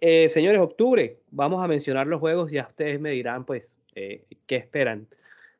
Eh, 0.00 0.28
señores, 0.28 0.60
octubre, 0.60 1.20
vamos 1.30 1.62
a 1.62 1.68
mencionar 1.68 2.06
los 2.06 2.18
juegos 2.20 2.52
y 2.52 2.56
ya 2.56 2.66
ustedes 2.66 3.00
me 3.00 3.10
dirán, 3.10 3.44
pues, 3.44 3.78
eh, 3.94 4.24
qué 4.46 4.56
esperan. 4.56 5.06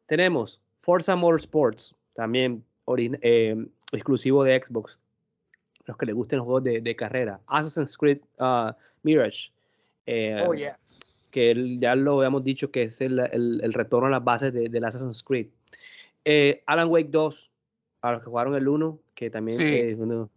Tenemos 0.06 0.60
Forza 0.82 1.14
Motorsports, 1.14 1.94
también 2.14 2.64
eh, 3.22 3.56
exclusivo 3.92 4.42
de 4.42 4.60
Xbox. 4.60 4.98
Los 5.86 5.96
que 5.96 6.06
les 6.06 6.14
gusten 6.14 6.38
los 6.38 6.44
juegos 6.44 6.64
de, 6.64 6.80
de 6.80 6.96
carrera. 6.96 7.40
Assassin's 7.46 7.96
Creed 7.96 8.18
uh, 8.40 8.72
Mirage. 9.02 9.50
eh, 10.06 10.42
Oh, 10.44 10.52
yes. 10.52 11.07
Que 11.30 11.50
el- 11.50 11.80
ya 11.80 11.94
lo 11.94 12.18
habíamos 12.18 12.44
dicho 12.44 12.70
que 12.70 12.84
es 12.84 13.00
el, 13.00 13.18
el- 13.18 13.60
el 13.62 13.72
retorno 13.72 14.06
a 14.08 14.10
las 14.10 14.24
bases 14.24 14.52
de- 14.52 14.68
del 14.68 14.84
Assassin's 14.84 15.22
Creed. 15.22 15.46
Eh, 16.24 16.62
Alan 16.66 16.88
Wake 16.88 17.08
2, 17.10 17.50
a 18.02 18.12
los 18.12 18.20
que 18.22 18.26
jugaron 18.30 18.54
el 18.54 18.68
1, 18.68 18.98
que 19.14 19.30
también 19.30 19.58
Sí. 19.58 19.74
es 19.74 19.98
uno. 19.98 20.30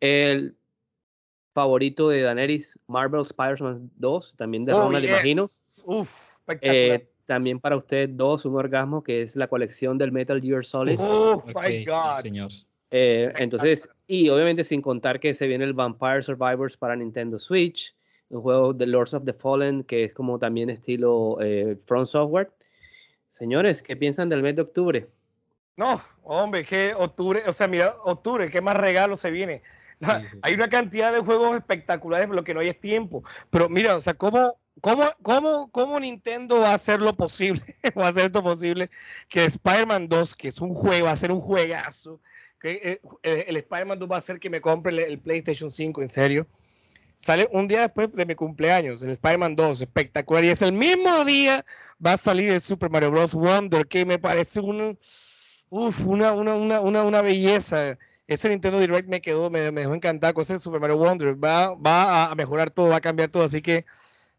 El 0.00 0.54
favorito 1.54 2.08
de 2.08 2.22
Daenerys, 2.22 2.78
Marvel 2.88 3.20
Spider-Man 3.22 3.90
2, 3.96 4.34
también 4.36 4.64
de 4.64 4.72
Oh, 4.72 4.80
Ronald, 4.80 5.02
yes. 5.04 5.10
imagino. 5.12 5.42
Uf, 5.44 6.34
espectacular. 6.38 7.00
Eh, 7.00 7.08
también 7.26 7.58
para 7.60 7.76
usted 7.76 8.08
dos, 8.10 8.44
un 8.44 8.56
orgasmo, 8.56 9.02
que 9.02 9.22
es 9.22 9.34
la 9.36 9.46
colección 9.48 9.96
del 9.96 10.12
Metal 10.12 10.40
Gear 10.42 10.64
Solid. 10.64 10.96
oh, 11.00 11.42
my 11.46 11.62
sí, 11.78 11.84
God. 11.84 12.20
señor. 12.22 12.50
Eh, 12.90 13.32
entonces, 13.38 13.88
y 14.06 14.28
obviamente 14.28 14.62
sin 14.62 14.82
contar 14.82 15.18
que 15.18 15.32
se 15.34 15.46
viene 15.46 15.64
el 15.64 15.72
Vampire 15.72 16.22
Survivors 16.22 16.76
para 16.76 16.94
Nintendo 16.94 17.38
Switch, 17.38 17.94
un 18.30 18.40
juego 18.42 18.72
de 18.72 18.86
Lords 18.86 19.14
of 19.14 19.24
the 19.24 19.32
Fallen 19.32 19.84
que 19.84 20.04
es 20.04 20.12
como 20.14 20.38
también 20.38 20.70
estilo 20.70 21.38
eh, 21.40 21.76
From 21.86 22.06
Software. 22.06 22.50
Señores, 23.28 23.82
¿qué 23.82 23.96
piensan 23.96 24.28
del 24.28 24.42
mes 24.42 24.56
de 24.56 24.62
octubre? 24.62 25.08
No, 25.76 26.00
hombre, 26.22 26.64
que 26.64 26.94
octubre, 26.96 27.42
o 27.46 27.52
sea, 27.52 27.66
mira, 27.66 27.96
octubre, 28.04 28.48
¿qué 28.48 28.60
más 28.60 28.76
regalo 28.76 29.16
se 29.16 29.30
viene? 29.30 29.62
La- 29.98 30.20
Sí, 30.20 30.26
sí, 30.32 30.38
Hay 30.42 30.54
una 30.54 30.68
cantidad 30.68 31.12
de 31.12 31.20
juegos 31.20 31.56
espectaculares, 31.56 32.28
lo 32.28 32.44
que 32.44 32.54
no 32.54 32.60
hay 32.60 32.68
es 32.68 32.80
tiempo. 32.80 33.24
Pero 33.50 33.68
mira, 33.68 33.96
o 33.96 34.00
sea, 34.00 34.14
¿cómo, 34.14 34.56
cómo, 34.80 35.04
cómo, 35.22 35.70
cómo 35.72 35.98
Nintendo 35.98 36.60
va 36.60 36.70
a 36.70 36.74
hacer 36.74 37.00
lo 37.00 37.16
posible? 37.16 37.60
va 37.98 38.06
a 38.06 38.08
hacer 38.10 38.26
esto 38.26 38.42
posible 38.42 38.88
que 39.28 39.44
Spider-Man 39.44 40.08
2, 40.08 40.36
que 40.36 40.48
es 40.48 40.60
un 40.60 40.70
juego, 40.74 41.06
va 41.06 41.12
a 41.12 41.16
ser 41.16 41.32
un 41.32 41.40
juegazo. 41.40 42.20
Que 42.60 42.72
eh, 42.72 43.00
eh, 43.24 43.44
el 43.48 43.56
Spider-Man 43.56 43.98
2 43.98 44.08
va 44.10 44.14
a 44.16 44.18
hacer 44.18 44.38
que 44.38 44.50
me 44.50 44.60
compre 44.60 44.92
el, 44.92 44.98
el 45.00 45.18
PlayStation 45.18 45.70
5, 45.72 46.02
en 46.02 46.08
serio. 46.08 46.46
Sale 47.16 47.48
un 47.52 47.68
día 47.68 47.82
después 47.82 48.12
de 48.12 48.26
mi 48.26 48.34
cumpleaños, 48.34 49.02
el 49.02 49.10
Spider-Man 49.10 49.54
2, 49.56 49.80
espectacular. 49.82 50.44
Y 50.44 50.48
es 50.48 50.62
el 50.62 50.72
mismo 50.72 51.24
día 51.24 51.64
va 52.04 52.14
a 52.14 52.16
salir 52.16 52.50
el 52.50 52.60
Super 52.60 52.90
Mario 52.90 53.10
Bros. 53.12 53.34
Wonder, 53.34 53.86
que 53.86 54.04
me 54.04 54.18
parece 54.18 54.60
un, 54.60 54.98
uf, 55.70 56.06
una, 56.06 56.32
una, 56.32 56.54
una, 56.54 56.80
una, 56.80 57.02
una 57.04 57.22
belleza. 57.22 57.98
Ese 58.26 58.48
Nintendo 58.48 58.80
Direct 58.80 59.08
me 59.08 59.20
quedó, 59.20 59.48
me, 59.50 59.70
me 59.70 59.82
dejó 59.82 59.94
encantado 59.94 60.34
con 60.34 60.42
ese 60.42 60.58
Super 60.58 60.80
Mario 60.80 60.96
Wonder. 60.96 61.42
Va, 61.42 61.74
va 61.74 62.30
a 62.30 62.34
mejorar 62.34 62.70
todo, 62.70 62.88
va 62.88 62.96
a 62.96 63.00
cambiar 63.00 63.30
todo. 63.30 63.44
Así 63.44 63.62
que 63.62 63.84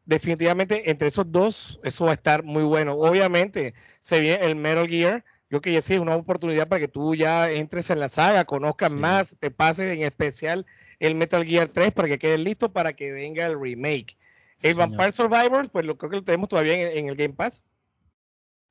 definitivamente 0.06 0.90
entre 0.92 1.08
esos 1.08 1.32
dos, 1.32 1.80
eso 1.84 2.06
va 2.06 2.12
a 2.12 2.16
estar 2.16 2.44
muy 2.44 2.64
bueno. 2.64 2.94
Obviamente 2.94 3.74
se 4.00 4.20
viene 4.20 4.46
el 4.46 4.56
Metal 4.56 4.88
Gear. 4.88 5.24
Yo 5.50 5.62
que 5.62 5.72
ya 5.72 5.82
sí 5.82 5.94
es 5.94 6.00
una 6.00 6.16
oportunidad 6.16 6.68
para 6.68 6.80
que 6.80 6.88
tú 6.88 7.16
ya 7.16 7.50
entres 7.52 7.90
en 7.90 8.00
la 8.00 8.10
saga, 8.10 8.46
conozcas 8.46 8.92
Sí. 8.92 8.98
más, 8.98 9.38
te 9.40 9.52
pases 9.52 9.94
en 9.96 10.02
especial 10.04 10.66
el 11.00 11.16
Metal 11.16 11.46
Gear 11.46 11.68
3 11.68 11.92
para 11.92 12.08
que 12.08 12.20
quede 12.20 12.38
listo 12.38 12.72
para 12.72 12.94
que 12.94 13.12
venga 13.12 13.46
el 13.46 13.60
remake. 13.60 14.18
El 14.62 14.76
señor. 14.76 14.90
Vampire 14.90 15.12
Survivors, 15.12 15.70
pues 15.70 15.86
lo 15.86 15.98
creo 15.98 16.10
que 16.10 16.18
lo 16.18 16.24
tenemos 16.24 16.50
todavía 16.50 16.74
en, 16.74 16.98
en 16.98 17.10
el 17.10 17.16
Game 17.16 17.34
Pass. 17.34 17.64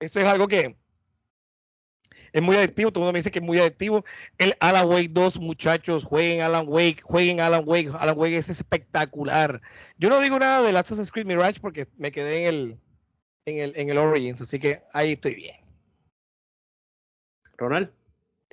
Eso 0.00 0.20
es 0.20 0.26
algo 0.26 0.48
que 0.48 0.76
es 2.32 2.42
muy 2.42 2.56
adictivo, 2.56 2.90
todo 2.90 3.00
el 3.00 3.04
mundo 3.04 3.12
me 3.12 3.20
dice 3.20 3.30
que 3.30 3.38
es 3.38 3.44
muy 3.44 3.58
adictivo. 3.58 4.04
El 4.38 4.56
Alan 4.60 4.88
Wake 4.88 5.10
2, 5.10 5.40
muchachos, 5.40 6.04
jueguen 6.04 6.42
Alan 6.42 6.66
Wake, 6.68 7.00
jueguen 7.02 7.40
Alan 7.40 7.62
Wake. 7.64 7.90
Alan 7.98 8.18
Wake 8.18 8.36
es 8.36 8.48
espectacular. 8.48 9.60
Yo 9.98 10.08
no 10.08 10.20
digo 10.20 10.38
nada 10.38 10.62
del 10.62 10.76
Assassin's 10.76 11.12
Creed 11.12 11.26
Mirage 11.26 11.60
porque 11.60 11.86
me 11.96 12.10
quedé 12.10 12.42
en 12.42 12.54
el, 12.54 12.80
en 13.46 13.58
el, 13.58 13.72
en 13.76 13.88
el 13.88 13.98
Origins, 13.98 14.40
así 14.40 14.58
que 14.58 14.82
ahí 14.92 15.12
estoy 15.12 15.34
bien. 15.36 15.56
Ronald. 17.56 17.92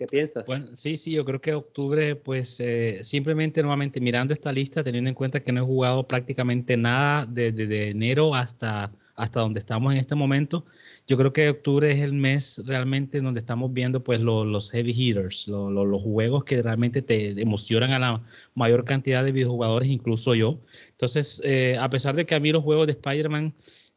¿Qué 0.02 0.08
piensas? 0.08 0.48
Bueno, 0.48 0.66
sí, 0.74 0.98
sí, 0.98 1.12
yo 1.12 1.24
creo 1.24 1.40
que 1.40 1.54
octubre, 1.54 2.16
pues 2.16 2.60
eh, 2.60 3.02
simplemente 3.04 3.62
nuevamente 3.62 4.02
mirando 4.02 4.34
esta 4.34 4.52
lista, 4.52 4.84
teniendo 4.84 5.10
en 5.10 5.14
cuenta 5.14 5.42
que 5.42 5.52
no 5.52 5.62
he 5.62 5.64
jugado 5.64 6.08
prácticamente 6.08 6.76
nada 6.76 7.28
desde 7.28 7.68
de, 7.68 7.90
enero 7.90 8.34
hasta, 8.34 8.92
hasta 9.14 9.42
donde 9.42 9.60
estamos 9.60 9.94
en 9.94 10.00
este 10.00 10.16
momento, 10.16 10.66
yo 11.08 11.18
creo 11.18 11.34
que 11.34 11.50
octubre 11.50 11.92
es 11.92 12.00
el 12.00 12.14
mes 12.14 12.60
realmente 12.66 13.22
donde 13.22 13.42
estamos 13.42 13.72
viendo 13.74 14.04
pues 14.04 14.22
los 14.22 14.72
heavy 14.72 14.92
hitters, 14.92 15.48
los 15.48 16.02
juegos 16.02 16.46
que 16.46 16.64
realmente 16.64 17.04
te 17.04 17.40
emocionan 17.40 17.92
a 17.92 18.00
la 18.00 18.24
mayor 18.56 18.86
cantidad 18.86 19.24
de 19.24 19.32
videojugadores, 19.32 19.88
incluso 19.88 20.34
yo. 20.34 20.58
Entonces, 20.90 21.44
eh, 21.46 21.78
a 21.80 21.92
pesar 21.92 22.16
de 22.16 22.26
que 22.26 22.34
a 22.34 22.40
mí 22.40 22.52
los 22.52 22.64
juegos 22.64 22.88
de 22.88 22.94
Spider-Man 22.94 23.54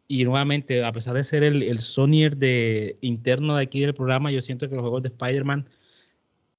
y 0.06 0.24
nuevamente, 0.24 0.84
a 0.84 0.92
pesar 0.92 1.14
de 1.14 1.24
ser 1.24 1.42
el, 1.44 1.62
el 1.62 1.78
Sonyer 1.78 2.36
de 2.36 2.98
interno 3.00 3.56
de 3.56 3.62
aquí 3.62 3.80
del 3.80 3.94
programa, 3.94 4.30
yo 4.30 4.42
siento 4.42 4.68
que 4.68 4.74
los 4.74 4.82
juegos 4.82 5.02
de 5.02 5.08
Spider-Man 5.08 5.66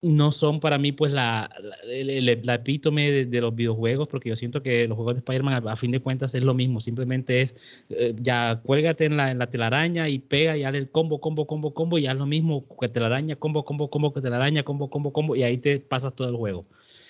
no 0.06 0.32
son 0.32 0.60
para 0.60 0.78
mí 0.78 0.92
pues 0.92 1.12
la, 1.12 1.50
la, 1.84 2.54
epítome 2.54 3.26
de, 3.26 3.42
los 3.42 3.56
videojuegos, 3.56 4.08
porque 4.08 4.30
yo 4.30 4.36
siento 4.36 4.62
que 4.62 4.88
los 4.88 4.96
juegos 4.96 5.16
de 5.16 5.20
Spider-Man 5.20 5.68
a, 5.68 5.76
fin 5.76 5.90
de 5.90 6.00
cuentas 6.00 6.36
es 6.36 6.44
lo 6.44 6.54
mismo, 6.54 6.80
simplemente 6.80 7.42
es 7.42 7.56
eh, 7.90 8.14
ya 8.22 8.62
cuélgate 8.64 9.06
en 9.06 9.18
la, 9.18 9.32
en 9.32 9.40
la 9.40 9.50
telaraña 9.50 10.08
y 10.08 10.20
pega 10.20 10.56
y 10.58 10.64
haz 10.64 10.76
el 10.76 10.92
combo, 10.92 11.20
combo, 11.20 11.48
combo, 11.48 11.74
combo 11.74 11.98
y 11.98 12.06
haz 12.06 12.16
lo 12.16 12.28
mismo 12.28 12.66
que 12.80 12.88
telaraña, 12.88 13.36
combo, 13.36 13.66
combo, 13.66 13.90
combo, 13.90 14.14
que 14.14 14.22
telaraña, 14.22 14.62
combo, 14.62 14.92
combo, 14.92 15.12
combo 15.12 15.36
y 15.36 15.42
ahí 15.42 15.58
te 15.58 15.80
pasas 15.80 16.14
todo 16.14 16.30
el 16.30 16.36
juego. 16.36 16.66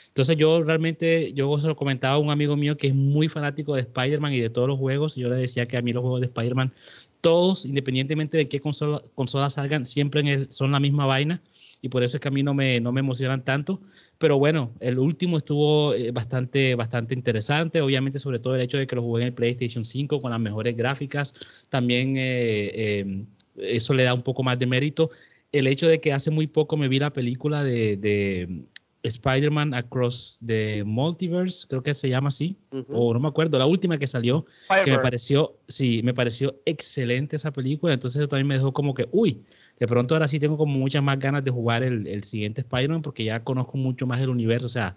Entonces 0.07 0.37
yo 0.37 0.63
realmente, 0.63 1.33
yo 1.33 1.59
se 1.59 1.67
lo 1.67 1.75
comentaba 1.75 2.15
a 2.15 2.19
un 2.19 2.29
amigo 2.29 2.55
mío 2.55 2.77
que 2.77 2.87
es 2.87 2.95
muy 2.95 3.27
fanático 3.27 3.75
de 3.75 3.81
Spider-Man 3.81 4.31
y 4.31 4.39
de 4.39 4.49
todos 4.49 4.69
los 4.69 4.79
juegos, 4.79 5.17
y 5.17 5.21
yo 5.21 5.29
le 5.29 5.35
decía 5.35 5.65
que 5.65 5.75
a 5.75 5.81
mí 5.81 5.91
los 5.91 6.01
juegos 6.01 6.21
de 6.21 6.27
Spider-Man, 6.27 6.71
todos, 7.19 7.65
independientemente 7.65 8.37
de 8.37 8.47
qué 8.47 8.61
consola, 8.61 9.01
consola 9.15 9.49
salgan, 9.49 9.85
siempre 9.85 10.47
son 10.49 10.71
la 10.71 10.79
misma 10.79 11.05
vaina 11.05 11.41
y 11.85 11.89
por 11.89 12.01
eso 12.01 12.17
es 12.17 12.21
que 12.21 12.29
a 12.29 12.31
mí 12.31 12.41
no 12.41 12.55
me, 12.55 12.79
no 12.79 12.91
me 12.91 13.01
emocionan 13.01 13.43
tanto. 13.43 13.79
Pero 14.17 14.39
bueno, 14.39 14.73
el 14.79 14.97
último 14.97 15.37
estuvo 15.37 15.93
eh, 15.93 16.09
bastante, 16.09 16.73
bastante 16.73 17.13
interesante, 17.13 17.79
obviamente 17.79 18.17
sobre 18.17 18.39
todo 18.39 18.55
el 18.55 18.61
hecho 18.61 18.79
de 18.79 18.87
que 18.87 18.95
lo 18.95 19.03
jugué 19.03 19.21
en 19.21 19.27
el 19.27 19.33
PlayStation 19.35 19.85
5 19.85 20.19
con 20.19 20.31
las 20.31 20.39
mejores 20.39 20.75
gráficas, 20.75 21.35
también 21.69 22.15
eh, 22.17 23.01
em, 23.01 23.27
eso 23.55 23.93
le 23.93 24.01
da 24.01 24.15
un 24.15 24.23
poco 24.23 24.41
más 24.41 24.57
de 24.57 24.65
mérito. 24.65 25.11
El 25.51 25.67
hecho 25.67 25.87
de 25.87 26.01
que 26.01 26.11
hace 26.11 26.31
muy 26.31 26.47
poco 26.47 26.75
me 26.75 26.87
vi 26.87 26.97
la 26.97 27.13
película 27.13 27.63
de, 27.63 27.97
de 27.97 28.65
Spider-Man 29.03 29.75
Across 29.75 30.39
the 30.43 30.83
Multiverse, 30.83 31.67
creo 31.67 31.83
que 31.83 31.93
se 31.93 32.09
llama 32.09 32.29
así, 32.29 32.57
o 32.89 33.13
no 33.13 33.19
me 33.19 33.27
acuerdo, 33.27 33.59
la 33.59 33.67
última 33.67 33.99
que 33.99 34.07
salió, 34.07 34.45
que 34.83 34.89
me 34.89 34.97
pareció, 34.97 35.59
sí, 35.67 36.01
me 36.03 36.15
pareció 36.15 36.59
excelente 36.65 37.35
esa 37.35 37.51
película, 37.51 37.93
entonces 37.93 38.21
eso 38.21 38.27
también 38.27 38.47
me 38.47 38.55
dejó 38.55 38.73
como 38.73 38.95
que, 38.95 39.07
uy, 39.11 39.43
de 39.79 39.87
pronto 39.87 40.15
ahora 40.15 40.27
sí 40.27 40.39
tengo 40.39 40.57
como 40.57 40.77
muchas 40.77 41.03
más 41.03 41.19
ganas 41.19 41.43
de 41.43 41.51
jugar 41.51 41.83
el, 41.83 42.23
siguiente 42.23 42.61
Spider-Man 42.61 43.01
porque 43.01 43.23
ya 43.23 43.43
conozco 43.43 43.77
mucho 43.77 44.07
más 44.07 44.21
el 44.21 44.29
universo. 44.29 44.67
O 44.67 44.69
sea, 44.69 44.95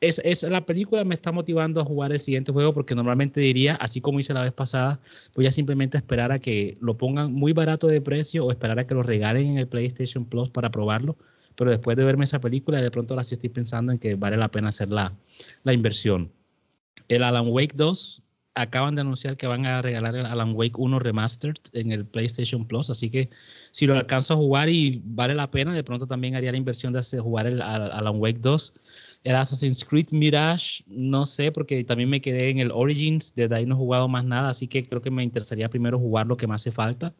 es, 0.00 0.20
es, 0.24 0.42
la 0.42 0.64
película 0.64 1.04
me 1.04 1.14
está 1.14 1.32
motivando 1.32 1.80
a 1.80 1.84
jugar 1.84 2.12
el 2.12 2.18
siguiente 2.18 2.52
juego 2.52 2.72
porque 2.72 2.94
normalmente 2.94 3.40
diría, 3.40 3.74
así 3.76 4.00
como 4.00 4.20
hice 4.20 4.34
la 4.34 4.42
vez 4.42 4.52
pasada, 4.52 5.00
voy 5.34 5.46
a 5.46 5.50
simplemente 5.50 5.96
esperar 5.96 6.32
a 6.32 6.38
que 6.38 6.76
lo 6.80 6.96
pongan 6.96 7.32
muy 7.32 7.52
barato 7.52 7.86
de 7.86 8.00
precio 8.00 8.46
o 8.46 8.50
esperar 8.50 8.78
a 8.78 8.86
que 8.86 8.94
lo 8.94 9.02
regalen 9.02 9.46
en 9.50 9.58
el 9.58 9.68
PlayStation 9.68 10.24
Plus 10.24 10.50
para 10.50 10.70
probarlo. 10.70 11.16
Pero 11.56 11.70
después 11.70 11.96
de 11.96 12.04
verme 12.04 12.24
esa 12.24 12.40
película, 12.40 12.82
de 12.82 12.90
pronto 12.90 13.14
ahora 13.14 13.24
sí 13.24 13.34
estoy 13.34 13.50
pensando 13.50 13.92
en 13.92 13.98
que 13.98 14.16
vale 14.16 14.36
la 14.36 14.50
pena 14.50 14.70
hacer 14.70 14.88
la, 14.88 15.12
la 15.62 15.72
inversión. 15.72 16.32
El 17.08 17.22
Alan 17.22 17.46
Wake 17.48 17.74
2 17.76 18.22
acaban 18.54 18.94
de 18.94 19.00
anunciar 19.00 19.36
que 19.36 19.46
van 19.46 19.66
a 19.66 19.82
regalar 19.82 20.14
el 20.14 20.26
Alan 20.26 20.54
Wake 20.54 20.74
1 20.76 20.98
Remastered 21.00 21.56
en 21.72 21.90
el 21.90 22.06
PlayStation 22.06 22.66
Plus, 22.66 22.88
así 22.88 23.10
que 23.10 23.28
si 23.72 23.86
lo 23.86 23.94
alcanzo 23.94 24.34
a 24.34 24.36
jugar 24.36 24.68
y 24.68 25.02
vale 25.04 25.34
la 25.34 25.50
pena, 25.50 25.74
de 25.74 25.82
pronto 25.82 26.06
también 26.06 26.36
haría 26.36 26.52
la 26.52 26.58
inversión 26.58 26.92
de 26.92 27.00
hacer, 27.00 27.20
jugar 27.20 27.46
el, 27.46 27.60
Alan 27.60 28.20
Wake 28.20 28.38
2. 28.40 28.74
El 29.24 29.36
Assassin's 29.36 29.84
Creed 29.84 30.08
Mirage, 30.10 30.84
no 30.86 31.24
sé, 31.24 31.50
porque 31.50 31.82
también 31.82 32.10
me 32.10 32.20
quedé 32.20 32.50
en 32.50 32.58
el 32.58 32.70
Origins, 32.70 33.34
desde 33.34 33.56
ahí 33.56 33.66
no 33.66 33.74
he 33.74 33.78
jugado 33.78 34.06
más 34.06 34.24
nada, 34.24 34.50
así 34.50 34.68
que 34.68 34.82
creo 34.82 35.00
que 35.00 35.10
me 35.10 35.24
interesaría 35.24 35.68
primero 35.70 35.98
jugar 35.98 36.26
lo 36.26 36.36
que 36.36 36.46
más 36.46 36.60
hace 36.60 36.72
falta. 36.72 37.14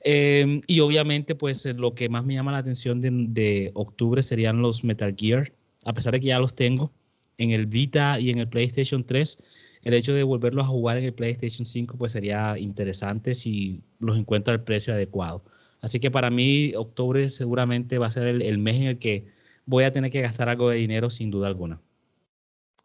Em, 0.00 0.62
y 0.66 0.80
obviamente, 0.80 1.34
pues 1.34 1.64
lo 1.66 1.94
que 1.94 2.08
más 2.08 2.24
me 2.24 2.34
llama 2.34 2.52
la 2.52 2.58
atención 2.58 3.00
de 3.00 3.72
octubre 3.74 4.22
serían 4.22 4.62
los 4.62 4.84
Metal 4.84 5.14
Gear, 5.18 5.52
a 5.84 5.92
pesar 5.92 6.12
de 6.12 6.20
que 6.20 6.28
ya 6.28 6.38
los 6.38 6.54
tengo 6.54 6.92
en 7.36 7.50
el 7.50 7.66
Vita 7.66 8.20
y 8.20 8.30
en 8.30 8.38
el 8.38 8.48
PlayStation 8.48 9.04
3 9.04 9.38
el 9.84 9.94
hecho 9.94 10.14
de 10.14 10.22
volverlos 10.22 10.64
a 10.64 10.68
jugar 10.68 10.96
en 10.96 11.04
el 11.04 11.12
PlayStation 11.12 11.66
5 11.66 11.96
pues 11.96 12.12
sería 12.12 12.58
interesante 12.58 13.34
si 13.34 13.82
los 14.00 14.16
encuentro 14.16 14.52
al 14.52 14.64
precio 14.64 14.94
adecuado. 14.94 15.42
Así 15.80 16.00
que 16.00 16.10
para 16.10 16.30
mí 16.30 16.72
octubre 16.74 17.28
seguramente 17.28 17.98
va 17.98 18.06
a 18.06 18.10
ser 18.10 18.26
el, 18.26 18.58
mes 18.58 18.76
en 18.76 18.82
el 18.84 18.98
que 18.98 19.26
voy 19.66 19.84
a 19.84 19.92
tener 19.92 20.10
que 20.10 20.22
gastar 20.22 20.48
algo 20.48 20.70
de 20.70 20.76
dinero 20.76 21.10
sin 21.10 21.30
duda 21.30 21.46
alguna. 21.46 21.78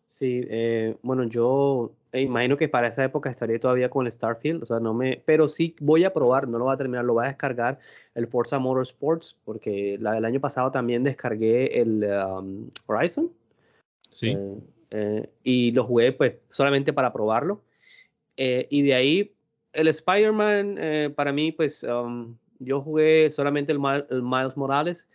Sí, 0.10 0.42
eh, 0.50 0.98
bueno, 1.02 1.24
yo 1.24 1.94
imagino 2.12 2.58
que 2.58 2.68
para 2.68 2.90
esa 2.90 3.06
época 3.06 3.30
estaré 3.30 3.58
todavía 3.58 3.90
con 3.90 4.06
el 4.06 4.12
Starfield, 4.12 4.64
o 4.64 4.66
sea, 4.66 4.82
no 4.82 4.94
me, 4.94 5.22
pero 5.26 5.48
sí 5.48 5.76
voy 5.80 6.04
a 6.04 6.12
probar, 6.12 6.50
no 6.50 6.58
lo 6.58 6.66
voy 6.66 6.74
a 6.74 6.78
terminar, 6.78 7.06
lo 7.06 7.14
voy 7.14 7.24
a 7.24 7.30
descargar 7.30 7.80
el 8.16 8.28
Forza 8.28 8.60
Motorsports, 8.60 9.38
porque 9.46 9.98
la 10.02 10.12
del 10.14 10.26
año 10.26 10.42
pasado 10.42 10.72
también 10.72 11.04
descargué 11.04 11.80
el 11.80 12.04
um, 12.04 12.70
Horizon. 12.88 13.32
Sí. 14.10 14.32
Eh, 14.32 14.58
eh, 14.92 15.30
y 15.44 15.72
lo 15.72 15.86
jugué 15.86 16.12
pues 16.12 16.36
solamente 16.50 16.94
para 16.94 17.14
probarlo. 17.14 17.62
Eh, 18.38 18.68
y 18.70 18.82
de 18.84 18.94
ahí 18.94 19.34
el 19.74 19.88
Spider-Man, 19.88 20.78
eh, 20.80 21.14
para 21.16 21.32
mí 21.32 21.52
pues 21.52 21.84
um, 21.84 22.36
yo 22.60 22.82
jugué 22.82 23.30
solamente 23.32 23.72
el, 23.72 23.80
Miles 23.80 24.58
Morales, 24.58 25.10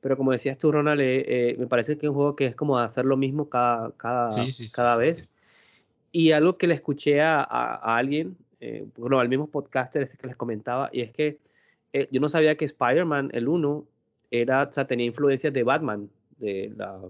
pero 0.00 0.16
como 0.16 0.32
decías 0.32 0.58
tú 0.58 0.72
Ronald, 0.72 1.00
me 1.00 1.66
parece 1.66 1.96
que 1.96 2.06
es 2.06 2.10
un 2.10 2.16
juego 2.16 2.36
que 2.36 2.46
es 2.46 2.56
como 2.56 2.78
hacer 2.78 3.06
lo 3.06 3.16
mismo 3.16 3.48
cada, 3.48 3.92
cada, 3.96 4.28
cada 4.74 4.98
vez. 4.98 5.28
Y 6.12 6.30
algo 6.30 6.58
que 6.58 6.66
le 6.66 6.74
escuché 6.74 7.20
a, 7.22 7.42
a, 7.42 7.96
alguien, 7.96 8.36
bueno, 8.96 9.18
al 9.18 9.28
mismo 9.28 9.48
podcaster 9.48 10.02
este 10.02 10.18
que 10.18 10.26
les 10.26 10.36
comentaba, 10.36 10.90
y 10.92 11.00
es 11.00 11.10
que 11.10 11.38
yo 12.10 12.20
no 12.20 12.28
sabía 12.28 12.54
que 12.56 12.66
Spider-Man, 12.66 13.30
el 13.32 13.48
1, 13.48 13.84
era, 14.30 14.64
o 14.64 14.72
sea, 14.72 14.86
tenía 14.86 15.06
influencias 15.06 15.52
de 15.52 15.62
Batman, 15.62 16.10
de 16.38 16.72
la 16.76 17.00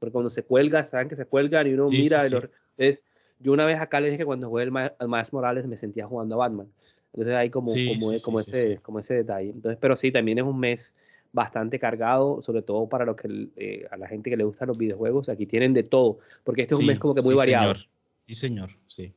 porque 0.00 0.12
cuando 0.12 0.30
se 0.30 0.42
cuelga, 0.42 0.86
saben 0.86 1.08
que 1.08 1.14
se 1.14 1.26
cuelgan 1.26 1.66
y 1.68 1.74
uno 1.74 1.84
mira. 1.88 2.24
entonces, 2.24 3.04
yo 3.38 3.52
una 3.52 3.66
vez 3.66 3.78
acá 3.78 4.00
les 4.00 4.10
dije 4.10 4.22
que 4.22 4.24
cuando 4.24 4.48
jugué 4.48 4.64
el, 4.64 4.72
Miles 4.72 5.32
Morales 5.32 5.66
me 5.66 5.76
sentía 5.76 6.06
jugando 6.06 6.34
a 6.34 6.38
Batman. 6.38 6.68
Entonces 7.12 7.36
hay 7.36 7.50
como, 7.50 7.72
como, 7.72 8.20
como 8.22 8.40
ese, 8.40 8.78
como 8.78 8.98
ese 8.98 9.14
detalle. 9.14 9.50
Entonces, 9.50 9.78
pero 9.80 9.94
sí, 9.94 10.10
también 10.10 10.38
es 10.38 10.44
un 10.44 10.58
mes 10.58 10.94
bastante 11.32 11.78
cargado, 11.78 12.40
sobre 12.40 12.62
todo 12.62 12.88
para 12.88 13.04
lo 13.04 13.14
que 13.14 13.48
eh, 13.56 13.86
a 13.90 13.96
la 13.96 14.08
gente 14.08 14.30
que 14.30 14.36
le 14.36 14.44
gustan 14.44 14.68
los 14.68 14.78
videojuegos. 14.78 15.28
Aquí 15.28 15.46
tienen 15.46 15.74
de 15.74 15.82
todo, 15.82 16.18
porque 16.44 16.62
este 16.62 16.74
es 16.74 16.80
un 16.80 16.86
mes 16.86 16.98
como 16.98 17.14
que 17.14 17.22
muy 17.22 17.34
variado. 17.34 17.74
Sí, 18.18 18.34
señor, 18.34 18.70
sí. 18.86 19.12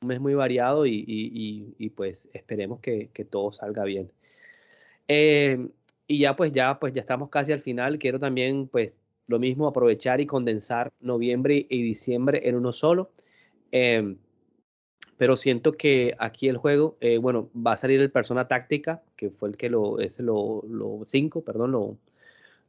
Un 0.00 0.08
mes 0.08 0.20
muy 0.20 0.34
variado 0.34 0.86
y, 0.86 1.04
y, 1.06 1.74
y, 1.76 1.88
pues 1.90 2.28
esperemos 2.32 2.78
que, 2.80 3.08
que, 3.12 3.24
todo 3.24 3.50
salga 3.50 3.82
bien. 3.82 4.10
Eh, 5.08 5.68
y 6.06 6.20
ya 6.20 6.36
pues 6.36 6.52
ya 6.52 6.78
pues 6.78 6.92
ya 6.92 7.00
estamos 7.00 7.28
casi 7.30 7.52
al 7.52 7.60
final. 7.60 7.98
Quiero 7.98 8.20
también 8.20 8.68
pues 8.68 9.00
lo 9.28 9.38
mismo, 9.38 9.68
aprovechar 9.68 10.20
y 10.20 10.26
condensar 10.26 10.90
noviembre 11.00 11.66
y 11.68 11.82
diciembre 11.82 12.48
en 12.48 12.56
uno 12.56 12.72
solo. 12.72 13.10
Em, 13.70 14.16
pero 15.18 15.36
siento 15.36 15.72
que 15.72 16.14
aquí 16.18 16.48
el 16.48 16.56
juego, 16.56 16.96
eh, 17.00 17.18
bueno, 17.18 17.50
va 17.54 17.72
a 17.72 17.76
salir 17.76 18.00
el 18.00 18.10
Persona 18.10 18.48
Táctica, 18.48 19.02
que 19.16 19.30
fue 19.30 19.50
el 19.50 19.56
que 19.56 19.68
lo, 19.68 20.00
ese 20.00 20.22
lo, 20.22 20.62
lo 20.68 21.02
5, 21.04 21.42
perdón, 21.42 21.72
lo, 21.72 21.98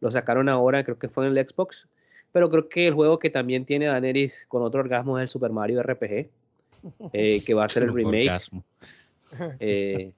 lo 0.01 0.11
sacaron 0.11 0.49
ahora, 0.49 0.83
creo 0.83 0.99
que 0.99 1.07
fue 1.07 1.25
en 1.25 1.37
el 1.37 1.47
Xbox. 1.47 1.87
Pero 2.31 2.49
creo 2.49 2.67
que 2.67 2.87
el 2.87 2.93
juego 2.93 3.17
que 3.17 3.29
también 3.29 3.65
tiene 3.65 3.85
Daenerys 3.85 4.45
con 4.47 4.61
otro 4.61 4.81
orgasmo 4.81 5.17
es 5.17 5.23
el 5.23 5.27
Super 5.29 5.51
Mario 5.51 5.81
RPG, 5.81 6.29
eh, 7.13 7.43
que 7.43 7.53
va 7.53 7.65
a 7.65 7.69
ser 7.69 7.83
el 7.83 7.93
remake. 7.93 8.29
Eh, 9.59 10.11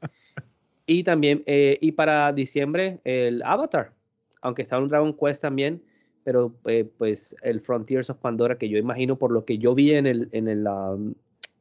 y 0.85 1.03
también, 1.03 1.43
y 1.45 1.91
para 1.91 2.34
diciembre, 2.34 2.99
el 3.03 3.43
Avatar, 3.43 3.93
aunque 4.41 4.63
está 4.63 4.77
en 4.77 4.84
un 4.84 4.89
Dragon 4.89 5.15
Quest 5.15 5.41
también, 5.41 5.81
pero 6.23 6.53
eh, 6.65 6.88
pues 6.98 7.35
el 7.41 7.61
Frontiers 7.61 8.10
of 8.10 8.18
Pandora 8.18 8.57
que 8.57 8.69
yo 8.69 8.77
imagino 8.77 9.18
por 9.18 9.31
lo 9.31 9.45
que 9.45 9.57
yo 9.57 9.73
vi 9.76 9.93
en 9.93 10.07
el 10.07 10.30
en 10.31 10.48
el 10.48 10.68
um, 10.68 11.14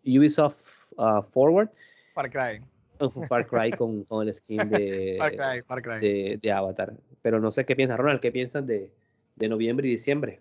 Ubisoft 0.04 0.62
uh, 0.96 1.22
Forward. 1.32 1.70
Far 2.14 2.30
Cry. 2.30 2.60
Far 3.28 3.46
Cry 3.46 3.70
con, 3.78 4.04
con 4.04 4.28
el 4.28 4.34
skin 4.34 4.68
de, 4.68 5.18
De, 6.00 6.38
de, 6.40 6.52
Avatar. 6.52 6.92
Pero 7.22 7.40
no 7.40 7.50
sé 7.50 7.64
qué 7.64 7.74
piensas 7.76 7.98
Ronald 7.98 8.20
qué 8.20 8.30
piensas 8.30 8.66
de, 8.66 8.90
de 9.36 9.48
noviembre 9.48 9.88
y 9.88 9.92
diciembre 9.92 10.40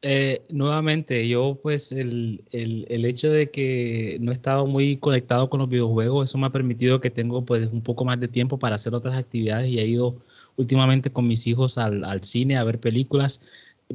eh, 0.00 0.42
nuevamente, 0.48 1.26
yo 1.26 1.58
pues 1.60 1.90
el, 1.90 2.44
el, 2.52 2.86
el, 2.88 3.04
hecho 3.04 3.30
de 3.32 3.50
que 3.50 4.16
no 4.20 4.30
he 4.30 4.34
estado 4.34 4.64
muy 4.64 4.96
conectado 4.96 5.50
con 5.50 5.58
los 5.58 5.68
videojuegos, 5.68 6.30
eso 6.30 6.38
me 6.38 6.46
ha 6.46 6.50
permitido 6.50 7.00
que 7.00 7.10
tengo 7.10 7.44
pues 7.44 7.68
un 7.72 7.82
poco 7.82 8.04
más 8.04 8.20
de 8.20 8.28
tiempo 8.28 8.60
para 8.60 8.76
hacer 8.76 8.94
otras 8.94 9.16
actividades 9.16 9.68
y 9.68 9.80
he 9.80 9.86
ido 9.86 10.22
últimamente 10.58 11.10
con 11.10 11.26
mis 11.26 11.46
hijos 11.46 11.78
al, 11.78 12.22
cine 12.22 12.58
a 12.58 12.64
ver 12.64 12.78
películas. 12.80 13.40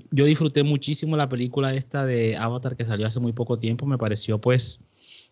Yo 0.09 0.25
disfruté 0.25 0.63
muchísimo 0.63 1.15
la 1.15 1.29
película 1.29 1.75
esta 1.75 2.05
de 2.05 2.35
Avatar 2.35 2.75
que 2.75 2.85
salió 2.85 3.05
hace 3.05 3.19
muy 3.19 3.33
poco 3.33 3.59
tiempo, 3.59 3.85
me 3.85 3.97
pareció 3.99 4.41
pues 4.41 4.79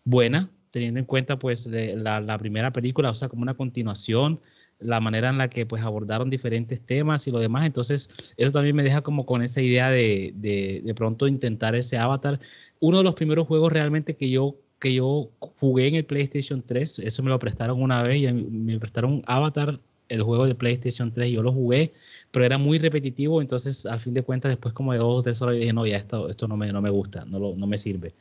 buena, 0.04 0.50
teniendo 0.70 1.00
en 1.00 1.06
cuenta 1.06 1.38
pues 1.38 1.66
la, 1.66 2.38
primera 2.38 2.72
película, 2.72 3.10
o 3.10 3.14
sea, 3.14 3.28
como 3.28 3.42
una 3.42 3.54
continuación. 3.54 4.40
la 4.78 5.00
manera 5.00 5.30
en 5.30 5.38
la 5.38 5.48
que 5.48 5.64
pues 5.66 5.82
abordaron 5.82 6.30
diferentes 6.30 6.80
temas 6.80 7.26
y 7.26 7.30
lo 7.30 7.38
demás. 7.40 7.66
Entonces, 7.66 8.10
eso 8.36 8.52
también 8.52 8.76
me 8.76 8.82
deja 8.82 9.02
como 9.02 9.26
con 9.26 9.42
esa 9.42 9.60
idea 9.62 9.90
de, 9.90 10.32
de, 10.36 10.82
de 10.84 10.94
pronto 10.94 11.28
intentar 11.28 11.74
ese 11.74 11.98
avatar. 11.98 12.40
Uno 12.80 12.98
de 12.98 13.04
los 13.04 13.14
primeros 13.14 13.46
juegos 13.48 13.72
realmente 13.72 14.16
que 14.16 14.30
yo 14.30 14.56
que 14.82 14.92
yo 14.92 15.30
jugué 15.60 15.86
en 15.86 15.94
el 15.94 16.04
PlayStation 16.04 16.60
3, 16.60 16.98
eso 16.98 17.22
me 17.22 17.30
lo 17.30 17.38
prestaron 17.38 17.80
una 17.80 18.02
vez 18.02 18.20
y 18.20 18.32
me 18.32 18.80
prestaron 18.80 19.22
Avatar, 19.26 19.78
el 20.08 20.22
juego 20.22 20.46
de 20.46 20.54
PlayStation 20.54 21.12
3, 21.12 21.30
yo 21.30 21.42
lo 21.42 21.52
jugué, 21.52 21.92
pero 22.30 22.44
era 22.44 22.58
muy 22.58 22.78
repetitivo, 22.78 23.40
entonces 23.40 23.86
al 23.86 24.00
fin 24.00 24.14
de 24.14 24.22
cuentas 24.22 24.50
después 24.50 24.74
como 24.74 24.92
de 24.92 24.98
dos 24.98 25.20
o 25.20 25.22
tres 25.22 25.40
horas 25.42 25.56
dije, 25.56 25.72
no, 25.72 25.86
ya 25.86 25.96
esto, 25.96 26.28
esto 26.28 26.48
no, 26.48 26.56
me, 26.56 26.72
no 26.72 26.82
me 26.82 26.90
gusta, 26.90 27.24
no, 27.24 27.38
lo, 27.38 27.54
no 27.56 27.66
me 27.66 27.78
sirve. 27.78 28.14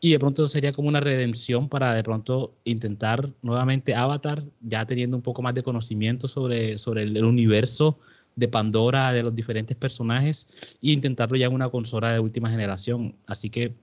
Y 0.00 0.12
de 0.12 0.18
pronto 0.18 0.48
sería 0.48 0.72
como 0.72 0.88
una 0.88 1.00
redención 1.00 1.68
para 1.68 1.92
de 1.94 2.02
pronto 2.02 2.54
intentar 2.64 3.28
nuevamente 3.42 3.94
Avatar, 3.94 4.42
ya 4.62 4.86
teniendo 4.86 5.16
un 5.16 5.22
poco 5.22 5.42
más 5.42 5.54
de 5.54 5.62
conocimiento 5.62 6.26
sobre, 6.26 6.78
sobre 6.78 7.02
el, 7.02 7.22
universo 7.24 7.98
de 8.34 8.48
Pandora, 8.48 9.12
de 9.12 9.22
los 9.22 9.34
diferentes 9.34 9.76
personajes, 9.76 10.46
e 10.82 10.92
intentarlo 10.92 11.36
ya 11.36 11.46
en 11.46 11.52
una 11.52 11.68
consola 11.68 12.12
de 12.12 12.20
última 12.20 12.50
generación. 12.50 13.14
Así 13.26 13.50
que 13.50 13.74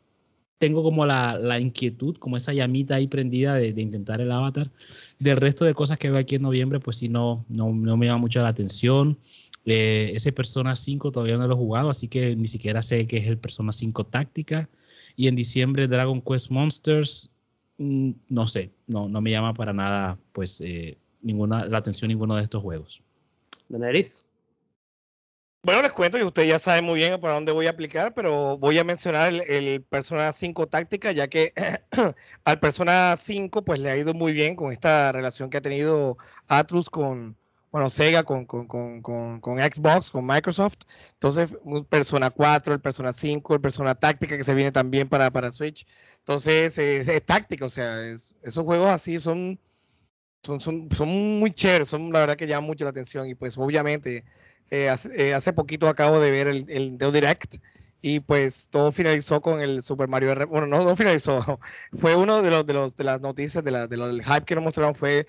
tengo 0.58 0.84
como 0.84 1.06
la, 1.06 1.38
la, 1.38 1.60
inquietud, 1.60 2.18
como 2.18 2.38
esa 2.38 2.54
llamita 2.54 2.96
ahí 2.96 3.08
prendida 3.08 3.56
de, 3.56 3.70
intentar 3.70 4.22
el 4.22 4.32
avatar. 4.32 4.72
Del 5.20 5.38
resto 5.38 5.66
de 5.66 5.74
cosas 5.74 5.98
que 5.98 6.10
veo 6.10 6.20
aquí 6.20 6.36
en 6.36 6.42
noviembre, 6.42 6.80
pues 6.80 6.98
sí, 6.98 7.10
no, 7.10 7.46
no, 7.50 7.72
no 7.72 7.98
me 7.98 8.08
llama 8.08 8.20
mucho 8.20 8.42
la 8.42 8.50
atención. 8.50 9.20
Eh, 9.66 10.12
ese 10.16 10.32
Persona 10.32 10.76
5 10.76 11.12
todavía 11.12 11.38
no 11.38 11.48
lo 11.48 11.54
he 11.54 11.58
jugado, 11.58 11.90
así 11.90 12.08
que 12.08 12.36
ni 12.36 12.48
siquiera 12.48 12.82
sé 12.82 13.06
qué 13.06 13.18
es 13.18 13.28
el 13.28 13.38
Persona 13.38 13.72
5 13.72 14.06
táctica 14.06 14.70
y 15.18 15.28
en 15.28 15.36
diciembre 15.36 15.88
Dragon 15.88 16.22
Quest 16.22 16.52
Monsters, 16.52 17.30
mm, 17.78 18.12
no 18.30 18.48
sé, 18.48 18.72
no, 18.88 19.10
no 19.10 19.20
me 19.20 19.32
llama 19.32 19.54
para 19.54 19.74
nada 19.74 20.18
pues 20.32 20.62
eh, 20.62 20.98
ninguna 21.22 21.66
la 21.66 21.80
atención 21.80 22.08
ninguno 22.10 22.36
de 22.36 22.44
estos 22.44 22.64
juegos. 22.64 23.02
Bueno, 25.64 25.82
les 25.82 25.92
cuento 25.92 26.18
que 26.18 26.24
usted 26.24 26.46
ya 26.46 26.60
sabe 26.60 26.82
muy 26.82 26.96
bien 26.96 27.20
para 27.20 27.34
dónde 27.34 27.52
voy 27.52 27.68
a 27.68 27.72
aplicar, 27.72 28.14
pero 28.14 28.58
voy 28.58 28.78
a 28.80 28.84
mencionar 28.84 29.34
el, 29.34 29.42
el 29.42 29.84
Persona 29.84 30.32
5 30.32 30.68
táctica, 30.68 31.12
ya 31.12 31.28
que 31.28 31.54
al 32.46 32.60
Persona 32.60 33.16
5 33.18 33.64
pues 33.66 33.80
le 33.80 33.90
ha 33.90 33.98
ido 33.98 34.14
muy 34.14 34.32
bien 34.34 34.56
con 34.56 34.72
esta 34.72 35.12
relación 35.12 35.50
que 35.50 35.58
ha 35.58 35.62
tenido 35.62 36.18
Atlus 36.48 36.90
con, 36.90 37.36
bueno, 37.72 37.90
Sega 37.90 38.24
con, 38.24 38.46
con, 38.46 38.68
con, 38.68 39.02
con, 39.02 39.58
Xbox, 39.58 40.10
con 40.10 40.26
Microsoft. 40.26 40.78
Entonces, 41.14 41.56
Persona 41.90 42.32
4, 42.32 42.74
el 42.74 42.82
Persona 42.82 43.14
5, 43.14 43.56
el 43.56 43.62
Persona 43.62 43.96
Táctica 43.96 44.38
que 44.38 44.44
se 44.44 44.56
viene 44.56 44.72
también 44.72 45.10
para, 45.10 45.32
para 45.32 45.52
Switch. 45.52 45.86
Entonces, 46.20 46.78
es, 46.78 47.26
táctica, 47.26 47.66
o 47.66 47.70
sea, 47.70 48.02
esos 48.10 48.64
juegos 48.66 48.90
así 48.90 49.20
son, 49.20 49.60
son, 50.44 50.60
son, 50.60 50.90
son, 50.92 51.10
muy 51.40 51.52
chéveres, 51.52 51.90
son 51.90 52.12
la 52.12 52.22
verdad 52.22 52.38
que 52.38 52.48
llaman 52.48 52.66
mucho 52.68 52.86
la 52.86 52.92
atención. 52.92 53.28
Y 53.28 53.36
pues, 53.36 53.58
obviamente, 53.58 54.26
eh, 54.70 54.90
hace, 54.90 55.30
eh, 55.30 55.34
hace, 55.34 55.54
poquito 55.54 55.88
acabo 55.88 56.20
de 56.20 56.32
ver 56.32 56.48
el, 56.48 56.66
el 56.70 56.98
Deo 56.98 57.12
Direct. 57.12 57.56
Y 58.02 58.20
pues 58.20 58.70
todo 58.70 58.92
finalizó 58.92 59.42
con 59.42 59.60
el 59.60 59.82
Super 59.82 60.08
Mario 60.08 60.32
R. 60.32 60.46
Bueno, 60.46 60.68
no, 60.68 60.84
no 60.84 60.96
finalizó. 60.96 61.60
Fue 61.98 62.16
uno 62.16 62.42
de 62.42 62.52
los 62.52 62.66
de 62.66 62.74
los 62.74 62.96
de 62.96 63.04
las 63.04 63.22
noticias 63.22 63.64
de 63.64 63.72
la, 63.72 63.88
de 63.88 63.98
lo 63.98 64.08
del 64.08 64.24
hype 64.24 64.46
que 64.46 64.56
nos 64.56 64.64
mostraron 64.64 64.96
fue 64.96 65.28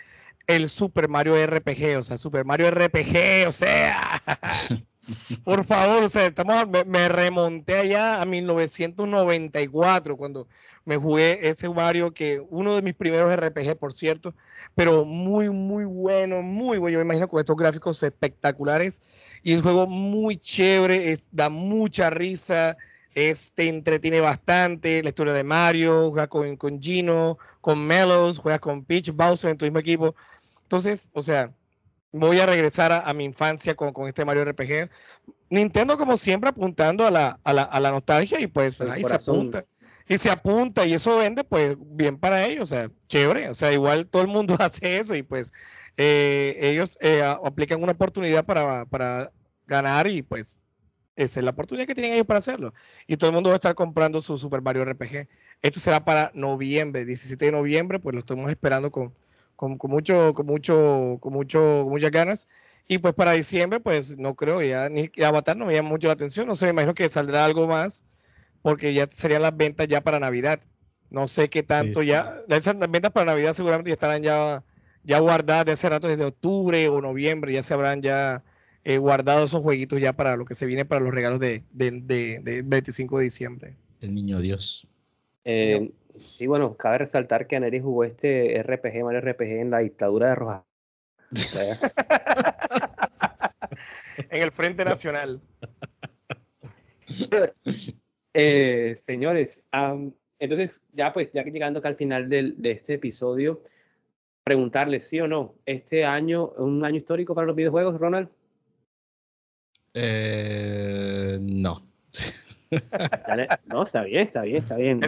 el 0.48 0.68
Super 0.70 1.08
Mario 1.08 1.34
RPG, 1.46 1.98
o 1.98 2.02
sea, 2.02 2.16
Super 2.16 2.44
Mario 2.44 2.70
RPG, 2.70 3.46
o 3.46 3.52
sea, 3.52 4.22
por 5.44 5.64
favor, 5.64 6.02
o 6.02 6.08
sea, 6.08 6.26
estamos, 6.26 6.66
me, 6.86 7.08
remonté 7.08 7.76
allá 7.76 8.22
a 8.22 8.24
1994 8.24 10.16
cuando 10.16 10.48
me 10.86 10.96
jugué 10.96 11.50
ese 11.50 11.68
Mario 11.68 12.14
que 12.14 12.40
uno 12.48 12.74
de 12.74 12.80
mis 12.80 12.94
primeros 12.94 13.30
RPG, 13.36 13.76
por 13.76 13.92
cierto, 13.92 14.34
pero 14.74 15.04
muy, 15.04 15.50
muy 15.50 15.84
bueno, 15.84 16.40
muy 16.40 16.78
bueno. 16.78 16.94
Yo 16.94 16.98
me 17.00 17.04
imagino 17.04 17.28
con 17.28 17.40
estos 17.40 17.56
gráficos 17.56 18.02
espectaculares 18.02 19.02
y 19.42 19.52
el 19.52 19.62
juego 19.62 19.86
muy 19.86 20.36
chévere, 20.38 21.12
es, 21.12 21.28
da 21.32 21.48
mucha 21.48 22.10
risa. 22.10 22.76
Este 23.14 23.68
entretiene 23.68 24.20
bastante 24.20 25.02
la 25.02 25.08
historia 25.08 25.32
de 25.32 25.42
Mario, 25.42 26.10
juega 26.10 26.28
con, 26.28 26.56
con 26.56 26.80
Gino, 26.80 27.38
con 27.60 27.84
Melos, 27.86 28.38
juega 28.38 28.58
con 28.58 28.84
Peach, 28.84 29.10
Bowser 29.12 29.50
en 29.50 29.58
tu 29.58 29.64
mismo 29.64 29.80
equipo. 29.80 30.14
Entonces, 30.62 31.10
o 31.14 31.22
sea, 31.22 31.52
voy 32.12 32.38
a 32.40 32.46
regresar 32.46 32.92
a, 32.92 33.12
mi 33.14 33.24
infancia 33.24 33.74
con, 33.74 33.92
este 34.06 34.24
Mario 34.24 34.44
RPG. 34.44 34.90
Nintendo, 35.50 35.96
como 35.96 36.16
siempre, 36.16 36.50
apuntando 36.50 37.06
a 37.06 37.10
la, 37.10 37.40
a 37.42 37.52
la, 37.52 37.62
a 37.62 37.80
la 37.80 37.90
nostalgia 37.90 38.40
y 38.40 38.46
pues 38.46 38.80
ahí 38.80 39.02
se 39.04 39.14
apunta. 39.14 39.64
Y 40.08 40.16
se 40.16 40.30
apunta 40.30 40.86
y 40.86 40.94
eso 40.94 41.18
vende, 41.18 41.44
pues 41.44 41.76
bien 41.78 42.18
para 42.18 42.46
ellos, 42.46 42.72
o 42.72 42.74
sea, 42.74 42.90
chévere. 43.08 43.48
O 43.50 43.54
sea, 43.54 43.72
igual 43.72 44.06
todo 44.06 44.22
el 44.22 44.28
mundo 44.28 44.56
hace 44.58 44.98
eso 44.98 45.14
y 45.14 45.22
pues 45.22 45.52
eh, 45.98 46.56
ellos 46.60 46.96
eh, 47.00 47.22
aplican 47.22 47.82
una 47.82 47.90
oportunidad 47.90 48.46
para, 48.46 48.86
para 48.86 49.32
ganar 49.66 50.06
y 50.06 50.22
pues 50.22 50.60
esa 51.16 51.40
es 51.40 51.44
la 51.44 51.50
oportunidad 51.50 51.88
que 51.88 51.94
tienen 51.96 52.12
ellos 52.12 52.26
para 52.26 52.38
hacerlo. 52.38 52.72
Y 53.08 53.16
todo 53.16 53.30
el 53.30 53.34
mundo 53.34 53.50
va 53.50 53.54
a 53.54 53.58
estar 53.58 53.74
comprando 53.74 54.20
su 54.20 54.38
Super 54.38 54.62
Mario 54.62 54.84
RPG. 54.84 55.28
Esto 55.60 55.80
será 55.80 56.04
para 56.04 56.30
noviembre, 56.34 57.04
17 57.04 57.46
de 57.46 57.50
noviembre, 57.50 57.98
pues 57.98 58.14
lo 58.14 58.20
estamos 58.20 58.48
esperando 58.48 58.92
con, 58.92 59.12
con, 59.56 59.76
mucho, 59.90 60.34
con 60.34 60.46
mucho, 60.46 61.18
con 61.20 61.32
mucho, 61.32 61.84
muchas 61.88 62.12
ganas. 62.12 62.48
Y 62.86 62.98
pues 62.98 63.14
para 63.14 63.32
diciembre, 63.32 63.80
pues 63.80 64.16
no 64.16 64.36
creo, 64.36 64.62
ya 64.62 64.88
ni 64.88 65.10
Avatar 65.24 65.56
no 65.56 65.66
me 65.66 65.74
llama 65.74 65.88
mucho 65.88 66.06
la 66.06 66.12
atención. 66.12 66.46
No 66.46 66.54
sé, 66.54 66.66
me 66.66 66.70
imagino 66.70 66.94
que 66.94 67.08
saldrá 67.08 67.44
algo 67.44 67.66
más, 67.66 68.04
porque 68.62 68.94
ya 68.94 69.08
serían 69.10 69.42
las 69.42 69.56
ventas 69.56 69.88
ya 69.88 70.00
para 70.02 70.20
Navidad. 70.20 70.60
No 71.10 71.26
sé 71.26 71.50
qué 71.50 71.64
tanto 71.64 72.02
ya. 72.02 72.36
Esas 72.48 72.78
ventas 72.78 73.10
para 73.10 73.26
Navidad 73.26 73.54
seguramente 73.54 73.90
ya 73.90 73.94
estarán 73.94 74.22
ya, 74.22 74.62
ya 75.08 75.18
guardadas 75.18 75.66
de 75.66 75.72
hace 75.72 75.88
rato, 75.88 76.06
desde 76.06 76.24
octubre 76.24 76.88
o 76.88 77.00
noviembre, 77.00 77.52
ya 77.52 77.64
se 77.64 77.74
habrán 77.74 78.00
ya 78.00 78.44
eh, 78.84 78.98
guardado 78.98 79.44
esos 79.44 79.62
jueguitos 79.62 80.00
ya 80.00 80.12
para 80.12 80.36
lo 80.36 80.44
que 80.44 80.54
se 80.54 80.66
viene 80.66 80.84
para 80.84 81.00
los 81.00 81.12
regalos 81.12 81.40
de, 81.40 81.64
de, 81.72 82.38
de, 82.40 82.62
25 82.62 83.18
de 83.18 83.24
diciembre. 83.24 83.76
El 84.00 84.14
niño 84.14 84.38
Dios. 84.38 84.86
Eh, 85.44 85.90
Sí, 86.18 86.46
bueno, 86.46 86.76
cabe 86.76 86.98
resaltar 86.98 87.46
que 87.46 87.56
Aneri 87.56 87.80
jugó 87.80 88.04
este 88.04 88.62
RPG, 88.62 89.04
Mario 89.04 89.20
RPG 89.20 89.60
en 89.60 89.70
la 89.70 89.78
dictadura 89.78 90.28
de 90.28 90.34
Roja. 90.34 90.64
en 94.30 94.42
el 94.42 94.52
Frente 94.52 94.84
Nacional. 94.84 95.40
Eh, 98.34 98.94
señores, 98.96 99.62
entonces 100.38 100.70
ya 100.92 101.12
pues, 101.12 101.30
ya 101.32 101.44
que 101.44 101.50
llegando 101.50 101.78
acá 101.78 101.88
al 101.88 101.96
final 101.96 102.28
del, 102.28 102.60
de 102.60 102.72
este 102.72 102.94
episodio, 102.94 103.62
preguntarles 104.48 105.06
sí 105.06 105.20
o 105.20 105.28
no, 105.28 105.56
¿este 105.66 106.06
año 106.06 106.52
es 106.54 106.60
un 106.60 106.82
año 106.82 106.96
histórico 106.96 107.34
para 107.34 107.46
los 107.46 107.54
videojuegos, 107.54 108.00
Ronald? 108.00 108.30
Eh, 109.92 111.36
no. 111.38 111.86
no, 113.66 113.82
está 113.82 114.04
bien, 114.04 114.22
está 114.26 114.40
bien, 114.40 114.56
está 114.56 114.76
bien. 114.76 115.00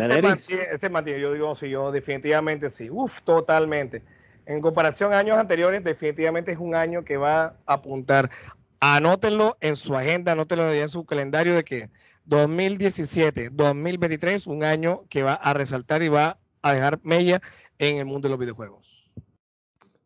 Ese 0.75 0.91
mantiene, 0.91 1.23
yo 1.23 1.33
digo, 1.33 1.55
sí, 1.55 1.71
yo 1.71 1.91
definitivamente 1.91 2.69
sí. 2.69 2.91
Uf, 2.91 3.23
totalmente. 3.23 4.03
En 4.45 4.61
comparación 4.61 5.15
a 5.15 5.19
años 5.19 5.39
anteriores, 5.39 5.83
definitivamente 5.85 6.53
es 6.53 6.59
un 6.59 6.75
año 6.75 7.03
que 7.03 7.17
va 7.17 7.45
a 7.45 7.57
apuntar. 7.65 8.29
Anótenlo 8.79 9.57
en 9.63 9.75
su 9.75 9.97
agenda, 9.97 10.33
anótenlo 10.33 10.71
en 10.71 10.89
su 10.91 11.07
calendario 11.07 11.55
de 11.55 11.65
que 11.65 11.89
2017, 12.27 13.49
2023, 13.53 14.47
un 14.47 14.65
año 14.65 15.05
que 15.09 15.23
va 15.23 15.33
a 15.33 15.55
resaltar 15.55 16.03
y 16.03 16.09
va 16.09 16.39
a 16.61 16.75
dejar 16.75 17.01
mella 17.05 17.41
en 17.79 17.97
el 17.97 18.05
mundo 18.05 18.29
de 18.29 18.33
los 18.33 18.39
videojuegos. 18.39 19.00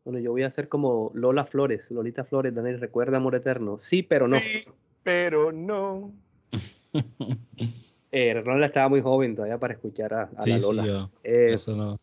Bueno, 0.05 0.19
yo 0.19 0.33
voy 0.33 0.43
a 0.43 0.49
hacer 0.49 0.69
como 0.69 1.11
Lola 1.15 1.47
Flores, 1.47 1.91
Lolita 1.91 2.25
Flores, 2.25 2.55
Daniel, 2.55 2.79
recuerda 2.79 3.17
Amor 3.17 3.37
Eterno. 3.37 3.79
Sí, 3.79 4.03
pero 4.03 4.29
no. 4.29 4.39
Sí, 4.39 4.65
pero 5.03 5.51
no. 5.51 6.13
eh, 8.13 8.43
Ronald 8.45 8.65
estaba 8.65 8.89
muy 8.91 9.01
joven 9.01 9.35
todavía 9.35 9.59
para 9.59 9.75
escuchar 9.75 10.13
a, 10.13 10.31
la 10.45 10.59
Lola. 10.59 10.87
yo, 10.87 11.11
eh, 11.25 11.55
eso 11.55 11.75
no. 11.75 11.99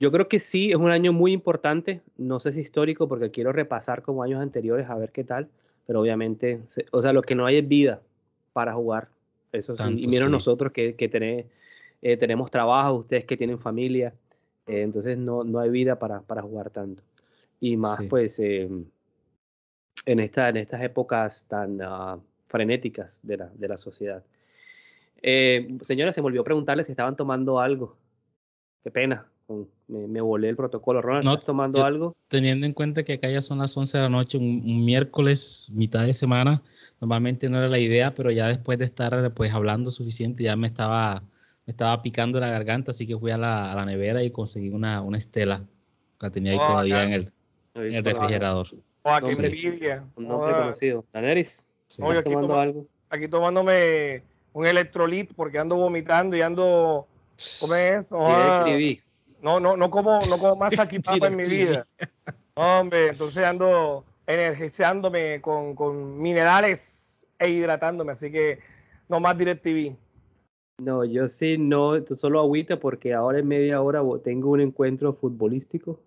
yo 0.00 0.10
creo 0.10 0.26
que 0.26 0.38
sí, 0.38 0.70
es 0.70 0.76
un 0.76 0.90
año 0.90 1.12
muy 1.12 1.32
importante. 1.32 2.00
No 2.16 2.40
sé 2.40 2.52
si 2.52 2.62
histórico, 2.62 3.08
porque 3.08 3.30
quiero 3.30 3.52
repasar 3.52 4.00
como 4.00 4.22
años 4.22 4.40
anteriores 4.40 4.88
a 4.88 4.94
ver 4.94 5.12
qué 5.12 5.24
tal. 5.24 5.48
Pero 5.86 6.00
obviamente, 6.00 6.60
o 6.92 7.02
sea, 7.02 7.12
lo 7.12 7.22
que 7.22 7.34
no 7.34 7.44
hay 7.44 7.58
es 7.58 7.68
vida 7.68 8.00
para 8.54 8.72
jugar. 8.72 9.08
Eso 9.52 9.76
sí. 9.76 9.82
y 9.98 10.06
miren 10.06 10.30
nosotros 10.30 10.72
que, 10.72 10.94
que 10.94 11.46
eh, 12.00 12.16
tenemos 12.16 12.50
trabajo, 12.50 12.94
ustedes 12.94 13.24
que 13.26 13.36
tienen 13.36 13.58
familia. 13.58 14.14
Eh, 14.66 14.82
entonces 14.82 15.18
no, 15.18 15.44
no 15.44 15.58
hay 15.58 15.70
vida 15.70 15.98
para, 15.98 16.20
para 16.20 16.42
jugar 16.42 16.70
tanto. 16.70 17.02
Y 17.60 17.76
más, 17.76 17.98
pues, 18.08 18.38
en, 18.40 18.90
esta, 20.04 20.48
en 20.48 20.56
estas 20.56 20.82
épocas 20.82 21.46
tan. 21.46 21.80
Uh, 21.80 22.20
frenéticas 22.52 23.18
de 23.22 23.38
la, 23.38 23.50
de 23.54 23.66
la 23.66 23.78
sociedad. 23.78 24.22
Eh, 25.22 25.78
señora, 25.80 26.12
se 26.12 26.20
me 26.20 26.26
olvidó 26.26 26.44
preguntarle 26.44 26.84
si 26.84 26.92
estaban 26.92 27.16
tomando 27.16 27.58
algo. 27.58 27.96
Qué 28.84 28.90
pena, 28.90 29.26
me, 29.88 30.20
volé 30.20 30.50
el 30.50 30.56
protocolo. 30.56 31.00
Ronald, 31.00 31.26
¿estás 31.26 31.44
tomando 31.44 31.82
algo? 31.84 32.14
Teniendo 32.28 32.66
en 32.66 32.74
cuenta 32.74 33.04
que 33.04 33.14
acá 33.14 33.30
ya 33.30 33.40
son 33.40 33.58
las 33.58 33.74
11 33.74 33.96
de 33.96 34.02
la 34.02 34.10
noche, 34.10 34.36
un, 34.36 34.84
miércoles, 34.84 35.68
mitad 35.72 36.04
de 36.04 36.12
semana, 36.12 36.62
normalmente 37.00 37.48
no 37.48 37.56
era 37.56 37.68
la 37.68 37.78
idea, 37.78 38.14
pero 38.14 38.30
ya 38.30 38.48
después 38.48 38.78
de 38.78 38.84
estar 38.84 39.32
pues 39.32 39.52
hablando 39.54 39.90
suficiente, 39.90 40.44
ya 40.44 40.54
me 40.56 40.66
estaba, 40.66 41.22
me 41.72 41.74
estaba 41.74 42.02
picando 42.02 42.38
la 42.38 42.48
garganta, 42.50 42.90
así 42.90 43.06
que 43.06 43.16
fui 43.16 43.30
a 43.30 43.38
la, 43.38 43.72
a 43.72 43.74
la 43.74 43.86
nevera 43.86 44.22
y 44.22 44.30
conseguí 44.30 44.68
una, 44.68 45.00
una 45.00 45.16
estela. 45.16 45.64
La 46.20 46.30
tenía 46.30 46.52
ahí 46.52 46.58
oh, 46.60 46.66
todavía 46.66 47.02
en 47.02 47.12
el, 47.14 47.32
En 47.74 47.94
el 47.94 48.04
refrigerador. 48.04 48.66
O 49.02 49.10
aquí 49.10 49.26
Nombre. 49.28 49.46
envidia. 49.48 50.04
Un 50.16 50.28
nombre 50.28 50.50
Joda. 50.52 50.62
conocido. 50.64 51.04
Daneris, 51.12 51.66
Sí. 51.86 52.02
Oye, 52.02 52.18
¿estás 52.18 52.26
aquí 52.26 52.34
tomando 52.34 52.48
toma- 52.48 52.62
algo? 52.62 52.84
Aquí 53.10 53.28
tomándome 53.28 54.22
un 54.52 54.66
electrolit 54.66 55.32
porque 55.34 55.58
ando 55.58 55.76
vomitando 55.76 56.36
y 56.36 56.42
ando. 56.42 57.06
¿Cómo 57.60 57.74
es? 57.74 58.10
DirecTV. 58.10 59.02
No, 59.42 59.58
no, 59.58 59.76
no 59.76 59.90
como, 59.90 60.20
no 60.28 60.38
como 60.38 60.56
más 60.56 60.74
salchipapa 60.76 61.26
en 61.26 61.36
mi 61.36 61.44
vida. 61.44 61.86
Hombre, 62.54 63.08
entonces 63.08 63.44
ando 63.44 64.04
energizándome 64.26 65.40
con, 65.40 65.74
con 65.74 66.20
minerales 66.20 67.26
e 67.38 67.48
hidratándome, 67.48 68.12
así 68.12 68.30
que 68.30 68.58
no 69.08 69.20
más 69.20 69.36
DirecTV. 69.38 69.96
No, 70.80 71.04
yo 71.04 71.28
sí, 71.28 71.58
no, 71.58 72.04
solo 72.16 72.40
agüita 72.40 72.78
porque 72.80 73.12
ahora 73.14 73.38
en 73.38 73.48
media 73.48 73.80
hora 73.82 74.02
tengo 74.22 74.50
un 74.50 74.60
encuentro 74.60 75.12
futbolístico. 75.12 76.00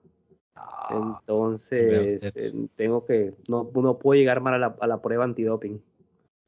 Ah, 0.55 1.17
Entonces, 1.21 2.53
tengo 2.75 3.05
que, 3.05 3.33
no, 3.49 3.69
no 3.73 3.97
puedo 3.97 4.17
llegar 4.19 4.41
mal 4.41 4.53
a 4.55 4.57
la, 4.57 4.75
a 4.79 4.87
la 4.87 5.01
prueba 5.01 5.23
antidoping. 5.23 5.81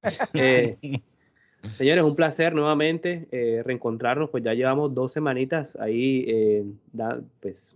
Eh, 0.33 0.77
señores, 1.71 2.03
un 2.03 2.15
placer 2.15 2.53
nuevamente 2.53 3.27
eh, 3.31 3.61
reencontrarnos, 3.63 4.29
pues 4.29 4.43
ya 4.43 4.53
llevamos 4.53 4.93
dos 4.93 5.11
semanitas 5.11 5.75
ahí, 5.77 6.23
eh, 6.27 6.65
da- 6.93 7.21
pues, 7.41 7.75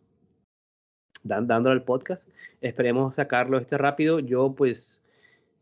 dan- 1.23 1.47
dándole 1.47 1.73
al 1.75 1.83
podcast. 1.83 2.29
Esperemos 2.61 3.15
sacarlo 3.15 3.57
este 3.57 3.77
rápido. 3.77 4.19
Yo, 4.19 4.53
pues, 4.53 5.01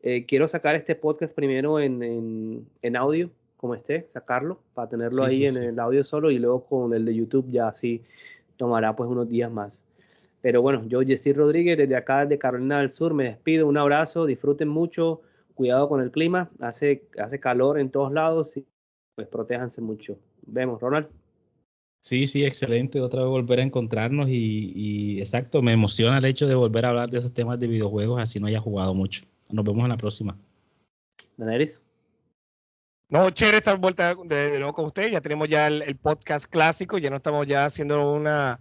eh, 0.04 0.26
quiero 0.26 0.48
sacar 0.48 0.76
este 0.76 0.96
podcast 0.96 1.34
primero 1.34 1.80
en, 1.80 2.04
en, 2.04 2.68
en 2.82 2.96
audio, 2.96 3.30
como 3.60 3.76
esté, 3.76 4.06
sacarlo, 4.08 4.60
para 4.74 4.88
tenerlo 4.88 5.26
Sí, 5.26 5.30
ahí 5.30 5.38
sí, 5.38 5.44
en 5.44 5.56
sí. 5.56 5.64
el 5.66 5.80
audio 5.80 6.04
solo 6.04 6.32
y 6.32 6.40
luego 6.40 6.64
con 6.64 6.94
el 6.94 7.04
de 7.04 7.14
YouTube 7.14 7.50
ya 7.52 7.68
así 7.68 8.02
tomará 8.56 8.96
pues 8.96 9.10
unos 9.10 9.28
días 9.28 9.52
más. 9.52 9.84
Pero 10.42 10.62
bueno, 10.62 10.86
yo, 10.88 11.02
Jessy 11.02 11.34
Rodríguez, 11.34 11.78
desde 11.78 11.98
acá 11.98 12.26
de 12.26 12.38
Carolina 12.38 12.80
del 12.80 12.90
Sur, 12.90 13.14
me 13.14 13.26
despido. 13.26 13.68
Un 13.68 13.78
abrazo, 13.78 14.26
disfruten 14.26 14.70
mucho, 14.70 15.22
cuidado 15.56 15.90
con 15.90 16.02
el 16.02 16.10
clima, 16.12 16.50
hace, 16.62 17.04
hace 17.18 17.42
calor 17.42 17.78
en 17.78 17.90
todos 17.90 18.14
lados 18.14 18.56
y 18.56 18.66
pues 19.16 19.28
protéjanse 19.28 19.82
mucho. 19.82 20.18
Vemos, 20.48 20.80
Ronald. 20.80 21.08
Sí, 22.02 22.28
sí, 22.28 22.46
excelente. 22.46 23.02
Otra 23.02 23.24
vez 23.24 23.30
volver 23.30 23.60
a 23.60 23.64
encontrarnos 23.64 24.30
y, 24.30 24.72
y 24.74 25.20
exacto, 25.20 25.62
me 25.62 25.74
emociona 25.74 26.20
el 26.20 26.26
hecho 26.26 26.48
de 26.48 26.56
volver 26.56 26.86
a 26.86 26.90
hablar 26.90 27.10
de 27.10 27.18
esos 27.18 27.34
temas 27.34 27.60
de 27.60 27.68
videojuegos, 27.68 28.22
así 28.22 28.40
no 28.40 28.48
haya 28.48 28.62
jugado 28.62 28.94
mucho. 28.94 29.26
Nos 29.50 29.66
vemos 29.66 29.84
en 29.84 29.90
la 29.90 29.98
próxima. 29.98 30.38
Daneris. 31.36 31.89
No, 33.10 33.32
chévere 33.32 33.58
estar 33.58 33.78
vuelta 33.78 34.16
de, 34.24 34.60
nuevo 34.60 34.74
con 34.74 34.86
ustedes. 34.86 35.12
Ya 35.12 35.22
tenemos 35.22 35.50
ya 35.50 35.68
el, 35.68 35.82
el 35.82 35.96
podcast 35.96 36.46
clásico, 36.50 36.98
ya 37.00 37.10
no 37.10 37.18
estamos 37.18 37.48
ya 37.48 37.66
haciendo 37.66 38.12
una 38.14 38.60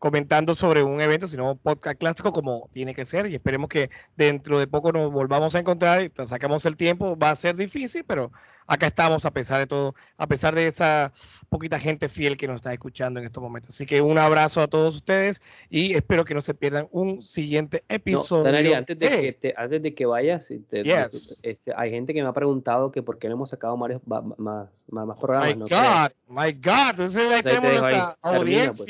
comentando 0.00 0.54
sobre 0.54 0.82
un 0.82 1.00
evento, 1.00 1.28
sino 1.28 1.52
un 1.52 1.58
podcast 1.58 1.98
clásico 1.98 2.32
como 2.32 2.68
tiene 2.72 2.94
que 2.94 3.04
ser. 3.04 3.26
Y 3.30 3.34
esperemos 3.34 3.68
que 3.68 3.90
dentro 4.16 4.58
de 4.58 4.66
poco 4.66 4.90
nos 4.92 5.12
volvamos 5.12 5.54
a 5.54 5.58
encontrar 5.60 6.02
y 6.02 6.10
sacamos 6.26 6.64
el 6.66 6.76
tiempo. 6.76 7.16
Va 7.16 7.30
a 7.30 7.36
ser 7.36 7.54
difícil, 7.54 8.02
pero 8.04 8.32
acá 8.66 8.86
estamos 8.86 9.26
a 9.26 9.30
pesar 9.30 9.60
de 9.60 9.66
todo, 9.66 9.94
a 10.16 10.26
pesar 10.26 10.54
de 10.54 10.66
esa 10.66 11.12
poquita 11.50 11.78
gente 11.78 12.08
fiel 12.08 12.36
que 12.38 12.48
nos 12.48 12.56
está 12.56 12.72
escuchando 12.72 13.20
en 13.20 13.26
estos 13.26 13.42
momentos. 13.42 13.74
Así 13.74 13.84
que 13.84 14.00
un 14.00 14.16
abrazo 14.16 14.62
a 14.62 14.68
todos 14.68 14.96
ustedes 14.96 15.42
y 15.68 15.92
espero 15.94 16.24
que 16.24 16.32
no 16.34 16.40
se 16.40 16.54
pierdan 16.54 16.88
un 16.92 17.20
siguiente 17.20 17.84
No, 17.88 17.94
episodio. 17.96 18.44
Daneris, 18.44 18.74
antes 18.74 18.98
de, 18.98 19.08
de- 19.10 19.20
que 19.22 19.32
te- 19.34 19.54
antes 19.56 19.82
de 19.82 19.94
que 19.94 20.06
vayas, 20.06 20.48
te- 20.70 20.82
Yes. 20.82 21.40
este, 21.42 21.72
hay 21.76 21.90
gente 21.90 22.14
que 22.14 22.22
me 22.22 22.28
ha 22.28 22.32
preguntado 22.32 22.90
que 22.90 23.02
por 23.02 23.18
qué 23.18 23.28
no 23.28 23.34
hemos 23.34 23.50
sacado 23.50 23.76
varios, 23.76 24.00
va- 24.10 24.22
más, 24.22 24.70
más, 24.88 25.06
más 25.06 25.18
programas. 25.18 25.48
My 25.54 25.56
no 25.56 25.66
God, 25.66 26.10
my 26.26 26.52
God. 26.52 26.90
Entonces 26.90 27.30
ahí 27.30 27.42
tenemos 27.42 27.70
nuestra 27.82 28.16
Termina, 28.22 28.72
pues. 28.72 28.86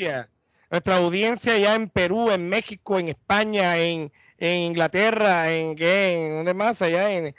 Nuestra 0.71 0.95
audiencia 0.97 1.57
ya 1.59 1.75
en 1.75 1.89
Perú, 1.89 2.31
en 2.31 2.49
México, 2.49 2.97
en 2.99 3.09
España, 3.09 3.77
en, 3.77 4.11
en 4.39 4.61
Inglaterra, 4.61 5.51
en 5.53 5.75
en 5.77 6.37
dónde 6.37 6.53
más, 6.55 6.81
allá 6.81 7.11
en, 7.11 7.35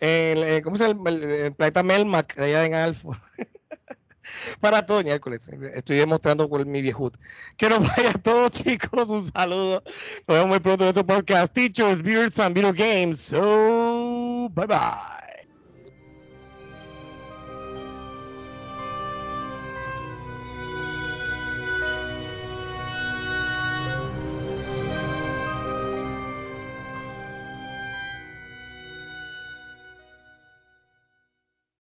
en- 0.00 0.62
¿cómo 0.62 0.76
se 0.76 0.88
llama? 0.88 1.10
El, 1.10 1.22
el 1.24 1.54
planeta 1.54 1.82
Melmac, 1.82 2.38
allá 2.38 2.66
en 2.66 2.74
Alfa. 2.74 3.10
Para 4.60 4.84
todo 4.84 5.02
miércoles. 5.02 5.48
Estoy 5.74 5.98
demostrando 5.98 6.48
con 6.48 6.68
mi 6.70 6.82
viejut. 6.82 7.16
Que 7.56 7.68
nos 7.68 7.80
vaya 7.86 8.10
a 8.14 8.14
todos, 8.14 8.50
chicos. 8.50 9.08
Un 9.10 9.22
saludo. 9.22 9.82
Nos 10.26 10.36
vemos 10.36 10.48
muy 10.48 10.60
pronto 10.60 10.84
en 10.84 10.90
otro 10.90 11.06
podcast. 11.06 11.52
Teachers, 11.54 12.02
Beers 12.02 12.38
and 12.40 12.54
Video 12.54 12.72
Games. 12.72 13.20
So, 13.20 14.48
bye 14.52 14.66
bye. 14.66 15.33